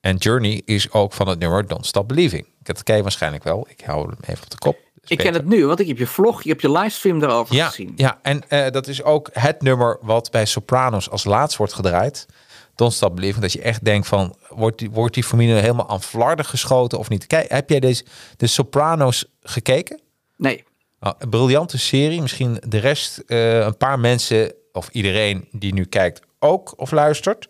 En 0.00 0.16
Journey 0.16 0.62
is 0.64 0.92
ook 0.92 1.12
van 1.12 1.28
het 1.28 1.38
nummer 1.38 1.66
Don't 1.66 1.86
Stop 1.86 2.08
Believing. 2.08 2.46
Dat 2.62 2.82
ken 2.82 2.96
je 2.96 3.02
waarschijnlijk 3.02 3.44
wel. 3.44 3.66
Ik 3.68 3.80
hou 3.80 4.06
hem 4.08 4.18
even 4.20 4.44
op 4.44 4.50
de 4.50 4.58
kop. 4.58 4.76
Ik 5.06 5.18
ken 5.18 5.34
het 5.34 5.44
nu, 5.46 5.66
want 5.66 5.80
ik 5.80 5.86
heb 5.88 5.98
je 5.98 6.06
vlog, 6.06 6.42
je 6.42 6.48
hebt 6.48 6.62
je 6.62 6.70
livestream 6.70 7.18
daarover 7.20 7.54
Ja, 7.54 7.66
gezien. 7.66 7.92
ja 7.96 8.18
en 8.22 8.48
eh, 8.48 8.70
dat 8.70 8.86
is 8.86 9.02
ook 9.02 9.28
het 9.32 9.62
nummer 9.62 9.98
wat 10.00 10.30
bij 10.30 10.44
Sopranos 10.44 11.10
als 11.10 11.24
laatst 11.24 11.56
wordt 11.56 11.72
gedraaid. 11.72 12.26
Don't 12.74 12.92
Stop 12.92 13.14
Believing. 13.14 13.42
Dat 13.42 13.52
je 13.52 13.60
echt 13.60 13.84
denkt 13.84 14.06
van, 14.06 14.36
wordt 14.48 14.78
die, 14.78 14.90
wordt 14.90 15.14
die 15.14 15.24
familie 15.24 15.54
helemaal 15.54 15.88
aan 15.88 16.02
flarden 16.02 16.44
geschoten 16.44 16.98
of 16.98 17.08
niet? 17.08 17.26
Kijk, 17.26 17.50
heb 17.50 17.70
jij 17.70 17.80
deze, 17.80 18.04
de 18.36 18.46
Sopranos 18.46 19.24
gekeken? 19.42 20.00
Nee, 20.44 20.64
Nou, 21.00 21.14
een 21.18 21.28
briljante 21.28 21.78
serie. 21.78 22.20
Misschien 22.20 22.62
de 22.68 22.78
rest, 22.78 23.18
eh, 23.18 23.58
een 23.58 23.76
paar 23.76 23.98
mensen 23.98 24.52
of 24.72 24.88
iedereen 24.92 25.48
die 25.52 25.74
nu 25.74 25.84
kijkt 25.84 26.20
ook 26.38 26.74
of 26.76 26.90
luistert. 26.90 27.46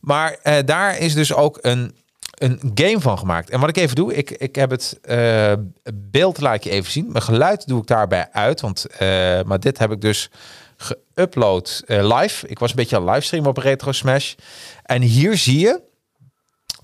Maar 0.00 0.38
eh, 0.42 0.56
daar 0.64 0.98
is 0.98 1.14
dus 1.14 1.34
ook 1.34 1.58
een, 1.60 1.94
een 2.34 2.72
game 2.74 3.00
van 3.00 3.18
gemaakt. 3.18 3.50
En 3.50 3.60
wat 3.60 3.68
ik 3.68 3.76
even 3.76 3.96
doe, 3.96 4.14
ik, 4.14 4.30
ik 4.30 4.54
heb 4.54 4.70
het 4.70 4.98
eh, 5.02 5.52
beeld 5.94 6.40
laat 6.40 6.64
je 6.64 6.70
even 6.70 6.92
zien. 6.92 7.12
Mijn 7.12 7.24
geluid 7.24 7.66
doe 7.66 7.80
ik 7.80 7.86
daarbij 7.86 8.28
uit. 8.32 8.60
Want, 8.60 8.86
maar 9.46 9.60
dit 9.60 9.78
heb 9.78 9.92
ik 9.92 10.00
dus 10.00 10.30
geüpload 10.76 11.82
live. 11.86 12.48
Ik 12.48 12.58
was 12.58 12.70
een 12.70 12.76
beetje 12.76 12.96
aan 12.96 13.10
livestream 13.10 13.46
op 13.46 13.56
Retro 13.56 13.92
Smash. 13.92 14.34
En 14.82 15.02
hier 15.02 15.36
zie 15.36 15.58
je 15.58 15.80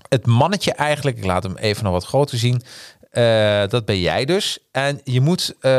het 0.09 0.25
mannetje 0.25 0.71
eigenlijk. 0.71 1.17
Ik 1.17 1.25
laat 1.25 1.43
hem 1.43 1.57
even 1.57 1.83
nog 1.83 1.93
wat 1.93 2.05
groter 2.05 2.37
zien. 2.37 2.61
Eh, 3.09 3.67
dat 3.67 3.85
ben 3.85 3.99
jij 3.99 4.25
dus. 4.25 4.59
En 4.71 5.01
je 5.03 5.21
moet 5.21 5.55
eh, 5.59 5.71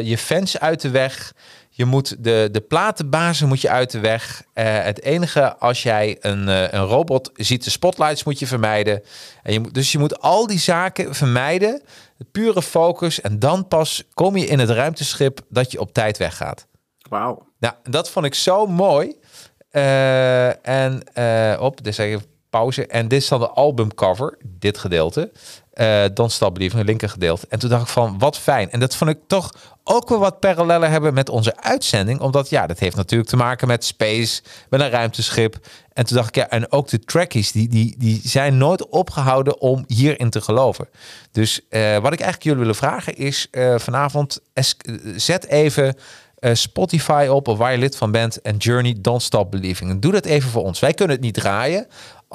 je 0.00 0.18
fans 0.18 0.60
uit 0.60 0.80
de 0.80 0.90
weg. 0.90 1.32
Je 1.68 1.84
moet 1.84 2.24
de, 2.24 2.48
de 2.52 2.60
platenbazen 2.60 3.48
moet 3.48 3.60
je 3.60 3.70
uit 3.70 3.90
de 3.90 4.00
weg. 4.00 4.42
Eh, 4.52 4.82
het 4.82 5.02
enige 5.02 5.56
als 5.56 5.82
jij 5.82 6.16
een, 6.20 6.48
een 6.48 6.84
robot 6.84 7.30
ziet, 7.34 7.64
de 7.64 7.70
spotlights 7.70 8.24
moet 8.24 8.38
je 8.38 8.46
vermijden. 8.46 9.02
En 9.42 9.52
je 9.52 9.60
moet, 9.60 9.74
dus 9.74 9.92
je 9.92 9.98
moet 9.98 10.20
al 10.20 10.46
die 10.46 10.58
zaken 10.58 11.14
vermijden. 11.14 11.82
Pure 12.32 12.62
focus. 12.62 13.20
En 13.20 13.38
dan 13.38 13.68
pas 13.68 14.02
kom 14.14 14.36
je 14.36 14.46
in 14.46 14.58
het 14.58 14.70
ruimteschip 14.70 15.40
dat 15.48 15.72
je 15.72 15.80
op 15.80 15.92
tijd 15.92 16.18
weggaat. 16.18 16.66
wauw. 17.08 17.46
Nou, 17.58 17.74
dat 17.82 18.10
vond 18.10 18.26
ik 18.26 18.34
zo 18.34 18.66
mooi. 18.66 19.16
En 20.62 21.02
op, 21.58 21.84
dus 21.84 21.98
even 21.98 22.24
pauze. 22.50 22.86
En 22.86 23.08
dit 23.08 23.22
is 23.22 23.28
dan 23.28 23.40
de 23.40 23.48
albumcover, 23.48 24.38
dit 24.44 24.78
gedeelte. 24.78 25.32
Eh 25.76 26.04
Don't 26.14 26.32
Stop 26.32 26.54
Believing, 26.54 26.84
linker 26.84 27.08
gedeelte. 27.08 27.46
En 27.48 27.58
toen 27.58 27.70
dacht 27.70 27.82
ik 27.82 27.88
van, 27.88 28.18
wat 28.18 28.38
fijn. 28.38 28.70
En 28.70 28.80
dat 28.80 28.96
vond 28.96 29.10
ik 29.10 29.18
toch 29.26 29.54
ook 29.84 30.08
wel 30.08 30.18
wat 30.18 30.40
parallellen 30.40 30.90
hebben 30.90 31.14
met 31.14 31.28
onze 31.28 31.56
uitzending. 31.56 32.20
Omdat, 32.20 32.48
ja, 32.48 32.66
dat 32.66 32.78
heeft 32.78 32.96
natuurlijk 32.96 33.30
te 33.30 33.36
maken 33.36 33.68
met 33.68 33.84
space, 33.84 34.42
met 34.70 34.80
een 34.80 34.90
ruimteschip. 34.90 35.56
En 35.92 36.06
toen 36.06 36.16
dacht 36.16 36.28
ik, 36.28 36.34
ja, 36.34 36.48
en 36.48 36.72
ook 36.72 36.88
de 36.88 36.98
trackies, 36.98 37.52
die, 37.52 37.68
die, 37.68 37.94
die 37.98 38.20
zijn 38.24 38.56
nooit 38.56 38.88
opgehouden 38.88 39.60
om 39.60 39.84
hierin 39.86 40.30
te 40.30 40.40
geloven. 40.40 40.88
Dus 41.32 41.60
eh, 41.68 41.80
wat 41.80 42.12
ik 42.12 42.20
eigenlijk 42.20 42.42
jullie 42.42 42.58
willen 42.58 42.74
vragen 42.74 43.16
is, 43.16 43.48
eh, 43.50 43.78
vanavond, 43.78 44.40
zet 45.16 45.46
even 45.46 45.96
Spotify 46.52 47.26
op 47.30 47.48
of 47.48 47.58
waar 47.58 47.72
je 47.72 47.78
lid 47.78 47.96
van 47.96 48.10
bent 48.10 48.40
en 48.40 48.56
Journey 48.56 48.96
Don't 48.98 49.22
Stop 49.22 49.50
Believing. 49.50 49.90
En 49.90 50.00
doe 50.00 50.12
dat 50.12 50.24
even 50.24 50.50
voor 50.50 50.62
ons. 50.62 50.80
Wij 50.80 50.94
kunnen 50.94 51.16
het 51.16 51.24
niet 51.24 51.34
draaien, 51.34 51.86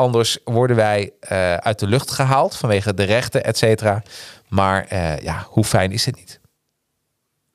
anders 0.02 0.38
worden 0.44 0.76
wij 0.76 1.12
eh, 1.20 1.56
uit 1.56 1.80
de 1.80 1.88
lucht 1.88 2.12
gehaald 2.12 2.56
vanwege 2.56 2.94
de 2.94 3.04
rechten, 3.04 3.44
et 3.44 3.58
cetera. 3.58 4.04
Maar 4.48 4.86
eh, 4.86 5.20
ja, 5.20 5.46
hoe 5.50 5.64
fijn 5.64 5.92
is 5.92 6.06
het 6.06 6.16
niet? 6.16 6.40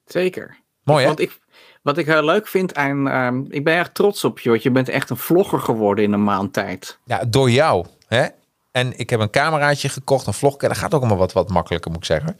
Zeker. 0.04 0.56
Mooi 0.82 1.00
hè? 1.00 1.06
Want 1.06 1.20
ik, 1.20 1.38
wat 1.82 1.98
ik 1.98 2.06
heel 2.06 2.24
leuk 2.24 2.46
vind 2.46 2.74
aan, 2.74 3.08
ehm, 3.08 3.42
ik 3.48 3.64
ben 3.64 3.74
erg 3.74 3.90
trots 3.92 4.24
op 4.24 4.38
je, 4.38 4.50
want 4.50 4.62
je 4.62 4.70
bent 4.70 4.88
echt 4.88 5.10
een 5.10 5.16
vlogger 5.16 5.60
geworden 5.60 6.04
in 6.04 6.12
een 6.12 6.24
maand 6.24 6.52
tijd. 6.52 6.98
Ja, 7.04 7.24
door 7.28 7.50
jou. 7.50 7.86
Hè? 8.08 8.26
En 8.72 8.98
ik 8.98 9.10
heb 9.10 9.20
een 9.20 9.30
cameraatje 9.30 9.88
gekocht, 9.88 10.26
een 10.26 10.32
vlogcam. 10.32 10.68
Dat 10.68 10.78
gaat 10.78 10.94
ook 10.94 11.00
allemaal 11.00 11.18
wat, 11.18 11.32
wat 11.32 11.48
makkelijker, 11.48 11.90
moet 11.90 12.00
ik 12.00 12.06
zeggen. 12.06 12.36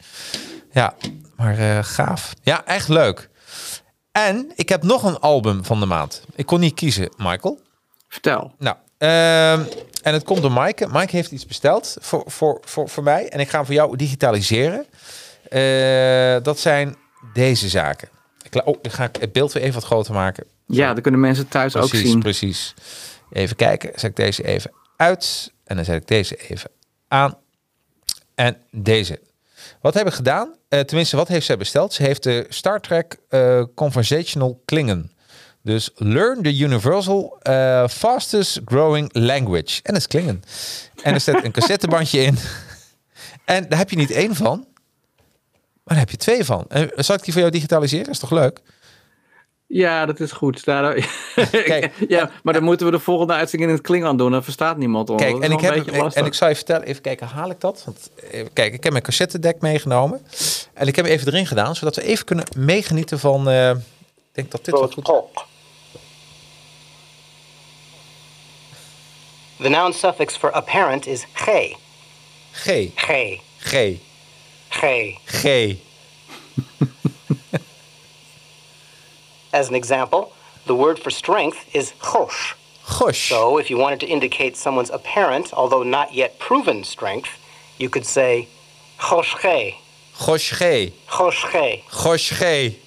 Ja, 0.71 0.93
maar 1.35 1.57
eh, 1.57 1.79
gaaf. 1.81 2.33
Ja, 2.41 2.65
echt 2.65 2.87
leuk. 2.87 3.29
En 4.11 4.51
ik 4.55 4.69
heb 4.69 4.83
nog 4.83 5.03
een 5.03 5.19
album 5.19 5.65
van 5.65 5.79
de 5.79 5.85
maand. 5.85 6.23
Ik 6.35 6.45
kon 6.45 6.59
niet 6.59 6.73
kiezen, 6.73 7.09
Michael. 7.17 7.59
Vertel. 8.07 8.53
Nou, 8.57 8.75
ehm, 8.97 9.63
en 10.07 10.13
het 10.13 10.23
komt 10.23 10.41
door 10.41 10.51
Maaike. 10.51 10.87
Maaike 10.87 11.15
heeft 11.15 11.31
iets 11.31 11.45
besteld 11.45 11.97
voor, 11.99 12.23
voor, 12.25 12.57
voor, 12.61 12.89
voor 12.89 13.03
mij. 13.03 13.29
En 13.29 13.39
ik 13.39 13.49
ga 13.49 13.57
hem 13.57 13.65
voor 13.65 13.75
jou 13.75 13.95
digitaliseren. 13.95 14.85
Eh, 15.49 16.43
dat 16.43 16.59
zijn 16.59 16.95
deze 17.33 17.69
zaken. 17.69 18.09
Ik, 18.49 18.67
oh, 18.67 18.77
dan 18.81 18.91
ga 18.91 19.03
ik 19.03 19.15
het 19.19 19.31
beeld 19.31 19.51
weer 19.51 19.63
even 19.63 19.75
wat 19.75 19.83
groter 19.83 20.13
maken. 20.13 20.45
Ja, 20.65 20.93
dat 20.93 21.01
kunnen 21.01 21.21
mensen 21.21 21.47
thuis 21.47 21.75
ook 21.75 21.95
zien. 21.95 22.19
precies. 22.19 22.73
Even 23.31 23.55
kijken. 23.55 23.91
Zet 23.95 24.09
ik 24.09 24.15
deze 24.15 24.43
even 24.43 24.71
uit. 24.95 25.51
En 25.63 25.75
dan 25.75 25.85
zet 25.85 26.01
ik 26.01 26.07
deze 26.07 26.35
even 26.35 26.69
aan. 27.07 27.37
En 28.35 28.57
deze. 28.71 29.19
Wat 29.81 29.93
hebben 29.93 30.11
we 30.11 30.17
gedaan? 30.17 30.55
Eh, 30.69 30.79
tenminste, 30.79 31.15
wat 31.15 31.27
heeft 31.27 31.45
zij 31.45 31.57
besteld? 31.57 31.93
Ze 31.93 32.03
heeft 32.03 32.23
de 32.23 32.45
Star 32.49 32.79
Trek 32.79 33.17
eh, 33.29 33.63
Conversational 33.75 34.61
Klingon. 34.65 35.11
Dus 35.67 35.89
Learn 35.95 36.41
the 36.43 36.57
Universal 36.57 37.37
eh, 37.41 37.87
Fastest 37.87 38.59
Growing 38.65 39.09
Language. 39.13 39.79
En 39.83 39.93
dat 39.93 40.01
is 40.01 40.07
Klingon. 40.07 40.43
En 41.01 41.13
er 41.13 41.21
staat 41.21 41.43
een 41.43 41.51
cassettebandje 41.51 42.19
in. 42.19 42.37
En 43.45 43.69
daar 43.69 43.77
heb 43.77 43.89
je 43.89 43.95
niet 43.95 44.11
één 44.11 44.35
van. 44.35 44.65
Maar 45.83 45.95
daar 45.95 45.97
heb 45.97 46.09
je 46.09 46.17
twee 46.17 46.45
van. 46.45 46.65
En 46.67 46.91
zal 46.95 47.15
ik 47.15 47.23
die 47.23 47.31
voor 47.33 47.41
jou 47.41 47.53
digitaliseren? 47.53 48.11
Is 48.11 48.19
toch 48.19 48.31
leuk? 48.31 48.61
Ja, 49.67 50.05
dat 50.05 50.19
is 50.19 50.31
goed. 50.31 50.65
Daar, 50.65 50.93
Kijk. 51.51 51.91
ja, 52.07 52.31
maar 52.43 52.53
dan 52.53 52.63
moeten 52.63 52.85
we 52.85 52.91
de 52.91 52.99
volgende 52.99 53.33
uitzending 53.33 53.71
in 53.71 53.77
het 53.77 53.85
Klingon 53.85 54.17
doen. 54.17 54.31
Dan 54.31 54.43
verstaat 54.43 54.77
niemand 54.77 55.09
ons. 55.09 55.21
Kijk, 55.21 55.33
Dat 55.33 55.43
en 55.43 55.51
ik, 55.51 55.59
heb, 55.59 55.87
en 56.13 56.25
ik 56.25 56.33
zal 56.33 56.49
je 56.49 56.55
vertellen, 56.55 56.87
even 56.87 57.01
kijken, 57.01 57.27
haal 57.27 57.49
ik 57.49 57.59
dat? 57.59 57.81
Want, 57.85 58.09
eh, 58.31 58.45
kijk, 58.53 58.73
ik 58.73 58.83
heb 58.83 58.91
mijn 58.91 59.03
cassettedek 59.03 59.61
meegenomen. 59.61 60.21
En 60.73 60.87
ik 60.87 60.95
heb 60.95 61.05
hem 61.05 61.13
even 61.13 61.27
erin 61.27 61.47
gedaan, 61.47 61.75
zodat 61.75 61.95
we 61.95 62.03
even 62.03 62.25
kunnen 62.25 62.45
meegenieten 62.57 63.19
van... 63.19 63.49
eh, 63.49 63.69
ik 63.69 63.75
denk 64.31 64.51
dat 64.51 64.65
dit 64.65 64.73
wel 64.73 64.91
goed... 64.91 65.56
The 69.59 69.69
noun 69.69 69.93
suffix 69.93 70.35
for 70.35 70.49
apparent 70.51 71.07
is. 71.07 71.25
G, 71.45 71.75
Ge. 72.63 72.93
G, 73.65 74.01
Ge. 74.71 75.17
G. 75.41 75.81
As 79.53 79.69
an 79.69 79.75
example, 79.75 80.33
the 80.65 80.75
word 80.75 80.99
for 80.99 81.09
strength 81.09 81.73
is 81.75 81.93
chosh. 81.93 82.53
Gosh. 82.99 83.29
So, 83.29 83.57
if 83.57 83.69
you 83.69 83.77
wanted 83.77 83.99
to 84.01 84.05
indicate 84.05 84.55
someone's 84.55 84.89
apparent, 84.89 85.51
although 85.53 85.83
not 85.83 86.13
yet 86.13 86.39
proven 86.39 86.83
strength, 86.83 87.39
you 87.77 87.89
could 87.89 88.05
say 88.05 88.47
chosh 88.99 89.35
ge. 89.41 89.75
Gosh, 91.11 92.37
G. 92.39 92.79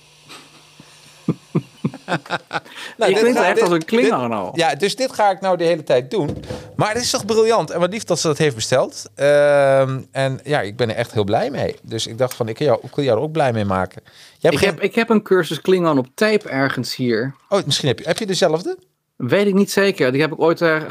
Nou, 2.99 3.13
je 3.13 3.19
klinkt 3.19 3.39
ga- 3.39 3.45
echt 3.45 3.55
dit- 3.55 3.65
als 3.65 3.73
een 3.73 3.85
Klingon 3.85 4.33
al. 4.33 4.51
Ja, 4.55 4.75
dus 4.75 4.97
dit 4.97 5.13
ga 5.13 5.31
ik 5.31 5.41
nou 5.41 5.57
de 5.57 5.65
hele 5.65 5.83
tijd 5.83 6.11
doen. 6.11 6.45
Maar 6.77 6.93
het 6.93 7.03
is 7.03 7.11
toch 7.11 7.25
briljant. 7.25 7.71
En 7.71 7.81
wat 7.81 7.91
lief 7.93 8.05
dat 8.05 8.21
ze 8.21 8.27
dat 8.27 8.39
heeft 8.39 8.55
besteld. 8.55 9.07
Ehm, 9.15 10.01
en 10.13 10.41
ja, 10.45 10.61
ik 10.61 10.77
ben 10.77 10.89
er 10.91 10.97
echt 10.97 11.13
heel 11.13 11.25
blij 11.25 11.51
mee. 11.51 11.77
Dus 11.83 12.07
ik 12.07 12.19
dacht 12.19 12.35
van, 12.35 12.49
ik, 12.49 12.55
kan 12.55 12.67
jou, 12.67 12.79
ik 12.83 12.95
wil 12.95 13.05
jou 13.05 13.17
er 13.19 13.23
ook 13.25 13.33
blij 13.33 13.53
mee 13.53 13.65
maken. 13.65 14.03
Jij 14.39 14.51
Ik 14.53 14.59
geen... 14.59 14.69
heb, 14.69 14.81
ik 14.81 14.95
heb 14.95 15.09
een 15.11 15.23
cursus 15.23 15.61
Klingon 15.61 15.99
op 15.99 16.07
tape 16.15 16.49
ergens 16.49 16.97
hier. 16.97 17.35
Oh, 17.49 17.65
misschien 17.65 17.89
heb 17.89 17.99
je, 17.99 18.05
heb 18.05 18.19
je 18.19 18.27
dezelfde? 18.27 18.79
Weet 19.17 19.47
ik 19.47 19.55
niet 19.55 19.71
zeker. 19.71 20.13
Die 20.13 20.21
heb 20.21 20.33
ik 20.33 20.41
ooit 20.41 20.61
eh, 20.61 20.83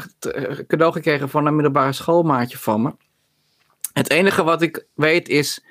cadeau 0.66 0.92
gekregen 0.92 1.28
van 1.28 1.46
een 1.46 1.54
middelbare 1.54 1.92
schoolmaatje 1.92 2.58
van 2.58 2.82
me. 2.82 2.92
Het 3.92 4.10
enige 4.10 4.42
wat 4.42 4.62
ik 4.62 4.86
weet 4.94 5.28
is, 5.28 5.64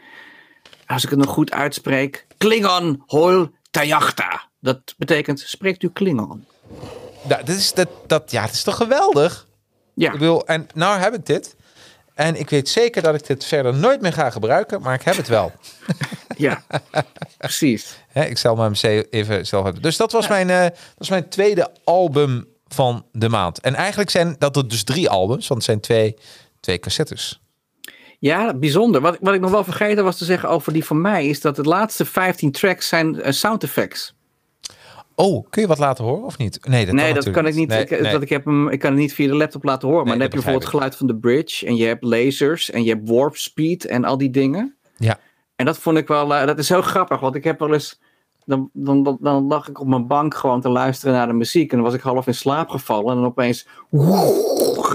als 0.86 1.04
ik 1.04 1.10
het 1.10 1.20
nog 1.20 1.30
goed 1.30 1.52
uitspreek, 1.52 2.28
Klingon 2.38 3.04
hol 3.06 3.48
tayachta. 3.72 4.49
Dat 4.62 4.94
betekent, 4.98 5.40
spreekt 5.40 5.84
u 5.84 5.90
Klingon? 5.90 6.46
Ja, 7.28 7.38
dit 7.38 7.56
is, 7.56 7.74
dat, 7.74 7.90
dat, 8.08 8.32
ja, 8.32 8.42
het 8.42 8.54
is 8.54 8.64
toch 8.64 8.76
geweldig? 8.76 9.48
Ja, 9.94 10.14
Ik 10.14 10.20
bedoel, 10.20 10.48
en 10.48 10.68
nou 10.74 11.00
heb 11.00 11.14
ik 11.14 11.26
dit. 11.26 11.56
En 12.14 12.36
ik 12.36 12.50
weet 12.50 12.70
zeker 12.70 13.02
dat 13.02 13.16
ik 13.16 13.28
dit 13.28 13.46
verder 13.46 13.76
nooit 13.76 14.02
meer 14.02 14.14
ga 14.14 14.30
gebruiken, 14.30 14.82
maar 14.82 14.94
ik 14.94 15.02
heb 15.02 15.16
het 15.16 15.28
wel. 15.28 15.52
Ja, 16.38 16.64
precies. 17.38 18.04
Ik 18.14 18.38
zal 18.38 18.58
hem 18.58 18.74
even 19.10 19.48
zelf 19.48 19.64
hebben. 19.64 19.82
Dus 19.82 19.98
dat 19.98 20.12
was, 20.12 20.28
mijn, 20.28 20.50
eh, 20.50 20.62
dat 20.62 20.78
was 20.98 21.10
mijn 21.10 21.30
tweede 21.30 21.72
album 21.84 22.48
van 22.68 23.06
de 23.12 23.30
maand. 23.30 23.60
En 23.60 23.76
eigenlijk 23.76 24.10
zijn 24.10 24.36
dat 24.38 24.56
er 24.56 24.68
dus 24.68 24.84
drie 24.84 25.10
albums, 25.10 25.48
want 25.48 25.66
het 25.66 25.70
zijn 25.70 25.80
twee, 25.80 26.16
twee 26.60 26.80
cassettes. 26.80 27.42
Ja, 28.20 28.54
bijzonder. 28.54 29.02
Wat, 29.02 29.18
wat 29.22 29.34
ik 29.34 29.42
nog 29.42 29.52
wel 29.52 29.64
vergeten 29.64 30.04
was 30.04 30.18
te 30.18 30.26
zeggen 30.26 30.50
over 30.50 30.74
die 30.74 30.86
van 30.86 31.02
mij, 31.02 31.28
is 31.28 31.42
dat 31.42 31.56
de 31.56 31.64
laatste 31.64 32.06
15 32.06 32.52
tracks 32.52 32.88
zijn 32.88 33.22
eh, 33.22 33.32
sound 33.32 33.64
effects. 33.64 34.14
Oh, 35.22 35.48
kun 35.50 35.62
je 35.62 35.68
wat 35.68 35.78
laten 35.78 36.04
horen 36.04 36.24
of 36.26 36.38
niet? 36.38 36.66
Nee, 36.68 36.86
dat 36.86 36.96
nee, 36.96 37.06
kan, 37.14 37.24
dat 37.24 37.34
kan 37.34 37.48
ik 37.48 37.56
niet. 37.56 37.68
Nee, 37.70 37.82
ik, 37.82 37.90
nee. 38.02 38.12
Dat 38.12 38.22
ik, 38.22 38.30
heb 38.30 38.46
hem, 38.46 38.70
ik 38.70 38.80
kan 38.80 38.92
het 38.92 39.00
niet 39.00 39.14
via 39.14 39.28
de 39.28 39.36
laptop 39.36 39.64
laten 39.64 39.88
horen. 39.88 40.04
maar 40.04 40.14
dan 40.14 40.22
heb 40.22 40.30
je 40.32 40.36
bijvoorbeeld 40.36 40.64
het 40.64 40.74
geluid 40.74 40.96
van 40.96 41.08
de 41.08 41.16
bridge. 41.16 41.66
En 41.66 41.76
je 41.76 41.86
hebt 41.86 42.04
lasers. 42.04 42.72
En 42.72 42.84
je 42.84 42.90
hebt 42.90 43.10
warp 43.10 43.36
speed. 43.36 43.86
En 43.86 44.06
al 44.06 44.18
die 44.18 44.30
dingen. 44.30 44.76
Ja. 44.98 45.20
En 45.56 45.66
dat 45.66 45.78
vond 45.78 45.98
ik 45.98 46.08
wel. 46.08 46.36
eh, 46.36 46.46
dat 46.48 46.60
is 46.60 46.70
heel 46.70 46.82
grappig. 46.82 47.20
Want 47.20 47.36
ik 47.36 47.44
heb 47.44 47.60
wel 47.60 47.74
eens. 47.74 48.00
Dan, 48.46 48.70
dan, 48.74 49.04
dan, 49.04 49.18
dan 49.22 49.48
lag 49.48 49.68
ik 49.70 49.80
op 49.80 49.88
mijn 49.88 50.08
bank 50.08 50.36
gewoon 50.36 50.62
te 50.62 50.70
luisteren 50.70 51.14
naar 51.14 51.28
de 51.28 51.34
muziek. 51.34 51.72
En 51.72 51.78
dan 51.78 51.86
was 51.86 51.96
ik 51.96 52.02
half 52.02 52.28
in 52.28 52.34
slaap 52.34 52.70
gevallen. 52.70 53.10
En 53.10 53.16
dan 53.16 53.26
opeens. 53.26 53.68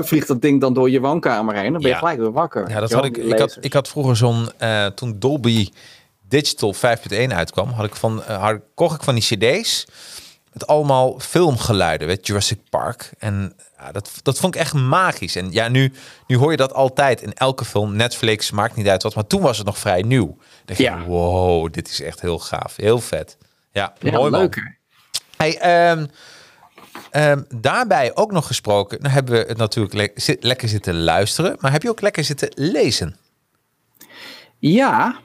vliegt 0.03 0.29
dat 0.29 0.43
ding 0.43 0.61
dan 0.61 0.75
door 0.75 0.91
je 0.91 1.01
woonkamer 1.01 1.55
heen. 1.55 1.73
Dan 1.73 1.73
ben 1.73 1.83
je 1.83 1.89
Ja. 1.89 1.99
gelijk 1.99 2.19
weer 2.19 2.33
wakker. 2.33 2.69
Ja, 2.71 2.81
dat 2.81 2.93
had 2.93 3.05
ik. 3.05 3.17
Ik 3.17 3.39
had, 3.39 3.59
ik 3.61 3.73
had 3.73 3.89
vroeger 3.89 4.17
zo'n. 4.17 4.49
eh, 4.59 4.87
toen 4.87 5.17
Dolby 5.19 5.69
Digital 6.29 6.75
5.1 6.75 7.33
uitkwam, 7.35 7.69
had 7.69 7.85
ik 7.87 7.95
van, 7.95 8.23
eh, 8.25 8.43
had, 8.43 8.61
kocht 8.75 8.95
ik 8.97 9.03
van 9.03 9.15
die 9.15 9.23
CD's. 9.37 9.87
Met 10.55 10.67
allemaal 10.67 11.19
filmgeluiden, 11.21 12.07
weet 12.07 12.27
Jurassic 12.27 12.59
Park. 12.71 13.11
En 13.19 13.53
ja, 13.79 13.93
dat, 13.93 14.11
dat 14.23 14.39
vond 14.39 14.55
ik 14.55 14.61
echt 14.61 14.73
magisch. 14.75 15.37
En 15.37 15.53
ja, 15.53 15.69
nu, 15.69 15.93
nu 16.27 16.37
hoor 16.37 16.51
je 16.51 16.57
dat 16.57 16.73
altijd 16.73 17.23
in 17.23 17.33
elke 17.33 17.65
film. 17.65 17.97
Netflix, 17.97 18.51
maakt 18.51 18.77
niet 18.77 18.89
uit 18.89 19.03
wat. 19.03 19.15
Maar 19.15 19.27
toen 19.27 19.41
was 19.43 19.57
het 19.57 19.67
nog 19.67 19.79
vrij 19.79 20.03
nieuw. 20.03 20.27
Dan 20.27 20.37
dacht 20.65 20.79
je, 20.79 20.85
Ja. 20.85 21.03
wow, 21.05 21.73
dit 21.73 21.89
is 21.89 22.01
echt 22.01 22.21
heel 22.21 22.39
gaaf. 22.39 22.77
Heel 22.77 23.01
vet. 23.01 23.37
Ja, 23.73 23.93
Ja, 23.99 24.11
mooi 24.11 24.31
man. 24.31 24.41
leuk. 24.41 24.55
hè? 24.55 24.63
Hey, 25.37 25.59
ehm, 25.59 26.07
ehm, 27.11 27.43
daarbij 27.55 28.17
ook 28.17 28.33
nog 28.33 28.47
gesproken. 28.47 29.01
Dan 29.01 29.11
hebben 29.11 29.35
we 29.35 29.45
het 29.49 29.57
natuurlijk 29.57 29.95
le- 29.95 30.37
lekker 30.41 30.69
zitten 30.69 31.03
luisteren. 31.03 31.57
Maar 31.61 31.73
heb 31.73 31.83
je 31.83 31.89
ook 31.91 32.01
lekker 32.01 32.25
zitten 32.25 32.49
lezen? 32.55 33.17
Ja, 34.59 35.17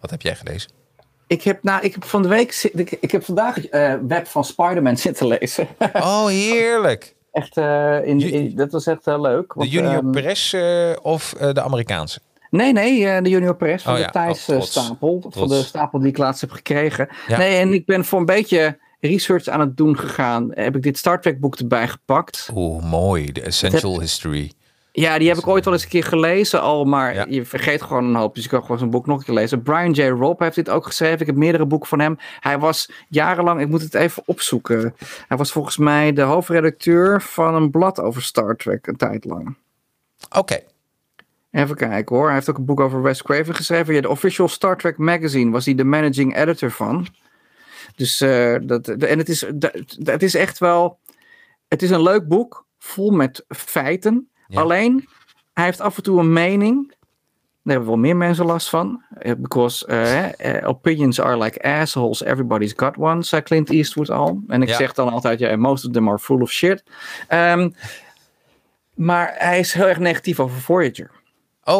Wat 0.00 0.10
heb 0.10 0.22
jij 0.22 0.36
gelezen? 0.36 0.70
Ik 1.28 1.42
heb, 1.42 1.62
nou, 1.62 1.82
ik 1.84 1.92
heb 1.94 2.04
van 2.04 2.22
de 2.22 2.28
week. 2.28 2.52
zit- 2.52 2.78
Ik, 2.78 2.90
ik 3.00 3.10
heb 3.10 3.24
vandaag 3.24 3.66
eh 3.66 3.94
web 4.08 4.26
van 4.26 4.44
Spider-Man 4.44 4.96
zitten 5.06 5.26
lezen. 5.26 5.68
Oh, 5.92 6.26
heerlijk. 6.26 7.14
echt, 7.32 7.56
eh, 7.56 8.04
in, 8.06 8.52
dat 8.56 8.72
was 8.72 8.86
echt 8.86 9.04
heel 9.04 9.20
leuk. 9.20 9.48
De 9.48 9.54
want, 9.58 9.70
Junior 9.70 9.92
ehm, 9.94 10.10
Press 10.10 10.52
eh, 10.52 10.90
of 11.02 11.32
eh, 11.32 11.52
de 11.52 11.62
Amerikaanse? 11.62 12.20
Nee, 12.50 12.72
nee, 12.72 13.06
eh, 13.06 13.22
de 13.22 13.28
Junior 13.30 13.56
Press 13.56 13.84
van 13.84 13.92
Oh 13.92 13.98
de 13.98 14.04
ja, 14.04 14.10
Thijs 14.10 14.48
oh, 14.48 14.54
eh, 14.54 14.60
trots. 14.60 14.70
stapel. 14.70 15.24
Van 15.28 15.48
de 15.48 15.62
stapel 15.62 15.98
die 15.98 16.08
ik 16.08 16.18
laatst 16.18 16.40
heb 16.40 16.50
gekregen. 16.50 17.08
Ja. 17.26 17.38
Nee, 17.38 17.56
en 17.58 17.72
ik 17.72 17.86
ben 17.86 18.04
voor 18.04 18.18
een 18.18 18.24
beetje 18.26 18.78
research 19.00 19.48
aan 19.48 19.60
het 19.60 19.76
doen 19.76 19.98
gegaan. 19.98 20.48
Heb 20.54 20.76
ik 20.76 20.82
dit 20.82 20.98
Star 20.98 21.20
Trek 21.20 21.40
boek 21.40 21.56
erbij 21.56 21.88
gepakt. 21.88 22.48
Oeh, 22.54 22.84
mooi. 22.84 23.32
De 23.32 23.40
Essential 23.40 24.00
History. 24.00 24.52
Ja, 25.00 25.18
die 25.18 25.28
heb 25.28 25.36
ik 25.36 25.46
ooit 25.46 25.64
wel 25.64 25.74
eens 25.74 25.82
een 25.82 25.88
keer 25.88 26.04
gelezen 26.04 26.60
al, 26.60 26.84
maar 26.84 27.14
Ja. 27.14 27.26
je 27.28 27.44
vergeet 27.44 27.82
gewoon 27.82 28.04
een 28.04 28.14
hoop. 28.14 28.34
Dus 28.34 28.44
je 28.44 28.50
kan 28.50 28.60
gewoon 28.62 28.78
zo'n 28.78 28.90
boek 28.90 29.06
nog 29.06 29.18
een 29.18 29.24
keer 29.24 29.34
lezen. 29.34 29.62
Brian 29.62 29.90
J. 29.92 30.02
Robb 30.08 30.40
heeft 30.40 30.54
dit 30.54 30.68
ook 30.70 30.86
geschreven. 30.86 31.20
Ik 31.20 31.26
heb 31.26 31.36
meerdere 31.36 31.66
boeken 31.66 31.88
van 31.88 31.98
hem. 32.00 32.16
Hij 32.40 32.58
was 32.58 32.90
jarenlang, 33.08 33.60
ik 33.60 33.68
moet 33.68 33.82
het 33.82 33.94
even 33.94 34.22
opzoeken. 34.26 34.94
Hij 35.28 35.36
was 35.36 35.52
volgens 35.52 35.76
mij 35.76 36.12
de 36.12 36.22
hoofdredacteur 36.22 37.22
van 37.22 37.54
een 37.54 37.70
blad 37.70 38.00
over 38.00 38.22
Star 38.22 38.56
Trek 38.56 38.86
een 38.86 38.96
tijd 38.96 39.24
lang. 39.24 39.56
Oké. 40.36 40.58
Even 41.50 41.76
kijken 41.76 42.16
hoor. 42.16 42.24
Hij 42.26 42.34
heeft 42.34 42.50
ook 42.50 42.58
een 42.58 42.64
boek 42.64 42.80
over 42.80 43.02
Wes 43.02 43.22
Craven 43.22 43.54
geschreven. 43.54 43.94
Ja, 43.94 44.00
de 44.00 44.08
official 44.08 44.48
Star 44.48 44.76
Trek 44.76 44.98
magazine 44.98 45.50
was 45.50 45.64
hij 45.64 45.74
de 45.74 45.84
managing 45.84 46.36
editor 46.36 46.70
van. 46.70 47.06
Dus 47.96 48.20
eh, 48.20 48.56
dat, 48.62 48.84
de- 48.84 49.06
en 49.06 49.18
het 49.18 49.28
is, 49.28 49.44
dat, 49.54 49.72
het 50.02 50.22
is 50.22 50.34
echt 50.34 50.58
wel. 50.58 50.98
Het 51.68 51.82
is 51.82 51.90
een 51.90 52.02
leuk 52.02 52.28
boek, 52.28 52.66
vol 52.78 53.10
met 53.10 53.44
feiten. 53.48 54.28
Ja. 54.48 54.60
Alleen, 54.60 55.08
hij 55.52 55.64
heeft 55.64 55.80
af 55.80 55.96
en 55.96 56.02
toe 56.02 56.20
een 56.20 56.32
mening. 56.32 56.88
Daar 57.62 57.76
hebben 57.76 57.86
wel 57.86 57.96
meer 58.02 58.16
mensen 58.16 58.44
last 58.46 58.68
van. 58.68 59.02
Eh, 59.18 59.32
Because 59.38 59.86
eh, 59.86 60.56
eh, 60.56 60.68
opinions 60.68 61.20
are 61.20 61.38
like 61.38 61.62
assholes, 61.62 62.22
everybody's 62.22 62.72
got 62.76 62.96
one, 62.96 63.22
zei 63.22 63.42
Clint 63.42 63.70
Eastwood 63.70 64.10
al. 64.10 64.42
En 64.46 64.62
ik 64.62 64.68
Ja. 64.68 64.76
zeg 64.76 64.92
dan 64.92 65.08
altijd, 65.08 65.38
ja, 65.38 65.56
most 65.56 65.84
of 65.86 65.92
them 65.92 66.08
are 66.08 66.18
full 66.18 66.40
of 66.40 66.50
shit. 66.50 66.82
Ehm, 67.28 67.70
maar 68.94 69.34
hij 69.38 69.58
is 69.58 69.72
heel 69.72 69.86
erg 69.88 69.98
negatief 69.98 70.40
over 70.40 70.60
Voyager. 70.60 71.10
Oh. 71.64 71.74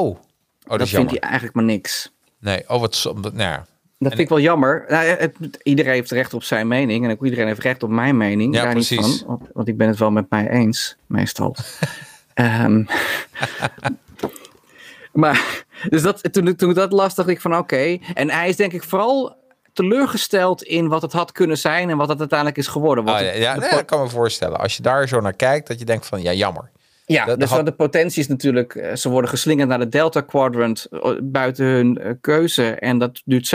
Oh, 0.66 0.79
dat, 0.79 0.89
vindt 0.89 1.11
hij 1.11 1.21
eigenlijk 1.21 1.55
maar 1.55 1.64
niks. 1.64 2.12
Nee, 2.41 2.64
oh, 2.69 2.81
wat... 2.81 3.11
Nou 3.14 3.33
ja. 3.39 3.66
Dat 3.99 4.09
vind 4.09 4.23
ik 4.23 4.29
wel 4.29 4.41
jammer. 4.41 4.85
Nou, 4.89 5.05
het- 5.07 5.37
iedereen 5.62 5.93
heeft 5.93 6.11
recht 6.11 6.35
op 6.35 6.43
zijn 6.43 6.69
mening. 6.69 7.05
En 7.05 7.11
ook 7.11 7.25
iedereen 7.25 7.47
heeft 7.47 7.62
recht 7.62 7.83
op 7.83 7.91
mijn 7.91 8.16
mening. 8.16 8.55
Ja, 8.55 8.62
daar 8.64 8.75
niet 8.75 8.87
precies. 8.87 9.19
van. 9.19 9.27
Want, 9.29 9.49
want 9.53 9.69
ik 9.69 9.77
ben 9.77 9.89
het 9.89 9.99
wel 9.99 10.11
met 10.11 10.31
mij 10.31 10.49
eens, 10.51 10.97
meestal. 11.07 11.57
Ehm, 12.39 12.84
maar, 15.22 15.64
dus 15.89 16.03
dat, 16.03 16.32
toen, 16.32 16.57
toen 16.57 16.70
ik 16.70 16.74
dat 16.76 16.93
las, 16.93 17.14
dacht 17.14 17.28
ik 17.28 17.41
van 17.41 17.57
oké. 17.57 17.99
En 18.14 18.30
hij 18.30 18.49
is 18.49 18.57
denk 18.57 18.72
ik 18.72 18.82
vooral 18.82 19.36
teleurgesteld 19.72 20.62
in 20.62 20.89
wat 20.89 21.03
het 21.03 21.12
had 21.12 21.32
kunnen 21.32 21.59
zijn 21.59 21.91
en 21.91 21.97
wat 21.97 22.09
het 22.09 22.18
uiteindelijk 22.18 22.59
is 22.59 22.66
geworden. 22.66 23.05
Want 23.05 23.20
Oh, 23.20 23.26
ja, 23.26 23.32
ja 23.32 23.57
nee, 23.57 23.70
dat 23.70 23.84
kan 23.84 24.03
me 24.03 24.09
voorstellen. 24.09 24.59
Als 24.59 24.76
je 24.76 24.82
daar 24.82 25.09
zo 25.09 25.20
naar 25.20 25.36
kijkt, 25.36 25.68
dat 25.68 25.78
je 25.78 25.84
denkt 25.84 26.07
van, 26.07 26.22
ja, 26.22 26.32
jammer. 26.32 26.70
Ja, 27.07 27.24
Dat 27.24 27.41
dus 27.41 27.51
had- 27.51 27.66
de 27.66 27.72
potentie 27.72 28.22
is 28.22 28.28
natuurlijk, 28.28 28.74
eh, 28.74 28.95
ze 28.95 29.09
worden 29.09 29.30
geslingerd 29.30 29.68
naar 29.68 29.78
de 29.78 29.89
Delta 29.89 30.20
Quadrant 30.20 30.86
eh, 30.91 31.11
buiten 31.22 31.64
hun 31.64 31.99
eh, 31.99 32.12
keuze. 32.20 32.70
En 32.70 32.99
dat 32.99 33.22
duurt 33.24 33.47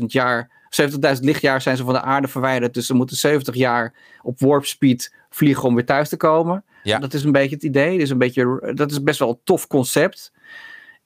70.000 0.00 0.12
jaar. 0.12 0.50
70.000 0.68 1.24
lichtjaar 1.24 1.60
zijn 1.60 1.76
ze 1.76 1.84
van 1.84 1.92
de 1.92 2.00
aarde 2.00 2.28
verwijderd. 2.28 2.74
Dus 2.74 2.86
ze 2.86 2.94
moeten 2.94 3.16
70 3.16 3.54
jaar 3.54 3.94
op 4.22 4.40
warp 4.40 4.64
speed 4.66 5.14
vliegen 5.30 5.64
om 5.64 5.74
weer 5.74 5.84
thuis 5.84 6.08
te 6.08 6.16
komen. 6.16 6.64
Ja. 6.82 6.98
Dat 6.98 7.14
is 7.14 7.24
een 7.24 7.32
beetje 7.32 7.54
het 7.54 7.64
idee. 7.64 7.92
Dat 7.92 8.00
is, 8.00 8.10
een 8.10 8.18
beetje, 8.18 8.72
dat 8.74 8.90
is 8.90 9.02
best 9.02 9.18
wel 9.18 9.28
een 9.28 9.40
tof 9.44 9.66
concept. 9.66 10.32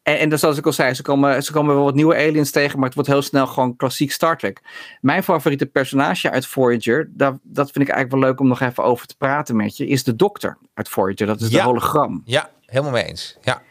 En, 0.03 0.19
en 0.19 0.29
dus 0.29 0.41
zoals 0.41 0.59
ik 0.59 0.67
al 0.67 0.73
zei, 0.73 0.95
ze 0.95 1.03
komen, 1.03 1.43
ze 1.43 1.53
komen 1.53 1.75
wel 1.75 1.85
wat 1.85 1.95
nieuwe 1.95 2.15
aliens 2.15 2.51
tegen, 2.51 2.77
maar 2.77 2.87
het 2.87 2.95
wordt 2.95 3.11
heel 3.11 3.23
snel 3.23 3.47
gewoon 3.47 3.77
klassiek 3.77 4.13
Star 4.13 4.39
Trek. 4.39 4.61
Mijn 5.01 5.23
favoriete 5.23 5.67
personage 5.67 6.31
uit 6.31 6.47
Voyager, 6.47 7.11
dat, 7.11 7.39
dat 7.43 7.71
vind 7.71 7.89
ik 7.89 7.95
eigenlijk 7.95 8.11
wel 8.11 8.31
leuk 8.31 8.41
om 8.41 8.49
nog 8.49 8.61
even 8.61 8.85
over 8.85 9.07
te 9.07 9.17
praten 9.17 9.57
met 9.57 9.77
je, 9.77 9.87
is 9.87 10.05
de 10.05 10.17
dokter 10.17 10.59
uit 10.75 10.89
Voyager. 10.89 11.27
Dat 11.27 11.41
is 11.41 11.51
de 11.51 11.63
hologram. 11.63 12.23
Ja, 12.25 12.51
helemaal 12.67 12.93
mee 12.93 13.05
eens. 13.05 13.37
Ja. 13.43 13.63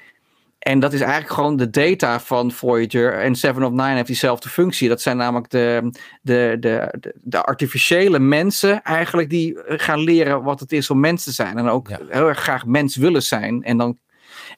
En 0.63 0.79
dat 0.79 0.93
is 0.93 1.01
eigenlijk 1.01 1.33
gewoon 1.33 1.55
de 1.55 1.69
data 1.69 2.19
van 2.19 2.51
Voyager. 2.51 3.13
En 3.19 3.35
Seven 3.35 3.63
of 3.63 3.71
Nine 3.71 3.93
heeft 3.93 4.07
diezelfde 4.07 4.49
functie. 4.49 4.89
Dat 4.89 5.01
zijn 5.01 5.17
namelijk 5.17 5.49
de, 5.49 5.89
de, 6.21 6.57
de, 6.59 6.99
de, 7.21 7.41
artificiële 7.41 8.19
mensen 8.19 8.83
eigenlijk 8.83 9.29
die 9.29 9.57
gaan 9.65 9.99
leren 9.99 10.43
wat 10.43 10.59
het 10.59 10.71
is 10.71 10.89
om 10.89 10.99
mens 10.99 11.23
te 11.23 11.31
zijn. 11.31 11.57
En 11.57 11.67
ook 11.67 11.87
Ja. 11.89 11.99
heel 12.09 12.27
erg 12.27 12.39
graag 12.39 12.65
mens 12.65 12.95
willen 12.95 13.23
zijn. 13.23 13.63
En 13.63 13.77
dan, 13.77 13.97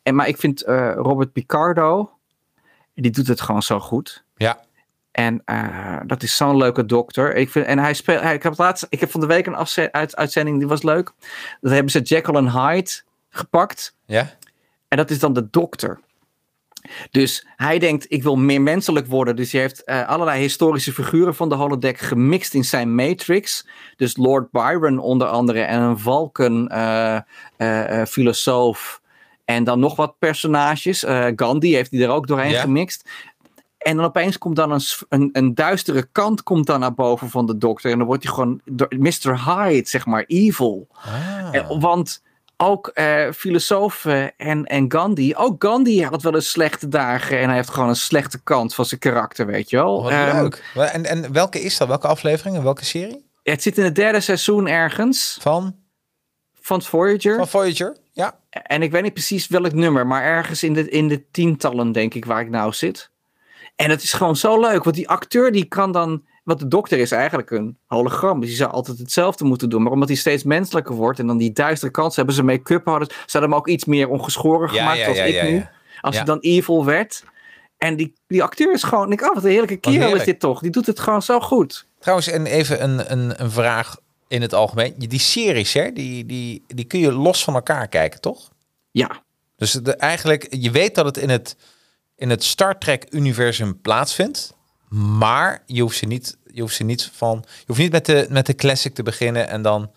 en, 0.03 0.15
maar 0.15 0.27
ik 0.27 0.37
vind 0.37 0.61
eh, 0.63 0.91
Robert 0.95 1.31
Picardo, 1.31 2.11
die 2.93 3.11
doet 3.11 3.27
het 3.27 3.41
gewoon 3.41 3.63
zo 3.63 3.79
goed. 3.79 4.23
Ja. 4.35 4.59
En 5.11 5.41
eh, 5.45 5.99
dat 6.05 6.23
is 6.23 6.35
zo'n 6.35 6.57
leuke 6.57 6.85
dokter. 6.85 7.35
Ik 7.35 7.49
vind, 7.49 7.65
en 7.65 7.79
hij 7.79 7.93
speelt. 7.93 8.21
Hij, 8.21 8.33
ik, 8.35 8.43
heb 8.43 8.57
laatst, 8.57 8.85
ik 8.89 8.99
heb 8.99 9.11
van 9.11 9.19
de 9.19 9.27
week 9.27 9.45
een 9.47 9.55
afze- 9.55 9.91
uit, 9.91 10.15
uitzending, 10.15 10.57
die 10.59 10.67
was 10.67 10.83
leuk. 10.83 11.11
Dat 11.61 11.71
hebben 11.71 11.91
ze 11.91 12.01
Jekyll 12.01 12.35
en 12.35 12.51
Hyde 12.51 12.91
gepakt. 13.29 13.95
Ja? 14.05 14.29
En 14.95 15.01
dat 15.01 15.09
is 15.09 15.19
dan 15.19 15.33
de 15.33 15.47
dokter. 15.49 15.99
Dus 17.11 17.47
hij 17.55 17.79
denkt, 17.79 18.05
ik 18.07 18.23
wil 18.23 18.35
meer 18.35 18.61
menselijk 18.61 19.07
worden. 19.07 19.35
Dus 19.35 19.51
hij 19.51 19.61
heeft 19.61 19.83
eh, 19.83 20.07
allerlei 20.07 20.41
historische 20.41 20.93
figuren 20.93 21.35
van 21.35 21.49
de 21.49 21.55
holodeck 21.55 21.97
gemixt 21.97 22.53
in 22.53 22.63
zijn 22.63 22.95
matrix. 22.95 23.67
Dus 23.95 24.17
Lord 24.17 24.51
Byron 24.51 24.99
onder 24.99 25.27
andere 25.27 25.61
en 25.61 25.81
een 25.81 25.99
valken 25.99 26.67
eh, 26.67 27.19
eh, 27.57 28.07
filosoof. 28.07 29.01
En 29.45 29.63
dan 29.63 29.79
nog 29.79 29.95
wat 29.95 30.15
personages. 30.19 31.03
Gandhi 31.35 31.73
heeft 31.73 31.91
hij 31.91 32.01
er 32.01 32.09
ook 32.09 32.27
doorheen 32.27 32.53
gemixt. 32.53 33.09
En 33.77 33.95
dan 33.95 34.05
opeens 34.05 34.37
komt 34.37 34.55
dan 34.55 34.71
een, 34.71 34.81
een, 35.09 35.29
een 35.31 35.55
duistere 35.55 36.07
kant 36.11 36.43
komt 36.43 36.65
dan 36.65 36.79
naar 36.79 36.93
boven 36.93 37.29
van 37.29 37.45
de 37.45 37.57
dokter. 37.57 37.91
En 37.91 37.97
dan 37.97 38.07
wordt 38.07 38.23
hij 38.23 38.33
gewoon 38.33 38.61
door 38.65 38.93
Mr. 38.97 39.45
Hyde, 39.45 39.87
zeg 39.87 40.05
maar, 40.05 40.23
evil. 40.27 40.87
Ah. 40.91 41.79
Want 41.79 42.23
ook 42.57 42.87
eh, 42.87 43.31
filosofen 43.31 44.37
en, 44.37 44.65
en 44.65 44.91
Gandhi, 44.91 45.35
ook 45.35 45.63
Gandhi 45.63 46.03
had 46.03 46.21
wel 46.21 46.35
eens 46.35 46.49
slechte 46.49 46.87
dagen 46.87 47.39
en 47.39 47.47
hij 47.47 47.55
heeft 47.55 47.69
gewoon 47.69 47.89
een 47.89 47.95
slechte 47.95 48.43
kant 48.43 48.75
van 48.75 48.85
zijn 48.85 48.99
karakter, 48.99 49.45
weet 49.45 49.69
je 49.69 49.75
wel. 49.75 50.03
Wat 50.03 50.11
Ehm, 50.11 50.41
leuk. 50.41 50.63
Wel, 50.73 50.85
En, 50.85 51.05
en 51.05 51.31
welke 51.33 51.61
is 51.61 51.77
dat? 51.77 51.87
Welke 51.87 52.07
aflevering 52.07 52.55
en 52.57 52.63
welke 52.63 52.85
serie? 52.85 53.23
het 53.43 53.61
zit 53.61 53.77
in 53.77 53.83
het 53.83 53.95
derde 53.95 54.19
seizoen 54.19 54.67
ergens 54.67 55.37
Van, 55.41 55.75
van 56.61 56.81
Voyager. 56.81 57.35
van 57.35 57.47
Voyager? 57.47 57.97
Ja. 58.11 58.39
En 58.49 58.81
ik 58.81 58.91
weet 58.91 59.03
niet 59.03 59.13
precies 59.13 59.47
welk 59.47 59.73
nummer, 59.73 60.07
maar 60.07 60.23
ergens 60.23 60.63
in 60.63 60.73
de, 60.73 60.89
in 60.89 61.07
de 61.07 61.29
tientallen 61.31 61.91
denk 61.91 62.13
ik 62.13 62.25
waar 62.25 62.41
ik 62.41 62.49
nou 62.49 62.73
zit. 62.73 63.09
En 63.75 63.89
het 63.89 64.03
is 64.03 64.13
gewoon 64.13 64.35
zo 64.35 64.59
leuk, 64.59 64.83
want 64.83 64.95
die 64.95 65.09
acteur 65.09 65.51
die 65.51 65.65
kan 65.65 65.91
dan... 65.91 66.23
Want 66.43 66.59
de 66.59 66.67
dokter 66.67 66.97
is 66.97 67.11
eigenlijk 67.11 67.51
een 67.51 67.77
hologram, 67.85 68.39
dus 68.39 68.49
die 68.49 68.57
zou 68.57 68.71
altijd 68.71 68.97
hetzelfde 68.97 69.45
moeten 69.45 69.69
doen. 69.69 69.83
Maar 69.83 69.91
omdat 69.91 70.07
hij 70.07 70.17
steeds 70.17 70.43
menselijker 70.43 70.95
wordt 70.95 71.19
en 71.19 71.27
dan 71.27 71.37
die 71.37 71.51
duistere 71.51 71.91
kant, 71.91 72.11
ze 72.11 72.17
hebben 72.17 72.35
ze 72.35 72.43
make-up 72.43 72.85
hadden, 72.85 73.07
ze 73.07 73.15
hadden 73.31 73.49
hem 73.49 73.59
ook 73.59 73.67
iets 73.67 73.85
meer 73.85 74.09
ongeschoren 74.09 74.73
Ja, 74.73 74.79
gemaakt 74.79 74.99
ja, 74.99 75.07
als 75.07 75.17
ik 75.17 75.43
nu. 75.43 75.65
Als 76.01 76.15
hij 76.15 76.25
dan 76.25 76.39
evil 76.39 76.85
werd. 76.85 77.23
En 77.77 77.95
die, 77.95 78.13
die 78.27 78.43
acteur 78.43 78.73
is 78.73 78.83
gewoon, 78.83 79.11
ik, 79.11 79.21
oh, 79.21 79.33
wat 79.33 79.43
een 79.43 79.49
heerlijke 79.49 79.77
kerel 79.77 80.15
is 80.15 80.23
dit 80.23 80.39
toch. 80.39 80.59
Die 80.59 80.71
doet 80.71 80.85
het 80.85 80.99
gewoon 80.99 81.21
zo 81.21 81.39
goed. 81.39 81.85
Trouwens, 81.99 82.27
en 82.27 82.45
even 82.45 82.83
een, 82.83 83.11
een, 83.11 83.43
een 83.43 83.51
vraag 83.51 83.97
in 84.27 84.41
het 84.41 84.53
algemeen. 84.53 84.93
Die 84.97 85.19
series, 85.19 85.73
hè, 85.73 85.91
die, 85.91 86.25
die, 86.25 86.63
die 86.67 86.85
kun 86.85 86.99
je 86.99 87.11
los 87.11 87.43
van 87.43 87.53
elkaar 87.53 87.87
kijken, 87.87 88.21
toch? 88.21 88.51
Ja, 88.91 89.23
Dus 89.55 89.71
de, 89.71 89.95
eigenlijk, 89.95 90.47
je 90.49 90.71
weet 90.71 90.95
dat 90.95 91.05
het 91.05 91.17
in 91.17 91.29
het, 91.29 91.55
in 92.15 92.29
het 92.29 92.43
Star 92.43 92.77
Trek-universum 92.77 93.81
plaatsvindt. 93.81 94.53
Maar 94.89 95.63
je 95.65 95.81
hoeft 95.81 95.97
ze 95.97 96.05
niet, 96.05 96.37
je 96.51 96.61
hoeft 96.61 96.75
ze 96.75 96.83
niet 96.83 97.09
van. 97.13 97.43
Je 97.45 97.63
hoeft 97.65 97.79
niet 97.79 97.91
met 97.91 98.05
de, 98.05 98.27
met 98.29 98.45
de 98.45 98.55
classic 98.55 98.93
te 98.93 99.03
beginnen 99.03 99.47
en 99.49 99.61
dan 99.61 99.91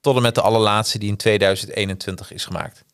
tot 0.00 0.16
en 0.16 0.22
met 0.22 0.34
de 0.34 0.40
allerlaatste 0.42 0.98
die 0.98 1.08
in 1.08 1.16
2021 1.16 2.32
is 2.32 2.44
gemaakt. 2.44 2.84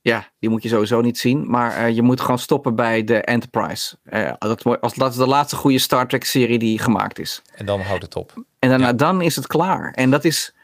ja, 0.00 0.28
die 0.38 0.50
moet 0.50 0.62
je 0.62 0.68
sowieso 0.68 1.00
niet 1.00 1.18
zien. 1.18 1.50
Maar 1.50 1.76
eh, 1.76 1.94
je 1.94 2.02
moet 2.02 2.20
gewoon 2.20 2.38
stoppen 2.38 2.74
bij 2.74 3.04
de 3.04 3.20
Enterprise. 3.20 3.96
Eh, 4.04 4.32
dat, 4.38 4.80
als, 4.80 4.94
dat 4.94 5.10
is 5.10 5.16
de 5.16 5.26
laatste 5.26 5.56
goede 5.56 5.78
Star 5.78 6.08
Trek 6.08 6.24
serie 6.24 6.58
die 6.58 6.78
gemaakt 6.78 7.18
is. 7.18 7.42
En 7.54 7.66
dan 7.66 7.80
houdt 7.80 8.02
het 8.02 8.16
op. 8.16 8.32
En 8.58 8.68
daarna, 8.68 8.86
Ja. 8.86 8.92
dan 8.92 9.22
is 9.22 9.36
het 9.36 9.46
klaar. 9.46 9.92
En 9.94 10.10
dat 10.10 10.24
is 10.24 10.54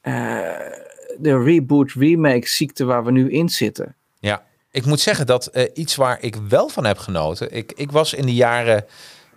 eh, 0.00 0.12
de 1.18 1.42
reboot, 1.42 1.92
remake 1.92 2.48
ziekte 2.48 2.84
waar 2.84 3.04
we 3.04 3.10
nu 3.10 3.30
in 3.30 3.48
zitten. 3.48 3.94
Ja, 4.18 4.44
ik 4.76 4.84
moet 4.86 5.00
zeggen 5.00 5.26
dat 5.26 5.46
eh, 5.46 5.64
iets 5.74 5.94
waar 5.96 6.18
ik 6.20 6.36
wel 6.48 6.68
van 6.68 6.84
heb 6.84 6.98
genoten. 6.98 7.52
Ik, 7.52 7.72
ik 7.76 7.90
was 7.92 8.14
in 8.14 8.26
de 8.26 8.34
jaren 8.34 8.84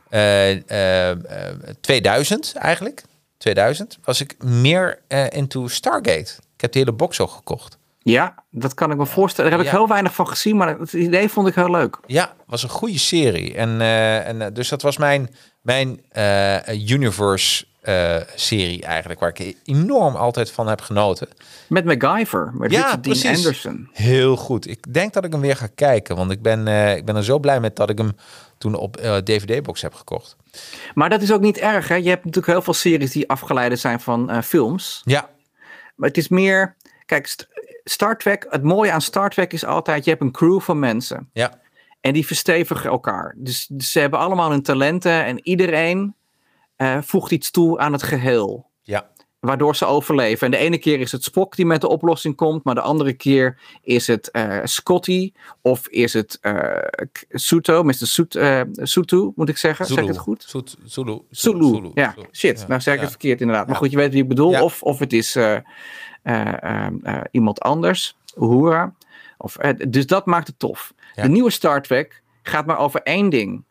eh, 0.09 0.51
eh, 0.69 1.09
eh, 1.11 1.55
2000 1.81 2.53
eigenlijk. 2.55 3.03
2000 3.37 3.97
was 4.03 4.21
ik 4.21 4.43
meer 4.43 4.99
eh, 5.07 5.25
into 5.29 5.67
Stargate. 5.67 6.33
Ik 6.55 6.61
heb 6.61 6.71
de 6.71 6.79
hele 6.79 6.91
box 6.91 7.19
ook 7.19 7.31
gekocht. 7.31 7.77
Ja, 7.99 8.43
dat 8.51 8.73
kan 8.73 8.91
ik 8.91 8.97
me 8.97 9.05
voorstellen. 9.05 9.49
Daar 9.49 9.59
heb 9.59 9.67
ik 9.67 9.73
Ja. 9.73 9.79
heel 9.79 9.89
weinig 9.89 10.13
van 10.13 10.27
gezien, 10.27 10.57
maar 10.57 10.79
het 10.79 10.93
idee 10.93 11.29
vond 11.29 11.47
ik 11.47 11.55
heel 11.55 11.71
leuk. 11.71 11.97
Ja, 12.05 12.33
was 12.45 12.63
een 12.63 12.69
goede 12.69 12.97
serie. 12.99 13.55
En, 13.55 13.81
eh, 13.81 14.27
en 14.27 14.41
eh, 14.41 14.47
dus 14.53 14.69
dat 14.69 14.81
was 14.81 14.97
mijn, 14.97 15.35
mijn 15.61 16.01
eh, 16.09 16.89
universe 16.89 17.65
eh, 17.81 18.15
serie 18.35 18.81
eigenlijk, 18.83 19.19
waar 19.19 19.33
ik 19.39 19.57
enorm 19.63 20.15
altijd 20.15 20.51
van 20.51 20.67
heb 20.67 20.81
genoten. 20.81 21.27
Met 21.69 21.85
MacGyver, 21.85 22.51
met 22.53 22.71
Ja, 22.71 22.77
Richard 22.81 23.03
Dean 23.03 23.17
precies. 23.19 23.37
Anderson. 23.37 23.89
Heel 23.93 24.35
goed. 24.35 24.67
Ik 24.67 24.93
denk 24.93 25.13
dat 25.13 25.25
ik 25.25 25.31
hem 25.31 25.41
weer 25.41 25.55
ga 25.55 25.67
kijken, 25.75 26.15
want 26.15 26.31
ik 26.31 26.41
ben, 26.41 26.67
eh, 26.67 26.95
ik 26.95 27.05
ben 27.05 27.15
er 27.15 27.23
zo 27.23 27.39
blij 27.39 27.59
met 27.59 27.75
dat 27.75 27.89
ik 27.89 27.97
hem 27.97 28.11
toen 28.57 28.75
op 28.75 28.97
eh, 28.97 29.17
DVD-box 29.17 29.81
heb 29.81 29.93
gekocht. 29.93 30.35
Maar 30.93 31.09
dat 31.09 31.21
is 31.21 31.31
ook 31.31 31.41
niet 31.41 31.57
erg, 31.57 31.87
hè? 31.87 31.95
Je 31.95 32.09
hebt 32.09 32.25
natuurlijk 32.25 32.53
heel 32.53 32.61
veel 32.61 32.73
series 32.73 33.11
die 33.11 33.29
afgeleid 33.29 33.79
zijn 33.79 33.99
van 33.99 34.43
films. 34.43 35.01
Ja, 35.05 35.29
Maar 35.95 36.07
het 36.07 36.17
is 36.17 36.27
meer... 36.27 36.75
Kijk, 37.05 37.27
St- 37.27 37.47
Star 37.83 38.17
Trek, 38.17 38.45
het 38.49 38.63
mooie 38.63 38.91
aan 38.91 39.01
Star 39.01 39.29
Trek 39.29 39.53
is 39.53 39.65
altijd... 39.65 40.03
Je 40.03 40.09
hebt 40.09 40.21
een 40.21 40.31
crew 40.31 40.59
van 40.61 40.79
mensen. 40.79 41.29
ja, 41.33 41.59
En 42.01 42.13
die 42.13 42.25
verstevigen 42.25 42.89
elkaar. 42.89 43.33
Dus, 43.37 43.67
dus 43.71 43.91
ze 43.91 43.99
hebben 43.99 44.19
allemaal 44.19 44.49
hun 44.51 44.61
talenten. 44.63 45.25
En 45.25 45.39
iedereen 45.47 46.15
eh, 46.79 46.97
voegt 47.01 47.31
iets 47.31 47.51
toe 47.51 47.77
aan 47.79 47.93
het 47.93 48.03
geheel. 48.03 48.65
ja. 48.83 49.07
Waardoor 49.39 49.75
ze 49.75 49.85
overleven. 49.85 50.45
En 50.45 50.51
de 50.51 50.57
ene 50.57 50.77
keer 50.77 50.99
is 50.99 51.11
het 51.11 51.23
Spock 51.23 51.55
die 51.55 51.65
met 51.65 51.81
de 51.81 51.87
oplossing 51.87 52.35
komt. 52.35 52.63
Maar 52.63 52.75
de 52.75 52.81
andere 52.81 53.13
keer 53.13 53.59
is 53.81 54.07
het 54.07 54.31
eh, 54.31 54.57
Scotty. 54.63 55.31
Of 55.61 55.87
is 55.87 56.13
het 56.13 56.39
K- 57.11 57.25
Suto. 57.29 57.83
Mr. 57.83 58.27
Eh, 58.39 58.61
Sutu, 58.73 59.31
moet 59.35 59.49
ik 59.49 59.57
zeggen. 59.57 59.85
Zeg 59.85 59.97
ik 59.97 60.07
het 60.07 60.17
goed? 60.17 60.43
Zulu. 60.83 61.21
Zulu. 61.29 61.63
Zulu. 61.63 61.91
Ja, 61.93 62.15
shit. 62.31 62.59
Ja, 62.59 62.67
Nou 62.67 62.81
zeg 62.81 62.93
ik 62.93 62.99
ja. 62.99 63.05
het 63.05 63.09
verkeerd 63.15 63.41
inderdaad. 63.41 63.67
Maar 63.67 63.75
goed, 63.75 63.91
je 63.91 63.97
weet 63.97 64.11
wie 64.13 64.21
ik 64.21 64.27
bedoel. 64.27 64.61
Of, 64.63 64.83
of 64.83 64.99
het 64.99 65.13
is 65.13 65.37
iemand 67.31 67.59
anders. 67.61 68.17
Uhura. 68.37 68.93
Of, 69.37 69.53
dus 69.87 70.05
dat 70.07 70.25
maakt 70.25 70.47
het 70.47 70.59
tof. 70.59 70.93
De 71.15 71.27
nieuwe 71.29 71.49
Star 71.49 71.81
Trek 71.81 72.23
gaat 72.43 72.65
maar 72.65 72.77
over 72.79 73.01
één 73.01 73.29
ding. 73.29 73.63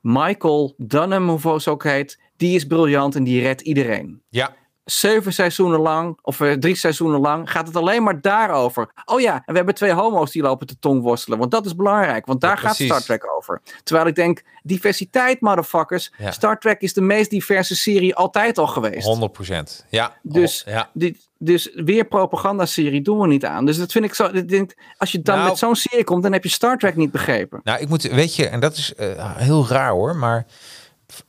Michael 0.00 0.74
Dunham, 0.76 1.28
hoe 1.28 1.60
ze 1.60 1.70
ook 1.70 1.82
heet, 1.84 2.18
die 2.38 2.54
is 2.54 2.64
briljant 2.66 3.14
en 3.14 3.24
die 3.24 3.42
redt 3.42 3.60
iedereen. 3.60 4.22
Ja, 4.28 4.54
Zeven 4.84 5.32
seizoenen 5.32 5.80
lang, 5.80 6.18
of 6.22 6.40
eh, 6.40 6.52
drie 6.52 6.74
seizoenen 6.74 7.20
lang, 7.20 7.50
gaat 7.50 7.66
het 7.66 7.76
alleen 7.76 8.02
maar 8.02 8.20
daarover. 8.20 8.90
Oh 9.04 9.20
ja, 9.20 9.34
en 9.34 9.42
we 9.46 9.52
hebben 9.56 9.74
twee 9.74 9.92
homo's 9.92 10.30
die 10.32 10.42
lopen 10.42 10.66
te 10.66 10.78
tongworstelen. 10.78 11.38
Want 11.38 11.50
dat 11.50 11.66
is 11.66 11.74
belangrijk, 11.74 12.26
want 12.26 12.40
daar 12.40 12.50
Ja, 12.62 12.68
gaat. 12.68 12.76
Star 12.76 13.02
Trek 13.02 13.36
over. 13.36 13.60
Terwijl 13.84 14.06
ik 14.08 14.14
denk, 14.14 14.42
diversiteit, 14.62 15.40
motherfuckers. 15.40 16.12
Ja. 16.18 16.30
Star 16.30 16.58
Trek 16.58 16.80
is 16.80 16.92
de 16.92 17.00
meest 17.00 17.30
diverse 17.30 17.76
serie 17.76 18.14
altijd 18.14 18.58
al 18.58 18.66
geweest. 18.66 19.06
100 19.06 19.32
procent. 19.32 19.84
Ja, 19.88 20.16
Dus, 20.22 20.64
oh, 20.68 20.72
ja. 20.72 20.90
dit, 20.92 21.28
dus 21.38 21.70
weer 21.74 22.04
propagandaserie 22.04 23.02
doen 23.02 23.18
we 23.18 23.26
niet 23.26 23.44
aan. 23.44 23.66
Dus 23.66 23.76
dat 23.78 23.92
vind 23.92 24.04
ik 24.04 24.14
zo. 24.14 24.24
Ik 24.32 24.48
denk, 24.48 24.74
als 24.96 25.12
je 25.12 25.22
dan 25.22 25.36
Nou- 25.36 25.48
met 25.48 25.58
zo'n 25.58 25.76
serie 25.76 26.04
komt, 26.04 26.22
dan 26.22 26.32
heb 26.32 26.42
je 26.42 26.48
Star 26.50 26.78
Trek 26.78 26.96
niet 26.96 27.10
begrepen. 27.10 27.60
Nou, 27.64 27.80
ik 27.80 27.88
moet, 27.88 28.02
weet 28.02 28.34
je, 28.36 28.46
en 28.48 28.60
dat 28.60 28.76
is 28.76 28.94
eh, 28.94 29.36
heel 29.36 29.66
raar 29.68 29.90
hoor, 29.90 30.16
maar 30.16 30.46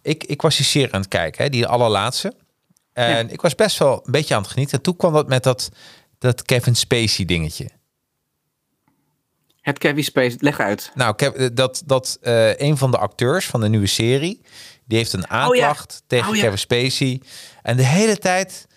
ik, 0.02 0.24
ik 0.24 0.42
was 0.42 0.56
die 0.56 0.66
serie 0.66 0.94
aan 0.94 1.02
het 1.02 1.10
kijken, 1.10 1.44
hè, 1.44 1.50
die 1.50 1.68
allerlaatste. 1.68 2.34
En 2.94 3.30
ik 3.30 3.42
was 3.42 3.56
best 3.56 3.78
wel 3.78 4.02
een 4.06 4.12
beetje 4.12 4.36
aan 4.36 4.42
het 4.42 4.52
genieten. 4.52 4.78
En 4.78 4.84
toen 4.84 4.96
kwam 4.96 5.14
dat 5.14 5.28
met 5.28 5.44
dat, 5.44 5.70
dat 6.18 6.42
Kevin 6.42 6.76
Spacey 6.76 7.26
dingetje. 7.26 7.70
Het 9.62 9.78
Kevin 9.78 10.04
Space, 10.04 10.38
leg 10.40 10.60
uit. 10.60 10.92
Nou, 10.96 11.16
eh, 11.16 11.48
dat, 11.54 11.84
dat 11.86 12.18
eh, 12.22 12.58
een 12.58 12.78
van 12.78 12.92
de 12.92 12.98
acteurs 12.98 13.46
van 13.46 13.62
de 13.62 13.70
nieuwe 13.70 13.88
serie, 13.88 14.42
die 14.86 14.98
heeft 14.98 15.14
een 15.14 15.28
aanklacht 15.28 16.04
tegen 16.08 16.30
Oh 16.30 16.36
ja. 16.36 16.42
Kevin 16.42 16.58
Spacey. 16.58 17.22
En 17.62 17.78
de 17.78 17.86
hele 17.86 18.18
tijd, 18.18 18.68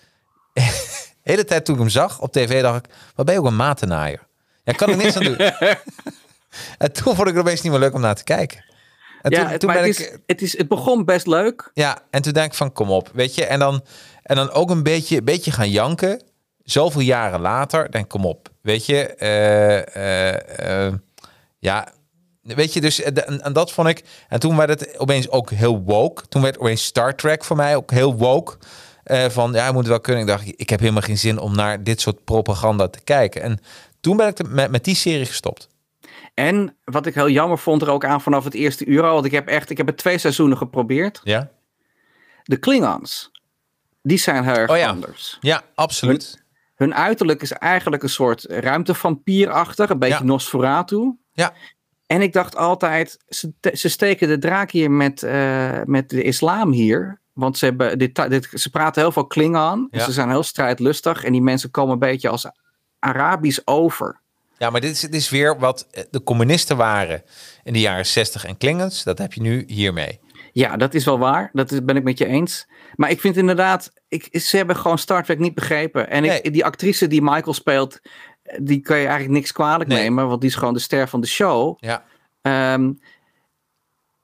de 0.53 0.61
hele 1.31 1.45
tijd 1.45 1.65
toen 1.65 1.75
ik 1.75 1.81
hem 1.81 1.91
zag 1.91 2.21
op 2.21 2.33
tv, 2.33 2.63
dacht 2.63 2.87
ik, 2.87 2.93
wat 3.15 3.27
ben 3.27 3.35
je 3.35 3.41
ook 3.41 3.47
een 3.47 3.57
matenaaier? 3.57 4.27
Ja, 4.65 4.73
kan 4.73 4.91
ik 4.91 4.97
niks 4.97 5.17
aan 5.17 5.25
doen. 5.25 5.37
en 6.79 6.93
toen 6.93 7.15
vond 7.15 7.29
ik 7.29 7.35
het 7.35 7.43
opeens 7.43 7.61
niet 7.61 7.73
meer 7.73 7.81
leuk 7.81 7.95
om 7.95 8.01
naar 8.01 8.15
te 8.15 8.25
kijken. 8.25 8.65
En 9.23 9.31
ja, 9.31 9.41
toen, 9.41 9.51
het, 9.51 9.61
toen 9.61 9.71
maar 9.71 9.79
ben 9.79 9.89
het, 9.89 9.99
ik, 9.99 10.07
is, 10.07 10.19
het, 10.27 10.43
is, 10.43 10.59
het 10.59 10.69
begon 10.69 11.05
best 11.05 11.27
leuk. 11.27 11.71
ja, 11.75 11.99
en 12.11 12.23
toen 12.23 12.33
denk 12.33 12.47
ik 12.47 12.55
van, 12.55 12.73
kom 12.73 12.91
op, 12.91 13.11
weet 13.15 13.35
je. 13.35 13.45
En 13.45 13.59
dan, 13.59 13.85
en 14.23 14.37
dan 14.37 14.51
ook 14.51 14.71
een 14.71 14.83
beetje, 14.83 15.23
beetje 15.23 15.51
gaan 15.51 15.71
janken. 15.71 16.23
Zoveel 16.65 17.01
jaren 17.01 17.41
later, 17.41 17.91
denk 17.91 18.05
ik, 18.05 18.11
kom 18.11 18.27
op. 18.27 18.49
Weet 18.61 18.87
je, 18.87 19.07
eh, 19.07 19.97
eh, 19.97 20.87
eh, 20.87 20.95
ja, 21.59 21.89
weet 22.43 22.73
je, 22.73 22.81
dus 22.81 23.03
en, 23.03 23.43
en 23.43 23.53
dat 23.53 23.73
vond 23.73 23.89
ik. 23.89 24.05
En 24.29 24.41
toen 24.41 24.57
werd 24.57 24.69
het 24.69 24.99
opeens 24.99 25.31
ook 25.31 25.51
heel 25.51 25.83
woke. 25.83 26.29
Toen 26.29 26.43
werd 26.43 26.59
opeens 26.59 26.85
Star 26.85 27.15
Trek 27.15 27.45
voor 27.45 27.57
mij 27.57 27.77
ook 27.77 27.91
heel 27.91 28.17
woke. 28.17 28.57
Van, 29.29 29.53
ja, 29.53 29.73
moet 29.73 29.87
wel 29.87 30.01
kunnen. 30.01 30.23
Ik 30.23 30.29
dacht, 30.29 30.53
ik 30.57 30.71
heb 30.71 30.81
helemaal 30.81 31.03
geen 31.03 31.19
zin 31.19 31.39
om 31.39 31.55
naar 31.57 31.83
dit 31.83 32.01
soort 32.01 32.25
propaganda 32.25 32.89
te 32.89 33.01
kijken. 33.05 33.43
En 33.43 33.61
toen 34.01 34.17
ben 34.17 34.29
ik 34.29 34.49
met, 34.49 34.71
met 34.71 34.85
die 34.85 34.95
serie 34.95 35.27
gestopt. 35.27 35.69
En 36.35 36.77
wat 36.85 37.07
ik 37.07 37.15
heel 37.15 37.29
jammer 37.29 37.59
vond 37.59 37.83
er 37.83 37.91
ook 37.91 38.05
aan 38.05 38.21
vanaf 38.21 38.45
het 38.45 38.55
eerste 38.55 38.85
uur 38.87 39.03
al. 39.03 39.13
Want 39.13 39.25
ik 39.25 39.33
heb 39.33 39.49
echt, 39.49 39.71
ik 39.71 39.77
heb 39.77 39.87
het 39.87 39.97
twee 39.97 40.19
seizoenen 40.19 40.57
geprobeerd. 40.57 41.21
Ja, 41.25 41.51
De 42.43 42.57
Klingons, 42.57 43.31
die 44.03 44.19
zijn 44.19 44.45
heel 44.45 44.55
erg 44.55 44.71
Oh 44.71 44.77
ja. 44.77 44.89
anders. 44.89 45.39
ja 45.41 45.63
absoluut. 45.75 46.41
Hun 46.75 46.95
uiterlijk 46.95 47.43
is 47.43 47.53
eigenlijk 47.53 48.03
een 48.03 48.09
soort 48.09 48.45
ruimtevampierachtig. 48.49 49.91
Een 49.91 49.99
beetje 49.99 50.19
Ja. 50.19 50.25
Nosferatu. 50.25 51.17
Ja, 51.33 51.53
En 52.07 52.23
ik 52.23 52.33
dacht 52.33 52.57
altijd, 52.57 53.19
ze, 53.29 53.53
ze 53.73 53.89
steken 53.89 54.29
de 54.29 54.39
draak 54.39 54.71
hier 54.71 54.91
met, 54.91 55.23
eh, 55.23 55.81
met 55.85 56.09
de 56.11 56.23
islam 56.23 56.73
hier. 56.73 57.21
Want 57.33 57.59
ze, 57.59 57.65
hebben 57.65 57.99
dit, 57.99 58.29
dit, 58.31 58.49
ze 58.55 58.71
praten 58.71 59.03
heel 59.03 59.13
veel 59.13 59.27
Klingon. 59.27 59.89
Dus 59.91 60.01
Ja. 60.01 60.07
ze 60.07 60.13
zijn 60.13 60.29
heel 60.31 60.43
strijdlustig. 60.43 61.25
En 61.25 61.33
die 61.33 61.43
mensen 61.43 61.71
komen 61.71 61.93
een 61.93 61.99
beetje 61.99 62.29
als 62.29 62.47
Arabisch 62.99 63.59
over. 63.65 64.21
Ja, 64.63 64.71
maar 64.71 64.81
dit 64.81 64.91
is, 64.91 65.01
dit 65.01 65.15
is 65.15 65.31
weer 65.31 65.59
wat 65.59 65.87
eh, 65.91 66.03
de 66.11 66.23
communisten 66.23 66.77
waren 66.77 67.23
in 67.65 67.73
de 67.73 67.81
jaren 67.81 68.07
60 68.07 68.45
en 68.45 68.57
Klingons. 68.57 69.03
Dat 69.05 69.19
heb 69.19 69.33
je 69.33 69.41
nu 69.41 69.65
hiermee. 69.67 70.21
Ja, 70.53 70.77
dat 70.77 70.95
is 70.95 71.05
wel 71.05 71.19
waar. 71.19 71.51
Dat 71.53 71.73
is, 71.73 71.85
ben 71.85 71.97
ik 71.97 72.03
met 72.03 72.19
je 72.19 72.27
eens. 72.27 72.67
Maar 72.97 73.11
ik 73.11 73.21
vind 73.21 73.37
inderdaad, 73.37 73.93
ik, 74.09 74.29
ze 74.41 74.57
hebben 74.57 74.77
gewoon 74.77 74.99
Star 74.99 75.25
Trek 75.25 75.39
niet 75.39 75.55
begrepen. 75.55 76.11
En 76.11 76.25
ik, 76.25 76.53
die 76.53 76.65
actrice 76.65 77.07
die 77.07 77.23
Michael 77.23 77.53
speelt, 77.53 78.01
die 78.61 78.81
kan 78.81 78.97
je 78.97 79.05
eigenlijk 79.07 79.35
niks 79.35 79.53
kwalijk 79.53 79.91
Nee. 79.91 80.03
nemen. 80.03 80.29
Want 80.29 80.41
die 80.41 80.51
is 80.51 80.57
gewoon 80.57 80.75
de 80.75 80.81
ster 80.81 81.09
van 81.09 81.21
de 81.21 81.27
show. 81.27 81.77
Ja, 81.81 82.05
Ehm, 82.43 82.93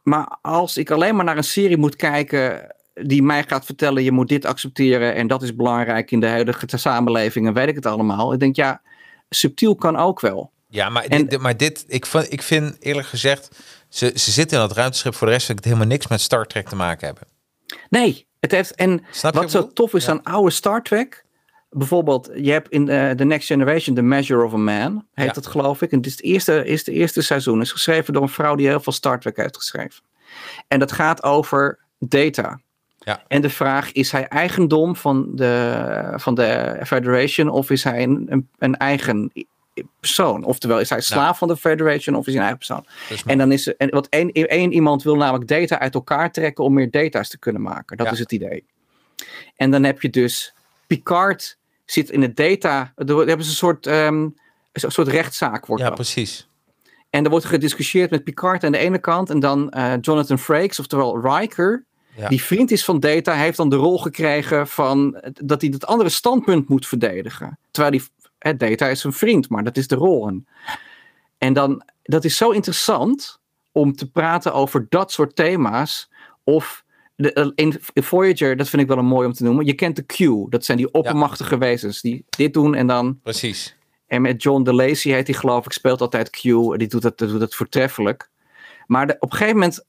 maar 0.03 0.39
als 0.43 0.77
ik 0.77 0.91
alleen 0.91 1.17
maar 1.17 1.25
naar 1.25 1.37
een 1.37 1.45
serie 1.45 1.77
moet 1.77 1.97
kijken 1.97 2.75
die 2.95 3.23
mij 3.23 3.43
gaat 3.43 3.65
vertellen, 3.65 4.03
je 4.03 4.13
moet 4.13 4.29
dit 4.29 4.45
accepteren 4.45 5.15
en 5.15 5.27
dat 5.27 5.43
is 5.43 5.55
belangrijk 5.55 6.11
in 6.11 6.21
de 6.21 6.27
huidige 6.27 6.67
samenleving 6.79 7.47
en 7.47 7.53
weet 7.55 7.69
ik 7.69 7.75
het 7.75 7.87
allemaal. 7.87 8.33
Ik 8.33 8.41
denk, 8.41 8.57
ja, 8.57 8.81
subtiel 9.29 9.75
kan 9.75 9.97
ook 9.97 10.21
wel. 10.21 10.53
ja 10.69 10.89
maar, 10.89 11.05
En- 11.05 11.27
dit, 11.27 11.41
maar 11.41 11.57
dit, 11.57 11.85
ik, 11.87 12.07
vind- 12.07 12.33
ik 12.33 12.43
vind 12.43 12.77
eerlijk 12.81 13.07
gezegd, 13.09 13.49
ze, 13.89 14.13
ze 14.15 14.31
zitten 14.31 14.61
in 14.61 14.67
dat 14.69 14.77
ruimteschip 14.77 15.15
voor 15.15 15.27
de 15.27 15.33
rest 15.33 15.47
van 15.47 15.55
het 15.57 15.65
helemaal 15.65 15.87
niks 15.87 16.07
met 16.07 16.21
Star 16.21 16.47
Trek 16.47 16.69
te 16.69 16.77
maken 16.77 17.07
hebben. 17.07 17.25
Nee, 17.91 18.27
het 18.41 18.51
heeft. 18.51 18.75
En 18.75 19.05
Snap 19.11 19.35
wat 19.35 19.51
zo 19.51 19.61
ik 19.63 19.71
tof 19.75 19.95
is 19.95 20.05
Ja. 20.05 20.11
aan 20.11 20.23
oude 20.23 20.51
Star 20.51 20.83
Trek. 20.83 21.25
Bijvoorbeeld, 21.71 22.31
je 22.35 22.51
hebt 22.51 22.69
in 22.71 22.89
eh, 22.89 23.11
The 23.11 23.25
Next 23.25 23.47
Generation 23.47 23.95
The 23.97 24.03
Measure 24.03 24.45
of 24.45 24.53
a 24.53 24.57
Man, 24.57 25.07
heet 25.13 25.27
Ja. 25.27 25.33
dat 25.33 25.47
geloof 25.47 25.83
ik. 25.83 25.91
En 25.91 25.97
het 25.97 26.07
is 26.07 26.13
het 26.13 26.23
eerste, 26.23 26.65
is 26.65 26.79
het 26.79 26.89
eerste 26.89 27.23
seizoen. 27.23 27.61
is 27.61 27.73
geschreven 27.73 28.13
door 28.13 28.23
een 28.23 28.29
vrouw 28.29 28.55
die 28.55 28.67
heel 28.67 28.81
veel 28.81 28.93
Star 28.93 29.21
Trek 29.21 29.37
heeft 29.37 29.57
geschreven. 29.57 30.03
En 30.69 30.79
dat 30.79 30.93
gaat 30.93 31.23
over 31.23 31.79
data. 31.99 32.61
Ja. 32.99 33.23
En 33.29 33.41
de 33.41 33.51
vraag, 33.51 33.93
is 33.93 34.13
hij 34.13 34.29
eigendom 34.29 34.97
van 34.97 35.29
de, 35.35 36.13
van 36.17 36.35
de 36.35 36.81
Federation 36.87 37.49
of 37.49 37.71
is 37.71 37.85
hij 37.85 38.03
een, 38.03 38.27
een, 38.29 38.49
een 38.59 38.77
eigen 38.77 39.33
persoon. 40.01 40.45
Oftewel, 40.45 40.81
is 40.81 40.91
hij 40.91 41.01
slaaf 41.01 41.39
van 41.39 41.49
de 41.49 41.57
Federation 41.57 42.17
of 42.17 42.27
is 42.27 42.35
hij 42.35 42.43
een 42.43 42.49
eigen 42.49 42.59
persoon? 42.67 42.87
En 43.27 43.39
dan 43.39 43.53
is 43.53 43.67
er, 43.67 43.75
en 43.77 43.89
wat 43.91 44.07
één, 44.11 44.33
één 44.33 44.73
iemand 44.73 45.03
wil 45.03 45.17
namelijk 45.17 45.49
data 45.49 45.79
uit 45.79 45.95
elkaar 45.95 46.33
trekken 46.33 46.65
om 46.65 46.73
meer 46.75 46.91
data's 46.91 47.29
te 47.29 47.39
kunnen 47.39 47.63
maken. 47.63 47.97
Dat 47.97 48.07
Ja. 48.07 48.13
is 48.13 48.19
het 48.19 48.33
idee. 48.33 48.65
En 49.57 49.71
dan 49.71 49.85
heb 49.85 50.03
je 50.03 50.11
dus 50.11 50.55
Picard 50.87 51.59
zit 51.85 52.11
in 52.11 52.23
het 52.23 52.37
data. 52.37 52.93
Er 52.97 53.07
hebben 53.17 53.27
ze 53.45 53.51
een 53.51 53.57
soort, 53.57 53.87
ehm, 53.87 54.23
een 54.73 54.91
soort 54.91 55.09
rechtszaak 55.09 55.67
wordt 55.67 55.83
ja, 55.83 55.89
dat. 55.89 55.99
precies. 55.99 56.49
En 57.11 57.25
er 57.25 57.31
wordt 57.31 57.45
gediscussieerd 57.45 58.11
met 58.11 58.25
Picard 58.25 58.65
aan 58.65 58.73
de 58.73 58.79
ene 58.79 58.99
kant 58.99 59.31
en 59.31 59.41
dan 59.41 59.71
eh, 59.71 59.93
Jonathan 60.01 60.39
Frakes, 60.39 60.79
oftewel 60.79 61.21
Riker. 61.21 61.85
Ja. 62.19 62.29
Die 62.29 62.43
vriend 62.43 62.71
is 62.71 62.85
van 62.85 63.01
Data, 63.01 63.35
hij 63.35 63.45
heeft 63.45 63.57
dan 63.57 63.69
de 63.69 63.77
rol 63.77 63.99
gekregen 63.99 64.67
van 64.69 65.21
dat 65.45 65.61
hij 65.61 65.71
dat 65.71 65.87
andere 65.87 66.09
standpunt 66.09 66.69
moet 66.69 66.87
verdedigen. 66.87 67.59
Terwijl 67.71 67.93
die, 67.99 68.03
hè, 68.39 68.57
Data 68.57 68.87
is 68.87 69.05
een 69.05 69.13
vriend, 69.13 69.49
maar 69.49 69.65
dat 69.65 69.77
is 69.77 69.87
de 69.89 69.95
rol. 69.95 70.31
En, 71.39 71.53
dan, 71.53 71.83
dat 72.03 72.25
is 72.25 72.37
zo 72.37 72.51
interessant 72.51 73.41
om 73.73 73.93
te 73.97 74.11
praten 74.11 74.53
over 74.53 74.87
dat 74.89 75.13
soort 75.13 75.37
thema's. 75.37 76.11
Of 76.45 76.85
de, 77.17 77.33
eh, 77.33 77.49
in 77.55 77.81
Voyager, 77.95 78.57
dat 78.57 78.69
vind 78.69 78.83
ik 78.83 78.89
wel 78.89 78.99
een 78.99 79.05
mooi 79.07 79.27
om 79.27 79.33
te 79.33 79.43
noemen. 79.45 79.67
Je 79.67 79.73
kent 79.75 79.97
de 79.97 80.03
Q, 80.07 80.51
dat 80.51 80.65
zijn 80.65 80.79
die 80.79 80.93
oppermachtige 80.93 81.59
wezens 81.59 82.01
die 82.01 82.25
dit 82.29 82.53
doen 82.55 82.75
en 82.75 82.87
dan 82.87 83.21
Precies. 83.23 83.77
en 84.07 84.23
met 84.23 84.43
John 84.43 84.63
DeLacy 84.63 85.11
heet 85.11 85.27
hij 85.27 85.37
geloof 85.37 85.65
ik, 85.65 85.73
speelt 85.73 86.01
altijd 86.01 86.31
Q. 86.31 86.45
En 86.45 86.79
die 86.79 86.89
doet 86.89 87.03
dat, 87.03 87.19
doet 87.19 87.41
dat 87.41 87.55
voortreffelijk. 87.55 88.31
Maar 88.87 89.07
de- 89.07 89.17
op 89.21 89.31
een 89.31 89.37
gegeven 89.37 89.59
moment 89.59 89.85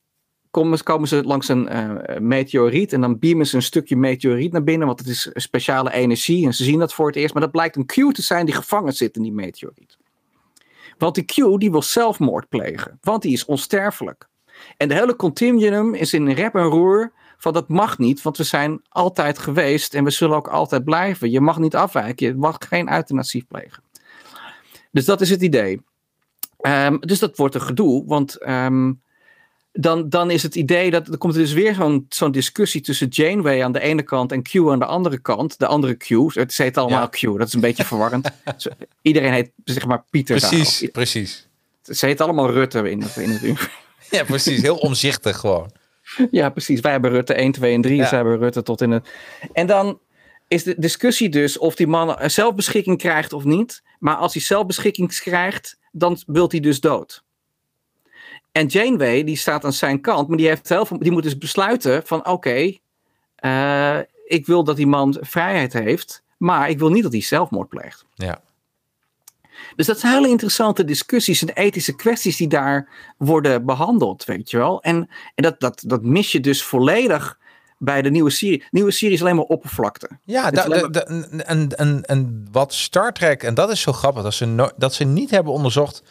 komen, 0.52 1.08
ze 1.08 1.24
langs 1.24 1.48
een 1.48 1.68
eh, 1.68 2.20
meteoriet. 2.20 2.94
En 2.94 3.02
dan 3.02 3.20
beamen 3.20 3.48
ze 3.48 3.56
een 3.56 3.62
stukje 3.62 3.96
meteoriet 3.96 4.52
naar 4.52 4.64
binnen. 4.64 4.88
Want 4.88 5.00
het 5.00 5.08
is 5.08 5.30
speciale 5.34 5.94
energie. 5.94 6.46
En 6.46 6.54
ze 6.54 6.64
zien 6.64 6.80
dat 6.80 6.94
voor 6.94 7.08
het 7.08 7.16
eerst. 7.16 7.34
Maar 7.34 7.44
dat 7.44 7.52
blijkt 7.52 7.76
een 7.76 7.86
Q 7.86 7.94
te 7.94 8.22
zijn 8.22 8.46
die 8.46 8.56
gevangen 8.56 8.94
zit 8.94 9.16
in 9.16 9.22
die 9.22 9.34
meteoriet. 9.34 9.98
Want 10.98 11.16
die 11.16 11.26
Q 11.26 11.60
die 11.60 11.72
wil 11.72 11.82
zelfmoord 11.82 12.50
plegen. 12.50 12.98
Want 13.02 13.22
die 13.22 13.32
is 13.32 13.46
onsterfelijk. 13.46 14.28
En 14.78 14.88
de 14.88 14.94
hele 14.94 15.16
continuum 15.16 15.94
is 15.94 16.14
in 16.14 16.30
rep 16.30 16.56
en 16.56 16.64
roer. 16.64 17.12
Van 17.38 17.54
dat 17.54 17.70
mag 17.70 17.98
niet, 17.98 18.22
want 18.22 18.38
we 18.38 18.44
zijn 18.44 18.82
altijd 18.90 19.40
geweest 19.40 19.94
en 19.94 20.04
we 20.04 20.10
zullen 20.10 20.36
ook 20.36 20.48
altijd 20.48 20.84
blijven. 20.84 21.32
Je 21.32 21.42
mag 21.42 21.60
niet 21.60 21.76
afwijken, 21.76 22.28
je 22.28 22.36
mag 22.36 22.58
geen 22.70 22.94
euthanasie 22.94 23.46
plegen. 23.48 23.84
Dus 24.92 25.06
dat 25.06 25.22
is 25.22 25.30
het 25.30 25.42
idee. 25.42 25.82
Ehm, 26.60 26.98
dus 27.00 27.20
dat 27.20 27.38
wordt 27.38 27.56
een 27.56 27.62
gedoe, 27.62 28.06
want 28.06 28.36
ehm, 28.36 28.92
dan, 29.72 30.10
dan 30.10 30.32
is 30.32 30.44
het 30.44 30.56
idee 30.56 30.91
dat 30.91 31.08
er 31.08 31.18
komt 31.18 31.34
er 31.34 31.40
dus 31.40 31.54
weer 31.54 31.74
zo'n 31.74 32.06
zo'n 32.10 32.32
discussie 32.32 32.82
tussen 32.82 33.08
Janeway 33.08 33.64
aan 33.64 33.72
de 33.72 33.80
ene 33.80 34.04
kant 34.04 34.32
en 34.32 34.41
Q 34.41 34.56
aan 34.56 34.80
de 34.80 34.86
andere 34.86 35.20
kant. 35.20 35.60
De 35.60 35.66
andere 35.68 35.96
Q, 35.96 36.08
het 36.34 36.58
heet 36.58 36.78
allemaal 36.78 37.02
Ja. 37.02 37.08
Q, 37.08 37.38
dat 37.38 37.48
is 37.48 37.54
een 37.54 37.60
beetje 37.60 37.86
verwarrend. 37.86 38.30
Iedereen 39.02 39.34
heet 39.34 39.52
zeg 39.64 39.86
maar 39.86 40.04
Pieter. 40.10 40.40
daar 40.40 40.50
Precies, 40.50 40.84
ook. 40.84 40.91
precies. 40.91 41.48
Ze 41.84 42.06
heet 42.06 42.22
allemaal 42.22 42.50
Rutte 42.52 42.90
in 42.91 43.02
het, 43.02 43.16
in 43.18 43.30
het 43.30 43.41
universum. 43.44 43.72
Ja, 44.10 44.24
precies. 44.24 44.62
Heel 44.62 44.78
omzichtig 44.78 45.38
gewoon. 45.38 45.72
Ja, 46.32 46.50
precies. 46.50 46.80
Wij 46.80 46.91
hebben 46.91 47.12
Rutte 47.12 47.34
1, 47.34 47.52
2 47.52 47.74
en 47.74 47.82
3. 47.82 47.96
Ja. 47.96 48.08
Zij 48.08 48.18
hebben 48.18 48.38
Rutte 48.38 48.64
tot 48.64 48.82
in 48.82 48.91
het. 48.91 49.10
En 49.54 49.68
dan 49.68 50.00
is 50.48 50.64
de 50.64 50.76
discussie 50.78 51.30
dus 51.30 51.58
of 51.58 51.76
die 51.76 51.88
man 51.88 52.30
zelfbeschikking 52.30 52.98
krijgt 52.98 53.34
of 53.34 53.44
niet. 53.44 53.82
Maar 54.00 54.16
als 54.16 54.34
hij 54.34 54.41
zelfbeschikking 54.41 55.20
krijgt, 55.20 55.78
dan 55.91 56.18
wilt 56.26 56.52
hij 56.52 56.62
dus 56.62 56.80
dood. 56.80 57.24
En 58.52 58.66
Janeway, 58.66 59.24
die 59.24 59.36
staat 59.38 59.66
aan 59.66 59.74
zijn 59.74 60.02
kant, 60.02 60.28
maar 60.28 60.38
die, 60.38 60.48
heeft 60.48 60.70
heel 60.70 60.86
veel, 60.86 61.00
die 61.00 61.12
moet 61.12 61.24
dus 61.24 61.38
besluiten 61.38 62.02
van 62.06 62.28
oké, 62.28 62.74
eh, 63.36 63.98
ik 64.26 64.46
wil 64.46 64.64
dat 64.64 64.76
die 64.76 64.88
man 64.88 65.18
vrijheid 65.22 65.74
heeft, 65.74 66.24
maar 66.38 66.70
ik 66.70 66.80
wil 66.80 66.90
niet 66.90 67.04
dat 67.04 67.12
hij 67.12 67.22
zelfmoord 67.22 67.70
pleegt. 67.70 68.06
Ja. 68.14 68.42
Dus 69.76 69.86
dat 69.86 70.00
zijn 70.00 70.14
hele 70.14 70.30
interessante 70.30 70.86
discussies 70.86 71.42
en 71.42 71.54
ethische 71.54 71.96
kwesties 71.96 72.38
die 72.38 72.48
daar 72.48 72.90
worden 73.18 73.66
behandeld, 73.66 74.26
weet 74.26 74.50
je 74.50 74.58
wel. 74.58 74.82
En, 74.82 75.10
en 75.36 75.44
dat, 75.44 75.60
dat, 75.60 75.84
dat 75.86 76.04
mis 76.04 76.32
je 76.32 76.40
dus 76.40 76.64
volledig 76.64 77.38
bij 77.78 78.02
de 78.02 78.10
nieuwe 78.10 78.30
serie. 78.30 78.64
Nieuwe 78.72 78.92
serie 78.92 79.16
is 79.16 79.22
alleen 79.22 79.36
maar 79.36 79.46
oppervlakte. 79.46 80.10
Ja, 80.24 80.52
da- 80.52 80.68
da- 80.68 80.88
da- 80.88 81.06
en, 81.06 81.78
en, 81.78 82.04
en 82.06 82.48
wat 82.52 82.74
Star 82.74 83.14
Trek, 83.14 83.44
en 83.44 83.54
dat 83.54 83.70
is 83.70 83.82
zo 83.82 83.92
grappig, 83.92 84.24
dat 84.24 84.34
ze, 84.34 84.46
no- 84.46 84.72
dat 84.78 84.94
ze 84.94 85.04
niet 85.04 85.30
hebben 85.30 85.54
onderzocht, 85.54 86.04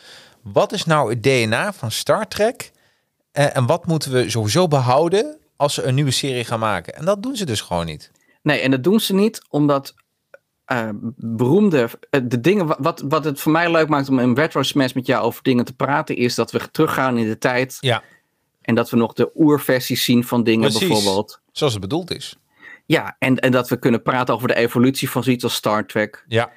wat 0.43 0.73
is 0.73 0.85
nou 0.85 1.11
het 1.11 1.23
DNA 1.23 1.73
van 1.73 1.91
Star 1.91 2.29
Trek 2.29 2.71
eh, 3.33 3.57
en 3.57 3.67
wat 3.67 3.87
moeten 3.87 4.13
we 4.13 4.31
sowieso 4.31 4.69
behouden 4.69 5.39
als 5.57 5.75
ze 5.75 5.83
een 5.83 5.95
nieuwe 5.95 6.11
serie 6.11 6.45
gaan 6.45 6.59
maken. 6.61 6.95
En 6.95 7.05
dat 7.05 7.23
doen 7.23 7.37
ze 7.37 7.45
dus 7.47 7.61
gewoon 7.61 7.87
niet. 7.87 8.11
Nee, 8.43 8.61
en 8.61 8.71
dat 8.71 8.85
doen 8.85 9.01
ze 9.01 9.15
niet 9.15 9.43
omdat 9.51 9.95
eh, 10.65 10.89
beroemde, 11.17 11.89
eh, 12.11 12.21
de 12.25 12.41
dingen, 12.41 12.67
wa- 12.67 12.77
wat, 12.81 13.03
wat 13.09 13.25
het 13.25 13.41
voor 13.41 13.53
mij 13.53 13.71
leuk 13.71 13.89
maakt 13.89 14.09
om 14.09 14.19
in 14.19 14.35
Retro 14.35 14.63
Smash 14.63 14.93
met 14.93 15.07
jou 15.07 15.25
over 15.25 15.43
dingen 15.43 15.65
te 15.65 15.73
praten, 15.75 16.17
is 16.17 16.35
dat 16.35 16.51
we 16.51 16.71
teruggaan 16.71 17.19
in 17.19 17.29
de 17.29 17.39
tijd 17.39 17.77
Ja, 17.81 18.03
en 18.63 18.75
dat 18.75 18.91
we 18.91 18.97
nog 18.97 19.13
de 19.13 19.31
oerversies 19.35 20.05
zien 20.05 20.25
van 20.25 20.45
dingen 20.45 20.71
Precies. 20.71 20.89
bijvoorbeeld. 20.89 21.41
zoals 21.53 21.73
het 21.73 21.83
bedoeld 21.83 22.11
is. 22.15 22.37
Ja, 22.87 23.17
en, 23.19 23.37
en 23.39 23.53
dat 23.53 23.69
we 23.69 23.79
kunnen 23.79 24.03
praten 24.03 24.35
over 24.35 24.49
de 24.49 24.55
evolutie 24.55 25.11
van 25.11 25.23
zoiets 25.25 25.45
als 25.45 25.55
Star 25.55 25.87
Trek. 25.87 26.25
Ja, 26.29 26.51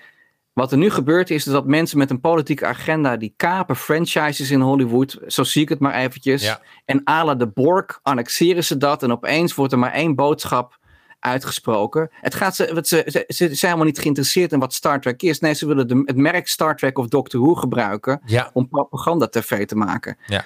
Wat 0.54 0.72
er 0.72 0.78
nu 0.78 0.90
gebeurt 0.90 1.30
is 1.30 1.44
dat 1.44 1.66
mensen 1.66 1.98
met 1.98 2.10
een 2.10 2.20
politieke 2.20 2.66
agenda 2.66 3.18
die 3.18 3.34
kapen 3.38 3.76
franchises 3.76 4.52
in 4.52 4.62
Hollywood, 4.62 5.20
zo 5.28 5.44
zie 5.44 5.62
ik 5.62 5.70
het 5.70 5.80
maar 5.80 5.94
eventjes. 5.94 6.44
Ja. 6.44 6.62
En 6.86 7.02
à 7.10 7.24
la 7.26 7.36
de 7.36 7.48
Borg 7.48 8.00
annexeren 8.02 8.64
ze 8.64 8.78
dat 8.78 9.04
en 9.04 9.12
opeens 9.12 9.56
wordt 9.56 9.72
er 9.74 9.80
maar 9.80 9.94
één 9.94 10.16
boodschap 10.16 10.80
uitgesproken. 11.20 12.10
Het 12.12 12.36
gaat 12.36 12.56
ze, 12.56 12.74
wat 12.74 12.88
ze, 12.88 13.04
ze, 13.06 13.24
ze 13.28 13.46
zijn 13.46 13.58
helemaal 13.60 13.86
niet 13.86 14.00
geïnteresseerd 14.00 14.52
in 14.52 14.60
wat 14.60 14.74
Star 14.74 15.02
Trek 15.02 15.22
is. 15.22 15.40
Nee, 15.40 15.54
ze 15.54 15.68
willen 15.68 15.88
de, 15.88 16.02
het 16.06 16.18
merk 16.18 16.48
Star 16.48 16.76
Trek 16.76 16.98
of 16.98 17.08
Doctor 17.08 17.42
Who 17.42 17.56
gebruiken 17.56 18.22
ja, 18.26 18.50
om 18.54 18.70
propaganda-tv 18.70 19.66
te 19.66 19.76
maken. 19.76 20.18
ja. 20.26 20.44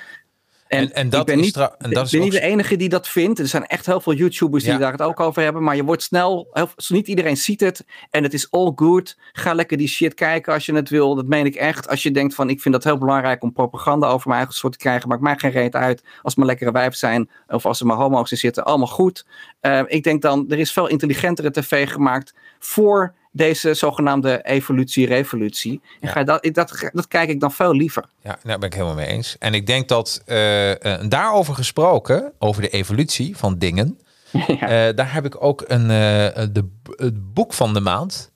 En, 0.67 0.93
En- 0.93 1.09
dat 1.09 1.19
ik 1.19 1.25
ben 1.25 1.37
niet, 1.37 1.53
tra- 1.53 1.75
en 1.77 1.89
dat 1.89 1.97
ik 1.97 2.03
is 2.05 2.11
ben 2.11 2.19
ook 2.19 2.25
niet 2.25 2.35
de 2.35 2.41
enige 2.47 2.75
die 2.75 2.89
dat 2.89 3.07
vindt. 3.07 3.39
Er 3.39 3.47
zijn 3.47 3.65
echt 3.65 3.85
heel 3.85 4.01
veel 4.01 4.13
YouTubers 4.13 4.63
die 4.63 4.73
Ja. 4.73 4.77
daar 4.79 4.91
het 4.91 5.01
ook 5.01 5.19
over 5.19 5.41
hebben. 5.43 5.63
Maar 5.63 5.75
je 5.75 5.83
wordt 5.83 6.03
snel, 6.03 6.47
heel, 6.51 6.69
niet 6.87 7.07
iedereen 7.07 7.37
ziet 7.37 7.59
het. 7.59 7.85
En 8.09 8.23
het 8.23 8.33
is 8.33 8.51
all 8.51 8.71
good. 8.75 9.17
Ga 9.31 9.53
lekker 9.53 9.77
die 9.77 9.87
shit 9.87 10.13
kijken 10.13 10.53
als 10.53 10.65
je 10.65 10.73
het 10.75 10.89
wil. 10.89 11.15
Dat 11.15 11.25
meen 11.27 11.45
ik 11.45 11.55
echt. 11.55 11.87
Als 11.89 12.03
je 12.03 12.11
denkt 12.11 12.35
van 12.35 12.49
ik 12.49 12.61
vind 12.61 12.73
dat 12.73 12.83
heel 12.83 12.97
belangrijk 12.97 13.43
om 13.43 13.53
propaganda 13.53 14.07
over 14.07 14.27
mijn 14.27 14.39
eigen 14.39 14.55
soort 14.57 14.73
te 14.73 14.79
krijgen. 14.79 15.09
Maakt 15.09 15.21
mij 15.21 15.37
geen 15.37 15.51
reet 15.51 15.75
uit. 15.75 16.01
Als 16.01 16.11
het 16.23 16.35
maar 16.37 16.45
lekkere 16.45 16.71
wijven 16.71 16.97
zijn. 16.97 17.29
Of 17.47 17.65
als 17.65 17.79
er 17.79 17.85
maar 17.85 17.97
homo's 17.97 18.31
in 18.31 18.37
zitten. 18.37 18.65
Allemaal 18.65 18.87
goed. 18.87 19.25
Eh, 19.59 19.81
ik 19.87 20.03
denk 20.03 20.21
dan, 20.21 20.45
er 20.49 20.59
is 20.59 20.71
veel 20.71 20.87
intelligentere 20.87 21.51
tv 21.51 21.89
gemaakt 21.89 22.33
voor 22.59 23.13
deze 23.35 23.73
zogenaamde 23.73 24.41
evolutie-revolutie. 24.43 25.71
En 25.71 26.07
Ja. 26.07 26.11
ga 26.11 26.23
dat, 26.23 26.45
ik, 26.45 26.53
dat, 26.53 26.89
dat 26.93 27.07
kijk 27.07 27.29
ik 27.29 27.39
dan 27.39 27.51
veel 27.51 27.73
liever. 27.73 28.05
Ja, 28.21 28.37
daar 28.43 28.59
ben 28.59 28.67
ik 28.67 28.73
helemaal 28.73 28.95
mee 28.95 29.07
eens. 29.07 29.35
En 29.39 29.53
ik 29.53 29.67
denk 29.67 29.87
dat 29.87 30.21
eh, 30.25 30.71
eh, 30.71 31.09
daarover 31.09 31.53
gesproken, 31.55 32.31
over 32.39 32.61
de 32.61 32.69
evolutie 32.69 33.37
van 33.37 33.57
dingen, 33.57 33.99
eh, 34.31 34.69
daar 34.95 35.13
heb 35.13 35.25
ik 35.25 35.43
ook 35.43 35.63
een, 35.67 35.87
de, 35.87 36.65
het 36.95 37.33
boek 37.33 37.53
van 37.53 37.73
de 37.73 37.79
maand. 37.79 38.31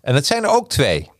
En 0.00 0.14
het 0.14 0.26
zijn 0.26 0.42
er 0.42 0.50
ook 0.50 0.68
twee. 0.68 1.10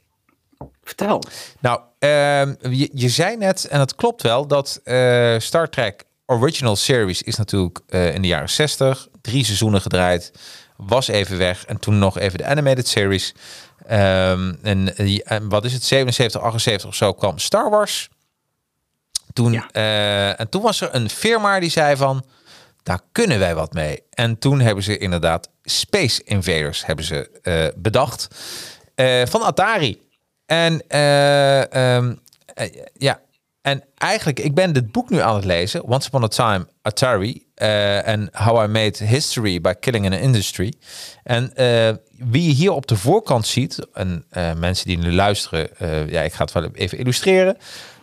Vertel. 0.83 1.23
Nou, 1.61 1.81
ehm, 1.99 2.55
je, 2.71 2.91
je 2.93 3.09
zei 3.09 3.37
net, 3.37 3.65
en 3.65 3.79
dat 3.79 3.95
klopt 3.95 4.23
wel, 4.23 4.47
dat 4.47 4.81
Star 5.39 5.69
Trek 5.71 6.05
Original 6.27 6.77
Series 6.77 7.23
is 7.23 7.37
natuurlijk 7.37 7.81
in 7.89 8.23
de 8.23 8.29
jaren 8.29 8.51
60, 8.51 9.09
drie 9.21 9.45
seizoenen 9.45 9.81
gedraaid, 9.81 10.33
was 10.87 11.09
even 11.09 11.39
weg 11.39 11.65
en 11.65 11.79
toen 11.79 11.99
nog 11.99 12.19
even 12.19 12.39
de 12.39 12.45
animated 12.45 12.89
series. 12.89 13.35
Ehm, 13.87 14.55
en, 14.63 14.97
en 15.25 15.49
wat 15.49 15.65
is 15.65 15.73
het, 15.73 15.85
77, 15.85 16.41
78 16.41 16.89
of 16.89 16.95
zo 16.95 17.13
kwam 17.13 17.39
Star 17.39 17.71
Wars. 17.71 18.09
Toen, 19.33 19.53
Ja. 19.53 19.69
eh, 19.73 20.41
en 20.41 20.49
toen 20.49 20.63
was 20.63 20.81
er 20.81 20.89
een 20.95 21.11
firma 21.11 21.61
die 21.61 21.71
zei 21.71 21.97
van, 21.97 22.25
daar 22.83 23.01
kunnen 23.13 23.39
wij 23.39 23.55
wat 23.55 23.73
mee. 23.73 24.03
En 24.11 24.39
toen 24.39 24.61
hebben 24.61 24.85
ze 24.85 24.99
inderdaad 24.99 25.49
Space 25.63 26.23
Invaders 26.25 26.87
hebben 26.87 27.05
ze, 27.05 27.31
eh, 27.43 27.67
bedacht 27.77 28.29
eh, 28.95 29.27
van 29.27 29.43
Atari. 29.43 30.03
En 30.47 30.83
eh, 30.89 31.73
ehm, 31.97 32.15
eh, 32.55 32.73
ja, 32.95 33.21
en 33.63 33.85
eigenlijk, 33.95 34.41
ik 34.41 34.55
ben 34.55 34.73
dit 34.73 34.93
boek 34.93 35.11
nu 35.11 35.21
aan 35.21 35.35
het 35.35 35.45
lezen, 35.45 35.85
Once 35.85 36.09
Upon 36.09 36.23
a 36.25 36.29
Time 36.29 36.67
Atari 36.83 37.44
en 37.55 38.29
How 38.33 38.65
I 38.65 38.67
Made 38.67 39.05
History 39.05 39.61
by 39.61 39.73
Killing 39.81 40.07
an 40.07 40.13
Industry. 40.13 40.73
En 41.23 41.55
eh, 41.55 41.95
wie 42.19 42.43
je 42.43 42.55
hier 42.55 42.73
op 42.73 42.87
de 42.87 42.97
voorkant 42.97 43.47
ziet, 43.47 43.87
en 43.93 44.25
eh, 44.31 44.53
mensen 44.53 44.87
die 44.87 44.99
nu 44.99 45.13
luisteren, 45.13 45.77
eh, 45.79 46.09
ja, 46.09 46.23
ik 46.23 46.33
ga 46.33 46.45
het 46.45 46.53
wel 46.53 46.69
even 46.73 46.99
illustreren. 46.99 47.57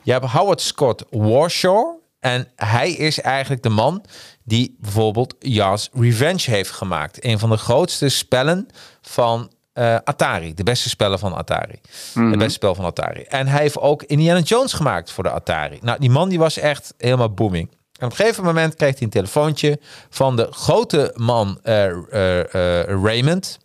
Je 0.04 0.12
hebt 0.12 0.26
Howard 0.26 0.62
Scott 0.62 1.04
Warshaw. 1.10 2.00
En 2.20 2.48
hij 2.56 2.92
is 2.92 3.22
eigenlijk 3.22 3.64
de 3.64 3.70
man 3.70 4.06
die 4.44 4.76
bijvoorbeeld 4.80 5.36
Yas 5.40 5.90
Revenge 5.94 6.52
heeft 6.52 6.72
gemaakt. 6.72 7.26
Een 7.26 7.40
van 7.40 7.50
de 7.50 7.58
grootste 7.58 8.10
spellen 8.10 8.68
van 9.02 9.52
eh, 9.74 9.96
Atari. 10.04 10.54
De 10.54 10.64
beste 10.64 10.90
spellen 10.90 11.20
van 11.20 11.34
Atari. 11.36 11.80
Het 12.14 12.38
beste 12.38 12.54
spel 12.54 12.76
van 12.76 12.86
Atari. 12.86 13.22
En 13.22 13.48
hij 13.48 13.62
heeft 13.62 13.78
ook 13.78 14.04
Indiana 14.04 14.40
Jones 14.40 14.74
gemaakt 14.74 15.12
voor 15.12 15.24
de 15.24 15.32
Atari. 15.32 15.80
Nou, 15.82 16.00
die 16.00 16.10
man 16.10 16.30
die 16.30 16.40
was 16.40 16.58
echt 16.58 16.94
helemaal 16.98 17.34
booming. 17.34 17.70
En 18.02 18.08
op 18.08 18.14
een 18.14 18.20
gegeven 18.20 18.44
moment 18.44 18.76
kreeg 18.76 18.94
hij 18.94 19.04
een 19.04 19.10
telefoontje 19.10 19.80
van 20.10 20.36
de 20.36 20.48
grote 20.52 21.14
man 21.16 21.60
eh, 21.64 21.86
eh, 21.86 22.40
eh, 22.40 23.04
Raymond. 23.04 23.60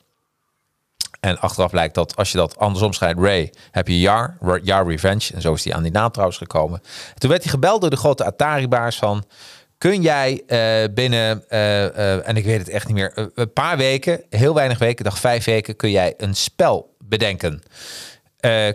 En 1.20 1.38
achteraf 1.38 1.70
blijkt 1.70 1.94
dat 1.94 2.16
als 2.16 2.32
je 2.32 2.38
dat 2.38 2.58
andersom 2.58 2.92
schrijft, 2.92 3.18
Ray, 3.18 3.52
heb 3.70 3.88
je 3.88 4.00
Jar, 4.00 4.38
Jar 4.62 4.88
Revenge. 4.88 5.34
En 5.34 5.40
zo 5.40 5.52
is 5.52 5.64
hij 5.64 5.74
aan 5.74 5.82
die 5.82 5.92
naam 5.92 6.10
trouwens 6.10 6.38
gekomen. 6.38 6.80
toen 7.18 7.30
werd 7.30 7.42
hij 7.42 7.52
gebeld 7.52 7.80
door 7.80 7.90
de 7.90 7.96
grote 7.96 8.24
Atari-baas 8.24 8.96
van... 8.96 9.24
Kun 9.78 10.02
jij 10.02 10.42
binnen, 10.94 11.48
en 12.24 12.36
ik 12.36 12.44
weet 12.44 12.58
het 12.58 12.68
echt 12.68 12.86
niet 12.86 12.96
meer, 12.96 13.30
een 13.34 13.52
paar 13.52 13.76
weken, 13.76 14.24
heel 14.30 14.54
weinig 14.54 14.78
weken, 14.78 15.04
dag 15.04 15.18
vijf 15.18 15.44
weken, 15.44 15.76
kun 15.76 15.90
jij 15.90 16.14
een 16.16 16.34
spel 16.34 16.96
bedenken. 16.98 17.62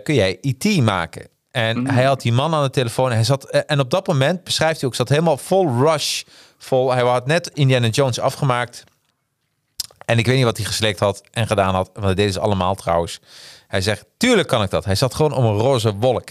kun 0.02 0.14
jij 0.14 0.38
IT 0.40 0.82
maken? 0.82 1.31
En 1.52 1.78
mm. 1.78 1.86
hij 1.86 2.04
had 2.04 2.20
die 2.20 2.32
man 2.32 2.54
aan 2.54 2.62
de 2.62 2.70
telefoon. 2.70 3.08
En, 3.08 3.14
hij 3.14 3.24
zat, 3.24 3.50
en 3.50 3.80
op 3.80 3.90
dat 3.90 4.06
moment 4.06 4.44
beschrijft 4.44 4.80
hij 4.80 4.88
ook, 4.88 4.94
zat 4.94 5.08
helemaal 5.08 5.36
vol 5.36 5.68
rush. 5.68 6.22
Vol, 6.58 6.92
hij 6.92 7.02
had 7.02 7.26
net 7.26 7.50
Indiana 7.54 7.88
Jones 7.88 8.20
afgemaakt. 8.20 8.84
En 10.04 10.18
ik 10.18 10.26
weet 10.26 10.36
niet 10.36 10.44
wat 10.44 10.56
hij 10.56 10.66
geslekt 10.66 10.98
had 10.98 11.22
en 11.30 11.46
gedaan 11.46 11.74
had. 11.74 11.90
Want 11.92 12.06
dat 12.06 12.16
deden 12.16 12.32
ze 12.32 12.40
allemaal 12.40 12.74
trouwens. 12.74 13.20
Hij 13.66 13.80
zegt, 13.80 14.04
tuurlijk 14.16 14.48
kan 14.48 14.62
ik 14.62 14.70
dat. 14.70 14.84
Hij 14.84 14.94
zat 14.94 15.14
gewoon 15.14 15.32
om 15.32 15.44
een 15.44 15.58
roze 15.58 15.94
wolk. 15.94 16.28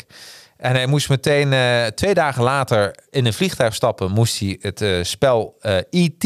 En 0.58 0.76
hij 0.76 0.86
moest 0.86 1.10
meteen 1.10 1.52
uh, 1.52 1.86
twee 1.86 2.14
dagen 2.14 2.44
later 2.44 2.96
in 3.10 3.26
een 3.26 3.34
vliegtuig 3.34 3.76
stappen. 3.76 4.12
Moest 4.12 4.40
hij 4.40 4.58
het 4.62 4.82
uh, 4.82 5.04
spel 5.04 5.56
eh, 5.60 5.78
E.T. 5.90 6.26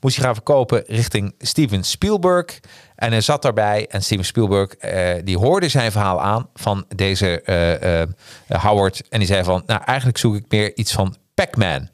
moest 0.00 0.16
hij 0.16 0.24
gaan 0.24 0.34
verkopen 0.34 0.82
richting 0.86 1.34
Steven 1.38 1.84
Spielberg. 1.84 2.60
En 2.94 3.10
hij 3.10 3.20
zat 3.20 3.42
daarbij 3.42 3.86
en 3.88 4.02
Steven 4.02 4.24
Spielberg 4.24 4.76
die 5.24 5.38
hoorde 5.38 5.68
zijn 5.68 5.92
verhaal 5.92 6.20
aan 6.20 6.48
van 6.54 6.84
deze 6.96 7.42
Howard. 8.48 9.02
En 9.08 9.18
die 9.18 9.28
zei 9.28 9.44
van, 9.44 9.62
nou 9.66 9.82
eigenlijk 9.84 10.18
zoek 10.18 10.34
ik 10.34 10.44
meer 10.48 10.76
iets 10.76 10.92
van 10.92 11.16
Pac-Man. 11.34 11.88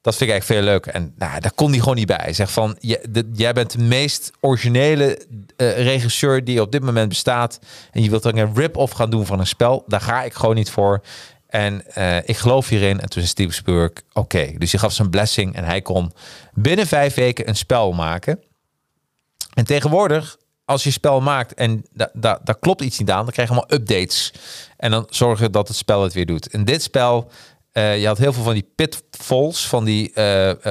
Dat 0.00 0.16
vind 0.16 0.30
ik 0.30 0.36
eigenlijk 0.36 0.60
veel 0.60 0.72
leuk. 0.72 0.86
En 0.86 1.14
nou, 1.16 1.40
daar 1.40 1.52
kon 1.54 1.70
hij 1.70 1.78
gewoon 1.78 1.94
niet 1.94 2.06
bij. 2.06 2.32
Zegt 2.32 2.52
van, 2.52 2.76
jij 3.32 3.52
bent 3.52 3.70
de 3.70 3.78
meest 3.78 4.30
originele 4.40 5.26
regisseur 5.56 6.44
die 6.44 6.60
op 6.60 6.72
dit 6.72 6.82
moment 6.82 7.08
bestaat. 7.08 7.58
En 7.90 8.02
je 8.02 8.10
wilt 8.10 8.22
dan 8.22 8.36
een 8.36 8.54
rip-off 8.54 8.92
gaan 8.92 9.10
doen 9.10 9.26
van 9.26 9.38
een 9.38 9.46
spel. 9.46 9.84
Daar 9.86 10.00
ga 10.00 10.22
ik 10.22 10.34
gewoon 10.34 10.54
niet 10.54 10.70
voor. 10.70 11.02
En 11.48 11.82
uh, 11.98 12.16
ik 12.16 12.36
geloof 12.36 12.68
hierin. 12.68 13.00
En 13.00 13.08
toen 13.08 13.22
zei 13.22 13.26
Steven 13.26 13.54
Spielberg, 13.54 13.92
oké. 14.12 14.52
Dus 14.58 14.70
hij 14.70 14.80
gaf 14.80 14.92
zijn 14.92 15.10
blessing 15.10 15.54
en 15.54 15.64
hij 15.64 15.82
kon 15.82 16.12
binnen 16.52 16.86
vijf 16.86 17.14
weken 17.14 17.48
een 17.48 17.56
spel 17.56 17.92
maken. 17.92 18.42
En 19.54 19.64
tegenwoordig, 19.64 20.36
als 20.64 20.84
je 20.84 20.90
spel 20.90 21.20
maakt 21.20 21.54
en 21.54 21.84
da 21.92 22.40
daar 22.44 22.58
klopt 22.60 22.80
iets 22.80 22.98
niet 22.98 23.10
aan, 23.10 23.24
dan 23.24 23.32
krijg 23.32 23.48
je 23.48 23.54
allemaal 23.54 23.78
updates. 23.78 24.32
En 24.76 24.90
dan 24.90 25.06
zorgen 25.10 25.52
dat 25.52 25.68
het 25.68 25.76
spel 25.76 26.02
het 26.02 26.12
weer 26.12 26.26
doet. 26.26 26.46
In 26.46 26.64
dit 26.64 26.82
spel 26.82 27.30
uh, 27.72 28.00
je 28.00 28.06
had 28.06 28.18
heel 28.18 28.32
veel 28.32 28.42
van 28.42 28.52
die 28.52 28.70
pitfalls, 28.74 29.68
van 29.68 29.84
die, 29.84 30.08
uh, 30.08 30.14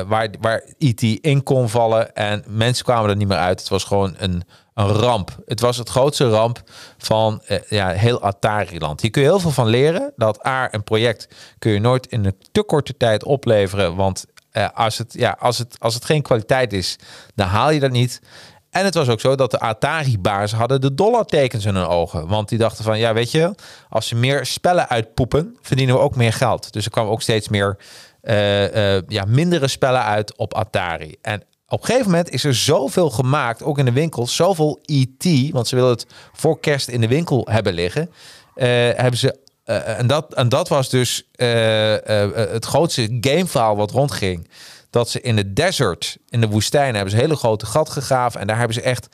waar, 0.08 0.30
waar 0.40 0.64
IT 0.78 1.02
e 1.02 1.18
in 1.22 1.44
kon 1.44 1.70
vallen. 1.70 2.16
En 2.16 2.44
mensen 2.48 2.86
kwamen 2.86 3.10
er 3.10 3.16
niet 3.16 3.28
meer 3.28 3.38
uit. 3.38 3.60
Het 3.60 3.70
was 3.70 3.84
gewoon 3.84 4.16
een, 4.18 4.44
een 4.78 4.88
ramp. 4.88 5.38
Het 5.46 5.60
was 5.60 5.78
het 5.78 5.90
grootste 5.90 6.30
ramp 6.30 6.62
van 6.98 7.42
uh, 7.48 7.58
ja, 7.70 7.90
heel 7.90 8.22
Atari-land. 8.22 9.02
Hier 9.02 9.12
kun 9.12 9.22
je 9.22 9.28
heel 9.28 9.40
veel 9.40 9.52
van 9.52 9.68
leren. 9.68 10.14
Dat 10.16 10.46
A, 10.46 10.74
een 10.74 10.84
project 10.84 11.28
kun 11.60 11.72
je 11.72 11.80
nooit 11.80 12.08
in 12.08 12.26
een 12.26 12.38
te 12.52 12.64
korte 12.64 12.98
tijd 12.98 13.24
opleveren. 13.24 13.96
Want 13.96 14.26
als, 14.74 14.98
het, 14.98 15.14
ja, 15.14 15.38
als, 15.40 15.58
het, 15.58 15.76
als 15.80 15.94
het 15.94 16.06
geen 16.06 16.22
kwaliteit 16.22 16.74
is, 16.74 16.96
dan 17.36 17.48
haal 17.48 17.70
je 17.70 17.80
dat 17.80 17.92
niet. 17.92 18.22
En 18.70 18.86
het 18.86 18.94
was 18.94 19.10
ook 19.10 19.20
zo 19.20 19.36
dat 19.36 19.52
de 19.52 19.60
Atari-baas 19.60 20.52
hadden 20.52 20.82
de 20.82 20.94
dollartekens 20.94 21.66
in 21.66 21.76
hun 21.76 21.86
ogen. 21.86 22.28
Want 22.28 22.50
die 22.50 22.58
dachten 22.58 22.84
van, 22.84 23.00
ja, 23.00 23.14
weet 23.14 23.32
je, 23.32 23.56
als 23.90 24.08
ze 24.08 24.16
meer 24.16 24.46
spellen 24.46 24.90
uitpoepen, 24.90 25.58
verdienen 25.62 25.96
we 25.96 26.02
ook 26.02 26.16
meer 26.16 26.34
geld. 26.34 26.74
Dus 26.74 26.86
er 26.86 26.92
kwam 26.92 27.08
ook 27.08 27.22
steeds 27.22 27.50
meer, 27.50 27.78
uh, 28.24 29.02
ja, 29.02 29.26
mindere 29.28 29.68
spellen 29.68 30.04
uit 30.04 30.38
op 30.38 30.54
Atari. 30.54 31.16
En 31.22 31.44
op 31.68 31.80
een 31.80 31.86
gegeven 31.86 32.12
moment 32.12 32.30
is 32.30 32.44
er 32.44 32.56
zoveel 32.56 33.10
gemaakt, 33.10 33.64
ook 33.64 33.78
in 33.78 33.86
de 33.86 33.92
winkel, 33.92 34.28
zoveel 34.28 34.80
IT, 34.86 35.52
want 35.52 35.68
ze 35.68 35.76
willen 35.76 35.90
het 35.90 36.06
voor 36.34 36.60
kerst 36.60 36.88
in 36.88 37.02
de 37.02 37.08
winkel 37.08 37.48
hebben 37.52 37.74
liggen. 37.74 38.10
Uh, 38.56 38.66
hebben 38.96 39.18
ze 39.18 39.46
en, 39.68 40.08
dat, 40.08 40.34
en 40.34 40.50
dat 40.50 40.68
was 40.68 40.90
dus 40.90 41.28
het 41.36 42.66
grootste 42.66 43.18
gameverhaal 43.22 43.76
wat 43.76 43.92
rondging 43.92 44.48
dat 44.90 45.10
ze 45.10 45.22
in 45.22 45.36
de 45.36 45.54
desert, 45.54 46.18
in 46.30 46.42
de 46.42 46.48
woestijn, 46.48 46.94
hebben 46.94 47.12
ze 47.12 47.18
een 47.18 47.24
hele 47.24 47.36
grote 47.36 47.66
gat 47.66 47.90
gegraven. 47.90 48.40
En 48.40 48.48
daar 48.48 48.58
hebben 48.58 48.76
ze 48.76 48.82
echt, 48.82 49.08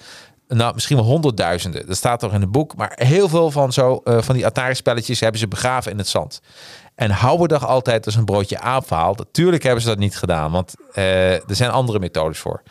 nou, 0.47 0.73
misschien 0.73 0.95
wel 0.95 1.05
honderdduizenden. 1.05 1.87
Dat 1.87 1.97
staat 1.97 2.19
toch 2.19 2.33
in 2.33 2.41
het 2.41 2.51
boek. 2.51 2.75
Maar 2.75 2.91
heel 2.95 3.29
veel 3.29 3.51
van, 3.51 3.73
zo, 3.73 4.01
van 4.03 4.35
die 4.35 4.45
Atari-spelletjes 4.45 5.19
hebben 5.19 5.39
ze 5.39 5.47
begraven 5.47 5.91
in 5.91 5.97
het 5.97 6.07
zand. 6.07 6.41
En 6.95 7.11
Houwerdag 7.11 7.67
altijd 7.67 8.05
als 8.05 8.15
een 8.15 8.25
broodje 8.25 8.59
aap 8.59 8.87
verhaal. 8.87 9.13
Natuurlijk 9.13 9.63
hebben 9.63 9.81
ze 9.81 9.87
dat 9.87 9.97
niet 9.97 10.17
gedaan, 10.17 10.51
want 10.51 10.73
uh, 10.93 11.33
er 11.33 11.55
zijn 11.55 11.71
andere 11.71 11.99
methodes 11.99 12.39
voor. 12.39 12.61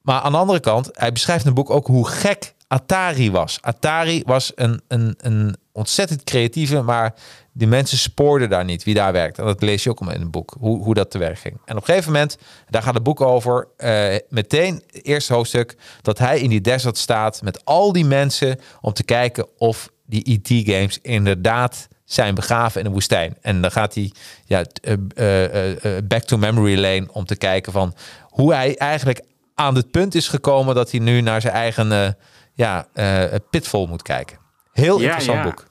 Maar 0.00 0.20
aan 0.20 0.32
de 0.32 0.38
andere 0.38 0.60
kant, 0.60 0.88
hij 0.92 1.12
beschrijft 1.12 1.44
in 1.44 1.46
het 1.46 1.56
boek 1.56 1.70
ook 1.70 1.86
hoe 1.86 2.08
gek 2.08 2.54
Atari 2.68 3.30
was. 3.30 3.58
Atari 3.60 4.22
was 4.26 4.52
een, 4.54 4.80
een, 4.88 5.14
een 5.18 5.56
ontzettend 5.72 6.24
creatieve, 6.24 6.82
maar 6.82 7.14
die 7.52 7.66
mensen 7.66 7.98
spoorden 7.98 8.50
daar 8.50 8.64
niet 8.64 8.84
wie 8.84 8.94
daar 8.94 9.12
werkt. 9.12 9.38
En 9.38 9.44
dat 9.44 9.62
lees 9.62 9.82
je 9.82 9.90
ook 9.90 10.00
in 10.00 10.06
het 10.06 10.30
boek, 10.30 10.56
hoe, 10.58 10.82
hoe 10.82 10.94
dat 10.94 11.10
te 11.10 11.18
werk 11.18 11.38
ging. 11.38 11.54
En 11.64 11.76
op 11.76 11.80
een 11.80 11.88
gegeven 11.88 12.12
moment, 12.12 12.38
daar 12.68 12.82
gaat 12.82 12.94
het 12.94 13.02
boek 13.02 13.20
over, 13.20 13.68
uh, 13.78 14.14
meteen 14.28 14.82
eerste 14.90 15.34
hoofdstuk, 15.34 15.76
dat 16.02 16.18
hij 16.18 16.40
in 16.40 16.48
die 16.48 16.60
desert 16.60 16.98
staat 16.98 17.42
met 17.42 17.64
al 17.64 17.92
die 17.92 18.04
mensen 18.04 18.60
om 18.80 18.92
te 18.92 19.04
kijken 19.04 19.46
of 19.58 19.90
die 20.06 20.24
IT-games 20.24 20.98
inderdaad 21.02 21.88
zijn 22.06 22.34
begraven 22.34 22.80
in 22.80 22.86
de 22.86 22.92
woestijn. 22.92 23.36
En 23.40 23.60
dan 23.60 23.70
gaat 23.70 23.94
hij 23.94 24.12
ja, 24.44 24.64
uh, 24.82 25.64
uh, 25.84 25.98
back 26.04 26.22
to 26.22 26.36
memory 26.36 26.80
lane 26.80 27.08
om 27.12 27.24
te 27.24 27.36
kijken 27.36 27.72
van 27.72 27.94
hoe 28.22 28.54
hij 28.54 28.76
eigenlijk 28.76 29.20
aan 29.54 29.74
het 29.74 29.90
punt 29.90 30.14
is 30.14 30.28
gekomen 30.28 30.74
dat 30.74 30.90
hij 30.90 31.00
nu 31.00 31.20
naar 31.20 31.40
zijn 31.40 31.54
eigen 31.54 32.16
ja, 32.54 32.86
pitfall 33.50 33.86
moet 33.86 34.02
kijken. 34.02 34.38
Heel 34.72 34.98
interessant 34.98 35.42
boek. 35.42 35.66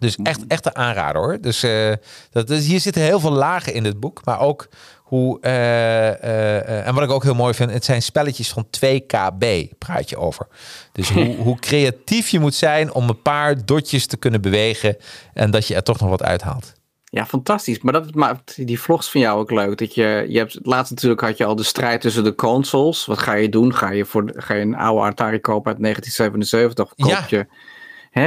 Dus 0.00 0.16
echt, 0.22 0.46
echt 0.46 0.66
een 0.66 0.76
aanrader 0.76 1.22
hoor. 1.22 1.40
Dus, 1.40 1.64
uh, 1.64 1.92
dat, 2.30 2.46
dus 2.46 2.66
hier 2.66 2.80
zitten 2.80 3.02
heel 3.02 3.20
veel 3.20 3.30
lagen 3.30 3.74
in 3.74 3.84
het 3.84 4.00
boek. 4.00 4.24
Maar 4.24 4.40
ook 4.40 4.68
hoe. 5.10 5.38
Uh, 5.40 5.50
uh, 5.50 6.86
en 6.86 6.94
wat 6.94 7.02
ik 7.02 7.10
ook 7.10 7.22
heel 7.22 7.34
mooi 7.34 7.54
vind, 7.54 7.70
het 7.70 7.84
zijn 7.84 8.02
spelletjes 8.02 8.52
van 8.52 8.66
2 8.70 9.00
KB, 9.00 9.44
praat 9.78 10.08
je 10.08 10.16
over. 10.16 10.46
Dus 10.92 11.10
hoe, 11.10 11.36
hoe 11.44 11.58
creatief 11.58 12.28
je 12.28 12.40
moet 12.40 12.54
zijn 12.54 12.92
om 12.92 13.08
een 13.08 13.22
paar 13.22 13.64
dotjes 13.64 14.06
te 14.06 14.16
kunnen 14.16 14.40
bewegen. 14.40 14.96
En 15.34 15.50
dat 15.50 15.66
je 15.66 15.74
er 15.74 15.82
toch 15.82 16.00
nog 16.00 16.08
wat 16.08 16.22
uithaalt. 16.22 16.72
Ja, 17.04 17.26
fantastisch. 17.26 17.80
Maar 17.80 17.92
dat 17.92 18.14
maakt 18.14 18.66
die 18.66 18.80
vlogs 18.80 19.10
van 19.10 19.20
jou 19.20 19.40
ook 19.40 19.50
leuk. 19.50 19.78
Dat 19.78 19.94
je, 19.94 20.26
je 20.28 20.38
hebt, 20.38 20.58
laatst 20.62 20.90
natuurlijk 20.90 21.20
had 21.20 21.36
je 21.36 21.44
al 21.44 21.56
de 21.56 21.62
strijd 21.62 22.00
tussen 22.00 22.24
de 22.24 22.34
consoles. 22.34 23.06
Wat 23.06 23.18
ga 23.18 23.32
je 23.32 23.48
doen? 23.48 23.74
Ga 23.74 23.90
je, 23.90 24.04
voor, 24.04 24.32
ga 24.34 24.54
je 24.54 24.62
een 24.62 24.76
oude 24.76 25.06
Atari 25.06 25.40
kopen 25.40 25.72
uit 25.72 25.82
1977? 25.82 26.84
Of 26.84 26.92
koop 26.96 27.28
je 27.28 27.46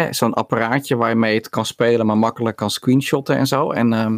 zo'n 0.10 0.34
apparaatje 0.34 0.96
waarmee 0.96 1.36
het 1.36 1.50
kan 1.50 1.66
spelen, 1.66 2.06
maar 2.06 2.18
makkelijk 2.18 2.56
kan 2.56 2.70
screenshotten 2.70 3.38
en 3.38 3.48
zo. 3.48 3.72
En, 3.72 3.94
ehm, 3.94 4.18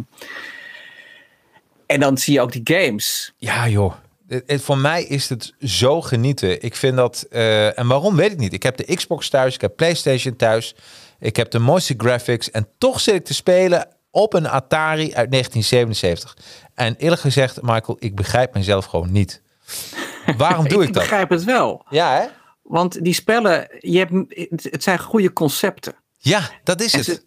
en 1.86 2.00
dan 2.00 2.18
zie 2.18 2.32
je 2.32 2.40
ook 2.40 2.52
die 2.52 2.76
games. 2.76 3.32
Ja, 3.36 3.68
joh. 3.68 3.94
Het, 4.28 4.62
voor 4.62 4.78
mij 4.78 5.04
is 5.04 5.28
het 5.28 5.54
zo 5.60 6.02
genieten. 6.02 6.62
Ik 6.62 6.76
vind 6.76 6.96
dat. 6.96 7.26
Uh, 7.30 7.78
en 7.78 7.86
waarom 7.86 8.16
weet 8.16 8.32
ik 8.32 8.38
niet. 8.38 8.52
Ik 8.52 8.62
heb 8.62 8.76
de 8.76 8.94
Xbox 8.94 9.28
thuis, 9.28 9.54
ik 9.54 9.60
heb 9.60 9.76
PlayStation 9.76 10.36
thuis. 10.36 10.74
Ik 11.18 11.36
heb 11.36 11.50
de 11.50 11.58
mooiste 11.58 11.94
graphics. 11.96 12.50
En 12.50 12.68
toch 12.78 13.00
zit 13.00 13.14
ik 13.14 13.24
te 13.24 13.34
spelen 13.34 13.88
op 14.10 14.34
een 14.34 14.48
Atari 14.48 15.14
uit 15.14 15.30
1977. 15.30 16.36
En 16.74 16.94
eerlijk 16.96 17.20
gezegd, 17.20 17.62
Michael, 17.62 17.96
ik 18.00 18.14
begrijp 18.14 18.54
mezelf 18.54 18.84
gewoon 18.84 19.12
niet. 19.12 19.42
Waarom 20.36 20.68
doe 20.68 20.82
ik, 20.82 20.88
ik 20.88 20.94
dat? 20.94 21.02
Ik 21.02 21.08
begrijp 21.08 21.30
het 21.30 21.44
wel. 21.44 21.84
Ja, 21.88 22.20
hè? 22.20 22.26
Want 22.62 23.04
die 23.04 23.14
spellen, 23.14 23.68
je 23.80 23.98
hebt, 23.98 24.62
het 24.72 24.82
zijn 24.82 24.98
goede 24.98 25.32
concepten. 25.32 25.94
Ja, 26.18 26.50
dat 26.64 26.80
is 26.80 26.92
het. 26.92 27.06
het. 27.06 27.26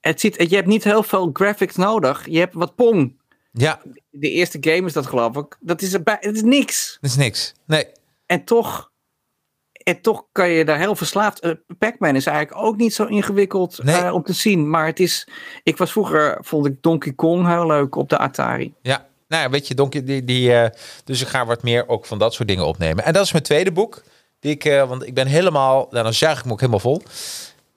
het 0.00 0.20
ziet, 0.20 0.34
je 0.48 0.54
hebt 0.54 0.66
niet 0.66 0.84
heel 0.84 1.02
veel 1.02 1.30
graphics 1.32 1.76
nodig. 1.76 2.26
Je 2.26 2.38
hebt 2.38 2.54
wat 2.54 2.74
Pong. 2.74 3.17
Ja. 3.50 3.80
De 4.10 4.30
eerste 4.30 4.58
game 4.60 4.86
is 4.86 4.92
dat 4.92 5.06
geloof 5.06 5.36
ik. 5.36 5.56
Dat 5.60 5.82
is, 5.82 5.94
erbij, 5.94 6.16
het 6.20 6.34
is 6.36 6.42
niks. 6.42 6.98
Dat 7.00 7.10
is 7.10 7.16
niks. 7.16 7.54
Nee. 7.66 7.86
En 8.26 8.44
toch, 8.44 8.90
en 9.72 10.00
toch 10.00 10.24
kan 10.32 10.48
je 10.48 10.64
daar 10.64 10.78
heel 10.78 10.96
verslaafd. 10.96 11.44
Uh, 11.44 11.52
Pac-Man 11.78 12.16
is 12.16 12.26
eigenlijk 12.26 12.66
ook 12.66 12.76
niet 12.76 12.94
zo 12.94 13.04
ingewikkeld 13.04 13.82
nee. 13.82 14.02
uh, 14.02 14.14
om 14.14 14.22
te 14.22 14.32
zien. 14.32 14.70
Maar 14.70 14.86
het 14.86 15.00
is. 15.00 15.28
Ik 15.62 15.76
was 15.76 15.92
vroeger, 15.92 16.38
vond 16.40 16.66
ik 16.66 16.82
Donkey 16.82 17.12
Kong 17.12 17.46
heel 17.46 17.66
leuk 17.66 17.96
op 17.96 18.08
de 18.08 18.18
Atari. 18.18 18.74
Ja, 18.82 19.06
nou 19.28 19.42
ja, 19.42 19.50
weet 19.50 19.68
je, 19.68 19.74
Donkey, 19.74 20.04
die, 20.04 20.24
die, 20.24 20.50
uh, 20.50 20.66
dus 21.04 21.20
ik 21.20 21.28
ga 21.28 21.46
wat 21.46 21.62
meer 21.62 21.88
ook 21.88 22.06
van 22.06 22.18
dat 22.18 22.34
soort 22.34 22.48
dingen 22.48 22.66
opnemen. 22.66 23.04
En 23.04 23.12
dat 23.12 23.24
is 23.24 23.32
mijn 23.32 23.44
tweede 23.44 23.72
boek. 23.72 24.02
Die 24.40 24.52
ik, 24.52 24.62
want 24.88 25.06
ik 25.06 25.14
ben 25.14 25.26
helemaal, 25.26 25.86
nou, 25.90 26.04
dan 26.04 26.14
zeg 26.14 26.38
ik 26.38 26.44
me 26.44 26.52
ook 26.52 26.60
helemaal 26.60 26.80
vol. 26.80 27.02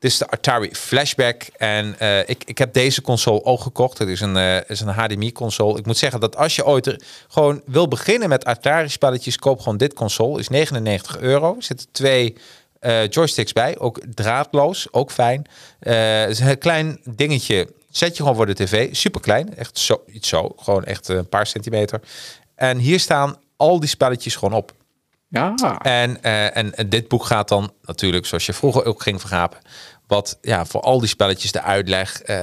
Dit 0.02 0.12
is 0.12 0.18
de 0.18 0.28
Atari 0.28 0.70
Flashback. 0.76 1.44
En 1.58 1.96
uh, 2.02 2.20
ik, 2.20 2.44
ik 2.46 2.58
heb 2.58 2.74
deze 2.74 3.02
console 3.02 3.44
ook 3.44 3.62
gekocht. 3.62 3.98
Het 3.98 4.08
is 4.08 4.22
een, 4.22 4.36
uh, 4.36 4.70
is 4.70 4.80
een 4.80 4.88
HDMI-console. 4.88 5.80
Ik 5.80 5.86
moet 5.86 5.98
zeggen 5.98 6.20
dat 6.20 6.38
als 6.38 6.56
je 6.56 6.66
ooit 6.66 6.86
er 6.86 7.02
gewoon 7.28 7.62
wil 7.66 7.88
beginnen 7.88 8.30
met 8.30 8.46
Atari-spelletjes, 8.46 9.38
koop 9.38 9.60
gewoon 9.60 9.78
dit 9.78 9.94
console. 9.94 10.40
Is 10.40 10.48
99 10.48 11.20
euro. 11.20 11.56
Er 11.56 11.64
zitten 11.64 11.88
twee 11.92 12.36
uh, 12.82 13.08
joysticks 13.08 13.54
bij. 13.54 13.80
Ook 13.80 14.00
draadloos. 14.14 14.88
Ook 14.92 15.12
fijn. 15.12 15.46
het 15.80 16.30
is 16.30 16.40
een 16.40 16.58
klein 16.58 17.00
dingetje. 17.04 17.68
Zet 17.90 18.18
je 18.18 18.24
gewoon 18.24 18.36
voor 18.36 18.46
de 18.46 18.54
tv. 18.54 18.96
Super 18.96 19.22
klein. 19.22 19.56
Echt 19.56 19.78
zo, 19.78 20.04
iets 20.08 20.28
zo. 20.28 20.54
Gewoon 20.58 20.84
echt 20.84 21.08
een 21.08 21.30
paar 21.30 21.48
centimeter. 21.48 22.00
En 22.56 22.78
hier 22.78 23.00
staan 23.00 23.38
al 23.58 23.80
die 23.80 23.90
spelletjes 23.90 24.36
gewoon 24.36 24.54
op. 24.54 24.74
Ja. 25.32 25.78
En, 25.82 26.24
eh, 26.24 26.58
en, 26.58 26.76
en 26.76 26.90
dit 26.90 27.08
boek 27.08 27.26
gaat 27.26 27.48
dan 27.48 27.74
natuurlijk, 27.82 28.26
zoals 28.26 28.46
je 28.46 28.54
vroeger 28.54 28.86
ook 28.86 29.02
ging 29.02 29.20
vergapen, 29.20 29.60
wat 30.08 30.38
ja, 30.42 30.66
voor 30.66 30.82
al 30.82 31.00
die 31.00 31.10
spelletjes 31.10 31.52
de 31.52 31.62
uitleg. 31.62 32.22
eh, 32.22 32.36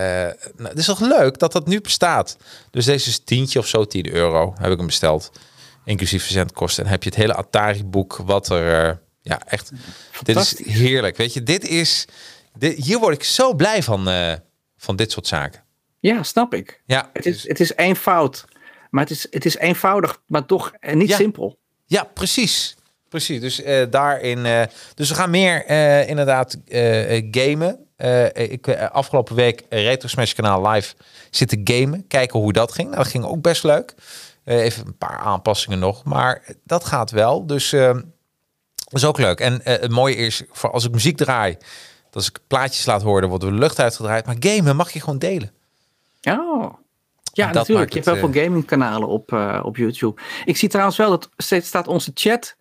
nou, 0.57 0.69
het 0.69 0.79
is 0.79 0.85
toch 0.87 1.01
leuk 1.01 1.39
dat 1.39 1.53
dat 1.53 1.67
nu 1.67 1.81
bestaat. 1.81 2.37
Dus 2.71 2.85
deze 2.85 3.09
is 3.09 3.19
tientje 3.19 3.59
of 3.59 3.67
zo, 3.67 3.85
10 3.85 4.13
euro 4.13 4.55
heb 4.59 4.71
ik 4.71 4.77
hem 4.77 4.87
besteld. 4.87 5.31
Inclusief 5.85 6.23
verzendkosten. 6.23 6.85
En 6.85 6.91
heb 6.91 7.03
je 7.03 7.09
het 7.09 7.19
hele 7.19 7.35
Atari-boek, 7.35 8.17
wat 8.25 8.49
er. 8.51 8.89
eh, 8.89 8.95
ja, 9.23 9.41
echt. 9.47 9.71
Dit 10.23 10.37
is 10.37 10.65
heerlijk. 10.67 11.17
Weet 11.17 11.33
je, 11.33 11.43
dit 11.43 11.69
is. 11.69 12.05
Dit, 12.59 12.85
hier 12.85 12.99
word 12.99 13.15
ik 13.15 13.25
zo 13.25 13.55
blij 13.55 13.83
van, 13.83 14.09
van 14.77 14.97
dit 14.97 15.13
soort 15.13 15.27
zaken. 15.27 15.63
ja, 16.01 16.23
snap 16.23 16.55
ik. 16.55 16.83
Ja, 16.87 17.11
Het 17.13 17.27
is, 17.27 17.49
het 17.49 17.61
is 17.61 17.73
eenvoud. 17.77 18.45
Maar 18.91 19.03
het 19.03 19.11
is, 19.13 19.27
het 19.31 19.45
is 19.45 19.57
eenvoudig, 19.57 20.21
maar 20.27 20.47
toch 20.47 20.73
niet 20.81 21.09
Ja. 21.09 21.17
simpel. 21.17 21.59
Ja, 21.87 22.05
precies. 22.05 22.77
Precies. 23.09 23.41
Dus 23.41 23.63
eh, 23.63 23.87
daarin. 23.91 24.47
eh, 24.47 24.63
dus 24.95 25.09
we 25.09 25.15
gaan 25.15 25.31
meer 25.31 25.65
eh, 25.65 26.09
inderdaad 26.09 26.57
gamen. 27.31 27.87
Ik 28.35 28.69
afgelopen 28.79 29.35
week 29.35 29.65
Retro 29.69 30.09
Smash 30.09 30.33
kanaal 30.33 30.69
live 30.69 30.95
zitten 31.31 31.61
gamen. 31.65 32.07
Kijken 32.07 32.41
hoe 32.41 32.53
dat 32.53 32.73
ging. 32.73 32.89
Nou, 32.89 33.03
dat 33.03 33.11
ging 33.13 33.25
ook 33.25 33.43
best 33.43 33.65
leuk. 33.65 33.95
Even 34.45 34.87
een 34.87 34.97
paar 34.97 35.19
aanpassingen 35.19 35.79
nog. 35.79 36.05
Maar 36.05 36.43
dat 36.65 36.85
gaat 36.85 37.11
wel. 37.11 37.47
Dus 37.47 37.73
eh, 37.73 37.95
dat 38.75 38.93
is 38.93 39.05
ook 39.05 39.19
leuk. 39.19 39.41
En 39.41 39.61
het 39.63 39.91
mooie 39.91 40.15
is, 40.15 40.43
voor 40.51 40.71
als 40.71 40.85
ik 40.85 40.93
muziek 40.93 41.17
draai, 41.17 41.57
dat 42.05 42.15
als 42.15 42.29
ik 42.29 42.39
plaatjes 42.47 42.87
laat 42.87 43.03
horen, 43.03 43.29
wordt 43.29 43.45
de 43.45 43.53
lucht 43.53 43.81
uitgedraaid. 43.81 44.27
Maar 44.27 44.37
gamen 44.41 44.77
mag 44.77 44.91
je 44.91 45.01
gewoon 45.01 45.19
delen. 45.19 45.53
Oh. 46.23 46.75
Ja, 47.33 47.53
natuurlijk. 47.53 47.93
Je 47.93 48.01
hebt 48.01 48.11
heel 48.11 48.31
veel 48.31 48.43
gamingkanalen 48.43 49.09
op, 49.09 49.33
op 49.63 49.77
YouTube. 49.77 50.21
Ik 50.45 50.57
zie 50.57 50.69
trouwens 50.69 50.97
wel 50.97 51.11
dat 51.11 51.29
steeds 51.37 51.69
staat 51.69 51.89
onze 51.89 52.11
chat. 52.15 52.57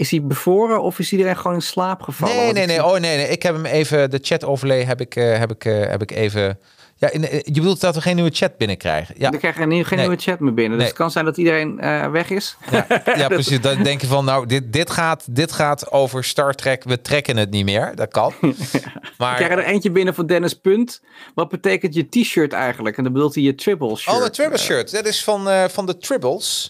Is 0.00 0.10
hij 0.10 0.22
bevroren 0.22 0.82
of 0.82 0.98
is 0.98 1.12
iedereen 1.12 1.36
gewoon 1.36 1.54
in 1.56 1.62
slaap 1.62 2.02
gevallen? 2.02 2.36
Nee, 2.36 2.52
nee, 2.52 2.62
ik 2.62 2.66
nee. 2.68 2.76
zie- 2.76 2.84
Oh, 2.84 2.92
nee, 3.00 3.16
nee. 3.16 3.28
Ik 3.28 3.42
heb 3.42 3.54
hem 3.54 3.64
even, 3.64 4.10
de 4.10 4.18
chat 4.22 4.44
overlay 4.44 4.84
heb 4.84 5.00
ik, 5.00 5.16
eh, 5.16 5.38
heb 5.38 5.50
ik, 5.50 5.64
eh, 5.64 5.80
heb 5.88 6.02
ik 6.02 6.10
even. 6.10 6.58
Ja, 6.96 7.10
in, 7.10 7.28
eh, 7.28 7.38
je 7.42 7.52
bedoelt 7.52 7.80
dat 7.80 7.94
we 7.94 8.00
geen 8.00 8.14
nieuwe 8.14 8.30
chat 8.32 8.56
binnenkrijgen? 8.56 9.14
Ja, 9.18 9.30
Dan 9.30 9.38
krijg 9.38 9.54
je 9.56 9.60
geen, 9.60 9.84
geen 9.84 9.98
Nee. 9.98 10.06
nieuwe 10.08 10.22
chat 10.22 10.40
meer 10.40 10.54
binnen. 10.54 10.70
Dus 10.72 10.78
Nee. 10.78 10.86
het 10.88 10.96
kan 10.96 11.10
zijn 11.10 11.24
dat 11.24 11.36
iedereen 11.36 11.80
eh, 11.80 12.10
weg 12.10 12.30
is. 12.30 12.56
ja, 12.70 12.86
ja, 13.16 13.28
precies. 13.28 13.60
Dan 13.60 13.82
denk 13.82 14.00
je 14.00 14.06
van, 14.06 14.24
nou, 14.24 14.46
dit, 14.46 14.72
dit, 14.72 14.90
gaat, 14.90 15.24
dit 15.30 15.52
gaat 15.52 15.92
over 15.92 16.24
Star 16.24 16.54
Trek. 16.54 16.84
We 16.84 17.00
trekken 17.00 17.36
het 17.36 17.50
niet 17.50 17.64
meer. 17.64 17.92
Dat 17.94 18.08
kan. 18.08 18.32
Ik 18.40 18.56
krijg 18.68 18.94
Maar, 19.18 19.40
er 19.40 19.64
eentje 19.64 19.90
binnen 19.90 20.14
van 20.14 20.26
Dennis 20.26 20.54
Punt. 20.54 21.00
Wat 21.34 21.48
betekent 21.48 21.94
je 21.94 22.08
t-shirt 22.08 22.52
eigenlijk? 22.52 22.96
En 22.96 23.02
dan 23.04 23.12
bedoelt 23.12 23.34
hij 23.34 23.42
je 23.44 23.54
triple 23.54 23.96
shirt. 23.96 24.16
oh, 24.16 24.24
een 24.24 24.30
Tribble 24.30 24.58
shirt. 24.58 24.92
Dat 24.92 25.06
is 25.06 25.24
van, 25.24 25.48
eh, 25.48 25.64
van 25.64 25.86
de 25.86 25.98
Tribbles. 25.98 26.68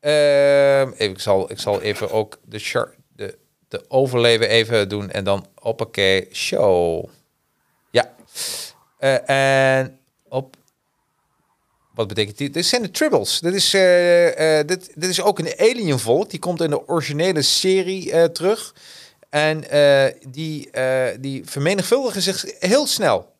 Ehm, 0.00 0.90
even, 0.90 1.10
ik, 1.10 1.20
zal, 1.20 1.50
ik 1.50 1.58
zal 1.58 1.80
even 1.80 2.10
ook 2.10 2.38
de 2.44 2.58
de, 3.16 3.38
de 3.68 3.84
overlay 3.88 4.38
weer 4.38 4.48
even 4.48 4.88
doen. 4.88 5.10
En 5.10 5.24
dan 5.24 5.46
hoppakee, 5.54 6.28
show. 6.32 7.08
Ja. 7.90 8.14
Eh, 8.98 9.28
en 9.78 9.98
op. 10.28 10.56
Wat 11.94 12.08
betekent 12.08 12.38
die? 12.38 12.50
Dit 12.50 12.66
zijn 12.66 12.82
de 12.82 12.90
Tribbles. 12.90 13.40
Dit 13.40 13.54
is, 13.54 13.74
eh, 13.74 14.58
eh, 14.58 14.66
dit, 14.66 14.92
dit 14.94 15.10
is 15.10 15.22
ook 15.22 15.38
een 15.38 15.52
alien 15.58 15.98
volk. 15.98 16.30
Die 16.30 16.38
komt 16.38 16.60
in 16.62 16.70
de 16.70 16.88
originele 16.88 17.42
serie 17.42 18.32
terug. 18.32 18.74
En 19.28 19.64
die, 20.28 20.70
die 21.20 21.42
vermenigvuldigen 21.44 22.22
zich 22.22 22.44
heel 22.58 22.86
snel. 22.86 23.32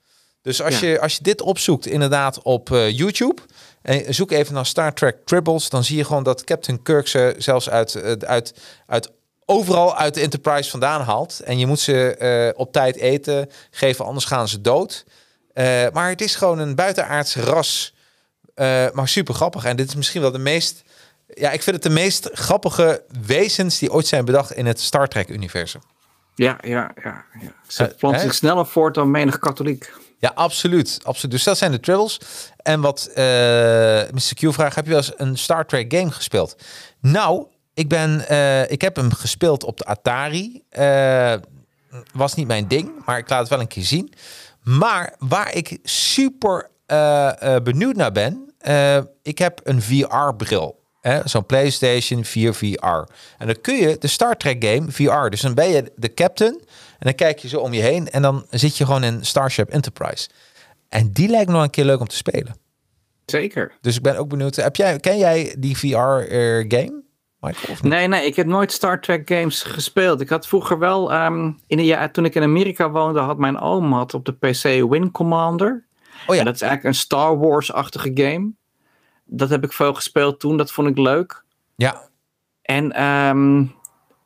Dus 0.42 0.62
als, 0.62 0.80
Ja. 0.80 0.86
je, 0.88 1.00
als 1.00 1.14
je 1.14 1.22
dit 1.22 1.40
opzoekt 1.40 1.86
inderdaad 1.86 2.42
op 2.42 2.68
YouTube... 2.68 3.42
en 3.82 4.14
zoek 4.14 4.30
even 4.30 4.54
naar 4.54 4.66
Star 4.66 4.94
Trek 4.94 5.16
Tribbles... 5.24 5.68
dan 5.68 5.84
zie 5.84 5.96
je 5.96 6.04
gewoon 6.04 6.22
dat 6.22 6.44
Captain 6.44 6.82
Kirk 6.82 7.08
ze 7.08 7.34
zelfs 7.38 7.70
uit, 7.70 7.94
eh, 7.94 8.12
uit, 8.12 8.54
uit 8.86 9.12
overal 9.44 9.96
uit 9.96 10.14
de 10.14 10.20
Enterprise 10.20 10.70
vandaan 10.70 11.00
haalt. 11.00 11.40
En 11.40 11.58
je 11.58 11.66
moet 11.66 11.80
ze 11.80 12.16
eh, 12.16 12.60
op 12.60 12.72
tijd 12.72 12.96
eten 12.96 13.50
geven, 13.70 14.04
anders 14.04 14.24
gaan 14.24 14.48
ze 14.48 14.60
dood. 14.60 15.04
Eh, 15.52 15.86
maar 15.92 16.08
het 16.08 16.20
is 16.20 16.34
gewoon 16.34 16.58
een 16.58 16.74
buitenaards 16.74 17.36
ras... 17.36 17.94
Maar 18.92 19.08
super 19.08 19.34
grappig. 19.34 19.64
En 19.64 19.76
dit 19.76 19.88
is 19.88 19.94
misschien 19.94 20.20
wel 20.20 20.30
de 20.30 20.38
meest. 20.38 20.82
Ja, 21.26 21.50
ik 21.50 21.62
vind 21.62 21.76
het 21.76 21.84
de 21.84 21.90
meest 21.90 22.30
grappige 22.32 23.02
wezens 23.26 23.78
die 23.78 23.92
ooit 23.92 24.06
zijn 24.06 24.24
bedacht 24.24 24.52
in 24.52 24.66
het 24.66 24.80
Star 24.80 25.08
Trek-universum. 25.08 25.80
Ja, 26.34 26.58
ja, 26.60 26.90
ja. 27.02 27.24
ja. 27.40 27.52
Ze 27.66 27.94
hè? 27.98 28.18
zich 28.18 28.34
sneller 28.34 28.66
voort 28.66 28.94
dan 28.94 29.10
menig 29.10 29.38
katholiek. 29.38 29.92
Ja, 30.20 30.32
absoluut. 30.34 31.00
absoluut. 31.02 31.30
Dus 31.30 31.44
dat 31.44 31.58
zijn 31.58 31.70
de 31.70 31.80
Tribbles. 31.80 32.20
En 32.56 32.80
wat 32.80 33.10
eh 33.14 33.24
Mr. 34.12 34.34
Q 34.34 34.52
vraagt, 34.52 34.74
heb 34.74 34.84
je 34.84 34.90
wel 34.90 35.00
eens 35.00 35.12
een 35.16 35.38
Star 35.38 35.66
Trek 35.66 35.94
game 35.94 36.10
gespeeld? 36.10 36.56
Nou, 37.00 37.46
ik, 37.74 37.88
ben, 37.88 38.28
eh, 38.28 38.70
ik 38.70 38.80
heb 38.80 38.96
hem 38.96 39.12
gespeeld 39.12 39.64
op 39.64 39.78
de 39.78 39.84
Atari. 39.84 40.62
Eh, 40.68 41.34
was 42.12 42.34
niet 42.34 42.46
mijn 42.46 42.68
ding, 42.68 42.90
maar 43.04 43.18
ik 43.18 43.28
laat 43.28 43.40
het 43.40 43.48
wel 43.48 43.60
een 43.60 43.66
keer 43.66 43.84
zien. 43.84 44.12
Maar 44.62 45.14
waar 45.18 45.54
ik 45.54 45.78
super 45.82 46.70
benieuwd 47.62 47.96
naar 47.96 48.12
ben, 48.12 48.54
ik 49.22 49.38
heb 49.38 49.60
een 49.64 49.82
VR-bril. 49.82 50.78
Zo'n 51.24 51.46
PlayStation 51.46 52.24
4 52.24 52.54
VR. 52.54 52.86
En 53.38 53.46
dan 53.46 53.60
kun 53.60 53.76
je 53.76 53.96
de 53.98 54.06
Star 54.06 54.36
Trek 54.36 54.64
game 54.64 54.90
VR. 54.90 55.28
Dus 55.28 55.40
dan 55.40 55.54
ben 55.54 55.68
je 55.68 55.92
de 55.96 56.14
captain. 56.14 56.60
En 57.00 57.06
dan 57.06 57.14
kijk 57.14 57.38
je 57.38 57.48
zo 57.48 57.60
om 57.60 57.72
je 57.72 57.80
heen. 57.80 58.10
En 58.10 58.22
dan 58.22 58.46
zit 58.50 58.76
je 58.76 58.84
gewoon 58.84 59.04
in 59.04 59.24
Starship 59.24 59.68
Enterprise. 59.68 60.28
En 60.88 61.12
die 61.12 61.28
lijkt 61.28 61.46
me 61.46 61.52
nog 61.52 61.62
een 61.62 61.70
keer 61.70 61.84
leuk 61.84 62.00
om 62.00 62.08
te 62.08 62.16
spelen. 62.16 62.56
Zeker. 63.26 63.72
Dus 63.80 63.96
ik 63.96 64.02
ben 64.02 64.16
ook 64.16 64.28
benieuwd. 64.28 64.56
Heb 64.56 64.76
jij, 64.76 64.98
ken 64.98 65.18
jij 65.18 65.54
die 65.58 65.76
VR-game? 65.76 67.02
Michael, 67.40 67.72
of 67.72 67.82
niet? 67.82 67.92
Nee, 67.92 68.08
nee, 68.08 68.26
ik 68.26 68.36
heb 68.36 68.46
nooit 68.46 68.72
Star 68.72 69.00
Trek 69.00 69.28
games 69.28 69.62
gespeeld. 69.62 70.20
Ik 70.20 70.28
had 70.28 70.46
vroeger 70.46 70.78
wel, 70.78 71.12
ehm, 71.12 71.52
in 71.66 71.76
de, 71.76 71.84
ja, 71.84 72.08
toen 72.08 72.24
ik 72.24 72.34
in 72.34 72.42
Amerika 72.42 72.90
woonde, 72.90 73.20
had 73.20 73.38
mijn 73.38 73.58
oom 73.58 73.92
had 73.92 74.14
op 74.14 74.24
de 74.24 74.32
PC 74.32 74.90
Wing 74.90 75.12
Commander. 75.12 75.86
Oh 76.26 76.34
ja. 76.34 76.40
En 76.40 76.44
dat 76.44 76.54
is 76.54 76.62
eigenlijk 76.62 76.94
een 76.94 77.00
Star 77.00 77.38
Wars-achtige 77.38 78.10
game. 78.14 78.52
Dat 79.24 79.50
heb 79.50 79.64
ik 79.64 79.72
veel 79.72 79.94
gespeeld 79.94 80.40
toen, 80.40 80.56
dat 80.56 80.72
vond 80.72 80.88
ik 80.88 80.98
leuk. 80.98 81.44
Ja. 81.76 82.08
En, 82.62 82.92
ehm, 82.92 83.64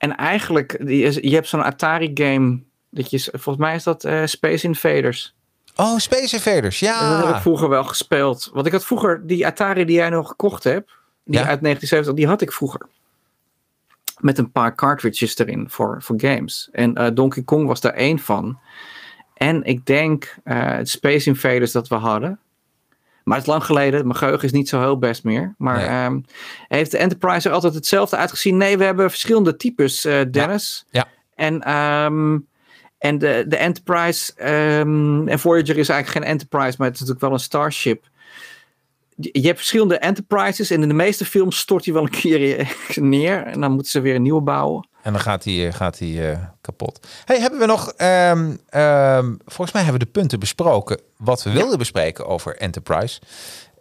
en 0.04 0.16
eigenlijk, 0.16 0.76
je 1.22 1.30
hebt 1.34 1.48
zo'n 1.48 1.62
Atari-game, 1.64 2.58
dat 2.90 3.10
je, 3.10 3.18
volgens 3.32 3.56
mij 3.56 3.74
is 3.74 3.82
dat 3.82 4.04
eh, 4.04 4.22
Space 4.24 4.66
Invaders. 4.66 5.34
Oh, 5.76 5.98
Space 5.98 6.34
Invaders. 6.36 6.78
Dat 6.80 6.88
heb 7.16 7.24
Ja. 7.24 7.34
ik 7.36 7.40
vroeger 7.42 7.68
wel 7.68 7.84
gespeeld. 7.84 8.50
Want 8.52 8.66
ik 8.66 8.72
had 8.72 8.84
vroeger 8.84 9.26
die 9.26 9.46
Atari 9.46 9.84
die 9.84 9.96
jij 9.96 10.08
nog 10.10 10.28
gekocht 10.28 10.64
hebt, 10.64 10.90
die 11.24 11.38
Ja. 11.38 11.46
uit 11.46 11.60
1970, 11.60 12.14
die 12.14 12.26
had 12.26 12.40
ik 12.40 12.52
vroeger. 12.52 12.80
Met 14.20 14.38
een 14.38 14.50
paar 14.52 14.74
cartridges 14.74 15.38
erin 15.38 15.70
voor, 15.70 16.02
voor 16.02 16.20
games. 16.20 16.68
En 16.72 16.94
eh, 16.94 17.10
Donkey 17.14 17.42
Kong 17.42 17.66
was 17.66 17.80
daar 17.80 17.92
één 17.94 18.18
van. 18.18 18.58
En 19.34 19.62
ik 19.64 19.86
denk 19.86 20.36
het 20.44 20.88
Space 20.88 21.28
Invaders 21.28 21.72
dat 21.72 21.88
we 21.88 21.94
hadden. 21.94 22.38
Maar 23.24 23.36
het 23.36 23.46
is 23.46 23.52
lang 23.52 23.64
geleden. 23.64 24.02
Mijn 24.06 24.16
geheugen 24.18 24.44
is 24.44 24.52
niet 24.52 24.68
zo 24.68 24.80
heel 24.80 24.98
best 24.98 25.24
meer. 25.24 25.54
Maar 25.58 25.76
Nee. 25.76 25.86
ehm, 25.86 26.20
heeft 26.68 26.90
de 26.90 26.98
Enterprise 26.98 27.48
er 27.48 27.54
altijd 27.54 27.74
hetzelfde 27.74 28.16
uitgezien? 28.16 28.56
Nee, 28.56 28.78
we 28.78 28.84
hebben 28.84 29.10
verschillende 29.10 29.56
types, 29.56 30.04
eh, 30.04 30.20
Dennis. 30.30 30.84
Ja. 30.90 31.06
En, 31.34 31.62
ehm, 31.62 32.38
en 32.98 33.18
de, 33.18 33.44
de 33.48 33.56
Enterprise 33.56 34.32
ehm, 34.36 35.28
en 35.28 35.38
Voyager 35.38 35.78
is 35.78 35.88
eigenlijk 35.88 36.08
geen 36.24 36.32
Enterprise, 36.32 36.74
maar 36.78 36.86
het 36.86 36.94
is 36.94 37.00
natuurlijk 37.00 37.20
wel 37.20 37.32
een 37.32 37.38
Starship. 37.44 38.04
Je 39.16 39.28
je 39.32 39.46
hebt 39.46 39.58
verschillende 39.58 39.98
Enterprises 39.98 40.70
en 40.70 40.82
in 40.82 40.88
de 40.88 40.94
meeste 40.94 41.24
films 41.24 41.58
stort 41.58 41.84
hij 41.84 41.94
wel 41.94 42.02
een 42.02 42.10
keer 42.10 42.74
neer 42.94 43.42
en 43.42 43.60
dan 43.60 43.72
moeten 43.72 43.90
ze 43.90 44.00
weer 44.00 44.14
een 44.14 44.22
nieuwe 44.22 44.40
bouwen. 44.42 44.88
En 45.04 45.12
dan 45.12 45.20
gaat 45.20 45.44
hij 45.44 45.72
gaat 45.72 45.98
die, 45.98 46.30
eh, 46.30 46.38
kapot. 46.60 47.06
Hey, 47.24 47.40
hebben 47.40 47.58
we 47.58 47.66
nog... 47.66 47.92
ehm, 47.96 48.56
ehm, 48.68 49.34
volgens 49.44 49.72
mij 49.72 49.82
hebben 49.82 50.00
we 50.00 50.06
de 50.06 50.18
punten 50.18 50.38
besproken... 50.38 51.00
wat 51.16 51.42
we 51.42 51.50
wilden 51.50 51.78
bespreken 51.78 52.26
over 52.26 52.56
Enterprise. 52.56 53.20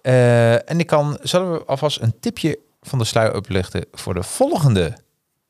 Eh, 0.01 0.69
en 0.69 0.79
ik 0.79 0.87
kan... 0.87 1.17
Zullen 1.21 1.51
we 1.51 1.63
alvast 1.65 2.01
een 2.01 2.19
tipje 2.19 2.59
van 2.81 2.99
de 2.99 3.05
sluier 3.05 3.35
oplichten... 3.35 3.85
voor 3.91 4.13
de 4.13 4.23
volgende... 4.23 4.97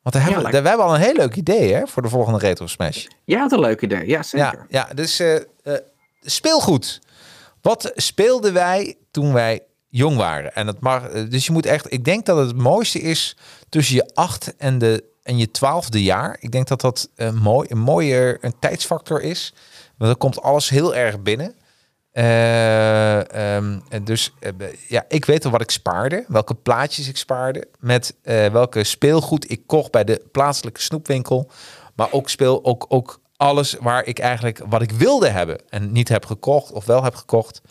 Want 0.02 0.16
daar 0.16 0.24
hebben, 0.24 0.44
we, 0.44 0.62
we 0.62 0.68
hebben 0.68 0.86
al 0.86 0.96
een 0.96 1.02
heel 1.02 1.16
leuk 1.16 1.36
idee 1.36 1.74
hè, 1.74 1.88
voor 1.88 2.02
de 2.02 2.10
volgende 2.10 2.40
Retro 2.40 2.68
Smash. 2.68 3.06
Ja, 3.26 3.38
dat 3.38 3.52
is 3.52 3.58
een 3.58 3.64
leuk 3.64 3.82
idee. 3.82 4.08
Ja, 4.08 4.24
zeker. 4.24 4.66
Ja, 4.70 4.88
ja 4.88 4.94
dus 4.94 5.20
eh, 5.20 5.36
eh, 5.36 5.44
speelgoed. 6.22 7.02
Wat 7.62 7.92
speelden 7.96 8.54
wij 8.54 8.98
toen 9.12 9.34
wij 9.34 9.62
jong 9.90 10.18
waren? 10.18 10.56
En 10.56 10.66
dat 10.66 10.80
mag, 10.80 11.08
eh, 11.08 11.30
dus 11.30 11.46
je 11.46 11.52
moet 11.52 11.66
echt, 11.66 11.94
ik 11.94 12.06
denk 12.06 12.26
dat 12.26 12.38
het 12.38 12.58
mooiste 12.58 13.00
is 13.00 13.38
tussen 13.70 13.96
je 13.96 14.12
acht 14.14 14.56
en, 14.58 14.78
de, 14.78 15.04
en 15.24 15.38
je 15.38 15.52
twaalfde 15.52 16.04
jaar. 16.04 16.38
Ik 16.40 16.52
denk 16.52 16.68
dat 16.68 16.82
dat 16.82 17.10
een, 17.16 17.36
mooi, 17.36 17.68
een 17.72 17.80
mooier 17.80 18.38
een 18.42 18.54
tijdsfactor 18.60 19.22
is. 19.22 19.54
Want 19.98 20.12
dan 20.12 20.18
komt 20.18 20.42
alles 20.42 20.70
heel 20.70 20.96
erg 20.96 21.22
binnen. 21.22 21.56
Eh, 22.12 23.34
en 23.94 24.04
dus 24.04 24.34
eh, 24.40 24.52
ja, 24.88 25.06
ik 25.08 25.26
weet 25.26 25.46
al 25.46 25.52
wat 25.52 25.62
ik 25.62 25.72
spaarde, 25.72 26.26
welke 26.28 26.56
plaatjes 26.56 27.08
ik 27.08 27.18
spaarde, 27.18 27.68
met 27.80 28.16
eh, 28.22 28.48
welke 28.48 28.84
speelgoed 28.84 29.52
ik 29.52 29.68
kocht 29.68 29.92
bij 29.92 30.04
de 30.04 30.22
plaatselijke 30.32 30.82
snoepwinkel. 30.82 31.52
Maar 31.96 32.12
ook 32.12 32.30
speel 32.30 32.66
ook, 32.66 32.86
ook 32.90 33.22
alles 33.38 33.76
waar 33.80 34.06
ik 34.06 34.20
eigenlijk 34.20 34.62
wat 34.70 34.82
ik 34.82 34.92
wilde 34.92 35.30
hebben 35.30 35.62
en 35.70 35.92
niet 35.92 36.10
heb 36.10 36.26
gekocht 36.26 36.72
of 36.72 36.86
wel 36.86 37.04
heb 37.04 37.16
gekocht. 37.16 37.62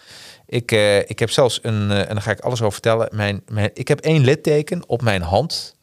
Ik, 0.46 0.72
eh, 0.72 0.98
ik 0.98 1.18
heb 1.18 1.30
zelfs 1.30 1.58
een, 1.62 1.90
eh, 1.90 1.98
en 1.98 2.08
daar 2.08 2.22
ga 2.22 2.30
ik 2.30 2.40
alles 2.40 2.60
over 2.60 2.72
vertellen. 2.72 3.08
Mijn, 3.12 3.42
mijn, 3.48 3.70
ik 3.74 3.88
heb 3.88 4.00
één 4.00 4.24
litteken 4.24 4.88
op 4.88 5.02
mijn 5.02 5.22
hand. 5.22 5.76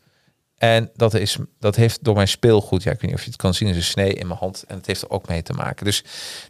En 0.60 0.90
dat, 0.96 1.14
is, 1.14 1.38
dat 1.60 1.76
heeft 1.76 2.04
door 2.04 2.16
mijn 2.16 2.28
speelgoed, 2.28 2.84
ja, 2.84 2.92
ik 2.92 3.02
weet 3.02 3.10
niet 3.10 3.20
of 3.20 3.26
je 3.26 3.32
het 3.32 3.42
kan 3.42 3.54
zien, 3.54 3.68
is 3.68 3.76
een 3.76 3.84
snee 3.84 4.14
in 4.14 4.28
mijn 4.28 4.40
hand. 4.40 4.64
En 4.68 4.76
het 4.76 4.86
heeft 4.86 5.02
er 5.02 5.10
ook 5.10 5.28
mee 5.28 5.42
te 5.42 5.54
maken. 5.54 5.86
Dus 5.86 6.04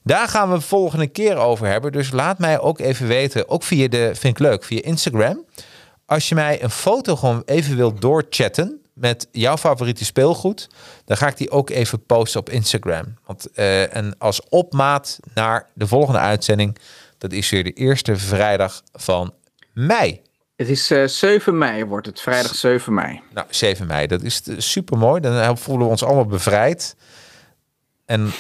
daar 0.03 0.27
gaan 0.27 0.49
we 0.49 0.55
de 0.55 0.61
volgende 0.61 1.07
keer 1.07 1.35
over 1.35 1.67
hebben. 1.67 1.91
Dus 1.91 2.11
laat 2.11 2.39
mij 2.39 2.59
ook 2.59 2.79
even 2.79 3.07
weten, 3.07 3.49
ook 3.49 3.63
via 3.63 3.87
de, 3.87 4.11
vind 4.13 4.39
ik 4.39 4.39
leuk, 4.39 4.63
via 4.63 4.81
Instagram. 4.81 5.45
Als 6.05 6.29
je 6.29 6.35
mij 6.35 6.63
een 6.63 6.69
foto 6.69 7.15
gewoon 7.15 7.41
even 7.45 7.75
wilt 7.75 8.01
doorchatten 8.01 8.81
met 8.93 9.27
jouw 9.31 9.57
favoriete 9.57 10.05
speelgoed, 10.05 10.69
dan 11.05 11.17
ga 11.17 11.27
ik 11.27 11.37
die 11.37 11.51
ook 11.51 11.69
even 11.69 12.05
posten 12.05 12.39
op 12.39 12.49
Instagram. 12.49 13.17
Want, 13.25 13.51
eh, 13.51 13.95
en 13.95 14.15
als 14.17 14.41
opmaat 14.49 15.19
naar 15.33 15.69
de 15.73 15.87
volgende 15.87 16.19
uitzending, 16.19 16.77
dat 17.17 17.31
is 17.31 17.49
weer 17.49 17.63
de 17.63 17.73
eerste 17.73 18.15
vrijdag 18.15 18.81
van 18.93 19.33
mei. 19.73 20.21
Het 20.59 20.69
is 20.69 20.91
eh 20.91 21.07
7 21.07 21.57
mei, 21.57 21.85
wordt 21.85 22.05
het. 22.05 22.21
Vrijdag 22.21 22.55
7 22.55 22.93
mei. 22.93 23.21
Nou, 23.33 23.47
7 23.49 23.87
mei, 23.87 24.07
dat 24.07 24.21
is 24.21 24.41
super 24.57 24.97
mooi. 24.97 25.21
Dan 25.21 25.37
eh, 25.37 25.51
voelen 25.55 25.85
we 25.85 25.91
ons 25.91 26.03
allemaal 26.03 26.25
bevrijd. 26.25 26.95
En 28.05 28.31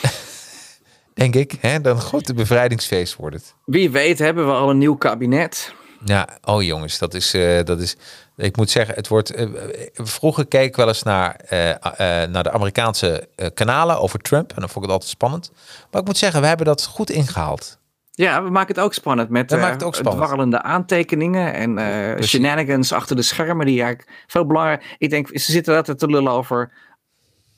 denk 1.13 1.35
ik, 1.35 1.53
hè, 1.59 1.81
dan 1.81 1.95
een 1.95 2.01
grote 2.01 2.33
bevrijdingsfeest 2.33 3.15
wordt 3.15 3.35
het. 3.35 3.53
Wie 3.65 3.89
weet 3.91 4.19
hebben 4.19 4.45
we 4.45 4.51
al 4.51 4.69
een 4.69 4.77
nieuw 4.77 4.95
kabinet. 4.95 5.73
Ja, 6.05 6.27
oh 6.43 6.63
jongens, 6.63 6.97
dat 6.97 7.13
is, 7.13 7.33
eh, 7.33 7.63
dat 7.63 7.79
is. 7.79 7.95
Ik 8.37 8.57
moet 8.57 8.69
zeggen, 8.69 8.95
het 8.95 9.07
wordt. 9.07 9.31
eh, 9.31 9.47
vroeger 9.93 10.47
keek 10.47 10.65
ik 10.67 10.75
wel 10.75 10.87
eens 10.87 11.03
naar, 11.03 11.35
eh, 11.35 11.69
eh, 11.69 12.29
naar 12.29 12.43
de 12.43 12.51
Amerikaanse 12.51 13.27
eh, 13.35 13.47
kanalen 13.53 13.99
over 13.99 14.19
Trump. 14.19 14.49
En 14.49 14.59
dan 14.59 14.69
vond 14.69 14.75
ik 14.75 14.81
het 14.81 14.91
altijd 14.91 15.09
spannend. 15.11 15.51
Maar 15.91 16.01
ik 16.01 16.07
moet 16.07 16.17
zeggen, 16.17 16.41
we 16.41 16.47
hebben 16.47 16.65
dat 16.65 16.85
goed 16.85 17.09
ingehaald. 17.09 17.78
Ja, 18.19 18.43
we 18.43 18.49
maken 18.49 18.75
het 18.75 18.83
ook 18.83 18.93
spannend 18.93 19.29
met 19.29 19.51
eh, 19.51 19.69
het 19.69 19.83
ook 19.83 19.95
spannend. 19.95 20.23
dwarrelende 20.23 20.61
aantekeningen 20.61 21.53
en 21.53 21.77
eh, 21.77 22.23
shenanigans 22.23 22.91
achter 22.91 23.15
de 23.15 23.21
schermen 23.21 23.65
die 23.65 23.81
eigenlijk 23.81 24.23
veel 24.27 24.45
belangrijk. 24.45 24.95
Ik 24.97 25.09
denk, 25.09 25.27
ze 25.27 25.51
zitten 25.51 25.75
altijd 25.75 25.99
te 25.99 26.07
lullen 26.07 26.31
over 26.31 26.71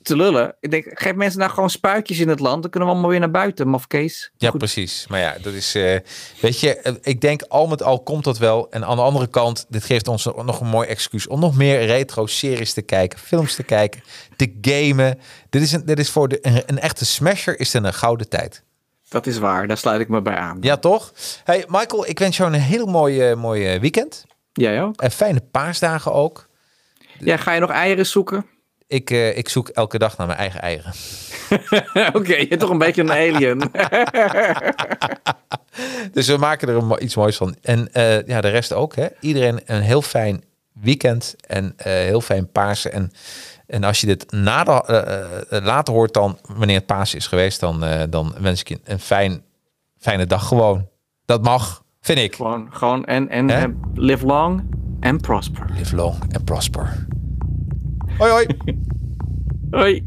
te 0.02 0.16
lullen. 0.16 0.56
Ik 0.60 0.70
denk, 0.70 0.86
geef 0.94 1.14
mensen 1.14 1.38
nou 1.40 1.50
gewoon 1.52 1.70
spuitjes 1.70 2.18
in 2.18 2.28
het 2.28 2.40
land, 2.40 2.62
dan 2.62 2.70
kunnen 2.70 2.88
we 2.88 2.94
allemaal 2.94 3.10
weer 3.10 3.20
naar 3.20 3.30
buiten, 3.30 3.68
mafkees. 3.68 4.30
Ja, 4.36 4.50
Goed. 4.50 4.58
precies. 4.58 5.06
Maar 5.08 5.20
ja, 5.20 5.36
dat 5.42 5.52
is. 5.52 5.74
eh, 5.74 5.96
weet 6.40 6.60
je, 6.60 6.98
ik 7.02 7.20
denk 7.20 7.42
al 7.42 7.66
met 7.66 7.82
al 7.82 8.02
komt 8.02 8.24
dat 8.24 8.38
wel. 8.38 8.70
En 8.70 8.84
aan 8.84 8.96
de 8.96 9.02
andere 9.02 9.26
kant, 9.26 9.66
dit 9.68 9.84
geeft 9.84 10.08
ons 10.08 10.24
nog 10.24 10.60
een 10.60 10.66
mooi 10.66 10.88
excuus 10.88 11.26
om 11.26 11.40
nog 11.40 11.56
meer 11.56 11.84
retro-series 11.86 12.72
te 12.72 12.82
kijken, 12.82 13.18
films 13.18 13.54
te 13.54 13.62
kijken, 13.62 14.02
te 14.36 14.52
gamen. 14.60 15.18
Dit 15.50 15.62
is, 15.62 15.72
een, 15.72 15.86
dit 15.86 15.98
is 15.98 16.10
voor 16.10 16.28
de, 16.28 16.38
een, 16.42 16.62
een 16.66 16.78
echte 16.78 17.04
smasher 17.04 17.60
is 17.60 17.72
het 17.72 17.84
een 17.84 17.94
gouden 17.94 18.28
tijd. 18.28 18.62
Dat 19.12 19.26
is 19.26 19.38
waar, 19.38 19.66
daar 19.66 19.76
sluit 19.76 20.00
ik 20.00 20.08
me 20.08 20.22
bij 20.22 20.36
aan. 20.36 20.58
Ja, 20.60 20.76
toch? 20.76 21.12
Hey, 21.44 21.64
Michael, 21.68 22.08
ik 22.08 22.18
wens 22.18 22.36
jou 22.36 22.52
een 22.52 22.60
heel 22.60 22.86
mooi, 22.86 23.34
mooie 23.34 23.80
weekend. 23.80 24.24
Jij 24.52 24.82
ook? 24.82 25.00
En 25.00 25.10
fijne 25.10 25.40
paasdagen 25.50 26.12
ook. 26.12 26.48
Ja, 27.18 27.36
ga 27.36 27.52
je 27.52 27.60
nog 27.60 27.70
eieren 27.70 28.06
zoeken? 28.06 28.46
Ik, 28.86 29.10
eh, 29.10 29.36
ik 29.36 29.48
zoek 29.48 29.68
elke 29.68 29.98
dag 29.98 30.16
naar 30.16 30.26
mijn 30.26 30.38
eigen 30.38 30.60
eieren. 30.60 30.92
Oké, 32.18 32.34
je 32.34 32.46
bent 32.48 32.60
toch 32.60 32.70
een 32.70 32.78
beetje 32.78 33.02
een 33.02 33.10
alien. 33.10 33.62
Dus 36.12 36.26
we 36.26 36.36
maken 36.36 36.68
er 36.68 36.76
een 36.76 37.02
iets 37.02 37.16
moois 37.16 37.36
van. 37.36 37.56
En 37.62 37.92
eh, 37.92 38.26
ja, 38.26 38.40
de 38.40 38.48
rest 38.48 38.72
ook. 38.72 38.96
Hè? 38.96 39.06
Iedereen 39.20 39.60
een 39.64 39.80
heel 39.80 40.02
fijn 40.02 40.44
weekend 40.72 41.34
en 41.46 41.72
eh, 41.76 41.92
heel 41.92 42.20
fijn 42.20 42.50
Pasen. 42.50 42.92
En, 42.92 43.12
en 43.72 43.84
als 43.84 44.00
je 44.00 44.06
dit 44.06 44.32
de, 44.32 44.86
eh, 44.86 45.56
eh, 45.56 45.64
later 45.64 45.94
hoort 45.94 46.14
dan, 46.14 46.38
wanneer 46.56 46.76
het 46.76 46.86
Pasen 46.86 47.18
is 47.18 47.26
geweest, 47.26 47.60
dan, 47.60 47.84
eh, 47.84 48.02
dan 48.10 48.34
wens 48.40 48.60
ik 48.60 48.68
je 48.68 48.80
een 48.84 48.98
fijn, 48.98 49.42
fijne 49.98 50.26
dag 50.26 50.48
gewoon. 50.48 50.88
Dat 51.24 51.42
mag, 51.42 51.84
vind 52.00 52.18
ik. 52.18 52.34
gewoon, 52.34 52.68
gewoon 52.70 53.04
en, 53.04 53.28
en 53.28 53.50
eh, 53.50 53.64
live 53.94 54.26
long 54.26 54.62
and 55.00 55.20
prosper. 55.20 55.66
Live 55.76 55.96
long 55.96 56.34
and 56.34 56.44
prosper. 56.44 57.06
Hoi 58.18 58.30
hoi. 58.30 58.46
Hoi. 59.80 60.06